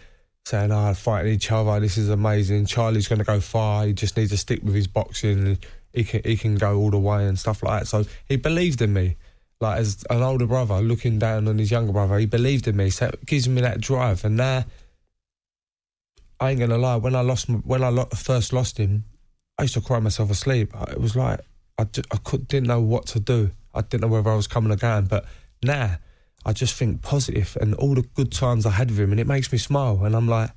Saying, 0.46 0.72
"Oh, 0.72 0.94
fighting 0.96 1.34
each 1.34 1.52
other. 1.52 1.80
This 1.80 1.98
is 1.98 2.10
amazing. 2.10 2.66
Charlie's 2.66 3.08
going 3.08 3.20
to 3.20 3.26
go 3.26 3.40
far. 3.40 3.86
He 3.86 3.94
just 3.94 4.18
needs 4.18 4.32
to 4.32 4.38
stick 4.38 4.64
with 4.64 4.74
his 4.74 4.88
boxing. 4.88 5.40
And 5.40 5.58
he 5.94 6.04
can 6.04 6.22
he 6.24 6.36
can 6.36 6.56
go 6.56 6.78
all 6.78 6.90
the 6.90 7.00
way 7.00 7.28
and 7.28 7.38
stuff 7.38 7.62
like 7.62 7.82
that." 7.82 7.88
So 7.88 8.06
he 8.28 8.38
believed 8.38 8.82
in 8.82 8.92
me 8.92 9.18
like 9.62 9.80
as 9.80 10.04
an 10.10 10.24
older 10.24 10.48
brother 10.48 10.82
looking 10.82 11.20
down 11.20 11.48
on 11.48 11.58
his 11.58 11.72
younger 11.72 11.94
brother, 11.94 12.18
he 12.18 12.26
believed 12.26 12.68
in 12.68 12.76
me. 12.76 12.90
So 12.90 13.08
it 13.08 13.26
gives 13.26 13.48
me 13.48 13.62
that 13.62 13.80
drive. 13.80 14.26
And 14.26 14.36
now, 14.36 14.66
I 16.40 16.50
ain't 16.50 16.60
gonna 16.60 16.80
lie. 16.80 16.96
When 16.96 17.16
I 17.16 17.22
lost, 17.22 17.48
when 17.50 17.84
I 17.84 17.90
lo- 17.90 18.10
first 18.16 18.52
lost 18.52 18.80
him, 18.80 19.06
I 19.58 19.64
used 19.64 19.76
to 19.76 19.82
cry 19.82 20.00
myself 20.00 20.32
asleep. 20.32 20.74
It 20.90 21.00
was 21.00 21.16
like 21.16 21.40
I, 21.78 21.84
ju- 21.84 22.02
I 22.12 22.18
could, 22.18 22.48
didn't 22.48 22.68
know 22.68 22.82
what 22.82 23.06
to 23.08 23.20
do. 23.20 23.52
I 23.74 23.82
didn't 23.82 24.02
know 24.02 24.08
whether 24.08 24.30
I 24.30 24.36
was 24.36 24.48
coming 24.48 24.72
or 24.72 24.76
going. 24.76 25.06
But 25.06 25.26
now, 25.64 25.98
I 26.46 26.54
just 26.54 26.76
think 26.76 27.02
positive 27.02 27.58
and 27.62 27.76
all 27.76 27.96
the 27.96 28.02
good 28.02 28.32
times 28.32 28.66
I 28.66 28.72
had 28.72 28.90
with 28.90 29.00
him, 29.00 29.12
and 29.12 29.20
it 29.20 29.28
makes 29.28 29.52
me 29.52 29.58
smile. 29.58 30.04
And 30.04 30.16
I'm 30.16 30.28
like, 30.28 30.52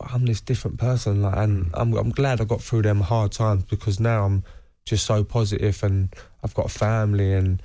I'm 0.00 0.24
this 0.24 0.40
different 0.40 0.78
person. 0.78 1.22
Like, 1.22 1.36
and 1.36 1.70
I'm 1.74 1.94
I'm 1.94 2.10
glad 2.10 2.40
I 2.40 2.44
got 2.44 2.60
through 2.60 2.82
them 2.82 3.00
hard 3.00 3.32
times 3.32 3.64
because 3.64 4.00
now 4.00 4.24
I'm 4.24 4.44
just 4.84 5.06
so 5.06 5.22
positive 5.22 5.82
and 5.82 6.14
I've 6.42 6.54
got 6.54 6.66
a 6.66 6.68
family 6.68 7.32
and 7.32 7.62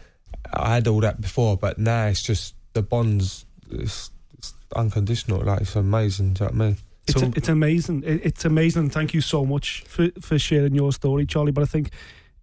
I 0.53 0.75
had 0.75 0.87
all 0.87 0.99
that 1.01 1.19
before, 1.19 1.57
but 1.57 1.77
now 1.77 2.07
it's 2.07 2.21
just 2.21 2.55
the 2.73 2.81
bonds. 2.81 3.45
It's, 3.71 4.11
it's 4.37 4.53
unconditional. 4.75 5.41
Like 5.41 5.61
it's 5.61 5.75
amazing. 5.75 6.33
Do 6.33 6.43
you 6.43 6.49
know 6.49 6.57
what 6.57 6.63
I 6.63 6.67
mean? 6.67 6.77
It's, 7.07 7.37
it's 7.37 7.49
amazing. 7.49 8.03
It, 8.05 8.25
it's 8.25 8.45
amazing. 8.45 8.89
Thank 8.89 9.13
you 9.13 9.21
so 9.21 9.45
much 9.45 9.83
for, 9.87 10.09
for 10.21 10.37
sharing 10.37 10.75
your 10.75 10.91
story, 10.91 11.25
Charlie. 11.25 11.53
But 11.53 11.63
I 11.63 11.65
think 11.65 11.91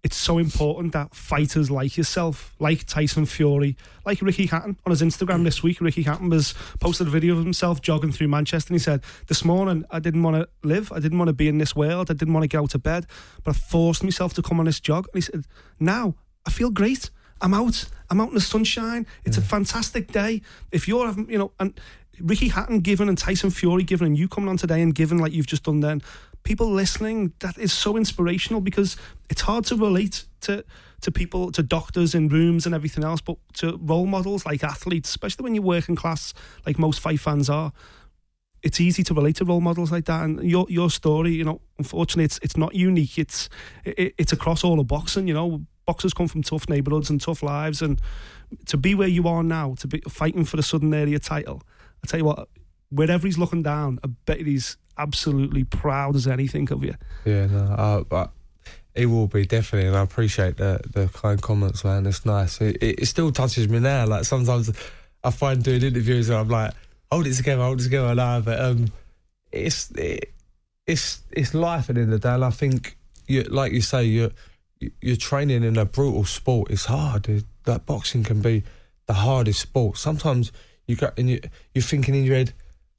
it's 0.05 0.15
so 0.15 0.37
important 0.37 0.93
that 0.93 1.15
fighters 1.15 1.71
like 1.71 1.97
yourself, 1.97 2.53
like 2.59 2.85
Tyson 2.85 3.25
Fury, 3.25 3.75
like 4.05 4.21
Ricky 4.21 4.45
Hatton 4.45 4.77
on 4.85 4.91
his 4.91 5.01
Instagram 5.01 5.43
this 5.43 5.63
week, 5.63 5.81
Ricky 5.81 6.03
Hatton 6.03 6.29
has 6.31 6.53
posted 6.79 7.07
a 7.07 7.09
video 7.09 7.35
of 7.35 7.43
himself 7.43 7.81
jogging 7.81 8.11
through 8.11 8.27
Manchester 8.27 8.71
and 8.71 8.79
he 8.79 8.83
said, 8.83 9.01
This 9.25 9.43
morning 9.43 9.83
I 9.89 9.97
didn't 9.97 10.21
want 10.21 10.35
to 10.35 10.47
live. 10.61 10.91
I 10.91 10.99
didn't 10.99 11.17
want 11.17 11.29
to 11.29 11.33
be 11.33 11.47
in 11.47 11.57
this 11.57 11.75
world. 11.75 12.11
I 12.11 12.13
didn't 12.13 12.35
want 12.35 12.43
to 12.43 12.47
get 12.47 12.59
out 12.59 12.75
of 12.75 12.83
bed, 12.83 13.07
but 13.43 13.55
I 13.55 13.57
forced 13.57 14.03
myself 14.03 14.35
to 14.35 14.43
come 14.43 14.59
on 14.59 14.67
this 14.67 14.79
jog. 14.79 15.07
And 15.11 15.15
he 15.15 15.21
said, 15.21 15.47
Now 15.79 16.13
I 16.45 16.51
feel 16.51 16.69
great. 16.69 17.09
I'm 17.41 17.55
out. 17.55 17.85
I'm 18.11 18.21
out 18.21 18.29
in 18.29 18.35
the 18.35 18.41
sunshine. 18.41 19.07
It's 19.23 19.39
a 19.39 19.41
fantastic 19.41 20.11
day. 20.11 20.43
If 20.71 20.87
you're 20.87 21.07
having, 21.07 21.31
you 21.31 21.39
know, 21.39 21.51
and 21.59 21.73
Ricky 22.19 22.49
Hatton 22.49 22.81
given 22.81 23.09
and 23.09 23.17
Tyson 23.17 23.49
Fury 23.49 23.81
given 23.81 24.05
and 24.05 24.15
you 24.15 24.27
coming 24.27 24.49
on 24.49 24.57
today 24.57 24.83
and 24.83 24.93
giving 24.93 25.17
like 25.17 25.33
you've 25.33 25.47
just 25.47 25.63
done 25.63 25.79
then, 25.79 26.03
people 26.45 26.71
listening, 26.71 27.33
that 27.39 27.57
is 27.57 27.73
so 27.73 27.97
inspirational 27.97 28.61
because 28.61 28.95
it's 29.29 29.41
hard 29.41 29.65
to 29.65 29.75
relate 29.75 30.25
to 30.41 30.63
to 31.01 31.11
people, 31.11 31.51
to 31.51 31.61
doctors 31.61 32.15
in 32.15 32.29
rooms 32.29 32.65
and 32.65 32.73
everything 32.73 33.03
else, 33.03 33.19
but 33.21 33.37
to 33.53 33.77
role 33.81 34.05
models 34.05 34.45
like 34.45 34.63
athletes, 34.63 35.09
especially 35.09 35.43
when 35.43 35.53
you're 35.53 35.63
working 35.63 35.95
class, 35.95 36.33
like 36.65 36.79
most 36.79 36.99
fight 36.99 37.19
fans 37.19 37.49
are. 37.49 37.73
It's 38.63 38.79
easy 38.79 39.03
to 39.03 39.13
relate 39.13 39.35
to 39.35 39.45
role 39.45 39.61
models 39.61 39.91
like 39.91 40.05
that, 40.05 40.23
and 40.23 40.41
your 40.49 40.65
your 40.69 40.89
story, 40.89 41.31
you 41.31 41.43
know, 41.43 41.61
unfortunately, 41.77 42.23
it's 42.23 42.39
it's 42.41 42.57
not 42.57 42.73
unique. 42.73 43.17
It's 43.17 43.49
it, 43.83 44.15
it's 44.17 44.31
across 44.31 44.63
all 44.63 44.79
of 44.79 44.87
boxing. 44.87 45.27
You 45.27 45.33
know, 45.33 45.65
boxers 45.85 46.13
come 46.13 46.27
from 46.27 46.41
tough 46.41 46.67
neighbourhoods 46.69 47.09
and 47.09 47.21
tough 47.21 47.43
lives, 47.43 47.81
and 47.81 48.01
to 48.65 48.77
be 48.77 48.95
where 48.95 49.07
you 49.07 49.27
are 49.27 49.43
now, 49.43 49.75
to 49.79 49.87
be 49.87 50.01
fighting 50.07 50.45
for 50.45 50.57
the 50.57 50.63
Southern 50.63 50.93
Area 50.93 51.19
title, 51.19 51.61
I 52.03 52.07
tell 52.07 52.19
you 52.19 52.25
what, 52.25 52.47
wherever 52.89 53.27
he's 53.27 53.37
looking 53.37 53.63
down, 53.63 53.99
I 54.03 54.07
bet 54.25 54.41
he's 54.41 54.77
absolutely 54.97 55.63
proud 55.63 56.15
as 56.15 56.27
anything 56.27 56.71
of 56.71 56.83
you. 56.83 56.95
Yeah, 57.25 57.47
no, 57.47 58.05
but 58.07 58.31
it 58.93 59.07
will 59.07 59.27
be 59.27 59.45
definitely, 59.45 59.87
and 59.87 59.97
I 59.97 60.01
appreciate 60.01 60.57
the 60.57 60.79
the 60.91 61.09
kind 61.09 61.41
comments, 61.41 61.83
man. 61.83 62.05
It's 62.05 62.25
nice. 62.25 62.61
It, 62.61 62.77
it, 62.81 62.99
it 63.01 63.05
still 63.07 63.31
touches 63.31 63.67
me 63.67 63.79
now. 63.79 64.05
Like 64.05 64.23
sometimes 64.23 64.71
I 65.23 65.31
find 65.31 65.61
doing 65.63 65.83
interviews 65.83 66.29
and 66.29 66.37
I'm 66.37 66.49
like, 66.49 66.73
hold 67.11 67.27
it 67.27 67.33
together, 67.33 67.63
hold 67.63 67.81
it 67.81 67.83
together, 67.83 68.15
now. 68.15 68.39
But 68.39 68.59
um, 68.59 68.87
it's 69.51 69.91
it, 69.91 70.31
it's 70.87 71.23
it's 71.31 71.53
life 71.53 71.89
at 71.89 71.95
the 71.95 72.01
end 72.01 72.13
of 72.13 72.21
the 72.21 72.27
day. 72.27 72.33
And 72.33 72.45
I 72.45 72.51
think, 72.51 72.97
you, 73.27 73.43
like 73.43 73.73
you 73.73 73.81
say, 73.81 74.05
you're 74.05 74.31
you're 75.01 75.15
training 75.15 75.63
in 75.63 75.77
a 75.77 75.85
brutal 75.85 76.25
sport. 76.25 76.71
It's 76.71 76.85
hard. 76.85 77.27
It, 77.27 77.43
that 77.65 77.85
boxing 77.85 78.23
can 78.23 78.41
be 78.41 78.63
the 79.07 79.13
hardest 79.13 79.59
sport. 79.59 79.97
Sometimes 79.97 80.51
you 80.87 80.95
got 80.95 81.17
and 81.19 81.29
you 81.29 81.41
you're 81.73 81.81
thinking 81.81 82.15
in 82.15 82.23
your 82.23 82.35
head, 82.35 82.53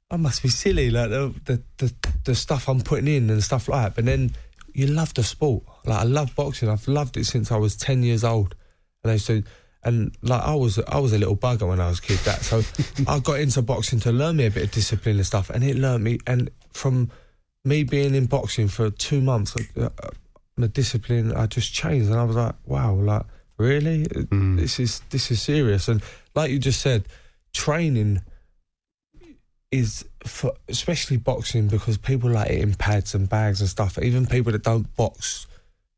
I 0.09 0.15
must 0.17 0.41
be 0.41 0.49
silly, 0.49 0.89
like 0.89 1.09
the, 1.09 1.33
the 1.45 1.61
the 1.77 1.93
the 2.23 2.35
stuff 2.35 2.69
I'm 2.69 2.81
putting 2.81 3.07
in 3.07 3.29
and 3.29 3.43
stuff 3.43 3.67
like 3.67 3.83
that. 3.83 3.95
But 3.95 4.05
then 4.05 4.31
you 4.73 4.87
love 4.87 5.13
the 5.13 5.23
sport. 5.23 5.63
Like 5.85 5.99
I 5.99 6.03
love 6.03 6.35
boxing. 6.35 6.69
I've 6.69 6.87
loved 6.87 7.17
it 7.17 7.25
since 7.25 7.51
I 7.51 7.57
was 7.57 7.75
ten 7.75 8.03
years 8.03 8.23
old, 8.23 8.55
and 9.03 9.11
I 9.11 9.13
used 9.15 9.27
to. 9.27 9.43
And 9.83 10.15
like 10.21 10.41
I 10.41 10.55
was, 10.55 10.79
I 10.79 10.99
was 10.99 11.13
a 11.13 11.17
little 11.17 11.37
bugger 11.37 11.67
when 11.67 11.79
I 11.79 11.87
was 11.87 11.99
a 11.99 12.01
kid. 12.01 12.19
That 12.19 12.41
so 12.41 12.61
I 13.07 13.19
got 13.19 13.39
into 13.39 13.61
boxing 13.61 13.99
to 14.01 14.11
learn 14.11 14.37
me 14.37 14.45
a 14.45 14.51
bit 14.51 14.63
of 14.63 14.71
discipline 14.71 15.17
and 15.17 15.25
stuff, 15.25 15.49
and 15.49 15.63
it 15.63 15.77
learned 15.77 16.03
me. 16.03 16.19
And 16.25 16.49
from 16.71 17.11
me 17.63 17.83
being 17.83 18.15
in 18.15 18.25
boxing 18.25 18.67
for 18.69 18.89
two 18.89 19.21
months, 19.21 19.55
uh, 19.55 19.89
uh, 20.01 20.09
the 20.57 20.67
discipline 20.67 21.33
I 21.33 21.47
just 21.47 21.73
changed, 21.73 22.09
and 22.09 22.19
I 22.19 22.23
was 22.23 22.35
like, 22.35 22.55
wow, 22.65 22.95
like 22.95 23.23
really, 23.57 24.07
this 24.31 24.79
is 24.79 25.01
this 25.09 25.31
is 25.31 25.41
serious. 25.41 25.87
And 25.87 26.01
like 26.33 26.51
you 26.51 26.59
just 26.59 26.81
said, 26.81 27.07
training 27.53 28.21
is 29.71 30.05
for 30.25 30.53
especially 30.69 31.17
boxing 31.17 31.67
because 31.67 31.97
people 31.97 32.29
like 32.29 32.49
it 32.49 32.61
in 32.61 32.73
pads 32.73 33.13
and 33.13 33.27
bags 33.27 33.59
and 33.59 33.69
stuff. 33.69 33.97
Even 33.99 34.25
people 34.25 34.51
that 34.51 34.63
don't 34.63 34.93
box 34.95 35.47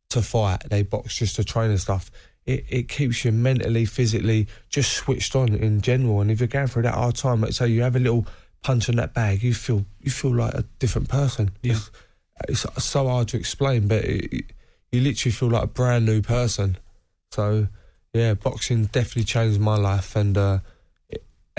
to 0.10 0.22
fight, 0.22 0.64
they 0.70 0.82
box 0.82 1.18
just 1.18 1.36
to 1.36 1.44
train 1.44 1.70
and 1.70 1.80
stuff. 1.80 2.10
It 2.46 2.66
it 2.70 2.88
keeps 2.88 3.24
you 3.24 3.32
mentally, 3.32 3.86
physically 3.86 4.48
just 4.70 4.94
switched 4.94 5.36
on 5.36 5.54
in 5.54 5.82
general. 5.82 6.22
And 6.22 6.32
if 6.32 6.40
you're 6.40 6.48
going 6.48 6.68
through 6.68 6.84
that 6.84 6.96
hard 6.96 7.16
time, 7.16 7.42
let's 7.42 7.58
say 7.58 7.68
you 7.68 7.84
have 7.84 7.96
a 7.96 8.00
little 8.00 8.26
punch 8.64 8.90
in 8.90 8.96
that 8.96 9.14
bag, 9.14 9.44
you 9.44 9.54
feel 9.54 9.86
you 10.02 10.12
feel 10.12 10.36
like 10.36 10.54
a 10.54 10.64
different 10.80 11.10
person. 11.10 11.52
Yeah. 11.62 11.74
It's, 12.48 12.66
it's 12.76 12.86
so 12.86 13.08
hard 13.08 13.28
to 13.30 13.38
explain, 13.38 13.88
but 13.88 14.04
it, 14.04 14.46
you 14.92 15.02
literally 15.02 15.32
feel 15.32 15.50
like 15.50 15.64
a 15.64 15.68
brand 15.68 16.06
new 16.06 16.22
person. 16.22 16.78
So 17.32 17.68
yeah, 18.14 18.34
boxing 18.34 18.86
definitely 18.86 19.26
changed 19.26 19.60
my 19.60 19.76
life, 19.76 20.16
and 20.16 20.36
uh, 20.38 20.60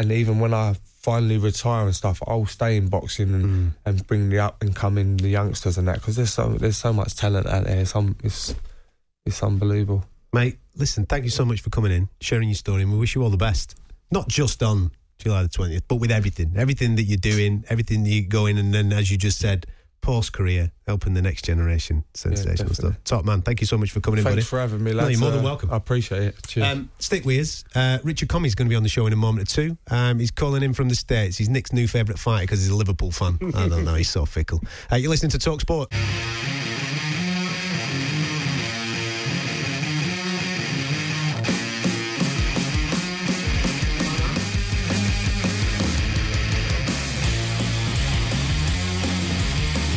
and 0.01 0.11
even 0.13 0.41
when 0.41 0.55
I 0.55 0.77
finally 1.01 1.37
retire 1.37 1.85
and 1.85 1.95
stuff, 1.95 2.23
I'll 2.27 2.47
stay 2.47 2.77
in 2.77 2.89
boxing 2.89 3.35
and, 3.35 3.73
and 3.85 4.07
bring 4.07 4.31
the 4.31 4.39
up 4.39 4.63
and 4.63 4.75
coming 4.75 5.19
the 5.19 5.29
youngsters 5.29 5.77
and 5.77 5.87
that 5.89 5.97
because 5.97 6.17
there's 6.17 6.33
so 6.33 6.49
there's 6.49 6.79
so 6.79 6.93
much 6.93 7.15
talent 7.17 7.47
out 7.47 7.65
there. 7.65 7.81
It's 7.81 7.95
um, 7.95 8.17
it's 8.25 8.55
it's 9.27 9.43
unbelievable. 9.43 10.05
Mate, 10.33 10.59
listen, 10.77 11.05
thank 11.05 11.25
you 11.25 11.31
so 11.31 11.45
much 11.45 11.61
for 11.61 11.71
coming 11.71 11.93
in, 11.93 12.09
sharing 12.21 12.49
your 12.49 12.55
story, 12.55 12.83
and 12.83 12.93
we 12.93 12.99
wish 12.99 13.15
you 13.15 13.23
all 13.23 13.31
the 13.31 13.37
best. 13.37 13.75
Not 14.11 14.29
just 14.29 14.63
on 14.63 14.91
July 15.19 15.43
the 15.43 15.49
20th, 15.49 15.83
but 15.87 15.97
with 15.97 16.11
everything. 16.11 16.53
Everything 16.57 16.97
that 16.97 17.03
you're 17.03 17.19
doing, 17.19 17.65
everything 17.69 18.05
that 18.05 18.11
you're 18.11 18.29
going, 18.29 18.59
and 18.59 18.73
then, 18.73 18.93
as 18.93 19.11
you 19.11 19.19
just 19.19 19.39
said, 19.39 19.67
post 20.03 20.33
career, 20.33 20.73
helping 20.87 21.15
the 21.15 21.23
next 21.23 21.45
generation. 21.45 22.05
Sensational 22.15 22.55
definitely. 22.69 22.75
stuff. 22.75 23.05
Top 23.05 23.25
man, 23.25 23.43
thank 23.43 23.61
you 23.61 23.67
so 23.67 23.77
much 23.79 23.91
for 23.91 24.01
coming 24.01 24.19
in, 24.19 24.25
Thanks 24.25 24.37
buddy. 24.37 24.45
for 24.45 24.59
having 24.59 24.83
me, 24.83 24.93
No, 24.95 25.09
you're 25.09 25.21
more 25.21 25.31
than 25.31 25.41
Uh, 25.41 25.45
welcome. 25.45 25.71
I 25.73 25.77
appreciate 25.77 26.23
it. 26.23 26.37
Cheers. 26.47 26.67
Um, 26.67 26.91
stick 26.99 27.25
with 27.25 27.41
us. 27.41 27.65
Uh, 27.75 27.99
Richard 28.03 28.29
Commey's 28.29 28.55
going 28.55 28.67
to 28.69 28.71
be 28.71 28.77
on 28.77 28.83
the 28.83 28.89
show 28.89 29.07
in 29.07 29.13
a 29.13 29.17
moment 29.17 29.49
or 29.49 29.53
two. 29.55 29.79
Um, 29.91 30.19
he's 30.19 30.31
calling 30.31 30.63
in 30.63 30.73
from 30.75 30.89
the 30.89 30.95
States. 30.95 31.37
He's 31.37 31.49
Nick's 31.49 31.73
new 31.73 31.87
favourite 31.87 32.19
fighter 32.19 32.45
because 32.45 32.61
he's 32.61 32.71
a 32.71 32.77
Liverpool 32.77 33.11
fan. 33.11 33.39
I 33.55 33.69
don't 33.69 33.85
know. 33.85 33.95
He's 33.95 34.11
so 34.11 34.25
fickle. 34.27 34.61
Uh, 34.91 34.97
you're 34.97 35.11
listening 35.11 35.31
to 35.31 35.39
Talk 35.39 35.61
Sport. 35.61 35.93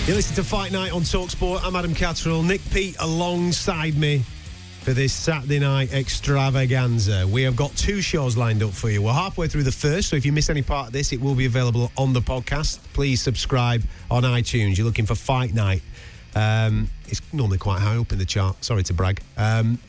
You're 0.06 0.18
listening 0.18 0.36
to 0.36 0.44
Fight 0.44 0.74
Night 0.74 0.92
on 0.92 1.04
Talksport. 1.04 1.62
I'm 1.64 1.78
Adam 1.78 1.96
Catterall. 1.96 2.44
Nick 2.44 2.60
Peet 2.72 2.98
alongside 3.00 3.96
me 3.96 4.22
for 4.82 4.92
this 4.92 5.14
Saturday 5.14 5.60
night 5.60 5.94
extravaganza. 5.94 7.26
We 7.26 7.44
have 7.44 7.56
got 7.56 7.74
two 7.78 8.02
shows 8.02 8.36
lined 8.36 8.64
up 8.64 8.72
for 8.72 8.90
you. 8.90 9.02
We're 9.02 9.14
halfway 9.14 9.48
through 9.48 9.64
the 9.64 9.72
first, 9.72 10.10
so 10.10 10.18
if 10.18 10.26
you 10.26 10.34
miss 10.34 10.50
any 10.50 10.62
part 10.62 10.88
of 10.88 10.94
this, 10.94 11.14
it 11.14 11.22
will 11.22 11.36
be 11.36 11.46
available 11.46 11.90
on 11.98 12.12
the 12.12 12.20
podcast. 12.20 12.80
Please 12.92 13.22
subscribe 13.22 13.82
on 14.12 14.24
iTunes. 14.24 14.78
You're 14.78 14.86
looking 14.86 15.06
for 15.06 15.16
Fight 15.16 15.54
Night. 15.54 15.82
Um, 16.36 16.90
it's 17.08 17.22
normally 17.32 17.58
quite 17.58 17.80
high 17.80 17.96
up 17.96 18.12
in 18.12 18.18
the 18.18 18.26
chart. 18.26 18.62
Sorry 18.62 18.84
to 18.84 18.94
brag. 18.94 19.22
Um, 19.38 19.80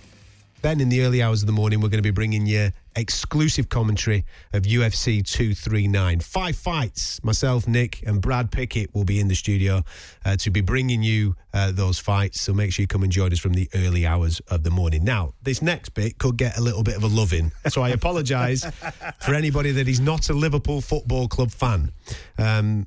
then 0.65 0.81
in 0.81 0.89
the 0.89 1.03
early 1.03 1.23
hours 1.23 1.43
of 1.43 1.47
the 1.47 1.53
morning, 1.53 1.83
we're 1.83 1.91
going 1.91 1.99
to 1.99 2.03
be 2.03 2.11
bringing 2.11 2.47
you 2.47 2.71
exclusive 2.97 3.69
commentary 3.69 4.25
of 4.55 4.63
UFC 4.63 5.23
239. 5.23 6.21
Five 6.21 6.57
fights. 6.57 7.23
Myself, 7.23 7.69
Nick, 7.69 8.03
and 8.07 8.19
Brad 8.19 8.51
Pickett 8.51 8.95
will 8.95 9.05
be 9.05 9.21
in 9.21 9.29
the 9.29 9.35
studio 9.35 9.83
uh, 10.25 10.37
to 10.37 10.51
be 10.51 10.63
bringing 10.63 11.03
you 11.03 11.37
uh, 11.53 11.71
those 11.71 11.99
fights. 11.99 12.41
So 12.41 12.55
make 12.55 12.73
sure 12.73 12.83
you 12.83 12.87
come 12.87 13.03
and 13.03 13.13
join 13.13 13.31
us 13.31 13.39
from 13.39 13.53
the 13.53 13.69
early 13.75 14.07
hours 14.07 14.41
of 14.49 14.63
the 14.63 14.71
morning. 14.71 15.05
Now, 15.05 15.35
this 15.43 15.61
next 15.61 15.91
bit 15.91 16.17
could 16.17 16.39
get 16.39 16.57
a 16.57 16.63
little 16.63 16.83
bit 16.83 16.97
of 16.97 17.03
a 17.03 17.09
loving. 17.09 17.53
So 17.69 17.83
I 17.83 17.91
apologise 17.91 18.65
for 19.21 19.35
anybody 19.35 19.71
that 19.73 19.87
is 19.87 20.01
not 20.01 20.31
a 20.31 20.33
Liverpool 20.33 20.81
Football 20.81 21.29
Club 21.29 21.51
fan. 21.51 21.93
Um, 22.39 22.87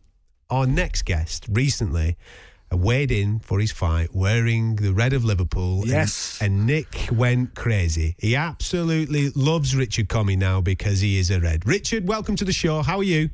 our 0.50 0.66
next 0.66 1.04
guest 1.04 1.46
recently 1.52 2.18
weighed 2.72 3.12
in 3.12 3.40
for 3.40 3.60
his 3.60 3.72
fight 3.72 4.14
wearing 4.14 4.76
the 4.76 4.94
red 4.94 5.14
of 5.14 5.24
Liverpool. 5.24 5.82
and- 5.82 5.90
Yes. 5.90 6.38
And, 6.42 6.66
Nick 6.68 7.08
went 7.12 7.56
crazy. 7.56 8.16
He 8.20 8.36
absolutely 8.36 9.30
loves 9.36 9.76
Richard 9.76 10.10
Commey 10.10 10.38
now 10.38 10.60
because 10.62 11.00
he 11.00 11.18
is 11.18 11.32
a 11.32 11.40
red. 11.40 11.66
Richard, 11.66 12.08
welcome 12.08 12.36
to 12.36 12.46
the 12.46 12.52
show. 12.54 12.82
How 12.82 12.98
are 12.98 13.04
you? 13.04 13.30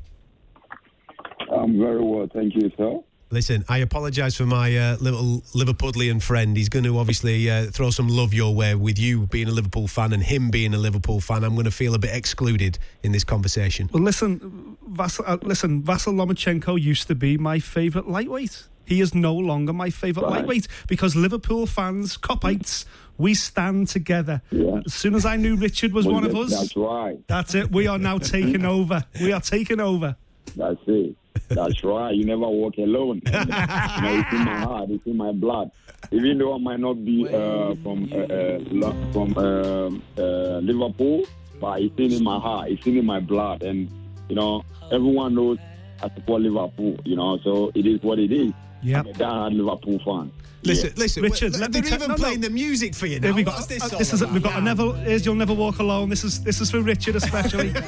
I'm 1.52 1.78
very 1.78 2.02
well, 2.02 2.28
thank 2.32 2.54
you, 2.54 2.70
sir. 2.76 3.00
Listen, 3.30 3.64
I 3.68 3.78
apologise 3.78 4.36
for 4.36 4.46
my 4.46 4.76
uh, 4.76 4.96
little 5.00 5.40
Liverpudlian 5.54 6.22
friend. 6.22 6.56
He's 6.56 6.68
going 6.68 6.84
to 6.84 6.98
obviously 6.98 7.50
uh, 7.50 7.66
throw 7.66 7.90
some 7.90 8.06
love 8.06 8.32
your 8.32 8.54
way 8.54 8.76
with 8.76 8.96
you 8.98 9.26
being 9.26 9.48
a 9.48 9.50
Liverpool 9.50 9.88
fan 9.88 10.12
and 10.12 10.22
him 10.22 10.50
being 10.50 10.72
a 10.74 10.78
Liverpool 10.78 11.20
fan. 11.20 11.42
I'm 11.42 11.54
going 11.54 11.64
to 11.64 11.70
feel 11.72 11.94
a 11.94 11.98
bit 11.98 12.14
excluded 12.14 12.78
in 13.02 13.10
this 13.10 13.24
conversation. 13.24 13.90
Well, 13.92 14.02
listen, 14.04 14.76
Vas- 14.86 15.18
uh, 15.20 15.38
listen, 15.42 15.82
Vasil 15.82 16.14
Lomachenko 16.14 16.80
used 16.80 17.08
to 17.08 17.16
be 17.16 17.36
my 17.36 17.58
favourite 17.58 18.06
lightweight. 18.08 18.68
He 18.84 19.00
is 19.00 19.14
no 19.14 19.34
longer 19.34 19.72
my 19.72 19.90
favourite 19.90 20.26
Right. 20.26 20.38
lightweight 20.40 20.68
because 20.88 21.14
Liverpool 21.16 21.66
fans, 21.66 22.16
Kopites, 22.16 22.84
we 23.18 23.34
stand 23.34 23.88
together. 23.88 24.42
Yeah. 24.50 24.80
As 24.86 24.94
soon 24.94 25.14
as 25.14 25.24
I 25.24 25.36
knew 25.36 25.56
Richard 25.56 25.92
was 25.92 26.04
Well, 26.06 26.14
one 26.16 26.24
of 26.24 26.34
us, 26.34 26.50
That's 26.50 26.76
right. 26.76 27.18
that's 27.28 27.54
it. 27.54 27.70
We 27.72 27.86
are 27.86 27.98
now 27.98 28.18
taking 28.18 28.64
over. 28.64 29.04
We 29.20 29.32
are 29.32 29.40
taking 29.40 29.80
over. 29.80 30.16
That's 30.56 30.80
it. 30.86 31.16
That's 31.48 31.82
right. 31.84 32.14
You 32.14 32.24
never 32.24 32.48
walk 32.48 32.78
alone. 32.78 33.20
you 33.26 33.32
know, 33.32 33.40
it's 33.40 34.32
in 34.32 34.44
my 34.44 34.60
heart. 34.60 34.90
It's 34.90 35.06
in 35.06 35.16
my 35.16 35.32
blood. 35.32 35.70
Even 36.12 36.38
though 36.38 36.54
I 36.54 36.58
might 36.58 36.80
not 36.80 37.04
be 37.04 37.26
uh, 37.28 37.74
from 37.82 38.08
uh, 38.12 38.16
uh, 38.16 39.12
from 39.12 39.36
um 39.38 40.02
uh, 40.18 40.58
Liverpool, 40.58 41.24
but 41.60 41.80
it's 41.80 41.98
in, 41.98 42.22
my 42.22 42.38
heart. 42.38 42.70
It's 42.70 42.86
in 42.86 43.04
my 43.04 43.20
blood, 43.20 43.62
and 43.62 43.88
you 44.28 44.36
know 44.36 44.64
everyone 44.92 45.34
knows 45.34 45.58
I 46.02 46.08
support 46.14 46.42
Liverpool. 46.42 46.98
You 47.04 47.16
know, 47.16 47.38
so 47.42 47.72
it 47.74 47.86
is 47.86 48.00
what 48.02 48.18
it 48.18 48.30
is. 48.32 48.52
Yep. 48.84 49.06
I'm 49.06 49.10
a 49.10 49.14
diehard 49.14 49.56
Liverpool 49.56 49.98
fan. 50.04 50.30
Listen, 50.62 50.92
listen, 50.96 51.22
Richard, 51.22 51.52
wait, 51.52 51.60
let 51.60 51.72
they're 51.72 51.82
tell- 51.82 51.94
even 51.98 52.08
no, 52.08 52.14
no. 52.14 52.22
playing 52.22 52.40
the 52.40 52.48
music 52.50 52.94
for 52.94 53.06
you 53.06 53.20
now. 53.20 53.26
Here 53.28 53.34
we 53.34 53.42
go. 53.42 53.50
What's 53.50 53.66
this 53.66 53.82
Uh, 53.82 53.88
all 53.92 53.98
this 53.98 54.12
is 54.14 54.22
about 54.22 54.32
we've 54.32 54.42
got 54.42 54.52
a 54.54 54.60
now? 54.60 54.64
Neville. 54.72 54.92
Here's 54.94 55.26
you'll 55.26 55.34
never 55.34 55.52
walk 55.52 55.78
alone. 55.78 56.08
This 56.08 56.24
is 56.24 56.42
this 56.42 56.60
is 56.60 56.70
for 56.70 56.80
Richard 56.80 57.16
especially. 57.16 57.72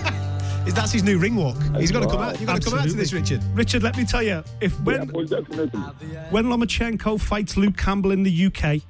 Is 0.67 0.75
that's 0.75 0.91
his 0.91 1.05
new 1.05 1.17
ring 1.17 1.37
walk? 1.37 1.57
He's 1.79 1.93
got 1.93 2.01
to 2.01 2.09
come 2.09 2.21
out. 2.21 2.41
You've 2.41 2.49
got 2.49 2.61
to 2.61 2.71
come 2.71 2.77
out 2.81 2.89
to 2.89 2.93
this, 2.97 3.13
Richard. 3.13 3.41
Richard, 3.55 3.85
let 3.85 3.97
me 3.97 4.05
tell 4.05 4.21
you, 4.25 4.43
if 4.61 4.73
when 4.81 4.97
Yeah, 5.05 6.31
when 6.31 6.47
Lomachenko 6.47 7.21
fights 7.21 7.57
Luke 7.57 7.77
Campbell 7.77 8.11
in 8.11 8.25
the 8.25 8.47
UK, 8.47 8.81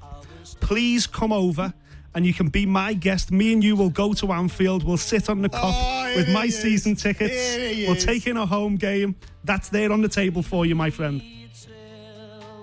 please 0.61 1.07
come 1.07 1.33
over 1.35 1.75
and 2.15 2.25
you 2.25 2.33
can 2.33 2.49
be 2.49 2.65
my 2.65 2.95
guest. 2.95 3.31
Me 3.31 3.53
and 3.53 3.63
you 3.63 3.77
will 3.77 3.91
go 3.91 4.15
to 4.15 4.33
Anfield. 4.33 4.85
We'll 4.85 4.97
sit 4.97 5.29
on 5.29 5.43
the 5.43 5.51
Kop 5.51 5.61
Oh, 5.65 6.13
with 6.17 6.31
my 6.31 6.47
he 6.47 6.51
season 6.51 6.95
tickets. 6.97 7.55
Here 7.57 7.87
We'll 7.89 7.97
take 8.01 8.27
in 8.27 8.39
a 8.39 8.47
home 8.47 8.77
game. 8.77 9.15
That's 9.45 9.69
there 9.69 9.93
on 9.93 10.01
the 10.01 10.09
table 10.09 10.43
for 10.43 10.65
you, 10.65 10.75
my 10.75 10.89
friend. 10.89 11.21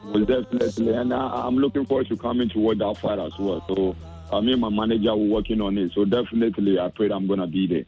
Well, 0.05 0.25
definitely, 0.25 0.93
and 0.93 1.13
I, 1.13 1.45
I'm 1.45 1.57
looking 1.57 1.85
forward 1.85 2.07
to 2.07 2.17
coming 2.17 2.49
toward 2.49 2.79
that 2.79 2.97
fight 2.97 3.19
as 3.19 3.37
well. 3.39 3.63
So, 3.67 3.95
I 4.31 4.41
mean, 4.41 4.59
my 4.59 4.69
manager 4.69 5.15
will 5.15 5.27
working 5.27 5.61
on 5.61 5.77
it. 5.77 5.91
So, 5.93 6.05
definitely, 6.05 6.79
I 6.79 6.89
pray 6.89 7.09
I'm 7.09 7.27
gonna 7.27 7.47
be 7.47 7.67
there. 7.67 7.85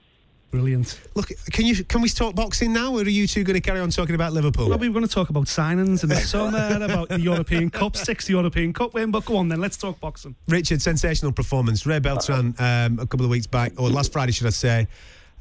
Brilliant. 0.56 1.02
Look, 1.16 1.32
can 1.52 1.66
you 1.66 1.84
can 1.84 2.02
we 2.02 2.08
talk 2.08 2.34
boxing 2.34 2.72
now, 2.72 2.94
or 2.94 3.02
are 3.02 3.10
you 3.10 3.28
two 3.28 3.44
going 3.44 3.56
to 3.56 3.62
carry 3.62 3.82
on 3.82 3.90
talking 3.90 4.16
about 4.16 4.32
Liverpool? 4.32 4.70
Well, 4.70 4.78
we 4.78 4.88
were 4.88 4.94
going 4.94 5.06
to 5.06 5.14
talk 5.14 5.30
about 5.30 5.48
signings 5.48 6.02
in 6.04 6.08
the 6.08 6.16
summer, 6.34 6.82
about 6.82 7.10
the 7.10 7.20
European 7.20 7.70
Cup, 7.70 7.98
six 7.98 8.30
European 8.30 8.72
Cup 8.72 8.94
win. 8.94 9.12
But 9.12 9.26
go 9.26 9.36
on 9.36 9.50
then, 9.50 9.60
let's 9.60 9.76
talk 9.76 10.00
boxing. 10.00 10.34
Richard, 10.48 10.82
sensational 10.82 11.34
performance. 11.34 11.86
Ray 11.86 12.00
Beltran 12.00 12.56
um, 12.60 13.00
a 13.00 13.06
couple 13.06 13.26
of 13.26 13.32
weeks 13.32 13.48
back, 13.48 13.74
or 13.78 13.90
last 13.90 14.14
Friday, 14.14 14.32
should 14.32 14.48
I 14.48 14.52
say? 14.52 14.88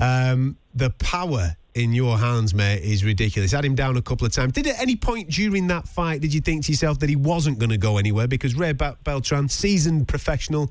Um, 0.01 0.57
the 0.75 0.91
power 0.91 1.57
in 1.75 1.93
your 1.93 2.17
hands, 2.17 2.55
mate, 2.55 2.83
is 2.83 3.05
ridiculous. 3.05 3.51
Had 3.51 3.65
him 3.65 3.75
down 3.75 3.97
a 3.97 4.03
couple 4.03 4.27
of 4.27 4.33
times. 4.33 4.53
Did 4.53 4.69
at 4.69 4.79
any 4.81 4.95
point 4.95 5.29
during 5.29 5.67
that 5.69 5.89
fight 5.89 6.21
did 6.21 6.33
you 6.33 6.41
think 6.41 6.65
to 6.67 6.73
yourself 6.73 7.01
that 7.01 7.09
he 7.09 7.17
wasn't 7.17 7.59
going 7.59 7.71
to 7.71 7.79
go 7.79 7.99
anywhere? 7.99 8.29
Because 8.29 8.55
Ray 8.55 8.73
Bel- 8.73 8.97
Beltran, 9.03 9.49
seasoned 9.49 10.07
professional, 10.07 10.71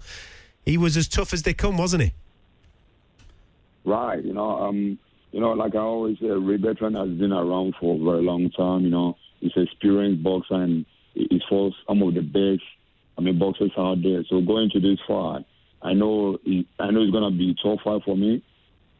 he 0.65 0.77
was 0.77 0.95
as 0.95 1.07
tough 1.09 1.33
as 1.33 1.43
they 1.43 1.53
come, 1.53 1.77
wasn't 1.77 2.03
he? 2.03 2.13
Right. 3.83 4.23
You 4.23 4.33
know, 4.33 4.49
um, 4.49 4.97
you 5.33 5.41
know, 5.41 5.51
like 5.51 5.75
I 5.75 5.79
always 5.79 6.17
say, 6.19 6.27
Ray 6.27 6.57
Beltran 6.57 6.93
has 6.93 7.09
been 7.09 7.33
around 7.33 7.75
for 7.79 7.95
a 7.95 7.97
very 8.03 8.23
long 8.23 8.49
time. 8.51 8.83
You 8.83 8.89
know, 8.89 9.17
he's 9.41 9.51
an 9.57 9.63
experienced 9.63 10.23
boxer 10.23 10.55
and 10.55 10.85
he's 11.13 11.41
fought 11.49 11.73
some 11.85 12.01
of 12.01 12.13
the 12.13 12.21
best. 12.21 12.63
I 13.17 13.21
mean, 13.21 13.37
boxers 13.37 13.71
out 13.77 14.01
there. 14.01 14.23
So 14.29 14.39
going 14.41 14.69
to 14.71 14.79
this 14.79 14.99
fight, 15.05 15.45
I 15.81 15.93
know, 15.93 16.37
he, 16.45 16.65
I 16.79 16.91
know 16.91 17.01
it's 17.01 17.11
gonna 17.11 17.29
be 17.29 17.51
a 17.51 17.61
tough 17.61 17.81
fight 17.83 18.03
for 18.05 18.15
me. 18.15 18.41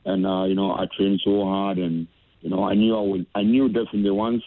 And 0.05 0.25
uh, 0.25 0.43
you 0.45 0.55
know, 0.55 0.71
I 0.71 0.85
trained 0.97 1.21
so 1.23 1.43
hard, 1.45 1.77
and 1.77 2.07
you 2.41 2.49
know, 2.49 2.63
I 2.63 2.73
knew 2.73 2.95
I 2.97 3.01
would. 3.01 3.25
I 3.35 3.43
knew 3.43 3.67
definitely 3.69 4.11
once, 4.11 4.43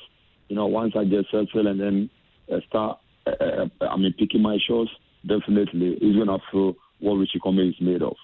you 0.49 0.57
know, 0.57 0.67
once 0.67 0.95
I 0.97 1.05
get 1.05 1.25
settled 1.31 1.67
and 1.67 1.81
then 1.81 2.11
uh, 2.53 2.61
start. 2.69 2.99
Uh, 3.27 3.67
uh, 3.81 3.85
I 3.87 3.97
mean, 3.97 4.15
picking 4.19 4.43
my 4.43 4.59
shots. 4.69 4.91
Definitely, 5.27 5.99
he's 6.01 6.17
gonna 6.17 6.39
feel 6.53 6.75
what 7.01 7.15
Richie 7.15 7.41
Commey 7.41 7.71
is 7.71 7.81
made 7.81 8.03
of. 8.03 8.17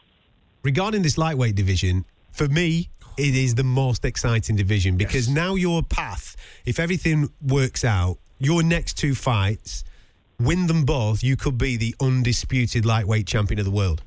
regarding 0.63 1.03
this 1.03 1.19
lightweight 1.19 1.55
division, 1.55 2.05
for 2.31 2.49
me, 2.49 2.89
it 3.19 3.35
is 3.35 3.55
the 3.55 3.65
most 3.65 4.05
exciting 4.05 4.57
division 4.57 4.97
because 4.97 5.29
now 5.29 5.55
your 5.55 5.83
path, 5.83 6.37
if 6.65 6.79
everything 6.79 7.31
works 7.47 7.85
out, 7.85 8.19
your 8.39 8.63
next 8.63 8.95
two 8.95 9.15
fights, 9.15 9.85
win 10.41 10.67
them 10.67 10.85
both, 10.85 11.23
you 11.23 11.37
could 11.37 11.59
be 11.59 11.77
the 11.77 11.95
undisputed 12.01 12.87
lightweight 12.87 13.27
champion 13.27 13.59
of 13.59 13.65
the 13.65 13.71
world. 13.71 14.03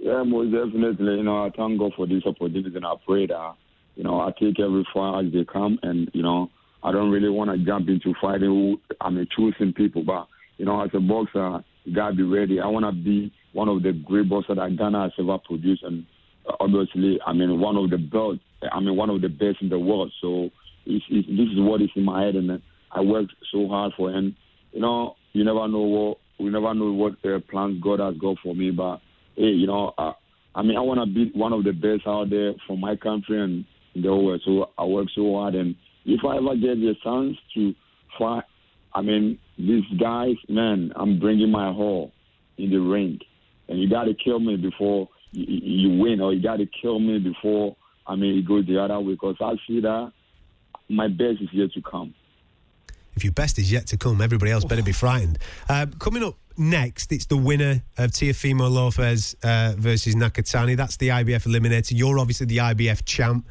Yeah, 0.00 0.22
most 0.22 0.50
definitely. 0.50 1.16
You 1.16 1.24
know, 1.24 1.44
I 1.44 1.50
thank 1.54 1.78
God 1.78 1.92
for 1.94 2.06
this 2.06 2.24
opportunity, 2.24 2.74
and 2.74 2.86
I 2.86 2.94
pray 3.06 3.26
that 3.26 3.54
you 3.96 4.02
know 4.02 4.20
I 4.20 4.32
take 4.40 4.58
every 4.58 4.86
fight 4.94 5.26
as 5.26 5.32
they 5.32 5.44
come, 5.44 5.78
and 5.82 6.10
you 6.14 6.22
know 6.22 6.48
I 6.82 6.90
don't 6.90 7.10
really 7.10 7.28
want 7.28 7.50
to 7.50 7.58
jump 7.58 7.86
into 7.90 8.14
fighting. 8.18 8.48
Who 8.48 8.80
I 8.98 9.10
mean, 9.10 9.28
choosing 9.36 9.74
people, 9.74 10.02
but 10.02 10.26
you 10.56 10.64
know, 10.64 10.82
as 10.82 10.88
a 10.94 11.00
boxer, 11.00 11.62
you 11.84 11.94
gotta 11.94 12.14
be 12.14 12.22
ready. 12.22 12.60
I 12.60 12.66
want 12.66 12.86
to 12.86 12.92
be 12.92 13.30
one 13.52 13.68
of 13.68 13.82
the 13.82 13.92
great 13.92 14.30
boxers 14.30 14.56
that 14.56 14.74
Ghana 14.78 15.02
has 15.02 15.12
ever 15.18 15.36
produced, 15.36 15.82
and 15.82 16.06
uh, 16.48 16.52
obviously, 16.60 17.20
I 17.26 17.34
mean, 17.34 17.60
one 17.60 17.76
of 17.76 17.90
the 17.90 17.98
best. 17.98 18.40
I 18.72 18.80
mean, 18.80 18.96
one 18.96 19.10
of 19.10 19.20
the 19.20 19.28
best 19.28 19.60
in 19.60 19.68
the 19.68 19.78
world. 19.78 20.12
So 20.22 20.48
it's, 20.86 21.04
it's, 21.10 21.28
this 21.28 21.48
is 21.52 21.58
what 21.58 21.82
is 21.82 21.90
in 21.94 22.04
my 22.04 22.24
head, 22.24 22.36
and 22.36 22.62
I 22.90 23.02
worked 23.02 23.34
so 23.52 23.68
hard 23.68 23.92
for. 23.98 24.08
And 24.10 24.34
you 24.72 24.80
know, 24.80 25.16
you 25.34 25.44
never 25.44 25.68
know 25.68 25.80
what 25.80 26.18
we 26.38 26.48
never 26.48 26.72
know 26.72 26.90
what 26.90 27.22
uh, 27.22 27.38
plans 27.50 27.82
God 27.82 28.00
has 28.00 28.16
got 28.16 28.38
for 28.42 28.54
me, 28.54 28.70
but 28.70 29.02
hey, 29.40 29.52
you 29.52 29.66
know, 29.66 29.94
uh, 29.96 30.12
I 30.54 30.62
mean, 30.62 30.76
I 30.76 30.80
want 30.80 31.00
to 31.00 31.06
be 31.06 31.30
one 31.34 31.52
of 31.52 31.64
the 31.64 31.72
best 31.72 32.06
out 32.06 32.30
there 32.30 32.52
for 32.66 32.76
my 32.76 32.96
country 32.96 33.40
and 33.40 33.64
the 33.94 34.14
world. 34.14 34.42
So 34.44 34.70
I 34.76 34.84
work 34.84 35.08
so 35.14 35.34
hard, 35.34 35.54
and 35.54 35.74
if 36.04 36.20
I 36.24 36.36
ever 36.36 36.54
get 36.56 36.76
the 36.76 36.94
chance 37.02 37.36
to 37.54 37.74
fight, 38.18 38.44
I 38.94 39.02
mean, 39.02 39.38
these 39.58 39.84
guys, 40.00 40.34
man, 40.48 40.92
I'm 40.96 41.18
bringing 41.18 41.50
my 41.50 41.72
whole 41.72 42.12
in 42.58 42.70
the 42.70 42.80
ring, 42.80 43.18
and 43.68 43.80
you 43.80 43.88
got 43.88 44.04
to 44.04 44.14
kill 44.14 44.40
me 44.40 44.56
before 44.56 45.08
you, 45.32 45.44
you 45.46 46.02
win, 46.02 46.20
or 46.20 46.32
you 46.32 46.42
got 46.42 46.56
to 46.56 46.66
kill 46.82 46.98
me 46.98 47.18
before 47.18 47.76
I 48.06 48.16
mean 48.16 48.38
it 48.38 48.48
goes 48.48 48.66
the 48.66 48.82
other 48.82 48.98
way. 48.98 49.12
Because 49.12 49.36
I 49.40 49.54
see 49.66 49.80
that 49.80 50.12
my 50.88 51.08
best 51.08 51.40
is 51.40 51.48
yet 51.52 51.72
to 51.74 51.82
come. 51.82 52.14
If 53.20 53.24
your 53.24 53.34
best 53.34 53.58
is 53.58 53.70
yet 53.70 53.86
to 53.88 53.98
come, 53.98 54.22
everybody 54.22 54.50
else 54.50 54.64
better 54.64 54.82
be 54.82 54.92
frightened. 54.92 55.36
Uh, 55.68 55.84
coming 55.98 56.22
up 56.22 56.38
next, 56.56 57.12
it's 57.12 57.26
the 57.26 57.36
winner 57.36 57.82
of 57.98 58.12
Teofimo 58.12 58.70
Lopez 58.70 59.36
uh, 59.42 59.74
versus 59.76 60.14
Nakatani. 60.14 60.74
That's 60.74 60.96
the 60.96 61.08
IBF 61.08 61.46
eliminator. 61.46 61.92
You're 61.94 62.18
obviously 62.18 62.46
the 62.46 62.56
IBF 62.56 63.04
champ. 63.04 63.46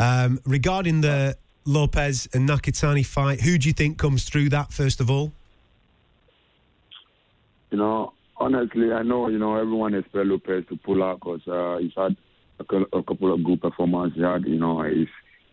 Um, 0.00 0.40
regarding 0.44 1.00
the 1.02 1.36
Lopez 1.64 2.28
and 2.32 2.48
Nakatani 2.48 3.06
fight, 3.06 3.40
who 3.40 3.56
do 3.56 3.68
you 3.68 3.72
think 3.72 3.98
comes 3.98 4.24
through 4.24 4.48
that 4.48 4.72
first 4.72 4.98
of 4.98 5.12
all? 5.12 5.30
You 7.70 7.78
know, 7.78 8.14
honestly, 8.36 8.90
I 8.92 9.04
know 9.04 9.28
you 9.28 9.38
know 9.38 9.54
everyone 9.54 9.94
expects 9.94 10.26
Lopez 10.26 10.64
to 10.70 10.76
pull 10.76 11.04
out 11.04 11.20
because 11.20 11.46
uh, 11.46 11.78
he's 11.78 11.92
had 11.96 12.16
a, 12.58 12.98
a 12.98 13.02
couple 13.04 13.32
of 13.32 13.44
good 13.44 13.62
performances. 13.62 14.16
He 14.16 14.24
had, 14.24 14.44
you 14.44 14.58
know, 14.58 14.82
he's 14.82 15.06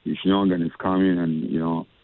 he's 0.03 0.17
young 0.23 0.51
and 0.51 0.63
he's 0.63 0.75
coming, 0.79 1.19
and 1.19 1.47
you 1.47 1.59
know, 1.59 1.85
he, 1.85 1.94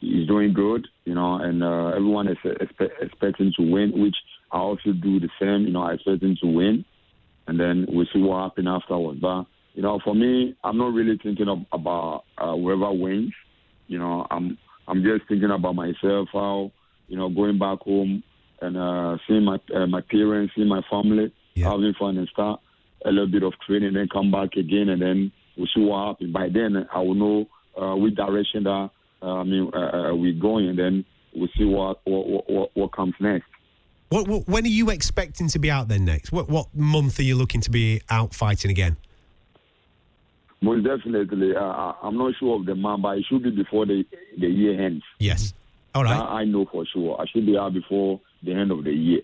he's 0.00 0.26
doing 0.26 0.52
good. 0.52 0.86
You 1.04 1.14
know, 1.14 1.36
and 1.36 1.62
uh, 1.62 1.88
everyone 1.88 2.28
is 2.28 2.36
expect, 2.60 2.92
expecting 3.00 3.52
to 3.58 3.62
win, 3.70 3.92
which 4.00 4.16
I 4.52 4.58
also 4.58 4.92
do 4.92 5.20
the 5.20 5.28
same. 5.40 5.66
You 5.66 5.72
know, 5.72 5.82
I 5.82 5.94
expect 5.94 6.22
him 6.22 6.36
to 6.42 6.46
win, 6.46 6.84
and 7.46 7.58
then 7.58 7.86
we'll 7.88 8.06
see 8.12 8.20
what 8.20 8.42
happens 8.42 8.68
afterwards. 8.68 9.20
But 9.20 9.44
you 9.74 9.82
know, 9.82 10.00
for 10.02 10.14
me, 10.14 10.56
I'm 10.64 10.76
not 10.76 10.92
really 10.92 11.18
thinking 11.22 11.48
of, 11.48 11.58
about 11.72 12.24
uh, 12.36 12.54
whoever 12.54 12.92
wins. 12.92 13.32
You 13.86 13.98
know, 13.98 14.26
I'm 14.30 14.58
I'm 14.86 15.02
just 15.02 15.28
thinking 15.28 15.50
about 15.50 15.74
myself, 15.74 16.28
how 16.32 16.72
you 17.08 17.16
know, 17.16 17.28
going 17.28 17.58
back 17.58 17.80
home 17.80 18.22
and 18.60 18.76
uh, 18.76 19.16
seeing 19.26 19.44
my 19.44 19.58
uh, 19.74 19.86
my 19.86 20.00
parents, 20.00 20.52
seeing 20.54 20.68
my 20.68 20.82
family, 20.90 21.32
having 21.70 21.94
fun 21.98 22.18
and 22.18 22.28
start 22.28 22.60
a 23.04 23.10
little 23.10 23.30
bit 23.30 23.42
of 23.42 23.52
training, 23.66 23.94
then 23.94 24.08
come 24.12 24.30
back 24.30 24.54
again, 24.56 24.88
and 24.88 25.00
then 25.00 25.32
we'll 25.56 25.68
see 25.74 25.80
what 25.82 26.08
happens. 26.08 26.32
By 26.32 26.48
then, 26.48 26.86
I 26.92 26.98
will 26.98 27.14
know 27.14 27.48
uh, 27.80 27.94
which 27.96 28.16
direction 28.16 28.64
that 28.64 28.90
I 29.22 29.42
mean 29.44 29.70
uh, 29.74 30.10
uh, 30.10 30.14
we're 30.14 30.32
going, 30.32 30.68
and 30.68 30.78
then 30.78 31.04
we'll 31.34 31.48
see 31.56 31.64
what 31.64 32.00
what, 32.04 32.50
what, 32.50 32.70
what 32.74 32.92
comes 32.92 33.14
next. 33.20 33.46
What, 34.10 34.26
what, 34.26 34.48
when 34.48 34.64
are 34.64 34.68
you 34.68 34.88
expecting 34.88 35.48
to 35.48 35.58
be 35.58 35.70
out 35.70 35.88
then 35.88 36.06
next? 36.06 36.32
What, 36.32 36.48
what 36.48 36.74
month 36.74 37.18
are 37.18 37.22
you 37.22 37.36
looking 37.36 37.60
to 37.60 37.70
be 37.70 38.00
out 38.08 38.32
fighting 38.32 38.70
again? 38.70 38.96
Most 40.62 40.84
definitely, 40.84 41.54
uh, 41.54 41.92
I'm 42.02 42.16
not 42.16 42.32
sure 42.40 42.58
of 42.58 42.64
the 42.64 42.74
month, 42.74 43.02
but 43.02 43.18
it 43.18 43.26
should 43.28 43.42
be 43.42 43.50
before 43.50 43.86
the 43.86 44.04
the 44.38 44.48
year 44.48 44.80
ends. 44.80 45.04
Yes. 45.18 45.52
All 45.94 46.04
right. 46.04 46.18
I, 46.18 46.40
I 46.40 46.44
know 46.44 46.66
for 46.66 46.84
sure. 46.86 47.20
I 47.20 47.26
should 47.26 47.46
be 47.46 47.56
out 47.56 47.74
before 47.74 48.20
the 48.42 48.52
end 48.52 48.70
of 48.72 48.84
the 48.84 48.92
year. 48.92 49.20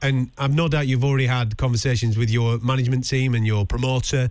And 0.00 0.30
I've 0.36 0.54
no 0.54 0.66
doubt 0.66 0.88
you've 0.88 1.04
already 1.04 1.26
had 1.26 1.56
conversations 1.56 2.18
with 2.18 2.30
your 2.30 2.58
management 2.58 3.08
team 3.08 3.34
and 3.34 3.46
your 3.46 3.64
promoter. 3.64 4.30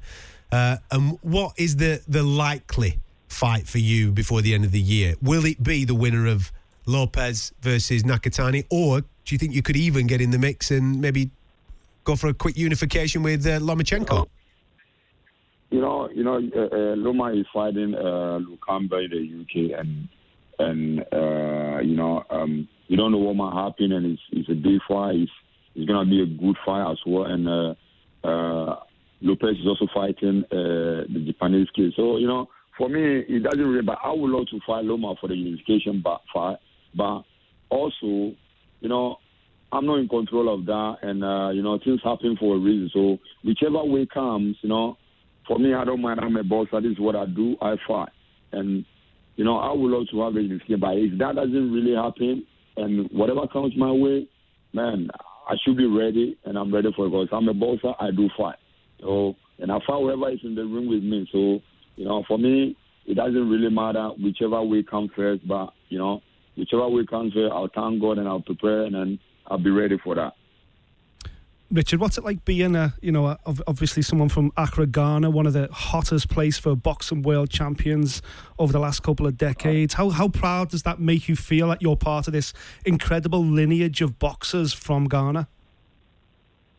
Uh, 0.52 0.78
and 0.92 1.18
what 1.22 1.54
is 1.58 1.78
the, 1.78 2.02
the 2.08 2.24
likely 2.24 3.00
fight 3.32 3.68
for 3.68 3.80
you 3.80 4.12
before 4.12 4.42
the 4.42 4.54
end 4.54 4.66
of 4.66 4.72
the 4.72 4.80
year? 4.80 5.16
Will 5.22 5.46
it 5.46 5.64
be 5.64 5.86
the 5.86 5.96
winner 5.96 6.28
of 6.28 6.52
Lopez 6.86 7.54
versus 7.62 8.04
Nakatani, 8.04 8.66
or 8.70 9.02
do 9.02 9.08
you 9.30 9.38
think 9.38 9.54
you 9.54 9.62
could 9.62 9.78
even 9.78 10.08
get 10.08 10.22
in 10.22 10.32
the 10.32 10.40
mix 10.40 10.72
and 10.72 11.00
maybe 11.00 11.30
go 12.04 12.16
for 12.16 12.28
a 12.28 12.34
quick 12.34 12.58
unification 12.58 13.24
with 13.24 13.46
uh, 13.46 13.60
Lomachenko? 13.60 14.28
You 15.70 15.80
know, 15.80 16.10
you 16.10 16.24
know, 16.24 16.36
uh, 16.36 16.76
uh, 16.76 16.96
Loma 16.98 17.34
is 17.34 17.46
fighting 17.54 17.96
uh, 17.96 18.40
Luke 18.40 18.60
Campbell 18.68 19.00
in 19.00 19.10
the 19.10 19.42
UK, 19.42 19.80
and 19.80 20.10
and 20.60 21.00
uh, 21.14 21.80
you 21.80 21.96
know, 21.96 22.24
um, 22.30 22.68
you 22.88 22.98
don't 22.98 23.12
know 23.12 23.20
what 23.20 23.36
might 23.36 23.54
happen, 23.54 23.94
and 23.94 24.06
it's, 24.06 24.22
it's 24.32 24.50
a 24.50 24.54
big 24.54 24.82
fight. 24.88 25.16
It's, 25.16 25.32
it's 25.76 25.88
gonna 25.88 26.10
be 26.10 26.22
a 26.22 26.26
good 26.26 26.58
fight 26.66 26.92
as 26.92 26.98
well, 27.06 27.24
and 27.24 27.48
uh, 27.48 27.74
uh, 28.28 28.80
Lopez 29.22 29.58
is 29.60 29.68
also 29.68 29.88
fighting 29.94 30.44
uh, 30.52 31.08
the 31.08 31.24
Japanese 31.28 31.70
kid. 31.74 31.94
So 31.96 32.18
you 32.18 32.28
know, 32.28 32.50
for 32.78 32.90
me, 32.90 33.20
it 33.28 33.44
doesn't 33.44 33.60
really. 33.60 33.86
But 33.86 34.00
I 34.04 34.12
would 34.12 34.30
love 34.30 34.48
to 34.48 34.60
fight 34.66 34.86
Loma 34.86 35.16
for 35.20 35.28
the 35.28 35.36
unification 35.36 36.02
but 36.04 36.22
fight, 36.34 36.58
but 36.96 37.24
also, 37.70 38.36
you 38.80 38.90
know, 38.90 39.18
I'm 39.72 39.86
not 39.86 40.00
in 40.00 40.10
control 40.10 40.54
of 40.54 40.66
that, 40.66 40.96
and 41.02 41.24
uh, 41.24 41.50
you 41.50 41.64
know, 41.64 41.80
things 41.84 42.02
happen 42.04 42.36
for 42.40 42.56
a 42.56 42.60
reason. 42.60 42.90
So 42.94 43.18
whichever 43.44 43.84
way 43.86 44.06
comes, 44.06 44.58
you 44.62 44.70
know, 44.70 44.98
for 45.48 45.60
me, 45.60 45.74
I 45.74 45.86
don't 45.86 46.02
mind. 46.02 46.20
I'm 46.22 46.36
a 46.36 46.44
boxer. 46.44 46.82
This 46.82 46.92
is 46.92 47.00
what 47.00 47.16
I 47.16 47.26
do. 47.26 47.56
I 47.62 47.76
fight, 47.88 48.10
and 48.52 48.86
you 49.36 49.46
know, 49.46 49.58
I 49.58 49.72
would 49.72 49.92
love 49.92 50.08
to 50.12 50.22
have 50.22 50.36
a 50.36 50.42
unification. 50.42 50.80
But 50.80 50.98
if 50.98 51.18
that 51.20 51.36
doesn't 51.36 51.72
really 51.72 51.96
happen, 51.96 52.46
and 52.78 53.10
whatever 53.12 53.48
comes 53.48 53.74
my 53.78 53.92
way, 53.92 54.28
man, 54.74 55.10
I 55.48 55.56
should 55.64 55.78
be 55.78 55.88
ready, 55.88 56.38
and 56.46 56.58
I'm 56.58 56.74
ready 56.74 56.90
for 56.96 57.06
it 57.06 57.10
because 57.10 57.30
I'm 57.32 57.48
a 57.48 57.54
boxer. 57.54 57.94
I 58.00 58.12
do 58.12 58.30
fight. 58.38 58.58
So, 59.00 59.36
and 59.60 59.72
I 59.72 59.78
fight 59.80 60.00
whoever 60.00 60.30
is 60.32 60.40
in 60.44 60.56
the 60.56 60.64
ring 60.64 60.90
with 60.90 61.04
me. 61.04 61.28
So, 61.32 61.60
you 61.96 62.06
know, 62.06 62.24
for 62.28 62.38
me, 62.38 62.76
it 63.06 63.16
doesn't 63.16 63.50
really 63.50 63.70
matter 63.70 64.10
whichever 64.22 64.62
way 64.64 64.84
comes 64.84 65.12
first. 65.16 65.48
But 65.48 65.74
you 65.90 65.98
know, 65.98 66.22
whichever 66.56 66.88
way 66.90 67.06
comes 67.06 67.34
first, 67.34 67.52
I'll 67.52 67.70
thank 67.74 68.02
God 68.02 68.18
and 68.18 68.28
I'll 68.28 68.42
prepare, 68.42 68.84
and 68.84 68.96
then 68.96 69.20
I'll 69.48 69.58
be 69.58 69.72
ready 69.72 69.98
for 70.04 70.16
that. 70.16 70.34
Richard, 71.72 72.02
what's 72.02 72.18
it 72.18 72.26
like 72.26 72.44
being 72.44 72.76
a 72.76 72.94
you 73.02 73.14
know 73.14 73.28
a, 73.28 73.38
obviously 73.66 74.02
someone 74.04 74.28
from 74.28 74.52
Accra, 74.58 74.88
Ghana, 74.88 75.30
one 75.30 75.48
of 75.48 75.54
the 75.54 75.70
hottest 75.72 76.28
place 76.30 76.58
for 76.58 76.76
boxing 76.76 77.22
world 77.22 77.50
champions 77.50 78.22
over 78.60 78.74
the 78.74 78.80
last 78.80 79.04
couple 79.04 79.26
of 79.26 79.38
decades? 79.38 79.94
How 79.94 80.10
how 80.10 80.28
proud 80.28 80.70
does 80.70 80.84
that 80.84 81.00
make 81.00 81.30
you 81.30 81.38
feel 81.38 81.70
that 81.70 81.82
you're 81.82 81.96
part 81.96 82.28
of 82.28 82.34
this 82.34 82.52
incredible 82.86 83.46
lineage 83.46 84.02
of 84.02 84.20
boxers 84.20 84.74
from 84.74 85.08
Ghana? 85.08 85.48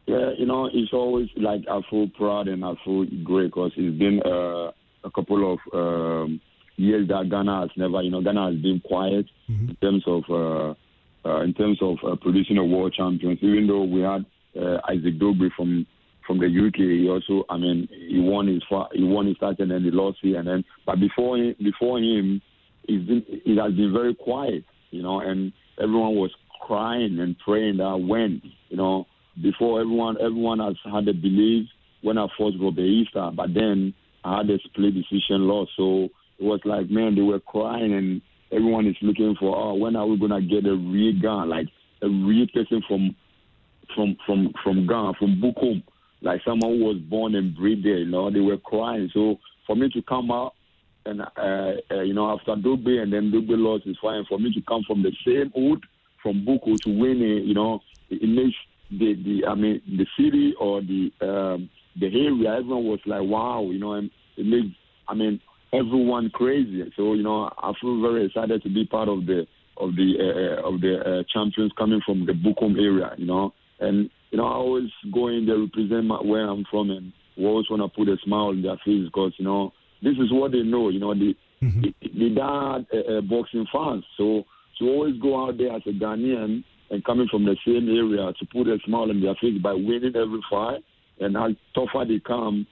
Yeah, 0.07 0.33
you 0.37 0.45
know, 0.45 0.69
it's 0.71 0.93
always 0.93 1.31
like 1.37 1.63
I 1.71 1.81
feel 1.89 2.09
proud 2.09 2.49
and 2.49 2.63
I 2.63 2.75
feel 2.85 3.07
great 3.25 3.47
because 3.47 3.73
it's 3.77 3.99
been 3.99 4.21
uh, 4.23 4.73
a 5.05 5.11
couple 5.11 5.53
of 5.53 5.59
um, 5.75 6.41
years 6.77 7.09
that 7.09 7.29
Ghana 7.31 7.63
has 7.63 7.71
never, 7.77 8.03
you 8.03 8.11
know, 8.11 8.23
Ghana 8.23 8.53
has 8.53 8.61
been 8.61 8.81
quiet 8.81 9.27
in 9.71 9.77
terms 9.81 10.05
of 10.07 10.23
uh, 10.31 10.75
uh, 11.29 11.43
in 11.43 11.55
terms 11.55 11.79
of 11.81 11.97
uh, 12.07 12.17
producing 12.17 12.59
a 12.59 12.65
world 12.65 12.95
champions. 12.95 13.39
Even 13.43 13.67
though 13.67 13.85
we 13.85 14.01
had 14.01 14.25
uh, 14.61 14.81
Isaac 14.89 15.19
Dogbe 15.19 15.51
from 15.57 15.87
from 16.27 16.39
the 16.39 16.47
UK, 16.47 16.77
he 16.77 17.09
also, 17.09 17.45
I 17.51 17.57
mean, 17.57 17.89
he 17.91 18.21
won 18.21 18.47
his 18.47 18.63
he 18.93 19.03
won 19.05 19.27
his 19.27 19.39
title 19.39 19.63
and 19.63 19.71
then 19.71 19.83
he 19.83 19.91
lost 19.91 20.19
it, 20.23 20.37
and 20.37 20.47
then 20.47 20.65
but 20.87 21.01
before 21.01 21.37
him, 21.37 21.55
before 21.63 21.99
him, 21.99 22.41
it's 22.85 23.07
been 23.07 23.25
it 23.29 23.61
has 23.61 23.73
been 23.75 23.93
very 23.93 24.15
quiet, 24.15 24.65
you 24.91 25.03
know, 25.03 25.21
and 25.21 25.53
everyone 25.81 26.15
was 26.15 26.31
crying 26.61 27.19
and 27.19 27.37
praying 27.39 27.79
that 27.79 27.97
when, 27.97 28.41
you 28.69 28.77
know, 28.77 29.07
before 29.43 29.81
everyone 29.81 30.17
everyone 30.21 30.61
has 30.61 30.77
had 30.85 31.09
a 31.09 31.15
belief 31.15 31.69
when 32.03 32.19
I 32.19 32.27
fought 32.37 32.55
Robert 32.61 32.83
Easter, 32.83 33.31
but 33.35 33.55
then 33.55 33.95
had 34.25 34.51
a 34.51 34.59
split 34.65 34.95
decision 34.95 35.47
loss, 35.49 35.69
so 35.77 36.09
it 36.39 36.45
was 36.45 36.61
like 36.65 36.91
man, 36.91 37.15
they 37.15 37.23
were 37.23 37.41
crying 37.41 37.93
and 37.95 38.23
everyone 38.51 38.87
is 38.87 38.97
looking 39.03 39.35
for 39.39 39.57
oh 39.57 39.75
when 39.75 39.97
are 39.97 40.07
we 40.07 40.19
gonna 40.19 40.41
get 40.41 40.67
a 40.67 40.75
real 40.75 41.21
gun? 41.21 41.49
Like 41.49 41.67
a 42.03 42.09
real 42.09 42.47
person 42.53 42.83
from 42.87 43.17
from 43.95 44.17
from 44.27 44.53
from 44.63 44.87
Ghana 44.87 45.15
from 45.19 45.41
Bukum. 45.41 45.83
Like 46.21 46.41
someone 46.45 46.79
who 46.79 46.85
was 46.85 46.99
born 46.99 47.35
and 47.35 47.57
bred 47.57 47.83
there 47.83 47.99
you 47.99 48.11
know 48.11 48.31
they 48.31 48.41
were 48.41 48.59
crying. 48.59 49.11
So 49.13 49.39
for 49.67 49.77
me 49.77 49.89
to 49.91 50.03
come 50.03 50.31
out 50.31 50.55
and 51.07 51.21
uh, 51.21 51.73
uh, 51.91 52.03
you 52.03 52.15
know 52.15 52.31
after 52.31 52.55
Dogbe 52.55 53.03
and 53.03 53.13
then 53.13 53.31
Dogbe 53.33 53.57
lost 53.57 53.85
fight 54.01 54.17
and 54.17 54.27
for 54.27 54.39
me 54.39 54.53
to 54.55 54.61
come 54.63 54.83
from 54.87 55.03
the 55.03 55.13
same 55.27 55.51
hood 55.55 55.85
from 56.23 56.45
Bukum 56.47 56.81
to 56.83 56.91
win 56.91 57.21
it 57.23 57.45
you 57.45 57.55
know 57.55 57.81
it 58.11 58.29
makes 58.29 58.57
the 58.91 59.15
the 59.15 59.47
I 59.47 59.55
mean 59.55 59.81
the 59.87 60.07
city 60.17 60.55
or 60.61 60.81
the 60.83 61.11
um, 61.21 61.71
the 61.99 62.07
area 62.07 62.59
everyone 62.59 62.85
was 62.85 63.01
like 63.07 63.23
wow 63.23 63.63
you 63.71 63.79
know 63.79 63.93
and 63.95 64.11
it 64.37 64.47
makes 64.47 64.75
I 65.09 65.15
mean 65.15 65.41
everyone 65.73 66.31
crazy. 66.31 66.83
So 66.97 67.15
you 67.15 67.23
know 67.23 67.51
I 67.59 67.73
feel 67.81 68.01
very 68.01 68.27
excited 68.27 68.63
to 68.63 68.69
be 68.69 68.85
part 68.85 69.09
of 69.09 69.27
the 69.27 69.47
of 69.79 69.97
the 69.97 70.15
uh, 70.19 70.69
of 70.69 70.81
the 70.81 70.99
uh, 71.01 71.23
champions 71.33 71.73
coming 71.79 72.01
from 72.05 72.27
the 72.27 72.33
Bukum 72.33 72.77
area 72.77 73.15
you 73.17 73.27
know. 73.27 73.53
And 73.81 74.11
you 74.31 74.39
know 74.39 74.47
I 74.47 74.55
always 74.55 74.91
go 75.13 75.29
in 75.29 75.47
there 75.47 75.59
represent 75.59 76.05
my, 76.05 76.17
where 76.17 76.49
I'm 76.49 76.65
from 76.71 76.91
and 76.91 77.13
we 77.37 77.47
always 77.47 77.69
want 77.71 77.83
to 77.83 77.89
put 77.89 78.09
a 78.09 78.17
smile 78.25 78.49
on 78.49 78.63
their 78.63 78.77
face 78.85 79.05
because 79.07 79.33
you 79.39 79.45
know 79.45 79.73
this 80.03 80.15
is 80.15 80.33
what 80.33 80.53
they 80.53 80.63
know 80.63 80.89
you 80.89 81.01
know 81.01 81.15
the 81.15 81.35
the, 81.81 81.95
the 82.03 82.31
dad 82.31 82.87
uh, 82.93 83.19
uh, 83.19 83.21
boxing 83.23 83.67
fans. 83.73 84.05
So 84.17 84.45
to 84.79 84.89
always 84.89 85.21
go 85.21 85.47
out 85.47 85.59
there 85.59 85.75
as 85.75 85.83
a 85.87 85.91
Ghanaian 85.91 86.65
and 86.91 87.05
coming 87.05 87.29
from 87.31 87.45
the 87.45 87.57
same 87.65 87.89
area 87.89 88.33
to 88.39 88.47
put 88.53 88.69
a 88.69 88.79
smile 88.85 89.11
on 89.11 89.21
their 89.21 89.35
face 89.37 89.61
by 89.63 89.73
winning 89.73 90.15
every 90.17 90.41
fight 90.51 90.85
and 91.23 91.37
how 91.37 91.49
tougher 91.75 92.05
they 92.07 92.21
come, 92.21 92.67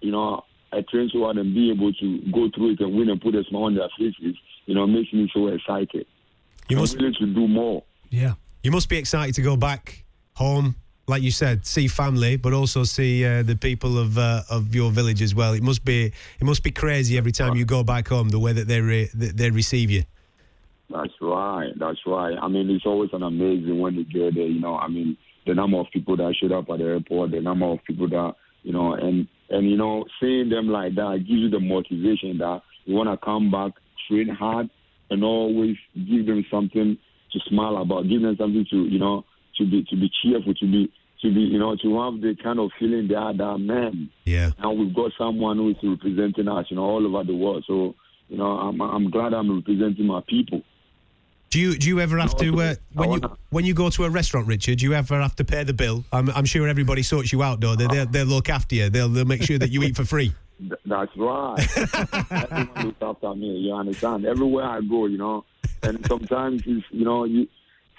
you 0.00 0.12
know, 0.12 0.44
I 0.72 0.82
train 0.90 1.10
so 1.12 1.24
hard 1.24 1.36
and 1.38 1.54
be 1.54 1.70
able 1.70 1.92
to 1.92 2.18
go 2.32 2.48
through 2.54 2.72
it 2.72 2.80
and 2.80 2.96
win 2.96 3.10
and 3.10 3.20
put 3.20 3.34
a 3.34 3.44
smile 3.44 3.64
on 3.64 3.74
their 3.74 3.88
faces, 3.98 4.36
you 4.66 4.74
know, 4.74 4.86
makes 4.86 5.12
me 5.12 5.30
so 5.32 5.48
excited. 5.48 6.06
You 6.68 6.76
must- 6.78 6.96
willing 6.96 7.14
to 7.14 7.26
do 7.26 7.46
more. 7.46 7.82
Yeah. 8.10 8.34
You 8.62 8.70
must 8.70 8.88
be 8.88 8.96
excited 8.96 9.34
to 9.34 9.42
go 9.42 9.56
back 9.56 10.04
home, 10.34 10.76
like 11.08 11.22
you 11.22 11.30
said, 11.30 11.66
see 11.66 11.88
family, 11.88 12.36
but 12.36 12.52
also 12.52 12.84
see 12.84 13.24
uh, 13.24 13.42
the 13.42 13.56
people 13.56 13.98
of 13.98 14.16
uh, 14.16 14.42
of 14.50 14.74
your 14.74 14.90
village 14.90 15.20
as 15.20 15.34
well. 15.34 15.52
It 15.52 15.62
must 15.62 15.84
be 15.84 16.06
it 16.40 16.44
must 16.44 16.62
be 16.62 16.70
crazy 16.70 17.18
every 17.18 17.32
time 17.32 17.56
you 17.56 17.64
go 17.64 17.82
back 17.82 18.08
home 18.08 18.28
the 18.28 18.38
way 18.38 18.52
that 18.52 18.68
they 18.68 18.80
re- 18.80 19.10
that 19.14 19.36
they 19.36 19.50
receive 19.50 19.90
you. 19.90 20.04
That's 20.90 21.12
right. 21.20 21.72
That's 21.76 21.98
right. 22.06 22.36
I 22.40 22.48
mean, 22.48 22.70
it's 22.70 22.86
always 22.86 23.10
an 23.12 23.22
amazing 23.22 23.80
when 23.80 23.94
you 23.94 24.04
get 24.04 24.34
there. 24.34 24.46
You 24.46 24.60
know, 24.60 24.76
I 24.76 24.88
mean, 24.88 25.16
the 25.46 25.54
number 25.54 25.78
of 25.78 25.86
people 25.92 26.16
that 26.16 26.34
showed 26.40 26.52
up 26.52 26.70
at 26.70 26.78
the 26.78 26.84
airport, 26.84 27.30
the 27.30 27.40
number 27.40 27.66
of 27.66 27.78
people 27.86 28.08
that 28.08 28.34
you 28.62 28.72
know, 28.72 28.94
and 28.94 29.26
and 29.50 29.70
you 29.70 29.76
know, 29.76 30.04
seeing 30.20 30.48
them 30.48 30.68
like 30.68 30.94
that 30.94 31.24
gives 31.26 31.40
you 31.40 31.50
the 31.50 31.60
motivation 31.60 32.38
that 32.38 32.62
you 32.84 32.94
want 32.94 33.08
to 33.08 33.24
come 33.24 33.50
back, 33.50 33.72
train 34.08 34.28
hard, 34.28 34.70
and 35.10 35.24
always 35.24 35.76
give 35.94 36.26
them 36.26 36.44
something 36.50 36.96
to 37.32 37.38
smile 37.48 37.76
about, 37.78 38.08
give 38.08 38.22
them 38.22 38.36
something 38.38 38.66
to 38.70 38.84
you 38.84 38.98
know, 38.98 39.24
to 39.58 39.64
be 39.64 39.84
to 39.90 39.96
be 39.96 40.10
cheerful, 40.22 40.54
to 40.54 40.66
be 40.66 40.92
to 41.22 41.32
be 41.32 41.40
you 41.40 41.58
know, 41.58 41.76
to 41.76 42.00
have 42.00 42.20
the 42.20 42.36
kind 42.42 42.58
of 42.58 42.70
feeling 42.78 43.08
they 43.08 43.14
are 43.14 43.36
that 43.36 43.58
man. 43.58 44.10
Yeah. 44.24 44.50
And 44.58 44.78
we've 44.78 44.94
got 44.94 45.12
someone 45.18 45.58
who 45.58 45.70
is 45.70 45.76
representing 45.82 46.48
us, 46.48 46.66
you 46.68 46.76
know, 46.76 46.82
all 46.82 47.06
over 47.06 47.24
the 47.24 47.36
world. 47.36 47.64
So 47.66 47.94
you 48.28 48.38
know, 48.38 48.46
I'm 48.46 48.80
I'm 48.80 49.10
glad 49.10 49.34
I'm 49.34 49.54
representing 49.54 50.06
my 50.06 50.22
people. 50.26 50.62
Do 51.52 51.60
you 51.60 51.76
do 51.76 51.86
you 51.86 52.00
ever 52.00 52.16
have 52.16 52.34
to 52.38 52.62
uh, 52.62 52.74
when 52.94 53.12
you 53.12 53.20
when 53.50 53.64
you 53.66 53.74
go 53.74 53.90
to 53.90 54.04
a 54.04 54.10
restaurant, 54.10 54.46
Richard? 54.46 54.78
Do 54.78 54.86
you 54.86 54.94
ever 54.94 55.20
have 55.20 55.36
to 55.36 55.44
pay 55.44 55.62
the 55.64 55.74
bill? 55.74 56.02
I'm, 56.10 56.30
I'm 56.30 56.46
sure 56.46 56.66
everybody 56.66 57.02
sorts 57.02 57.30
you 57.30 57.42
out, 57.42 57.60
though. 57.60 57.76
They 57.76 57.86
they'll, 57.88 58.06
they'll 58.06 58.24
look 58.24 58.48
after 58.48 58.74
you. 58.74 58.88
They'll 58.88 59.10
they'll 59.10 59.26
make 59.26 59.42
sure 59.42 59.58
that 59.58 59.70
you 59.70 59.82
eat 59.82 59.94
for 59.94 60.06
free. 60.06 60.32
Th- 60.58 60.72
That's 60.86 61.14
right. 61.14 61.58
Everyone 62.30 62.86
looks 62.86 63.02
after 63.02 63.34
me. 63.34 63.48
You 63.58 63.74
understand? 63.74 64.24
Everywhere 64.24 64.64
I 64.64 64.80
go, 64.80 65.04
you 65.04 65.18
know, 65.18 65.44
and 65.82 66.02
sometimes 66.06 66.62
it's 66.64 66.86
you 66.90 67.04
know 67.04 67.24
you. 67.24 67.46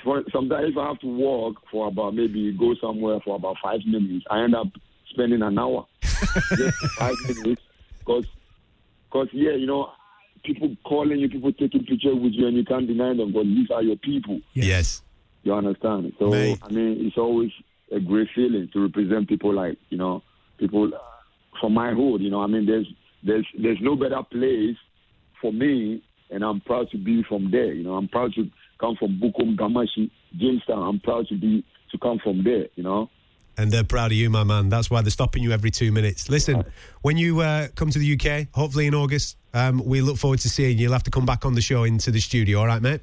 For, 0.03 0.23
sometimes 0.31 0.71
if 0.71 0.77
I 0.77 0.87
have 0.87 0.99
to 1.01 1.07
walk 1.07 1.57
for 1.69 1.89
about 1.89 2.15
maybe 2.15 2.51
go 2.53 2.73
somewhere 2.81 3.19
for 3.23 3.35
about 3.35 3.57
five 3.61 3.81
minutes, 3.85 4.25
I 4.31 4.41
end 4.41 4.55
up 4.55 4.69
spending 5.11 5.43
an 5.43 5.59
hour 5.59 5.85
just 6.01 6.77
five 6.97 7.15
minutes 7.27 7.61
because 7.99 8.25
because 9.11 9.27
yeah, 9.31 9.51
you 9.51 9.67
know, 9.67 9.91
people 10.43 10.75
calling 10.83 11.19
you, 11.19 11.29
people 11.29 11.51
taking 11.53 11.85
pictures 11.85 12.17
with 12.21 12.33
you, 12.33 12.47
and 12.47 12.57
you 12.57 12.65
can't 12.65 12.87
deny 12.87 13.13
them 13.15 13.31
because 13.31 13.45
these 13.45 13.71
are 13.71 13.83
your 13.83 13.97
people. 13.97 14.39
Yes. 14.53 15.01
You 15.43 15.53
understand? 15.53 16.13
So 16.19 16.29
Mate. 16.29 16.59
I 16.61 16.69
mean, 16.69 17.05
it's 17.05 17.17
always 17.17 17.51
a 17.91 17.99
great 17.99 18.29
feeling 18.33 18.69
to 18.73 18.81
represent 18.81 19.27
people 19.27 19.53
like 19.53 19.77
you 19.89 19.97
know 19.97 20.23
people 20.57 20.91
from 21.59 21.73
my 21.73 21.93
hood. 21.93 22.21
You 22.21 22.29
know, 22.29 22.41
I 22.41 22.47
mean, 22.47 22.65
there's 22.65 22.87
there's 23.23 23.45
there's 23.57 23.79
no 23.81 23.95
better 23.95 24.21
place 24.23 24.77
for 25.41 25.51
me, 25.51 26.03
and 26.29 26.43
I'm 26.43 26.61
proud 26.61 26.89
to 26.91 26.97
be 26.97 27.23
from 27.23 27.51
there. 27.51 27.73
You 27.73 27.83
know, 27.83 27.95
I'm 27.95 28.07
proud 28.07 28.33
to 28.35 28.49
come 28.79 28.95
from 28.95 29.19
Bukum, 29.19 29.57
Gamashi, 29.57 30.09
Jamestown. 30.37 30.81
I'm 30.81 30.99
proud 30.99 31.27
to 31.27 31.37
be 31.37 31.65
to 31.91 31.97
come 31.97 32.19
from 32.19 32.43
there. 32.43 32.67
You 32.75 32.83
know. 32.83 33.09
And 33.55 33.71
they're 33.71 33.83
proud 33.83 34.11
of 34.11 34.17
you, 34.17 34.31
my 34.31 34.43
man. 34.43 34.69
That's 34.69 34.89
why 34.89 35.01
they're 35.01 35.11
stopping 35.11 35.43
you 35.43 35.51
every 35.51 35.69
two 35.69 35.91
minutes. 35.91 36.27
Listen, 36.27 36.63
when 37.03 37.17
you 37.17 37.41
uh, 37.41 37.67
come 37.75 37.91
to 37.91 37.99
the 37.99 38.13
UK, 38.13 38.47
hopefully 38.51 38.87
in 38.87 38.95
August, 38.95 39.37
um, 39.53 39.83
we 39.85 40.01
look 40.01 40.17
forward 40.17 40.39
to 40.39 40.49
seeing 40.49 40.77
you. 40.77 40.83
You'll 40.83 40.93
have 40.93 41.03
to 41.03 41.11
come 41.11 41.25
back 41.25 41.45
on 41.45 41.53
the 41.53 41.61
show 41.61 41.83
into 41.83 42.11
the 42.11 42.19
studio. 42.19 42.59
All 42.59 42.67
right, 42.67 42.81
mate? 42.81 43.01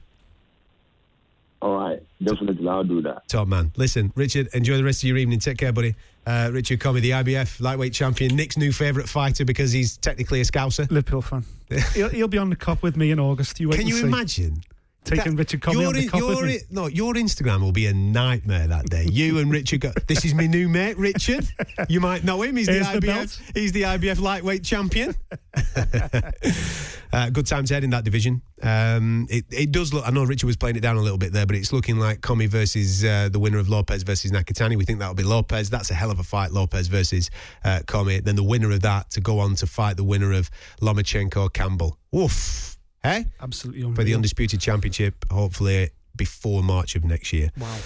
All 1.62 1.76
right, 1.76 2.02
definitely, 2.22 2.66
I'll 2.66 2.84
do 2.84 3.02
that. 3.02 3.28
Top 3.28 3.46
man. 3.46 3.70
Listen, 3.76 4.12
Richard, 4.16 4.48
enjoy 4.54 4.78
the 4.78 4.84
rest 4.84 5.02
of 5.02 5.08
your 5.08 5.18
evening. 5.18 5.38
Take 5.40 5.58
care, 5.58 5.72
buddy. 5.72 5.94
Uh, 6.26 6.48
Richard 6.52 6.80
Commey, 6.80 7.00
the 7.00 7.10
IBF 7.10 7.60
lightweight 7.60 7.92
champion, 7.92 8.34
Nick's 8.34 8.56
new 8.56 8.72
favourite 8.72 9.08
fighter 9.08 9.44
because 9.44 9.70
he's 9.70 9.98
technically 9.98 10.40
a 10.40 10.44
Scouser. 10.44 10.90
Liverpool 10.90 11.20
fan. 11.20 11.44
he'll, 11.94 12.08
he'll 12.08 12.28
be 12.28 12.38
on 12.38 12.48
the 12.48 12.56
Kop 12.56 12.82
with 12.82 12.96
me 12.96 13.10
in 13.10 13.20
August. 13.20 13.60
You 13.60 13.68
wait 13.68 13.78
Can 13.78 13.86
you 13.86 13.96
see. 13.96 14.06
imagine? 14.06 14.62
Taking 15.02 15.32
That- 15.32 15.38
Richard 15.38 15.60
Commey 15.62 15.80
your 15.80 15.86
on 15.88 15.92
the 15.94 16.02
your 16.14 16.60
no, 16.70 16.86
your 16.86 17.14
Instagram 17.14 17.62
will 17.62 17.72
be 17.72 17.86
a 17.86 17.92
nightmare 17.94 18.66
that 18.68 18.90
day. 18.90 19.06
You 19.10 19.38
and 19.38 19.50
Richard. 19.50 19.80
Go, 19.80 19.92
this 20.06 20.24
is 20.26 20.34
my 20.34 20.46
new 20.46 20.68
mate, 20.68 20.98
Richard. 20.98 21.48
You 21.88 22.00
might 22.00 22.22
know 22.22 22.42
him. 22.42 22.56
He's 22.56 22.66
the 22.66 22.74
Here's 22.74 22.86
the 22.92 22.98
IBF. 23.00 23.06
belt. 23.06 23.40
he's 23.54 23.72
the 23.72 23.82
IBF 23.82 24.20
lightweight 24.20 24.62
champion. 24.62 25.14
uh, 27.12 27.30
good 27.30 27.46
times 27.46 27.70
ahead 27.70 27.84
in 27.84 27.90
that 27.90 28.04
division. 28.04 28.42
Um, 28.62 29.26
it, 29.30 29.44
it 29.50 29.72
does 29.72 29.92
look. 29.94 30.06
I 30.06 30.10
know 30.10 30.24
Richard 30.24 30.46
was 30.46 30.56
playing 30.56 30.76
it 30.76 30.80
down 30.80 30.96
a 30.96 31.00
little 31.00 31.18
bit 31.18 31.32
there, 31.32 31.46
but 31.46 31.56
it's 31.56 31.72
looking 31.72 31.98
like 31.98 32.20
Commey 32.20 32.46
versus 32.48 33.04
uh, 33.04 33.28
the 33.30 33.38
winner 33.38 33.58
of 33.58 33.68
Lopez 33.68 34.02
versus 34.02 34.30
Nakatani. 34.30 34.76
We 34.76 34.84
think 34.84 34.98
that'll 34.98 35.14
be 35.14 35.22
Lopez. 35.22 35.70
That's 35.70 35.90
a 35.90 35.94
hell 35.94 36.10
of 36.10 36.18
a 36.18 36.22
fight, 36.24 36.52
Lopez 36.52 36.88
versus 36.88 37.30
uh, 37.64 37.80
Commey. 37.86 38.22
Then 38.22 38.36
the 38.36 38.44
winner 38.44 38.70
of 38.70 38.80
that 38.82 39.10
to 39.12 39.20
go 39.20 39.38
on 39.38 39.54
to 39.56 39.66
fight 39.66 39.96
the 39.96 40.04
winner 40.04 40.32
of 40.32 40.50
Lomachenko 40.82 41.52
Campbell. 41.52 41.98
Woof. 42.12 42.76
Hey? 43.02 43.26
Absolutely 43.40 43.94
For 43.94 44.04
the 44.04 44.14
undisputed 44.14 44.60
championship, 44.60 45.24
hopefully 45.30 45.90
before 46.16 46.62
March 46.62 46.96
of 46.96 47.04
next 47.04 47.32
year. 47.32 47.50
Wow. 47.58 47.76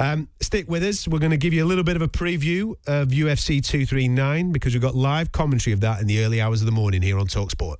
Um, 0.00 0.28
stick 0.40 0.68
with 0.68 0.82
us. 0.82 1.06
We're 1.06 1.20
going 1.20 1.30
to 1.30 1.36
give 1.36 1.52
you 1.52 1.64
a 1.64 1.68
little 1.68 1.84
bit 1.84 1.94
of 1.94 2.02
a 2.02 2.08
preview 2.08 2.74
of 2.86 3.08
UFC 3.08 3.64
239 3.64 4.50
because 4.50 4.74
we've 4.74 4.82
got 4.82 4.96
live 4.96 5.30
commentary 5.30 5.72
of 5.72 5.80
that 5.80 6.00
in 6.00 6.08
the 6.08 6.24
early 6.24 6.40
hours 6.40 6.60
of 6.60 6.66
the 6.66 6.72
morning 6.72 7.02
here 7.02 7.18
on 7.18 7.26
Talksport. 7.28 7.76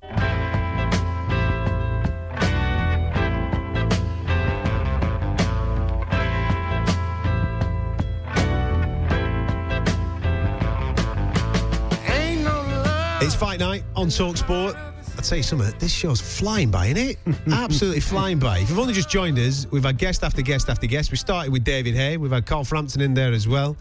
It's 13.21 13.33
fight 13.33 13.59
night 13.59 13.83
on 13.95 14.07
Talksport. 14.07 14.94
I'll 15.25 15.29
tell 15.29 15.37
you 15.37 15.43
something, 15.43 15.73
this 15.79 15.91
show's 15.91 16.21
flying 16.21 16.69
by, 16.69 16.85
isn't 16.85 16.97
it? 16.99 17.17
Absolutely 17.51 17.99
flying 17.99 18.37
by. 18.37 18.59
If 18.59 18.69
you've 18.69 18.77
only 18.77 18.93
just 18.93 19.09
joined 19.09 19.39
us, 19.39 19.65
we've 19.71 19.83
had 19.83 19.97
guest 19.97 20.23
after 20.23 20.43
guest 20.43 20.69
after 20.69 20.85
guest. 20.85 21.09
We 21.09 21.17
started 21.17 21.51
with 21.51 21.63
David 21.63 21.95
Haye, 21.95 22.17
we've 22.17 22.31
had 22.31 22.45
Carl 22.45 22.63
Frampton 22.63 23.01
in 23.01 23.15
there 23.15 23.33
as 23.33 23.47
well. 23.47 23.75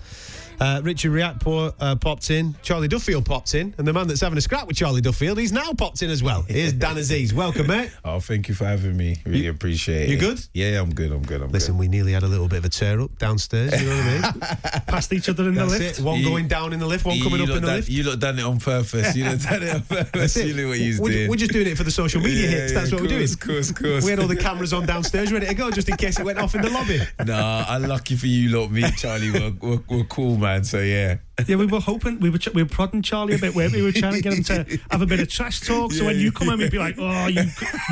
Uh, 0.60 0.80
Richard 0.84 1.12
Riakporhe 1.12 1.74
uh, 1.80 1.96
popped 1.96 2.30
in, 2.30 2.54
Charlie 2.62 2.88
Duffield 2.88 3.24
popped 3.24 3.54
in, 3.54 3.74
and 3.78 3.86
the 3.86 3.92
man 3.92 4.06
that's 4.06 4.20
having 4.20 4.38
a 4.38 4.40
scrap 4.40 4.66
with 4.66 4.76
Charlie 4.76 5.00
Duffield, 5.00 5.38
he's 5.38 5.52
now 5.52 5.72
popped 5.72 6.02
in 6.02 6.10
as 6.10 6.22
well. 6.22 6.42
Here's 6.48 6.72
Dan 6.72 6.96
Azeez. 6.96 7.32
Welcome, 7.32 7.66
mate. 7.66 7.90
Oh, 8.04 8.20
thank 8.20 8.48
you 8.48 8.54
for 8.54 8.64
having 8.64 8.96
me. 8.96 9.16
Really 9.26 9.48
appreciate 9.48 10.08
you 10.08 10.16
it. 10.16 10.20
You 10.22 10.28
good? 10.28 10.40
Yeah, 10.54 10.80
I'm 10.80 10.94
good. 10.94 11.10
I'm 11.12 11.22
good. 11.22 11.40
I'm 11.40 11.48
good. 11.48 11.52
Listen, 11.54 11.76
we 11.78 11.88
nearly 11.88 12.12
had 12.12 12.22
a 12.22 12.26
little 12.28 12.48
bit 12.48 12.58
of 12.58 12.64
a 12.64 12.68
tear 12.68 13.00
up 13.00 13.16
downstairs, 13.18 13.80
you 13.80 13.88
know 13.88 13.96
what 13.96 14.06
I 14.06 14.12
mean? 14.12 14.40
Past 14.86 15.12
each 15.12 15.28
other 15.28 15.48
in 15.48 15.54
the 15.54 15.66
lift. 15.66 15.98
it. 15.98 16.02
One 16.04 16.18
You- 16.20 16.24
going 16.26 16.48
down 16.48 16.72
in 16.72 16.78
the 16.78 16.86
lift, 16.86 17.04
one 17.04 17.16
You- 17.16 17.24
coming 17.24 17.40
up 17.42 17.48
in 17.48 17.54
the 17.56 17.60
done- 17.62 17.76
lift. 17.76 17.88
You 17.88 18.02
lot 18.04 18.20
done 18.20 18.38
it 18.38 18.44
on 18.44 18.58
purpose. 18.60 19.16
You 19.16 19.24
lot 19.24 19.40
done 19.40 19.62
it 19.62 19.74
on 19.74 19.80
purpose. 19.82 20.36
You 20.44 20.54
know 20.54 20.68
what 20.68 20.78
you're 20.78 21.00
we're, 21.00 21.10
doing. 21.10 21.30
we're 21.30 21.36
just 21.36 21.52
doing 21.52 21.66
it 21.66 21.76
for 21.76 21.84
the 21.84 21.90
social 21.90 22.20
media 22.20 22.42
Yeah, 22.44 22.48
hits. 22.50 22.72
yeah, 22.72 22.78
That's 22.80 22.92
what 22.92 23.00
we're 23.00 23.08
doing. 23.08 23.20
course, 23.20 23.36
course, 23.36 23.72
course. 23.72 24.04
We 24.04 24.10
had 24.10 24.18
all 24.20 24.26
the 24.28 24.36
cameras 24.36 24.72
on 24.72 24.84
downstairs 24.86 25.32
ready 25.32 25.46
to 25.46 25.54
go 25.54 25.70
just 25.70 25.88
in 25.88 25.96
case 25.96 26.18
it 26.18 26.24
went 26.24 26.38
off 26.38 26.54
in 26.54 26.60
the 26.62 26.70
lobby. 26.70 27.00
Nah, 27.24 27.64
I'm 27.68 27.82
lucky 27.84 28.14
for 28.16 28.26
you 28.26 28.50
lot. 28.58 28.70
Me, 28.70 28.82
Charlie, 28.92 29.30
we're, 29.30 29.52
we're, 29.60 29.80
we're 29.88 30.04
cool, 30.04 30.36
man. 30.44 30.64
So 30.64 30.78
yeah. 30.80 31.16
Yeah, 31.48 31.56
we 31.56 31.66
were 31.66 31.80
hoping 31.80 32.20
we 32.20 32.30
were 32.30 32.38
ch- 32.38 32.54
we 32.54 32.62
were 32.62 32.68
prodding 32.68 33.02
Charlie 33.02 33.34
a 33.34 33.38
bit. 33.38 33.56
Where 33.56 33.68
we 33.68 33.82
were 33.82 33.90
trying 33.90 34.12
to 34.14 34.20
get 34.22 34.34
him 34.34 34.44
to 34.44 34.78
have 34.92 35.02
a 35.02 35.06
bit 35.06 35.18
of 35.18 35.28
trash 35.28 35.58
talk. 35.60 35.90
So 35.90 36.02
Yeah, 36.02 36.06
when 36.10 36.16
you 36.16 36.26
yeah, 36.26 36.30
come 36.30 36.48
in, 36.50 36.58
we'd 36.60 36.70
be 36.70 36.78
like, 36.78 36.94
"Oh, 36.96 37.26
you 37.26 37.42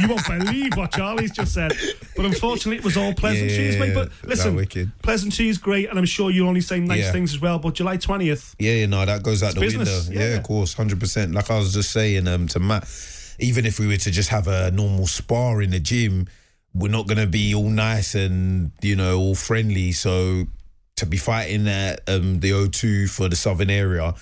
you 0.00 0.08
won't 0.08 0.24
believe 0.26 0.76
what 0.76 0.92
Charlie's 0.92 1.32
just 1.32 1.52
said." 1.54 1.72
But 2.14 2.24
unfortunately, 2.24 2.76
it 2.76 2.84
was 2.84 2.96
all 2.96 3.12
pleasantries, 3.14 3.76
mate. 3.78 3.94
But 3.94 4.12
listen, 4.22 4.64
pleasantries 5.02 5.58
great, 5.58 5.90
and 5.90 5.98
I'm 5.98 6.04
sure 6.06 6.30
you'll 6.30 6.46
only 6.48 6.60
say 6.60 6.78
nice 6.78 7.00
Yeah. 7.00 7.12
things 7.12 7.34
as 7.34 7.40
well. 7.40 7.58
But 7.58 7.74
July 7.74 7.96
twentieth, 7.96 8.54
Yeah, 8.60 8.74
yeah, 8.74 8.86
no, 8.86 9.04
that 9.04 9.24
goes 9.24 9.42
out 9.42 9.54
the 9.54 9.60
business, 9.60 10.08
window. 10.08 10.20
Yeah. 10.22 10.30
yeah. 10.30 10.36
of 10.36 10.44
course, 10.44 10.74
hundred 10.74 11.00
percent. 11.00 11.34
Like 11.34 11.50
I 11.50 11.58
was 11.58 11.74
just 11.74 11.90
saying 11.90 12.28
um, 12.28 12.46
to 12.48 12.60
Matt, 12.60 12.88
even 13.40 13.66
if 13.66 13.80
we 13.80 13.88
were 13.88 13.96
to 13.96 14.10
just 14.12 14.28
have 14.28 14.46
a 14.46 14.70
normal 14.70 15.08
spar 15.08 15.62
in 15.62 15.70
the 15.70 15.80
gym, 15.80 16.28
we're 16.74 16.92
not 16.92 17.08
gonna 17.08 17.26
be 17.26 17.54
all 17.56 17.68
nice 17.70 18.14
and 18.14 18.70
you 18.82 18.94
know 18.94 19.18
all 19.18 19.34
friendly. 19.34 19.90
So 19.90 20.46
to 20.96 21.06
be 21.06 21.16
fighting 21.16 21.66
at 21.68 22.00
um, 22.08 22.40
the 22.40 22.50
O2 22.50 23.08
for 23.10 23.28
the 23.28 23.36
southern 23.36 23.70
area. 23.70 24.14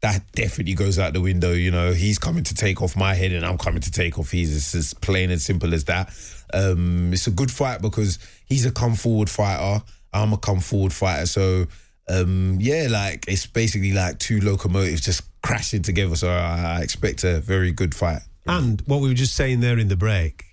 That 0.00 0.22
definitely 0.32 0.74
goes 0.74 0.98
out 0.98 1.14
the 1.14 1.20
window. 1.20 1.52
You 1.52 1.70
know, 1.70 1.92
he's 1.92 2.18
coming 2.18 2.44
to 2.44 2.54
take 2.54 2.82
off 2.82 2.96
my 2.96 3.14
head, 3.14 3.32
and 3.32 3.44
I'm 3.46 3.58
coming 3.58 3.80
to 3.80 3.90
take 3.90 4.18
off 4.18 4.30
his. 4.30 4.54
It's 4.54 4.74
as 4.74 4.94
plain 4.94 5.30
and 5.30 5.40
simple 5.40 5.72
as 5.74 5.84
that. 5.84 6.12
Um, 6.52 7.12
it's 7.12 7.26
a 7.26 7.30
good 7.30 7.50
fight 7.50 7.80
because 7.80 8.18
he's 8.44 8.66
a 8.66 8.70
come 8.70 8.94
forward 8.94 9.30
fighter. 9.30 9.82
I'm 10.12 10.32
a 10.32 10.36
come 10.38 10.60
forward 10.60 10.92
fighter. 10.92 11.26
So 11.26 11.66
um, 12.08 12.58
yeah, 12.60 12.88
like 12.90 13.24
it's 13.26 13.46
basically 13.46 13.92
like 13.92 14.18
two 14.18 14.40
locomotives 14.40 15.00
just 15.00 15.22
crashing 15.42 15.82
together. 15.82 16.14
So 16.16 16.28
I, 16.30 16.78
I 16.78 16.82
expect 16.82 17.24
a 17.24 17.40
very 17.40 17.72
good 17.72 17.94
fight. 17.94 18.22
And 18.46 18.80
what 18.82 19.00
we 19.00 19.08
were 19.08 19.14
just 19.14 19.34
saying 19.34 19.60
there 19.60 19.78
in 19.78 19.88
the 19.88 19.96
break, 19.96 20.44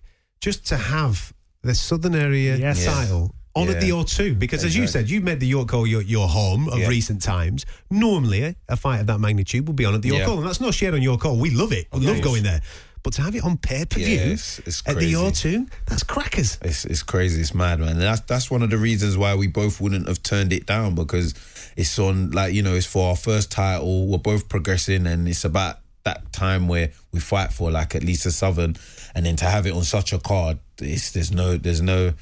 just 0.41 0.65
to 0.67 0.77
have 0.77 1.31
the 1.61 1.75
Southern 1.75 2.15
Area 2.15 2.55
Yes. 2.57 2.85
title 2.85 3.35
on 3.55 3.69
at 3.69 3.79
the 3.79 3.87
Yeah. 3.87 3.93
O2, 3.93 4.37
because 4.39 4.63
as 4.63 4.75
you 4.75 4.87
said, 4.87 5.09
you 5.09 5.21
made 5.21 5.39
the 5.39 5.47
York 5.47 5.69
Hall 5.71 5.85
your, 5.85 6.01
your 6.01 6.27
home 6.27 6.67
of 6.69 6.79
Yeah. 6.79 6.87
recent 6.87 7.21
times. 7.21 7.65
Normally, 7.91 8.55
a 8.67 8.75
fight 8.75 9.01
of 9.01 9.07
that 9.07 9.19
magnitude 9.19 9.67
will 9.67 9.73
be 9.75 9.85
on 9.85 9.93
at 9.93 10.01
the 10.01 10.07
York 10.09 10.21
Yeah. 10.21 10.25
Hall, 10.25 10.37
and 10.39 10.47
that's 10.47 10.59
not 10.61 10.73
shared 10.73 10.93
on 10.95 11.01
York 11.01 11.21
Hall. 11.21 11.37
We 11.37 11.51
love 11.51 11.71
it. 11.71 11.87
We 11.93 11.99
Of 11.99 12.03
love 12.05 12.21
going 12.21 12.43
there. 12.43 12.61
But 13.03 13.13
to 13.13 13.21
have 13.21 13.35
it 13.35 13.43
on 13.43 13.57
pay 13.57 13.83
per 13.85 13.99
view 13.99 14.07
Yeah, 14.07 14.31
at 14.33 14.65
the 14.65 14.93
crazy. 14.93 15.13
O2, 15.15 15.67
that's 15.87 16.03
crackers. 16.03 16.57
It's 16.61 16.85
it's 16.85 17.03
crazy. 17.03 17.41
It's 17.41 17.53
mad, 17.53 17.79
man. 17.81 17.89
And 17.89 18.01
that's 18.01 18.21
that's 18.21 18.49
one 18.49 18.61
of 18.63 18.69
the 18.69 18.77
reasons 18.77 19.17
why 19.17 19.35
we 19.35 19.47
both 19.47 19.81
wouldn't 19.81 20.07
have 20.07 20.23
turned 20.23 20.53
it 20.53 20.65
down 20.65 20.95
because 20.95 21.33
it's 21.75 21.99
on 21.99 22.31
like 22.31 22.53
you 22.53 22.61
know 22.61 22.73
it's 22.75 22.85
for 22.85 23.09
our 23.09 23.17
first 23.17 23.51
title. 23.51 24.07
We're 24.07 24.19
both 24.19 24.47
progressing, 24.47 25.05
and 25.05 25.27
it's 25.27 25.43
about 25.43 25.79
that 26.05 26.31
time 26.31 26.69
where 26.69 26.91
we 27.11 27.19
fight 27.19 27.51
for 27.51 27.69
like 27.71 27.93
at 27.93 28.03
least 28.03 28.25
a 28.25 28.31
southern, 28.31 28.77
and 29.13 29.25
then 29.25 29.35
to 29.35 29.45
have 29.45 29.67
it 29.67 29.73
on 29.73 29.83
such 29.83 30.13
a 30.13 30.17
card, 30.19 30.59
it's 30.79 31.11
there's 31.11 31.31
no 31.31 31.57
there's 31.57 31.81
no 31.81 32.13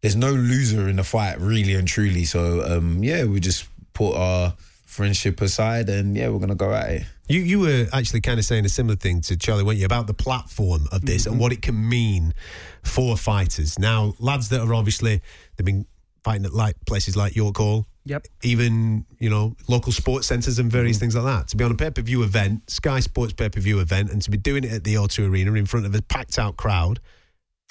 there's 0.00 0.16
no 0.16 0.30
loser 0.30 0.88
in 0.88 0.96
the 0.96 1.04
fight 1.04 1.40
really 1.40 1.74
and 1.74 1.86
truly. 1.86 2.24
So 2.24 2.62
um 2.64 3.02
yeah, 3.02 3.24
we 3.24 3.40
just 3.40 3.66
put 3.92 4.14
our 4.14 4.54
friendship 4.90 5.40
aside, 5.40 5.88
and 5.88 6.16
yeah, 6.16 6.28
we're 6.28 6.40
gonna 6.40 6.54
go 6.54 6.72
at 6.72 6.90
it. 6.90 7.02
You 7.28 7.40
you 7.40 7.60
were 7.60 7.86
actually 7.92 8.20
kind 8.20 8.38
of 8.38 8.44
saying 8.44 8.64
a 8.64 8.68
similar 8.68 8.96
thing 8.96 9.20
to 9.22 9.36
Charlie, 9.36 9.62
weren't 9.62 9.78
you, 9.78 9.86
about 9.86 10.06
the 10.06 10.14
platform 10.14 10.86
of 10.90 11.06
this 11.06 11.26
and 11.26 11.38
what 11.38 11.52
it 11.52 11.62
can 11.62 11.88
mean 11.88 12.34
for 12.82 13.16
fighters. 13.16 13.78
Now, 13.78 14.14
lads 14.18 14.48
that 14.48 14.60
are 14.60 14.74
obviously 14.74 15.22
they've 15.56 15.64
been 15.64 15.86
fighting 16.24 16.44
at 16.44 16.52
like 16.52 16.76
places 16.86 17.16
like 17.16 17.36
York 17.36 17.56
Hall. 17.56 17.86
Yep. 18.06 18.26
Even, 18.42 19.04
you 19.18 19.28
know, 19.28 19.56
local 19.68 19.92
sports 19.92 20.26
centres 20.26 20.58
and 20.58 20.72
various 20.72 20.98
things 20.98 21.14
like 21.14 21.24
that. 21.24 21.48
To 21.48 21.56
be 21.56 21.64
on 21.64 21.70
a 21.70 21.74
pay 21.74 21.90
per 21.90 22.02
view 22.02 22.22
event, 22.22 22.68
Sky 22.68 23.00
Sports 23.00 23.32
pay 23.32 23.48
per 23.48 23.60
view 23.60 23.78
event, 23.80 24.10
and 24.10 24.20
to 24.22 24.30
be 24.30 24.38
doing 24.38 24.64
it 24.64 24.72
at 24.72 24.84
the 24.84 24.94
O2 24.94 25.30
Arena 25.30 25.52
in 25.54 25.66
front 25.66 25.86
of 25.86 25.94
a 25.94 26.02
packed 26.02 26.38
out 26.38 26.56
crowd. 26.56 27.00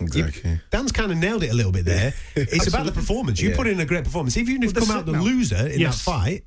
Exactly. 0.01 0.59
Dan's 0.71 0.91
kind 0.91 1.11
of 1.11 1.17
nailed 1.17 1.43
it 1.43 1.49
a 1.51 1.53
little 1.55 1.71
bit 1.71 1.85
there. 1.85 2.13
It's 2.35 2.67
about 2.67 2.85
the 2.85 2.91
performance. 2.91 3.41
You 3.41 3.49
Yeah. 3.49 3.55
put 3.55 3.67
in 3.67 3.79
a 3.79 3.85
great 3.85 4.03
performance. 4.03 4.37
Even 4.37 4.63
if 4.63 4.69
you 4.69 4.73
Well, 4.75 4.85
come 4.87 4.97
out 4.97 5.05
the 5.05 5.11
now. 5.13 5.21
loser 5.21 5.67
in 5.67 5.79
Yes. 5.79 5.97
that 5.97 6.03
fight, 6.11 6.43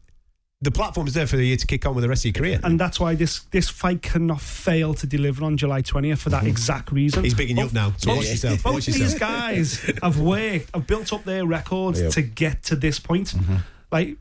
the 0.61 0.71
platform 0.71 1.09
is 1.09 1.15
there 1.15 1.27
for 1.27 1.37
you 1.41 1.57
to 1.57 1.67
kick 1.67 1.85
on 1.87 1.95
with 1.95 2.03
the 2.03 2.09
rest 2.09 2.23
of 2.25 2.27
your 2.27 2.41
career. 2.41 2.61
And 2.63 2.79
that's 2.79 3.01
why 3.01 3.15
this 3.17 3.41
this 3.51 3.69
fight 3.69 4.01
cannot 4.01 4.41
fail 4.41 4.95
to 4.95 5.07
deliver 5.07 5.45
on 5.45 5.57
July 5.57 5.83
20th 5.83 6.19
for 6.21 6.31
that 6.31 6.47
exact 6.47 6.93
reason. 6.93 7.19
Mm-hmm. 7.19 7.25
He's 7.25 7.35
bigging 7.35 7.57
you 7.59 7.65
up 7.65 7.73
now, 7.73 7.93
so 7.99 8.15
watch 8.15 8.29
yourself, 8.31 8.63
Both 8.63 8.75
watch 8.75 8.87
these 8.87 9.15
guys 9.15 9.81
have 10.03 10.19
worked, 10.21 10.71
have 10.75 10.87
built 10.87 11.13
up 11.13 11.25
their 11.25 11.45
records 11.47 12.01
Yep. 12.01 12.11
to 12.13 12.23
get 12.23 12.63
to 12.65 12.77
this 12.77 13.01
point. 13.01 13.35
Like, 13.91 14.17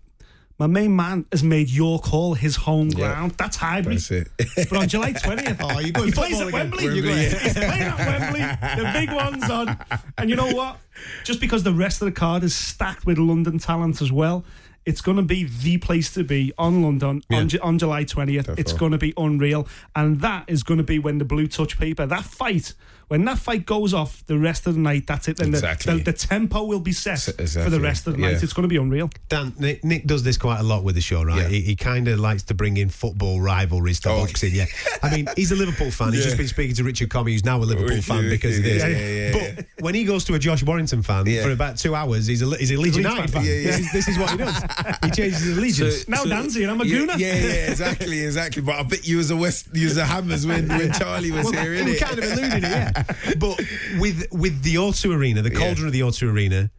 my 0.61 0.67
main 0.67 0.95
man 0.95 1.25
has 1.31 1.43
made 1.43 1.71
York 1.71 2.03
Hall 2.05 2.35
his 2.35 2.55
home 2.55 2.89
ground. 2.89 3.31
That's 3.31 3.57
Highbury. 3.57 3.95
That's 3.95 4.11
it. 4.11 4.27
But 4.69 4.73
on 4.77 4.87
July 4.87 5.13
20th, 5.13 5.57
Oh, 5.63 5.91
going 5.91 6.05
he 6.05 6.11
plays 6.11 6.39
at 6.39 6.49
again. 6.49 6.51
Wembley. 6.69 6.85
Wembley, 6.85 7.01
yeah. 7.09 7.29
He's 7.39 7.53
playing 7.55 7.81
at 7.81 7.97
Wembley. 7.97 8.83
The 8.83 8.91
big 8.93 9.11
one's 9.11 9.49
on. 9.49 9.75
And 10.19 10.29
you 10.29 10.35
know 10.35 10.51
what? 10.53 10.77
Just 11.23 11.41
because 11.41 11.63
the 11.63 11.73
rest 11.73 12.03
of 12.03 12.05
the 12.05 12.11
card 12.11 12.43
is 12.43 12.53
stacked 12.53 13.07
with 13.07 13.17
London 13.17 13.57
talent 13.57 14.03
as 14.03 14.11
well, 14.11 14.45
it's 14.85 15.01
going 15.01 15.17
to 15.17 15.23
be 15.23 15.45
the 15.45 15.79
place 15.79 16.13
to 16.13 16.23
be 16.23 16.53
on 16.59 16.83
London 16.83 17.23
on, 17.31 17.49
Ju- 17.49 17.59
on 17.63 17.79
July 17.79 18.05
20th. 18.05 18.59
It's 18.59 18.73
going 18.73 18.91
to 18.91 18.99
be 18.99 19.15
unreal. 19.17 19.67
And 19.95 20.21
that 20.21 20.43
is 20.47 20.61
going 20.61 20.77
to 20.77 20.83
be 20.83 20.99
when 20.99 21.17
the 21.17 21.25
blue 21.25 21.47
touch 21.47 21.79
paper, 21.79 22.05
that 22.05 22.23
fight, 22.23 22.75
when 23.11 23.25
that 23.25 23.37
fight 23.37 23.65
goes 23.65 23.93
off 23.93 24.25
the 24.27 24.37
rest 24.39 24.67
of 24.67 24.75
the 24.75 24.79
night, 24.79 25.05
that's 25.05 25.27
it. 25.27 25.35
Then 25.35 25.49
Exactly. 25.49 25.97
the, 25.97 26.03
the, 26.05 26.11
the 26.13 26.17
tempo 26.17 26.63
will 26.63 26.79
be 26.79 26.93
set 26.93 27.19
for 27.19 27.33
the 27.69 27.79
rest 27.81 28.07
of 28.07 28.13
the 28.13 28.19
night. 28.21 28.31
Yeah. 28.31 28.39
It's 28.41 28.53
going 28.53 28.63
to 28.63 28.69
be 28.69 28.77
unreal. 28.77 29.09
Dan, 29.27 29.53
Nick, 29.59 29.83
Nick 29.83 30.07
does 30.07 30.23
this 30.23 30.37
quite 30.37 30.61
a 30.61 30.63
lot 30.63 30.85
with 30.85 30.95
the 30.95 31.01
show, 31.01 31.21
right? 31.21 31.41
Yeah. 31.41 31.47
He, 31.49 31.59
he 31.59 31.75
kind 31.75 32.07
of 32.07 32.21
likes 32.21 32.43
to 32.43 32.53
bring 32.53 32.77
in 32.77 32.87
football 32.87 33.41
rivalries 33.41 33.99
to 34.01 34.09
Oh. 34.11 34.21
boxing. 34.25 34.51
Yeah, 34.55 34.65
I 35.03 35.13
mean, 35.13 35.27
he's 35.35 35.51
a 35.51 35.57
Liverpool 35.57 35.91
fan. 35.91 36.13
He's 36.13 36.23
just 36.23 36.37
been 36.37 36.47
speaking 36.47 36.73
to 36.77 36.85
Richard 36.85 37.09
Commey, 37.09 37.33
who's 37.33 37.43
now 37.43 37.57
a 37.57 37.65
Liverpool 37.65 38.01
fan 38.01 38.29
because 38.29 38.57
of 38.57 38.63
this. 38.63 38.81
Yeah, 38.81 38.87
yeah, 38.87 39.31
yeah, 39.31 39.55
but 39.55 39.65
when 39.83 39.93
he 39.93 40.05
goes 40.05 40.23
to 40.25 40.33
a 40.35 40.39
Josh 40.39 40.63
Warrington 40.63 41.01
fan 41.01 41.25
Yeah. 41.25 41.43
for 41.43 41.51
about 41.51 41.77
two 41.77 41.93
hours, 41.95 42.27
he's 42.27 42.41
a 42.41 42.55
he's 42.55 42.71
a 42.71 42.77
Leeds 42.77 42.95
Leeds 42.95 42.97
United 42.97 43.29
fan. 43.29 43.41
fan. 43.41 43.45
Yeah, 43.45 43.51
yeah. 43.57 43.67
This, 43.67 43.79
is, 43.79 43.91
this 43.91 44.07
is 44.07 44.17
what 44.17 44.29
he 44.31 44.37
does. 44.37 44.55
He 45.03 45.11
changes 45.11 45.41
his 45.41 45.57
allegiance. 45.57 46.07
Now 46.07 46.23
Dan's 46.23 46.55
here, 46.55 46.69
I'm 46.69 46.79
a 46.79 46.85
yeah, 46.85 46.97
gooner. 46.97 47.17
Yeah, 47.19 47.33
yeah, 47.35 47.71
exactly, 47.71 48.19
exactly. 48.23 48.61
But 48.61 48.75
I 48.75 48.83
bet 48.83 49.05
you 49.05 49.17
was 49.17 49.31
a 49.31 49.35
West, 49.35 49.67
you 49.73 49.87
was 49.87 49.97
a 49.97 50.05
Hammers 50.05 50.47
when, 50.47 50.69
when 50.69 50.93
Charlie 50.99 51.31
was 51.31 51.43
Well, 51.51 51.53
here, 51.61 51.71
we 51.71 51.95
innit? 51.95 51.99
kind 51.99 52.17
of 52.17 52.23
alluded 52.25 52.53
it, 52.53 52.61
yeah. 52.63 53.00
But 53.37 53.57
with 53.99 54.27
with 54.31 54.61
the 54.63 54.75
O2 54.75 55.15
Arena, 55.15 55.41
the 55.41 55.51
cauldron 55.51 55.87
of 55.87 55.93
the 55.93 56.01
O2 56.01 56.31
Arena, 56.31 56.69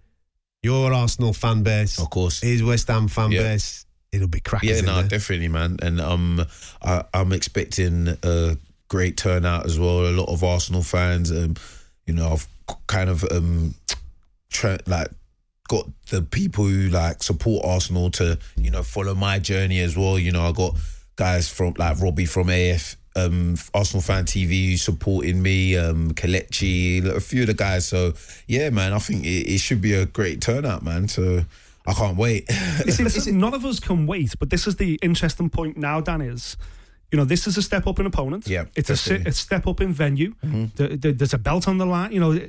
your 0.62 0.92
Arsenal 0.92 1.32
fan 1.32 1.62
base, 1.62 1.98
Of 2.00 2.10
course. 2.10 2.40
his 2.40 2.62
West 2.62 2.88
Ham 2.88 3.08
fan 3.08 3.32
Yeah. 3.32 3.42
base, 3.42 3.84
it'll 4.12 4.28
be 4.28 4.40
cracking. 4.40 4.70
Yeah, 4.70 4.80
no, 4.82 5.02
definitely, 5.02 5.48
man. 5.48 5.78
And 5.82 6.00
um, 6.00 6.44
I, 6.82 7.04
I'm 7.14 7.32
expecting 7.32 8.16
a 8.22 8.56
great 8.88 9.16
turnout 9.16 9.66
as 9.66 9.78
well. 9.78 10.06
A 10.06 10.12
lot 10.12 10.28
of 10.28 10.44
Arsenal 10.44 10.82
fans. 10.82 11.30
Um, 11.30 11.56
you 12.06 12.14
know, 12.14 12.28
I've 12.32 12.46
kind 12.86 13.08
of 13.10 13.24
um, 13.32 13.74
tra- 14.50 14.78
like 14.86 15.08
got 15.68 15.86
the 16.10 16.20
people 16.22 16.64
who 16.64 16.88
like 16.88 17.22
support 17.22 17.64
Arsenal 17.64 18.10
to 18.10 18.38
you 18.56 18.70
know 18.70 18.82
follow 18.82 19.14
my 19.14 19.38
journey 19.38 19.80
as 19.80 19.96
well. 19.96 20.18
You 20.18 20.32
know, 20.32 20.42
I 20.48 20.52
got 20.52 20.76
guys 21.16 21.48
from 21.48 21.74
like 21.78 22.00
Robbie 22.00 22.26
from 22.26 22.50
AF. 22.50 22.96
Um, 23.14 23.56
Arsenal 23.74 24.00
fan 24.00 24.24
TV 24.24 24.78
supporting 24.78 25.42
me, 25.42 25.76
um, 25.76 26.12
Kalechi, 26.14 27.04
a 27.04 27.20
few 27.20 27.42
of 27.42 27.46
the 27.48 27.54
guys. 27.54 27.86
So 27.86 28.14
yeah, 28.46 28.70
man, 28.70 28.94
I 28.94 28.98
think 28.98 29.24
it, 29.26 29.46
it 29.54 29.58
should 29.58 29.82
be 29.82 29.92
a 29.92 30.06
great 30.06 30.40
turnout, 30.40 30.82
man. 30.82 31.08
So 31.08 31.44
I 31.86 31.92
can't 31.92 32.16
wait. 32.16 32.48
None 33.26 33.52
of 33.54 33.66
us 33.66 33.80
can 33.80 34.06
wait, 34.06 34.34
but 34.38 34.48
this 34.48 34.66
is 34.66 34.76
the 34.76 34.98
interesting 35.02 35.50
point 35.50 35.76
now, 35.76 36.00
Dan, 36.00 36.22
is, 36.22 36.56
you 37.10 37.18
know, 37.18 37.24
this 37.26 37.46
is 37.46 37.58
a 37.58 37.62
step 37.62 37.86
up 37.86 37.98
in 38.00 38.06
opponent. 38.06 38.46
Yeah, 38.46 38.64
It's 38.76 38.88
a, 38.88 38.94
definitely. 38.94 39.30
a 39.30 39.32
step 39.34 39.66
up 39.66 39.80
in 39.82 39.92
venue. 39.92 40.34
The- 40.42 41.14
there's 41.14 41.34
a 41.34 41.38
belt 41.38 41.68
on 41.68 41.76
the 41.76 41.84
line. 41.86 42.12
You 42.12 42.20
know, 42.20 42.40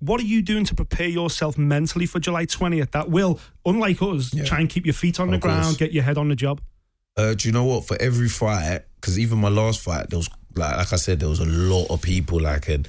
what 0.00 0.20
are 0.20 0.24
you 0.24 0.42
doing 0.42 0.64
to 0.66 0.74
prepare 0.74 1.08
yourself 1.08 1.56
mentally 1.56 2.04
for 2.06 2.20
July 2.20 2.44
20th 2.44 2.90
that 2.90 3.08
will, 3.10 3.40
unlike 3.64 4.02
us, 4.02 4.34
Yeah. 4.34 4.44
try 4.44 4.60
and 4.60 4.68
keep 4.68 4.84
your 4.84 4.94
feet 4.94 5.18
on 5.20 5.28
the 5.28 5.36
Of 5.36 5.40
ground, 5.40 5.78
get 5.78 5.92
your 5.92 6.02
head 6.04 6.18
on 6.18 6.28
the 6.28 6.36
job? 6.36 6.60
Uh, 7.20 7.34
do 7.34 7.48
you 7.48 7.52
know 7.52 7.64
what? 7.64 7.84
For 7.84 8.00
every 8.00 8.28
fight, 8.28 8.80
because 8.96 9.18
even 9.18 9.38
my 9.38 9.50
last 9.50 9.80
fight, 9.80 10.08
there 10.08 10.18
was 10.18 10.30
like, 10.56 10.76
like 10.76 10.92
I 10.92 10.96
said, 10.96 11.20
there 11.20 11.28
was 11.28 11.40
a 11.40 11.46
lot 11.46 11.88
of 11.90 12.00
people. 12.00 12.40
Like, 12.40 12.68
and 12.68 12.88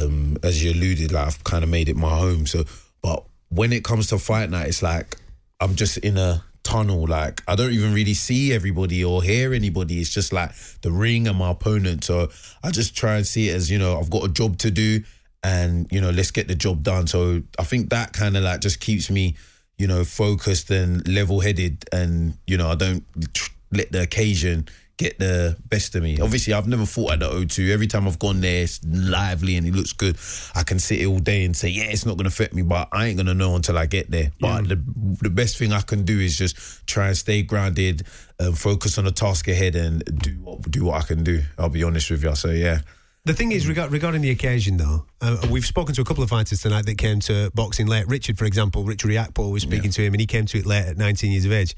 um, 0.00 0.36
as 0.44 0.62
you 0.62 0.72
alluded, 0.72 1.10
like 1.10 1.26
I've 1.26 1.42
kind 1.42 1.64
of 1.64 1.70
made 1.70 1.88
it 1.88 1.96
my 1.96 2.16
home. 2.16 2.46
So, 2.46 2.64
but 3.02 3.24
when 3.48 3.72
it 3.72 3.82
comes 3.82 4.06
to 4.08 4.18
fight 4.18 4.48
night, 4.50 4.68
it's 4.68 4.82
like 4.82 5.16
I'm 5.60 5.74
just 5.74 5.98
in 5.98 6.16
a 6.16 6.44
tunnel. 6.62 7.04
Like 7.08 7.42
I 7.48 7.56
don't 7.56 7.72
even 7.72 7.92
really 7.92 8.14
see 8.14 8.52
everybody 8.52 9.04
or 9.04 9.24
hear 9.24 9.52
anybody. 9.52 10.00
It's 10.00 10.10
just 10.10 10.32
like 10.32 10.52
the 10.82 10.92
ring 10.92 11.26
and 11.26 11.36
my 11.36 11.50
opponent. 11.50 12.04
So 12.04 12.30
I 12.62 12.70
just 12.70 12.96
try 12.96 13.16
and 13.16 13.26
see 13.26 13.48
it 13.48 13.56
as 13.56 13.72
you 13.72 13.78
know 13.78 13.98
I've 13.98 14.10
got 14.10 14.24
a 14.24 14.28
job 14.28 14.58
to 14.58 14.70
do, 14.70 15.02
and 15.42 15.90
you 15.90 16.00
know 16.00 16.10
let's 16.10 16.30
get 16.30 16.46
the 16.46 16.54
job 16.54 16.84
done. 16.84 17.08
So 17.08 17.42
I 17.58 17.64
think 17.64 17.90
that 17.90 18.12
kind 18.12 18.36
of 18.36 18.44
like 18.44 18.60
just 18.60 18.78
keeps 18.78 19.10
me 19.10 19.34
you 19.78 19.86
know, 19.88 20.04
focused 20.04 20.70
and 20.70 21.06
level 21.08 21.40
headed, 21.40 21.84
and 21.92 22.38
you 22.46 22.56
know, 22.56 22.68
I 22.68 22.74
don't 22.76 23.04
tr- 23.32 23.50
let 23.74 23.92
the 23.92 24.02
occasion 24.02 24.66
get 24.96 25.18
the 25.18 25.56
best 25.66 25.94
of 25.94 26.02
me. 26.02 26.20
Obviously, 26.20 26.52
I've 26.52 26.68
never 26.68 26.86
fought 26.86 27.12
at 27.12 27.20
the 27.20 27.28
O2. 27.28 27.70
Every 27.70 27.86
time 27.86 28.06
I've 28.06 28.18
gone 28.18 28.40
there, 28.40 28.62
it's 28.62 28.80
lively 28.84 29.56
and 29.56 29.66
it 29.66 29.74
looks 29.74 29.92
good. 29.92 30.16
I 30.54 30.62
can 30.62 30.78
sit 30.78 31.00
here 31.00 31.08
all 31.08 31.18
day 31.18 31.44
and 31.44 31.56
say, 31.56 31.68
yeah, 31.68 31.84
it's 31.84 32.06
not 32.06 32.16
going 32.16 32.24
to 32.24 32.28
affect 32.28 32.54
me, 32.54 32.62
but 32.62 32.88
I 32.92 33.06
ain't 33.06 33.16
going 33.16 33.26
to 33.26 33.34
know 33.34 33.56
until 33.56 33.76
I 33.76 33.86
get 33.86 34.10
there. 34.10 34.30
But 34.40 34.68
the 34.68 34.82
the 35.20 35.30
best 35.30 35.58
thing 35.58 35.72
I 35.72 35.80
can 35.80 36.04
do 36.04 36.18
is 36.18 36.38
just 36.38 36.86
try 36.86 37.08
and 37.08 37.16
stay 37.16 37.42
grounded, 37.42 38.02
and 38.38 38.56
focus 38.56 38.98
on 38.98 39.04
the 39.04 39.12
task 39.12 39.48
ahead, 39.48 39.74
and 39.74 40.04
do 40.20 40.32
what 40.42 40.70
do 40.70 40.84
what 40.84 41.02
I 41.02 41.06
can 41.06 41.24
do. 41.24 41.42
I'll 41.58 41.68
be 41.68 41.82
honest 41.82 42.10
with 42.10 42.22
you. 42.22 42.34
So 42.34 42.50
yeah. 42.50 42.80
The 43.26 43.32
thing 43.32 43.52
is, 43.52 43.66
regarding 43.66 44.20
the 44.20 44.28
occasion, 44.28 44.76
though, 44.76 45.06
uh, 45.22 45.38
we've 45.50 45.64
spoken 45.64 45.94
to 45.94 46.02
a 46.02 46.04
couple 46.04 46.22
of 46.22 46.28
fighters 46.28 46.60
tonight 46.60 46.84
that 46.84 46.98
came 46.98 47.20
to 47.20 47.50
boxing 47.54 47.86
late. 47.86 48.06
Richard, 48.06 48.36
for 48.36 48.44
example, 48.44 48.84
Richard 48.84 49.08
Riakporhe 49.08 49.50
was 49.50 49.62
speaking 49.62 49.90
to 49.92 50.02
him, 50.02 50.12
and 50.12 50.20
he 50.20 50.26
came 50.26 50.44
to 50.44 50.58
it 50.58 50.66
late 50.66 50.84
at 50.84 50.98
19 50.98 51.32
years 51.32 51.46
of 51.46 51.52
age. 51.52 51.74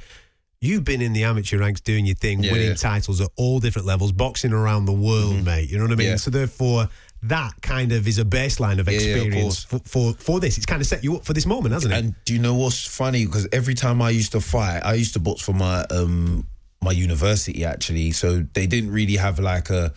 You've 0.61 0.85
been 0.85 1.03
in 1.03 1.13
the 1.13 1.25
amateur 1.25 1.59
ranks 1.59 1.81
doing 1.81 2.07
your 2.07 2.15
thing, 2.17 2.43
Yeah, 2.43 2.53
winning 2.53 2.69
yeah. 2.69 2.75
titles 2.75 3.21
at 3.21 3.29
all 3.37 3.61
different 3.61 3.87
levels, 3.87 4.13
boxing 4.13 4.53
around 4.53 4.87
the 4.87 4.93
world, 4.93 5.45
mate. 5.45 5.71
You 5.71 5.77
know 5.79 5.85
what 5.85 5.93
I 5.93 5.97
mean? 5.97 6.09
Yeah. 6.09 6.17
So 6.17 6.31
therefore, 6.31 6.89
that 7.25 7.61
kind 7.61 7.93
of 7.93 8.09
is 8.09 8.19
a 8.19 8.25
baseline 8.25 8.79
of 8.79 8.89
Yeah, 8.89 8.99
yeah, 8.99 9.17
of 9.17 9.27
experience 9.27 9.65
for, 9.65 9.79
for 9.81 10.13
for 10.15 10.41
this. 10.41 10.57
It's 10.57 10.67
kind 10.67 10.81
of 10.81 10.87
set 10.87 11.05
you 11.05 11.17
up 11.17 11.25
for 11.25 11.35
this 11.35 11.47
moment, 11.47 11.75
hasn't 11.75 11.93
it? 11.93 11.99
And 11.99 12.15
do 12.25 12.33
you 12.33 12.39
know 12.39 12.55
what's 12.55 12.87
funny? 12.87 13.27
Because 13.27 13.47
every 13.53 13.75
time 13.75 14.01
I 14.01 14.11
used 14.11 14.33
to 14.33 14.41
fight, 14.41 14.81
I 14.81 14.95
used 14.95 15.13
to 15.15 15.21
box 15.21 15.43
for 15.43 15.53
my 15.53 15.83
um 15.91 16.47
my 16.83 16.93
university 16.93 17.65
actually. 17.65 18.13
So 18.13 18.47
they 18.55 18.67
didn't 18.67 18.93
really 18.93 19.17
have 19.17 19.39
like 19.39 19.71
a 19.71 19.93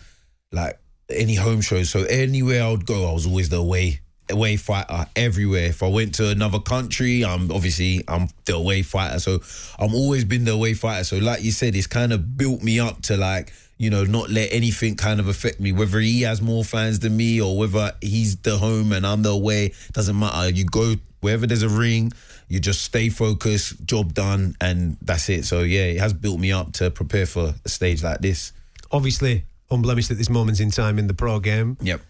like 0.52 0.78
any 1.08 1.34
home 1.34 1.60
shows. 1.60 1.90
So 1.90 2.04
anywhere 2.04 2.64
I 2.64 2.70
would 2.70 2.86
go, 2.86 3.08
I 3.08 3.12
was 3.12 3.26
always 3.26 3.48
the 3.48 3.56
away 3.58 4.00
away 4.30 4.56
fighter 4.56 5.06
everywhere. 5.16 5.66
If 5.66 5.82
I 5.82 5.88
went 5.88 6.14
to 6.16 6.28
another 6.30 6.58
country, 6.58 7.24
I'm 7.24 7.50
obviously 7.50 8.04
I'm 8.08 8.28
the 8.44 8.54
away 8.54 8.82
fighter. 8.82 9.18
So 9.18 9.40
I'm 9.78 9.94
always 9.94 10.24
been 10.24 10.44
the 10.44 10.52
away 10.52 10.74
fighter. 10.74 11.04
So 11.04 11.18
like 11.18 11.42
you 11.42 11.52
said, 11.52 11.74
it's 11.74 11.86
kind 11.86 12.12
of 12.12 12.36
built 12.36 12.62
me 12.62 12.80
up 12.80 13.02
to 13.02 13.16
like 13.16 13.52
you 13.78 13.88
know 13.88 14.04
not 14.04 14.28
let 14.28 14.52
anything 14.52 14.96
kind 14.96 15.20
of 15.20 15.28
affect 15.28 15.60
me. 15.60 15.72
Whether 15.72 16.00
he 16.00 16.22
has 16.22 16.42
more 16.42 16.64
fans 16.64 17.00
than 17.00 17.16
me 17.16 17.40
or 17.40 17.56
whether 17.56 17.92
he's 18.00 18.36
the 18.36 18.58
home 18.58 18.92
and 18.92 19.06
I'm 19.06 19.22
the 19.22 19.30
away, 19.30 19.72
doesn't 19.92 20.18
matter. 20.18 20.50
You 20.50 20.64
go 20.64 20.94
wherever 21.20 21.46
there's 21.46 21.62
a 21.62 21.68
ring. 21.68 22.12
You 22.48 22.58
just 22.58 22.82
stay 22.82 23.10
focused, 23.10 23.84
job 23.86 24.12
done, 24.12 24.56
and 24.60 24.96
that's 25.02 25.28
it. 25.28 25.44
So 25.44 25.60
yeah, 25.60 25.84
it 25.84 26.00
has 26.00 26.12
built 26.12 26.40
me 26.40 26.52
up 26.52 26.72
to 26.74 26.90
prepare 26.90 27.26
for 27.26 27.54
a 27.64 27.68
stage 27.68 28.02
like 28.02 28.20
this. 28.20 28.52
Obviously, 28.90 29.44
unblemished 29.70 30.10
at 30.10 30.18
this 30.18 30.28
moment 30.28 30.60
in 30.60 30.70
time 30.70 30.98
in 30.98 31.06
the 31.06 31.14
pro 31.14 31.38
game. 31.38 31.76
Yep. 31.80 32.00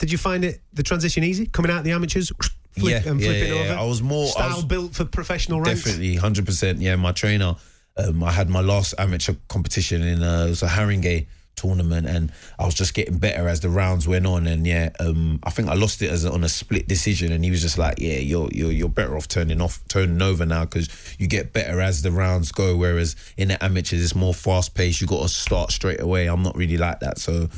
Did 0.00 0.10
you 0.10 0.18
find 0.18 0.44
it 0.44 0.60
the 0.72 0.82
transition 0.82 1.22
easy 1.22 1.46
coming 1.46 1.70
out 1.70 1.84
the 1.84 1.92
amateurs? 1.92 2.32
Flip, 2.72 3.04
Yeah, 3.04 3.10
and 3.10 3.20
yeah, 3.20 3.26
flipping 3.28 3.52
yeah, 3.54 3.60
over. 3.60 3.74
I 3.74 3.84
was 3.84 4.00
more- 4.02 4.26
style 4.28 4.56
was- 4.56 4.64
built 4.64 4.94
for 4.94 5.04
professional 5.04 5.60
ranks. 5.60 5.84
Definitely, 5.84 6.16
hundred 6.16 6.46
percent. 6.46 6.80
Yeah, 6.80 6.96
my 6.96 7.12
trainer. 7.12 7.54
Um, 7.96 8.22
I 8.24 8.30
had 8.32 8.48
my 8.48 8.60
last 8.60 8.94
amateur 8.98 9.34
competition 9.48 10.02
in 10.02 10.22
uh, 10.22 10.46
it 10.46 10.50
was 10.50 10.62
a 10.62 10.68
Haringey 10.68 11.26
tournament, 11.56 12.06
and 12.06 12.32
I 12.60 12.64
was 12.64 12.74
just 12.74 12.94
getting 12.94 13.18
better 13.18 13.48
as 13.48 13.58
the 13.60 13.68
rounds 13.68 14.06
went 14.06 14.24
on. 14.24 14.46
And 14.46 14.66
yeah, 14.66 14.90
um, 15.00 15.40
I 15.42 15.50
think 15.50 15.68
I 15.68 15.74
lost 15.74 16.00
it 16.00 16.10
as 16.10 16.24
a, 16.24 16.30
on 16.32 16.44
a 16.44 16.48
split 16.48 16.86
decision, 16.86 17.32
and 17.32 17.44
he 17.44 17.50
was 17.50 17.60
just 17.60 17.76
like, 17.76 17.98
"Yeah, 17.98 18.18
you're 18.18 18.48
you're 18.52 18.70
you're 18.70 18.88
better 18.88 19.16
off 19.16 19.26
turning 19.26 19.60
off, 19.60 19.80
turning 19.88 20.22
over 20.22 20.46
now 20.46 20.64
because 20.64 20.88
you 21.18 21.26
get 21.26 21.52
better 21.52 21.80
as 21.80 22.02
the 22.02 22.12
rounds 22.12 22.52
go. 22.52 22.76
Whereas 22.76 23.16
in 23.36 23.48
the 23.48 23.62
amateurs, 23.62 24.00
it's 24.02 24.14
more 24.14 24.32
fast 24.32 24.74
paced. 24.76 25.00
You 25.00 25.08
got 25.08 25.22
to 25.22 25.28
start 25.28 25.72
straight 25.72 26.00
away. 26.00 26.28
I'm 26.28 26.44
not 26.44 26.56
really 26.56 26.78
like 26.78 27.00
that. 27.00 27.18
So 27.18 27.48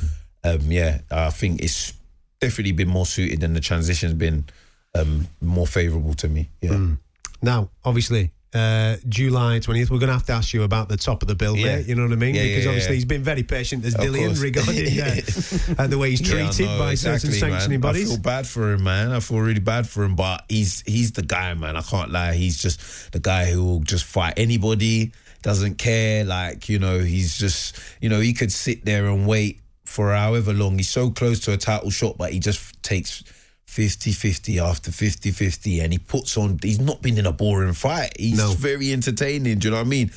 um, 0.43 0.59
yeah, 0.71 1.01
I 1.11 1.29
think 1.29 1.61
it's 1.61 1.93
definitely 2.45 2.73
been 2.73 2.89
more 2.89 3.05
suited, 3.05 3.43
and 3.43 3.55
the 3.55 3.61
transition's 3.61 4.13
been 4.13 4.45
um, 4.95 5.27
more 5.41 5.67
favourable 5.67 6.13
to 6.15 6.27
me. 6.27 6.49
Yeah. 6.61 6.87
Now, 7.41 7.69
obviously, 7.83 8.31
uh, 8.53 8.97
July 9.09 9.59
20th. 9.59 9.89
We're 9.89 9.97
going 9.97 10.07
to 10.07 10.13
have 10.13 10.25
to 10.27 10.33
ask 10.33 10.53
you 10.53 10.63
about 10.63 10.87
the 10.87 10.97
top 10.97 11.21
of 11.21 11.27
the 11.27 11.35
bill, 11.35 11.57
Yeah. 11.57 11.77
mate. 11.77 11.87
You 11.87 11.95
know 11.95 12.03
what 12.03 12.11
I 12.11 12.15
mean? 12.15 12.35
Yeah, 12.35 12.43
because 12.43 12.63
yeah, 12.65 12.69
obviously 12.69 12.95
he's 12.95 13.05
been 13.05 13.23
very 13.23 13.43
patient 13.43 13.83
as 13.85 13.95
Dillian 13.95 14.39
regarding 14.41 14.99
uh, 15.79 15.81
uh, 15.83 15.87
the 15.87 15.97
way 15.97 16.11
he's 16.11 16.21
treated 16.21 16.65
know, 16.67 16.77
by 16.79 16.91
exactly, 16.91 17.31
certain 17.31 17.49
sanctioning 17.49 17.79
man. 17.79 17.95
I 17.95 17.99
feel 18.03 18.17
bad 18.19 18.47
for 18.47 18.73
him, 18.73 18.83
man. 18.83 19.11
I 19.11 19.19
feel 19.19 19.39
really 19.39 19.59
bad 19.59 19.89
for 19.89 20.03
him, 20.03 20.15
but 20.15 20.45
he's 20.49 20.81
he's 20.85 21.13
the 21.13 21.23
guy, 21.23 21.53
man. 21.55 21.75
I 21.75 21.81
can't 21.81 22.11
lie. 22.11 22.33
He's 22.33 22.61
just 22.61 23.11
the 23.11 23.19
guy 23.19 23.45
who 23.45 23.63
will 23.65 23.79
just 23.79 24.05
fight 24.05 24.35
anybody, 24.37 25.13
doesn't 25.41 25.79
care. 25.79 26.23
Like 26.23 26.69
you 26.69 26.77
know, 26.77 26.99
he's 26.99 27.37
just 27.37 27.79
you 28.01 28.09
know 28.09 28.19
he 28.19 28.33
could 28.33 28.51
sit 28.51 28.85
there 28.85 29.07
and 29.07 29.27
wait 29.27 29.61
for 29.85 30.13
however 30.13 30.53
long. 30.53 30.77
He's 30.77 30.89
so 30.89 31.09
close 31.09 31.39
to 31.41 31.53
a 31.53 31.57
title 31.57 31.89
shot, 31.89 32.17
but 32.17 32.31
he 32.31 32.39
just 32.39 32.81
takes. 32.83 33.23
50-50 33.65 34.61
after 34.61 34.91
50-50 34.91 35.81
and 35.81 35.93
he 35.93 35.97
puts 35.97 36.37
on 36.37 36.59
he's 36.61 36.79
not 36.79 37.01
been 37.01 37.17
in 37.17 37.25
a 37.25 37.31
boring 37.31 37.73
fight 37.73 38.11
he's 38.19 38.37
very 38.53 38.93
entertaining 38.93 39.57
do 39.57 39.67
you 39.67 39.71
know 39.71 39.77
what 39.77 39.87
i 39.87 39.89
mean 39.89 40.11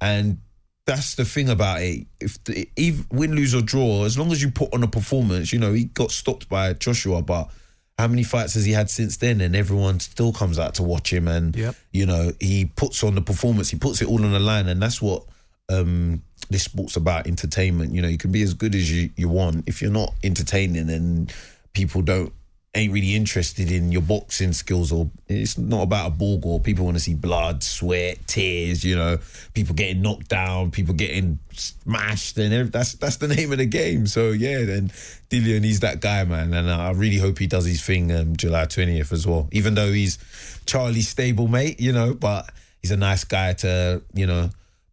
and 0.00 0.38
that's 0.86 1.14
the 1.14 1.24
thing 1.24 1.48
about 1.48 1.82
it. 1.82 2.06
If 2.20 2.42
the, 2.44 2.68
even 2.76 3.06
win, 3.12 3.34
lose 3.34 3.54
or 3.54 3.62
draw, 3.62 4.04
as 4.04 4.18
long 4.18 4.32
as 4.32 4.42
you 4.42 4.50
put 4.50 4.74
on 4.74 4.82
a 4.82 4.88
performance, 4.88 5.52
you 5.52 5.58
know 5.58 5.72
he 5.72 5.84
got 5.84 6.10
stopped 6.10 6.48
by 6.48 6.72
Joshua, 6.74 7.22
but 7.22 7.50
how 7.98 8.08
many 8.08 8.24
fights 8.24 8.54
has 8.54 8.64
he 8.64 8.72
had 8.72 8.90
since 8.90 9.16
then? 9.18 9.40
And 9.40 9.54
everyone 9.54 10.00
still 10.00 10.32
comes 10.32 10.58
out 10.58 10.74
to 10.74 10.82
watch 10.82 11.12
him, 11.12 11.28
and 11.28 11.54
you 11.92 12.06
know 12.06 12.32
he 12.40 12.64
puts 12.64 13.04
on 13.04 13.14
the 13.14 13.22
performance. 13.22 13.70
He 13.70 13.78
puts 13.78 14.02
it 14.02 14.08
all 14.08 14.24
on 14.24 14.32
the 14.32 14.40
line, 14.40 14.68
and 14.68 14.82
that's 14.82 15.00
what 15.00 15.24
um, 15.68 16.22
this 16.50 16.64
sport's 16.64 16.96
about. 16.96 17.26
Entertainment. 17.26 17.92
You 17.92 18.02
know, 18.02 18.08
you 18.08 18.18
can 18.18 18.32
be 18.32 18.42
as 18.42 18.54
good 18.54 18.74
as 18.74 18.90
you, 18.90 19.10
you 19.16 19.28
want 19.28 19.68
if 19.68 19.80
you're 19.82 19.90
not 19.90 20.14
entertaining, 20.22 20.90
and 20.90 21.32
people 21.72 22.02
don't 22.02 22.32
ain't 22.74 22.92
really 22.92 23.14
interested 23.14 23.70
in 23.70 23.92
your 23.92 24.00
boxing 24.00 24.52
skills 24.52 24.90
or 24.92 25.10
it's 25.28 25.58
not 25.58 25.82
about 25.82 26.06
a 26.06 26.10
ball 26.10 26.38
gore. 26.38 26.58
People 26.58 26.86
want 26.86 26.96
to 26.96 27.02
see 27.02 27.12
blood, 27.12 27.62
sweat, 27.62 28.26
tears, 28.26 28.82
you 28.82 28.96
know, 28.96 29.18
people 29.52 29.74
getting 29.74 30.00
knocked 30.00 30.28
down, 30.28 30.70
people 30.70 30.94
getting 30.94 31.38
smashed 31.52 32.38
and 32.38 32.72
that's 32.72 32.94
that's 32.94 33.16
the 33.16 33.28
name 33.28 33.52
of 33.52 33.58
the 33.58 33.66
game. 33.66 34.06
So 34.06 34.30
yeah, 34.30 34.64
then 34.64 34.88
Dillian 35.28 35.64
he's 35.64 35.80
that 35.80 36.00
guy, 36.00 36.24
man. 36.24 36.54
And 36.54 36.70
I 36.70 36.92
really 36.92 37.18
hope 37.18 37.38
he 37.38 37.46
does 37.46 37.66
his 37.66 37.82
thing 37.82 38.10
um, 38.10 38.36
July 38.36 38.64
20th 38.64 39.12
as 39.12 39.26
well. 39.26 39.48
Even 39.52 39.74
though 39.74 39.92
he's 39.92 40.18
Charlie's 40.64 41.08
stable 41.08 41.48
mate, 41.48 41.78
you 41.78 41.92
know, 41.92 42.14
but 42.14 42.50
he's 42.80 42.90
a 42.90 42.96
nice 42.96 43.24
guy 43.24 43.52
to, 43.52 44.02
you 44.14 44.26
know, 44.26 44.48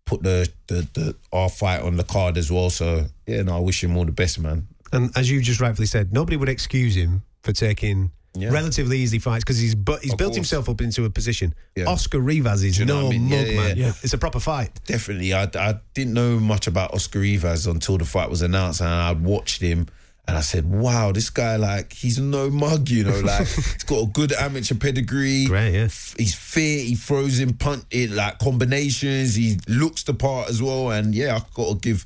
put 0.10 0.24
the, 0.24 0.50
the, 0.68 0.88
the 0.94 1.16
our 1.32 1.50
fight 1.50 1.82
on 1.82 1.96
the 1.98 2.04
card 2.04 2.38
as 2.38 2.52
well. 2.52 2.70
So 2.70 3.06
yeah, 3.28 3.44
no, 3.44 3.56
I 3.58 3.60
wish 3.60 3.84
him 3.84 3.96
all 3.98 4.06
the 4.06 4.12
best, 4.12 4.40
man. 4.40 4.68
And 4.92 5.12
as 5.16 5.30
you 5.30 5.42
just 5.42 5.62
rightfully 5.62 5.86
said, 5.88 6.12
nobody 6.12 6.36
would 6.38 6.50
excuse 6.50 6.96
him 6.96 7.22
for 7.44 7.52
taking 7.54 8.12
Yeah. 8.36 8.50
relatively 8.52 8.98
easy 9.00 9.20
fights 9.20 9.44
because 9.44 9.60
he's 9.60 9.76
but 9.76 10.02
he's 10.02 10.14
Of 10.14 10.18
built 10.18 10.30
course. 10.30 10.38
himself 10.38 10.68
up 10.70 10.82
into 10.82 11.06
a 11.06 11.10
position. 11.10 11.54
Yeah. 11.76 11.86
Oscar 11.94 12.20
Rivas 12.20 12.64
is 12.64 12.78
you 12.80 12.86
know 12.86 13.02
no 13.02 13.08
I 13.08 13.10
mean? 13.12 13.30
mug, 13.30 13.48
Yeah, 13.48 13.56
man. 13.62 13.78
yeah. 13.78 13.94
It's 14.04 14.14
a 14.14 14.18
proper 14.18 14.40
fight. 14.40 14.72
Definitely. 14.86 15.34
I, 15.34 15.44
I 15.56 15.76
didn't 15.94 16.14
know 16.14 16.40
much 16.40 16.66
about 16.68 16.94
Oscar 16.94 17.20
Rivas 17.20 17.68
until 17.68 17.98
the 17.98 18.06
fight 18.06 18.30
was 18.30 18.42
announced 18.42 18.82
and 18.82 18.90
I 18.90 19.12
watched 19.14 19.62
him 19.62 19.88
and 20.30 20.38
I 20.38 20.42
said, 20.42 20.70
wow, 20.70 21.12
this 21.12 21.32
guy, 21.32 21.56
like, 21.56 21.92
he's 21.92 22.20
no 22.20 22.52
mug, 22.52 22.88
you 22.88 23.04
know, 23.04 23.20
like, 23.22 23.48
he's 23.48 23.84
got 23.84 24.04
a 24.04 24.06
good 24.06 24.32
amateur 24.32 24.76
pedigree. 24.76 25.46
Great, 25.46 25.74
yeah. 25.74 25.86
He's 25.86 26.36
fit, 26.36 26.86
he 26.86 26.94
throws 26.94 27.40
in 27.40 27.54
punt, 27.54 27.86
it, 27.90 28.12
like, 28.12 28.38
combinations, 28.38 29.34
he 29.34 29.58
looks 29.68 30.04
the 30.04 30.14
part 30.14 30.48
as 30.48 30.62
well. 30.62 30.92
And 30.92 31.16
yeah, 31.16 31.36
I've 31.36 31.52
got 31.56 31.70
to 31.70 31.80
give 31.80 32.06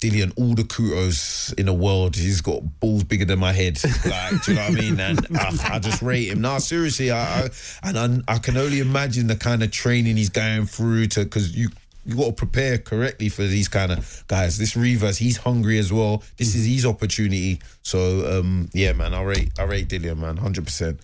Dillian 0.00 0.32
all 0.36 0.54
the 0.54 0.62
kudos 0.62 1.52
in 1.54 1.66
the 1.66 1.72
world. 1.72 2.14
He's 2.14 2.40
got 2.40 2.60
balls 2.78 3.02
bigger 3.02 3.24
than 3.24 3.40
my 3.40 3.52
head. 3.52 3.80
Like, 4.06 4.44
do 4.44 4.52
you 4.52 4.58
know 4.58 4.68
what 4.68 4.72
I 4.72 4.80
mean? 4.80 5.00
And 5.00 5.26
I, 5.36 5.74
I 5.74 5.78
just 5.80 6.00
rate 6.00 6.28
him. 6.28 6.42
No, 6.42 6.60
seriously, 6.60 7.10
I, 7.10 7.44
I 7.44 7.48
and 7.82 8.24
I, 8.28 8.34
I 8.34 8.38
can 8.38 8.56
only 8.56 8.78
imagine 8.78 9.26
the 9.26 9.36
kind 9.36 9.64
of 9.64 9.72
training 9.72 10.16
he's 10.16 10.30
going 10.30 10.66
through 10.66 11.08
to 11.08 11.24
because 11.24 11.56
you 11.56 11.70
you 12.04 12.16
got 12.16 12.26
to 12.26 12.32
prepare 12.32 12.78
correctly 12.78 13.28
for 13.28 13.42
these 13.42 13.68
kind 13.68 13.92
of 13.92 14.24
guys. 14.28 14.58
This 14.58 14.76
Rivas, 14.76 15.18
he's 15.18 15.36
hungry 15.36 15.78
as 15.78 15.92
well. 15.92 16.22
This 16.36 16.54
is 16.54 16.66
his 16.66 16.84
opportunity. 16.84 17.60
So 17.82 18.38
um, 18.40 18.68
yeah, 18.72 18.92
man, 18.92 19.14
I 19.14 19.22
rate 19.22 19.52
I 19.58 19.64
rate 19.64 19.88
Dillian, 19.88 20.18
man, 20.18 20.36
hundred 20.36 20.64
percent. 20.64 21.00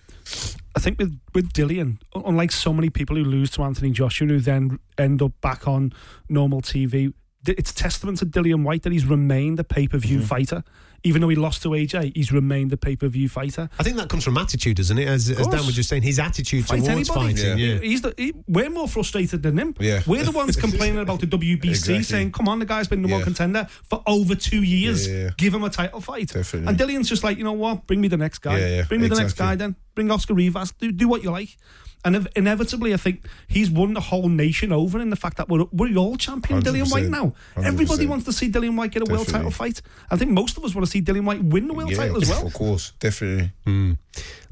I 0.77 0.81
think 0.81 0.99
with 0.99 1.19
with 1.35 1.53
Dillian, 1.53 1.99
unlike 2.15 2.53
so 2.53 2.73
many 2.73 2.91
people 2.91 3.17
who 3.17 3.25
lose 3.25 3.51
to 3.53 3.63
Anthony 3.63 3.91
Joshua, 3.91 4.27
who 4.27 4.41
then 4.41 4.79
end 4.97 5.23
up 5.23 5.33
back 5.41 5.67
on 5.67 5.93
normal 6.29 6.63
TV, 6.63 7.13
it's 7.47 7.73
testament 7.73 8.19
to 8.19 8.27
Dillian 8.27 8.63
Whyte 8.65 8.83
that 8.83 8.93
he's 8.93 9.07
remained 9.07 9.59
a 9.61 9.65
pay 9.65 9.87
per 9.89 9.99
Mm-hmm. 9.99 10.07
view 10.09 10.21
fighter. 10.23 10.65
Even 11.05 11.21
though 11.23 11.29
he 11.29 11.37
lost 11.37 11.63
to 11.63 11.69
AJ, 11.69 12.17
he's 12.17 12.33
remained 12.33 12.73
a 12.73 12.77
pay 12.77 12.97
per 12.97 13.07
view 13.07 13.29
fighter. 13.29 13.71
I 13.79 13.85
think 13.85 13.97
that 13.99 14.09
comes 14.09 14.25
from 14.25 14.37
attitude, 14.37 14.79
doesn't 14.79 14.99
it? 14.99 15.07
As, 15.07 15.31
as 15.31 15.47
Dan 15.47 15.65
was 15.65 15.77
just 15.77 15.89
saying, 15.89 16.03
his 16.03 16.19
attitude 16.19 16.67
Fight 16.67 16.79
towards 16.83 16.89
anybody. 16.89 17.35
fighting. 17.37 17.57
Yeah. 17.59 17.79
He's 17.79 18.03
the, 18.03 18.13
he, 18.17 18.35
we're 18.49 18.69
more 18.69 18.89
frustrated 18.89 19.45
than 19.45 19.57
him. 19.57 19.77
Yeah. 19.79 20.03
We're 20.09 20.25
the 20.25 20.33
ones 20.33 20.57
complaining 20.57 20.99
about 20.99 21.21
the 21.21 21.27
WBC, 21.39 21.65
Exactly. 21.69 22.03
saying, 22.03 22.33
"Come 22.33 22.49
on, 22.49 22.59
the 22.59 22.67
guy's 22.67 22.89
been 22.89 23.03
the 23.03 23.09
one 23.09 23.21
Yeah. 23.21 23.25
contender 23.25 23.69
for 23.89 24.03
over 24.09 24.35
two 24.35 24.65
years. 24.65 25.07
Yeah, 25.07 25.15
yeah, 25.15 25.23
yeah. 25.27 25.31
Give 25.37 25.55
him 25.55 25.63
a 25.63 25.71
title 25.71 26.01
fight." 26.01 26.31
Definitely. 26.33 26.69
And 26.69 26.77
Dillian's 26.77 27.09
just 27.09 27.23
like, 27.23 27.39
you 27.39 27.45
know 27.45 27.53
what? 27.53 27.87
Bring 27.87 28.01
me 28.01 28.09
the 28.09 28.17
next 28.17 28.41
guy. 28.41 28.59
Yeah, 28.59 28.69
yeah, 28.79 28.83
Bring 28.83 29.01
me 29.01 29.07
the 29.07 29.15
next 29.15 29.35
guy. 29.35 29.55
Then 29.55 29.77
bring 29.95 30.11
Oscar 30.11 30.35
Rivas. 30.35 30.73
Do 30.73 30.91
do 30.91 31.07
what 31.07 31.23
you 31.23 31.31
like. 31.31 31.57
And 32.05 32.29
inevitably, 32.37 32.95
I 32.95 32.97
think 32.97 33.25
he's 33.49 33.71
won 33.71 33.95
the 33.95 34.01
whole 34.01 34.29
nation 34.29 34.73
over 34.73 35.01
in 35.01 35.11
the 35.11 35.17
fact 35.17 35.37
that 35.39 35.49
we're 35.49 35.65
we're 35.73 35.97
all 35.97 36.17
champion 36.17 36.63
Dillian 36.63 36.91
Whyte 36.93 37.05
100%. 37.05 37.11
now. 37.11 37.35
Everybody 37.57 38.07
100%. 38.07 38.09
wants 38.09 38.25
to 38.27 38.33
see 38.33 38.51
Dillian 38.51 38.77
Whyte 38.77 38.93
get 38.93 39.03
a 39.09 39.11
world 39.13 39.27
title 39.29 39.51
fight. 39.51 39.83
I 40.11 40.17
think 40.17 40.31
most 40.31 40.57
of 40.57 40.65
us 40.65 40.75
want 40.75 40.87
to 40.87 40.91
see 40.91 41.03
Dillian 41.03 41.25
Whyte 41.25 41.43
win 41.43 41.67
the 41.67 41.75
world 41.75 41.91
yeah, 41.91 41.97
title 41.97 42.23
as 42.23 42.29
well. 42.31 42.47
Of 42.47 42.55
course, 42.55 42.93
definitely. 43.01 43.51
Hmm. 43.67 43.93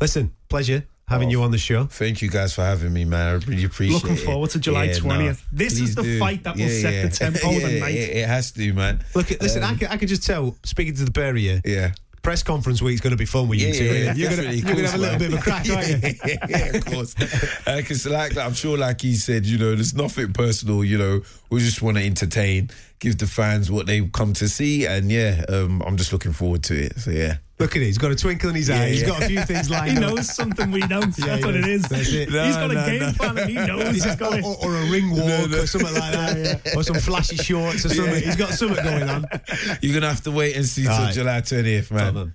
Listen, 0.01 0.33
pleasure 0.49 0.85
having 1.09 1.29
Oh, 1.29 1.31
you 1.31 1.43
on 1.45 1.53
the 1.53 1.59
show. 1.59 1.85
Thank 1.85 2.21
you 2.21 2.29
guys 2.29 2.53
for 2.53 2.63
having 2.63 2.93
me, 2.93 3.05
man. 3.05 3.29
I 3.29 3.33
really 3.47 3.63
appreciate 3.65 3.97
it. 4.03 4.03
Looking 4.03 4.17
forward 4.27 4.51
to 4.51 4.59
July 4.59 4.85
Yeah, 4.87 4.95
20th. 4.95 5.41
This 5.53 5.79
is 5.79 5.95
the 5.95 6.03
do. 6.03 6.19
fight 6.19 6.43
that 6.43 6.57
will 6.57 6.69
set 6.69 7.09
the 7.11 7.17
tempo 7.17 7.49
of 7.49 7.63
the 7.63 7.79
night. 7.81 7.95
It, 7.95 8.17
it 8.17 8.27
has 8.27 8.51
to, 8.53 8.73
man. 8.73 9.05
Look, 9.15 9.31
listen, 9.41 9.63
I, 9.63 9.69
um, 9.71 9.79
could, 9.79 9.89
I 9.89 9.99
could 9.99 10.09
just 10.09 10.27
tell, 10.27 10.57
speaking 10.65 10.95
to 10.97 11.05
the 11.05 11.13
pair 11.13 11.31
of 11.31 11.39
you, 11.39 11.61
Yeah. 11.65 11.93
Press 12.27 12.43
conference 12.43 12.83
week's 12.83 13.01
going 13.01 13.13
to 13.13 13.17
be 13.17 13.25
fun 13.25 13.47
with 13.47 13.61
you 13.61 13.69
Yeah, 13.69 13.73
two. 13.73 13.85
yeah, 13.85 14.13
you're 14.15 14.63
going 14.65 14.77
to 14.79 14.91
have 14.91 14.95
a 14.95 14.99
little 14.99 15.19
bit 15.21 15.33
of 15.33 15.39
a 15.39 15.43
crack, 15.43 15.71
aren't 15.71 15.89
you? 15.89 16.39
yeah, 16.49 16.77
of 16.77 16.85
course. 16.85 17.15
Uh, 17.67 17.77
because, 17.77 18.07
like, 18.07 18.37
I'm 18.37 18.55
sure, 18.55 18.77
like 18.79 19.01
he 19.01 19.15
said, 19.15 19.45
you 19.47 19.59
know, 19.59 19.75
there's 19.75 19.95
nothing 19.95 20.33
personal. 20.33 20.85
You 20.85 20.99
know, 20.99 21.23
we 21.51 21.61
just 21.61 21.83
want 21.83 21.97
to 21.97 22.05
entertain, 22.05 22.71
give 22.99 23.19
the 23.19 23.27
fans 23.27 23.71
what 23.71 23.87
they've 23.87 24.11
come 24.13 24.33
to 24.35 24.49
see, 24.49 24.87
and 24.87 25.11
yeah, 25.11 25.45
um, 25.49 25.83
I'm 25.87 25.97
just 25.97 26.13
looking 26.13 26.33
forward 26.33 26.63
to 26.65 26.75
it. 26.87 26.99
So 26.99 27.11
yeah. 27.11 27.37
Look 27.59 27.75
at 27.75 27.81
it. 27.81 27.87
He's 27.87 27.97
got 27.97 28.11
a 28.11 28.15
twinkle 28.15 28.51
in 28.51 28.55
his 28.57 28.69
Yeah, 28.69 28.83
eye. 28.83 28.89
He's 28.91 29.01
yeah. 29.01 29.07
got 29.09 29.23
a 29.23 29.27
few 29.29 29.41
things 29.41 29.71
lined 29.77 29.93
He 29.93 30.05
up. 30.05 30.11
knows 30.15 30.35
something 30.35 30.71
we 30.71 30.81
don't. 30.81 31.17
Yeah, 31.19 31.25
That's 31.27 31.39
he 31.41 31.45
what 31.47 31.55
it 31.57 31.61
does. 31.63 31.69
is. 31.71 31.83
That's 31.89 32.09
it. 32.13 32.29
He's 32.29 32.35
No, 32.57 32.69
got 32.69 32.71
a 32.71 32.91
game 32.91 33.01
no. 33.01 33.13
plan 33.13 33.39
and 33.39 33.49
he 33.49 33.55
knows. 33.55 34.05
He's 34.05 34.17
got 34.17 34.35
or, 34.35 34.45
or- 34.45 34.57
or 34.67 34.77
a 34.77 34.91
ring 34.91 35.11
walk 35.11 35.51
or 35.53 35.67
something 35.67 35.95
like 35.95 36.13
that. 36.13 36.73
Or 36.77 36.83
some 36.83 36.97
flashy 36.97 37.37
shorts 37.37 37.87
or 37.87 37.89
something. 37.89 38.13
Yeah. 38.15 38.21
He's 38.21 38.37
got 38.37 38.51
something 38.51 38.85
going 38.85 39.09
on. 39.09 39.25
You're 39.81 39.95
gonna 39.95 40.09
have 40.09 40.23
to 40.25 40.33
wait 40.33 40.55
and 40.55 40.67
see 40.67 40.83
till 40.83 40.93
All 40.93 40.99
right. 41.05 41.15
July 41.15 41.41
20th, 41.41 41.91
man. 41.93 42.35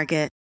Target. 0.01 0.40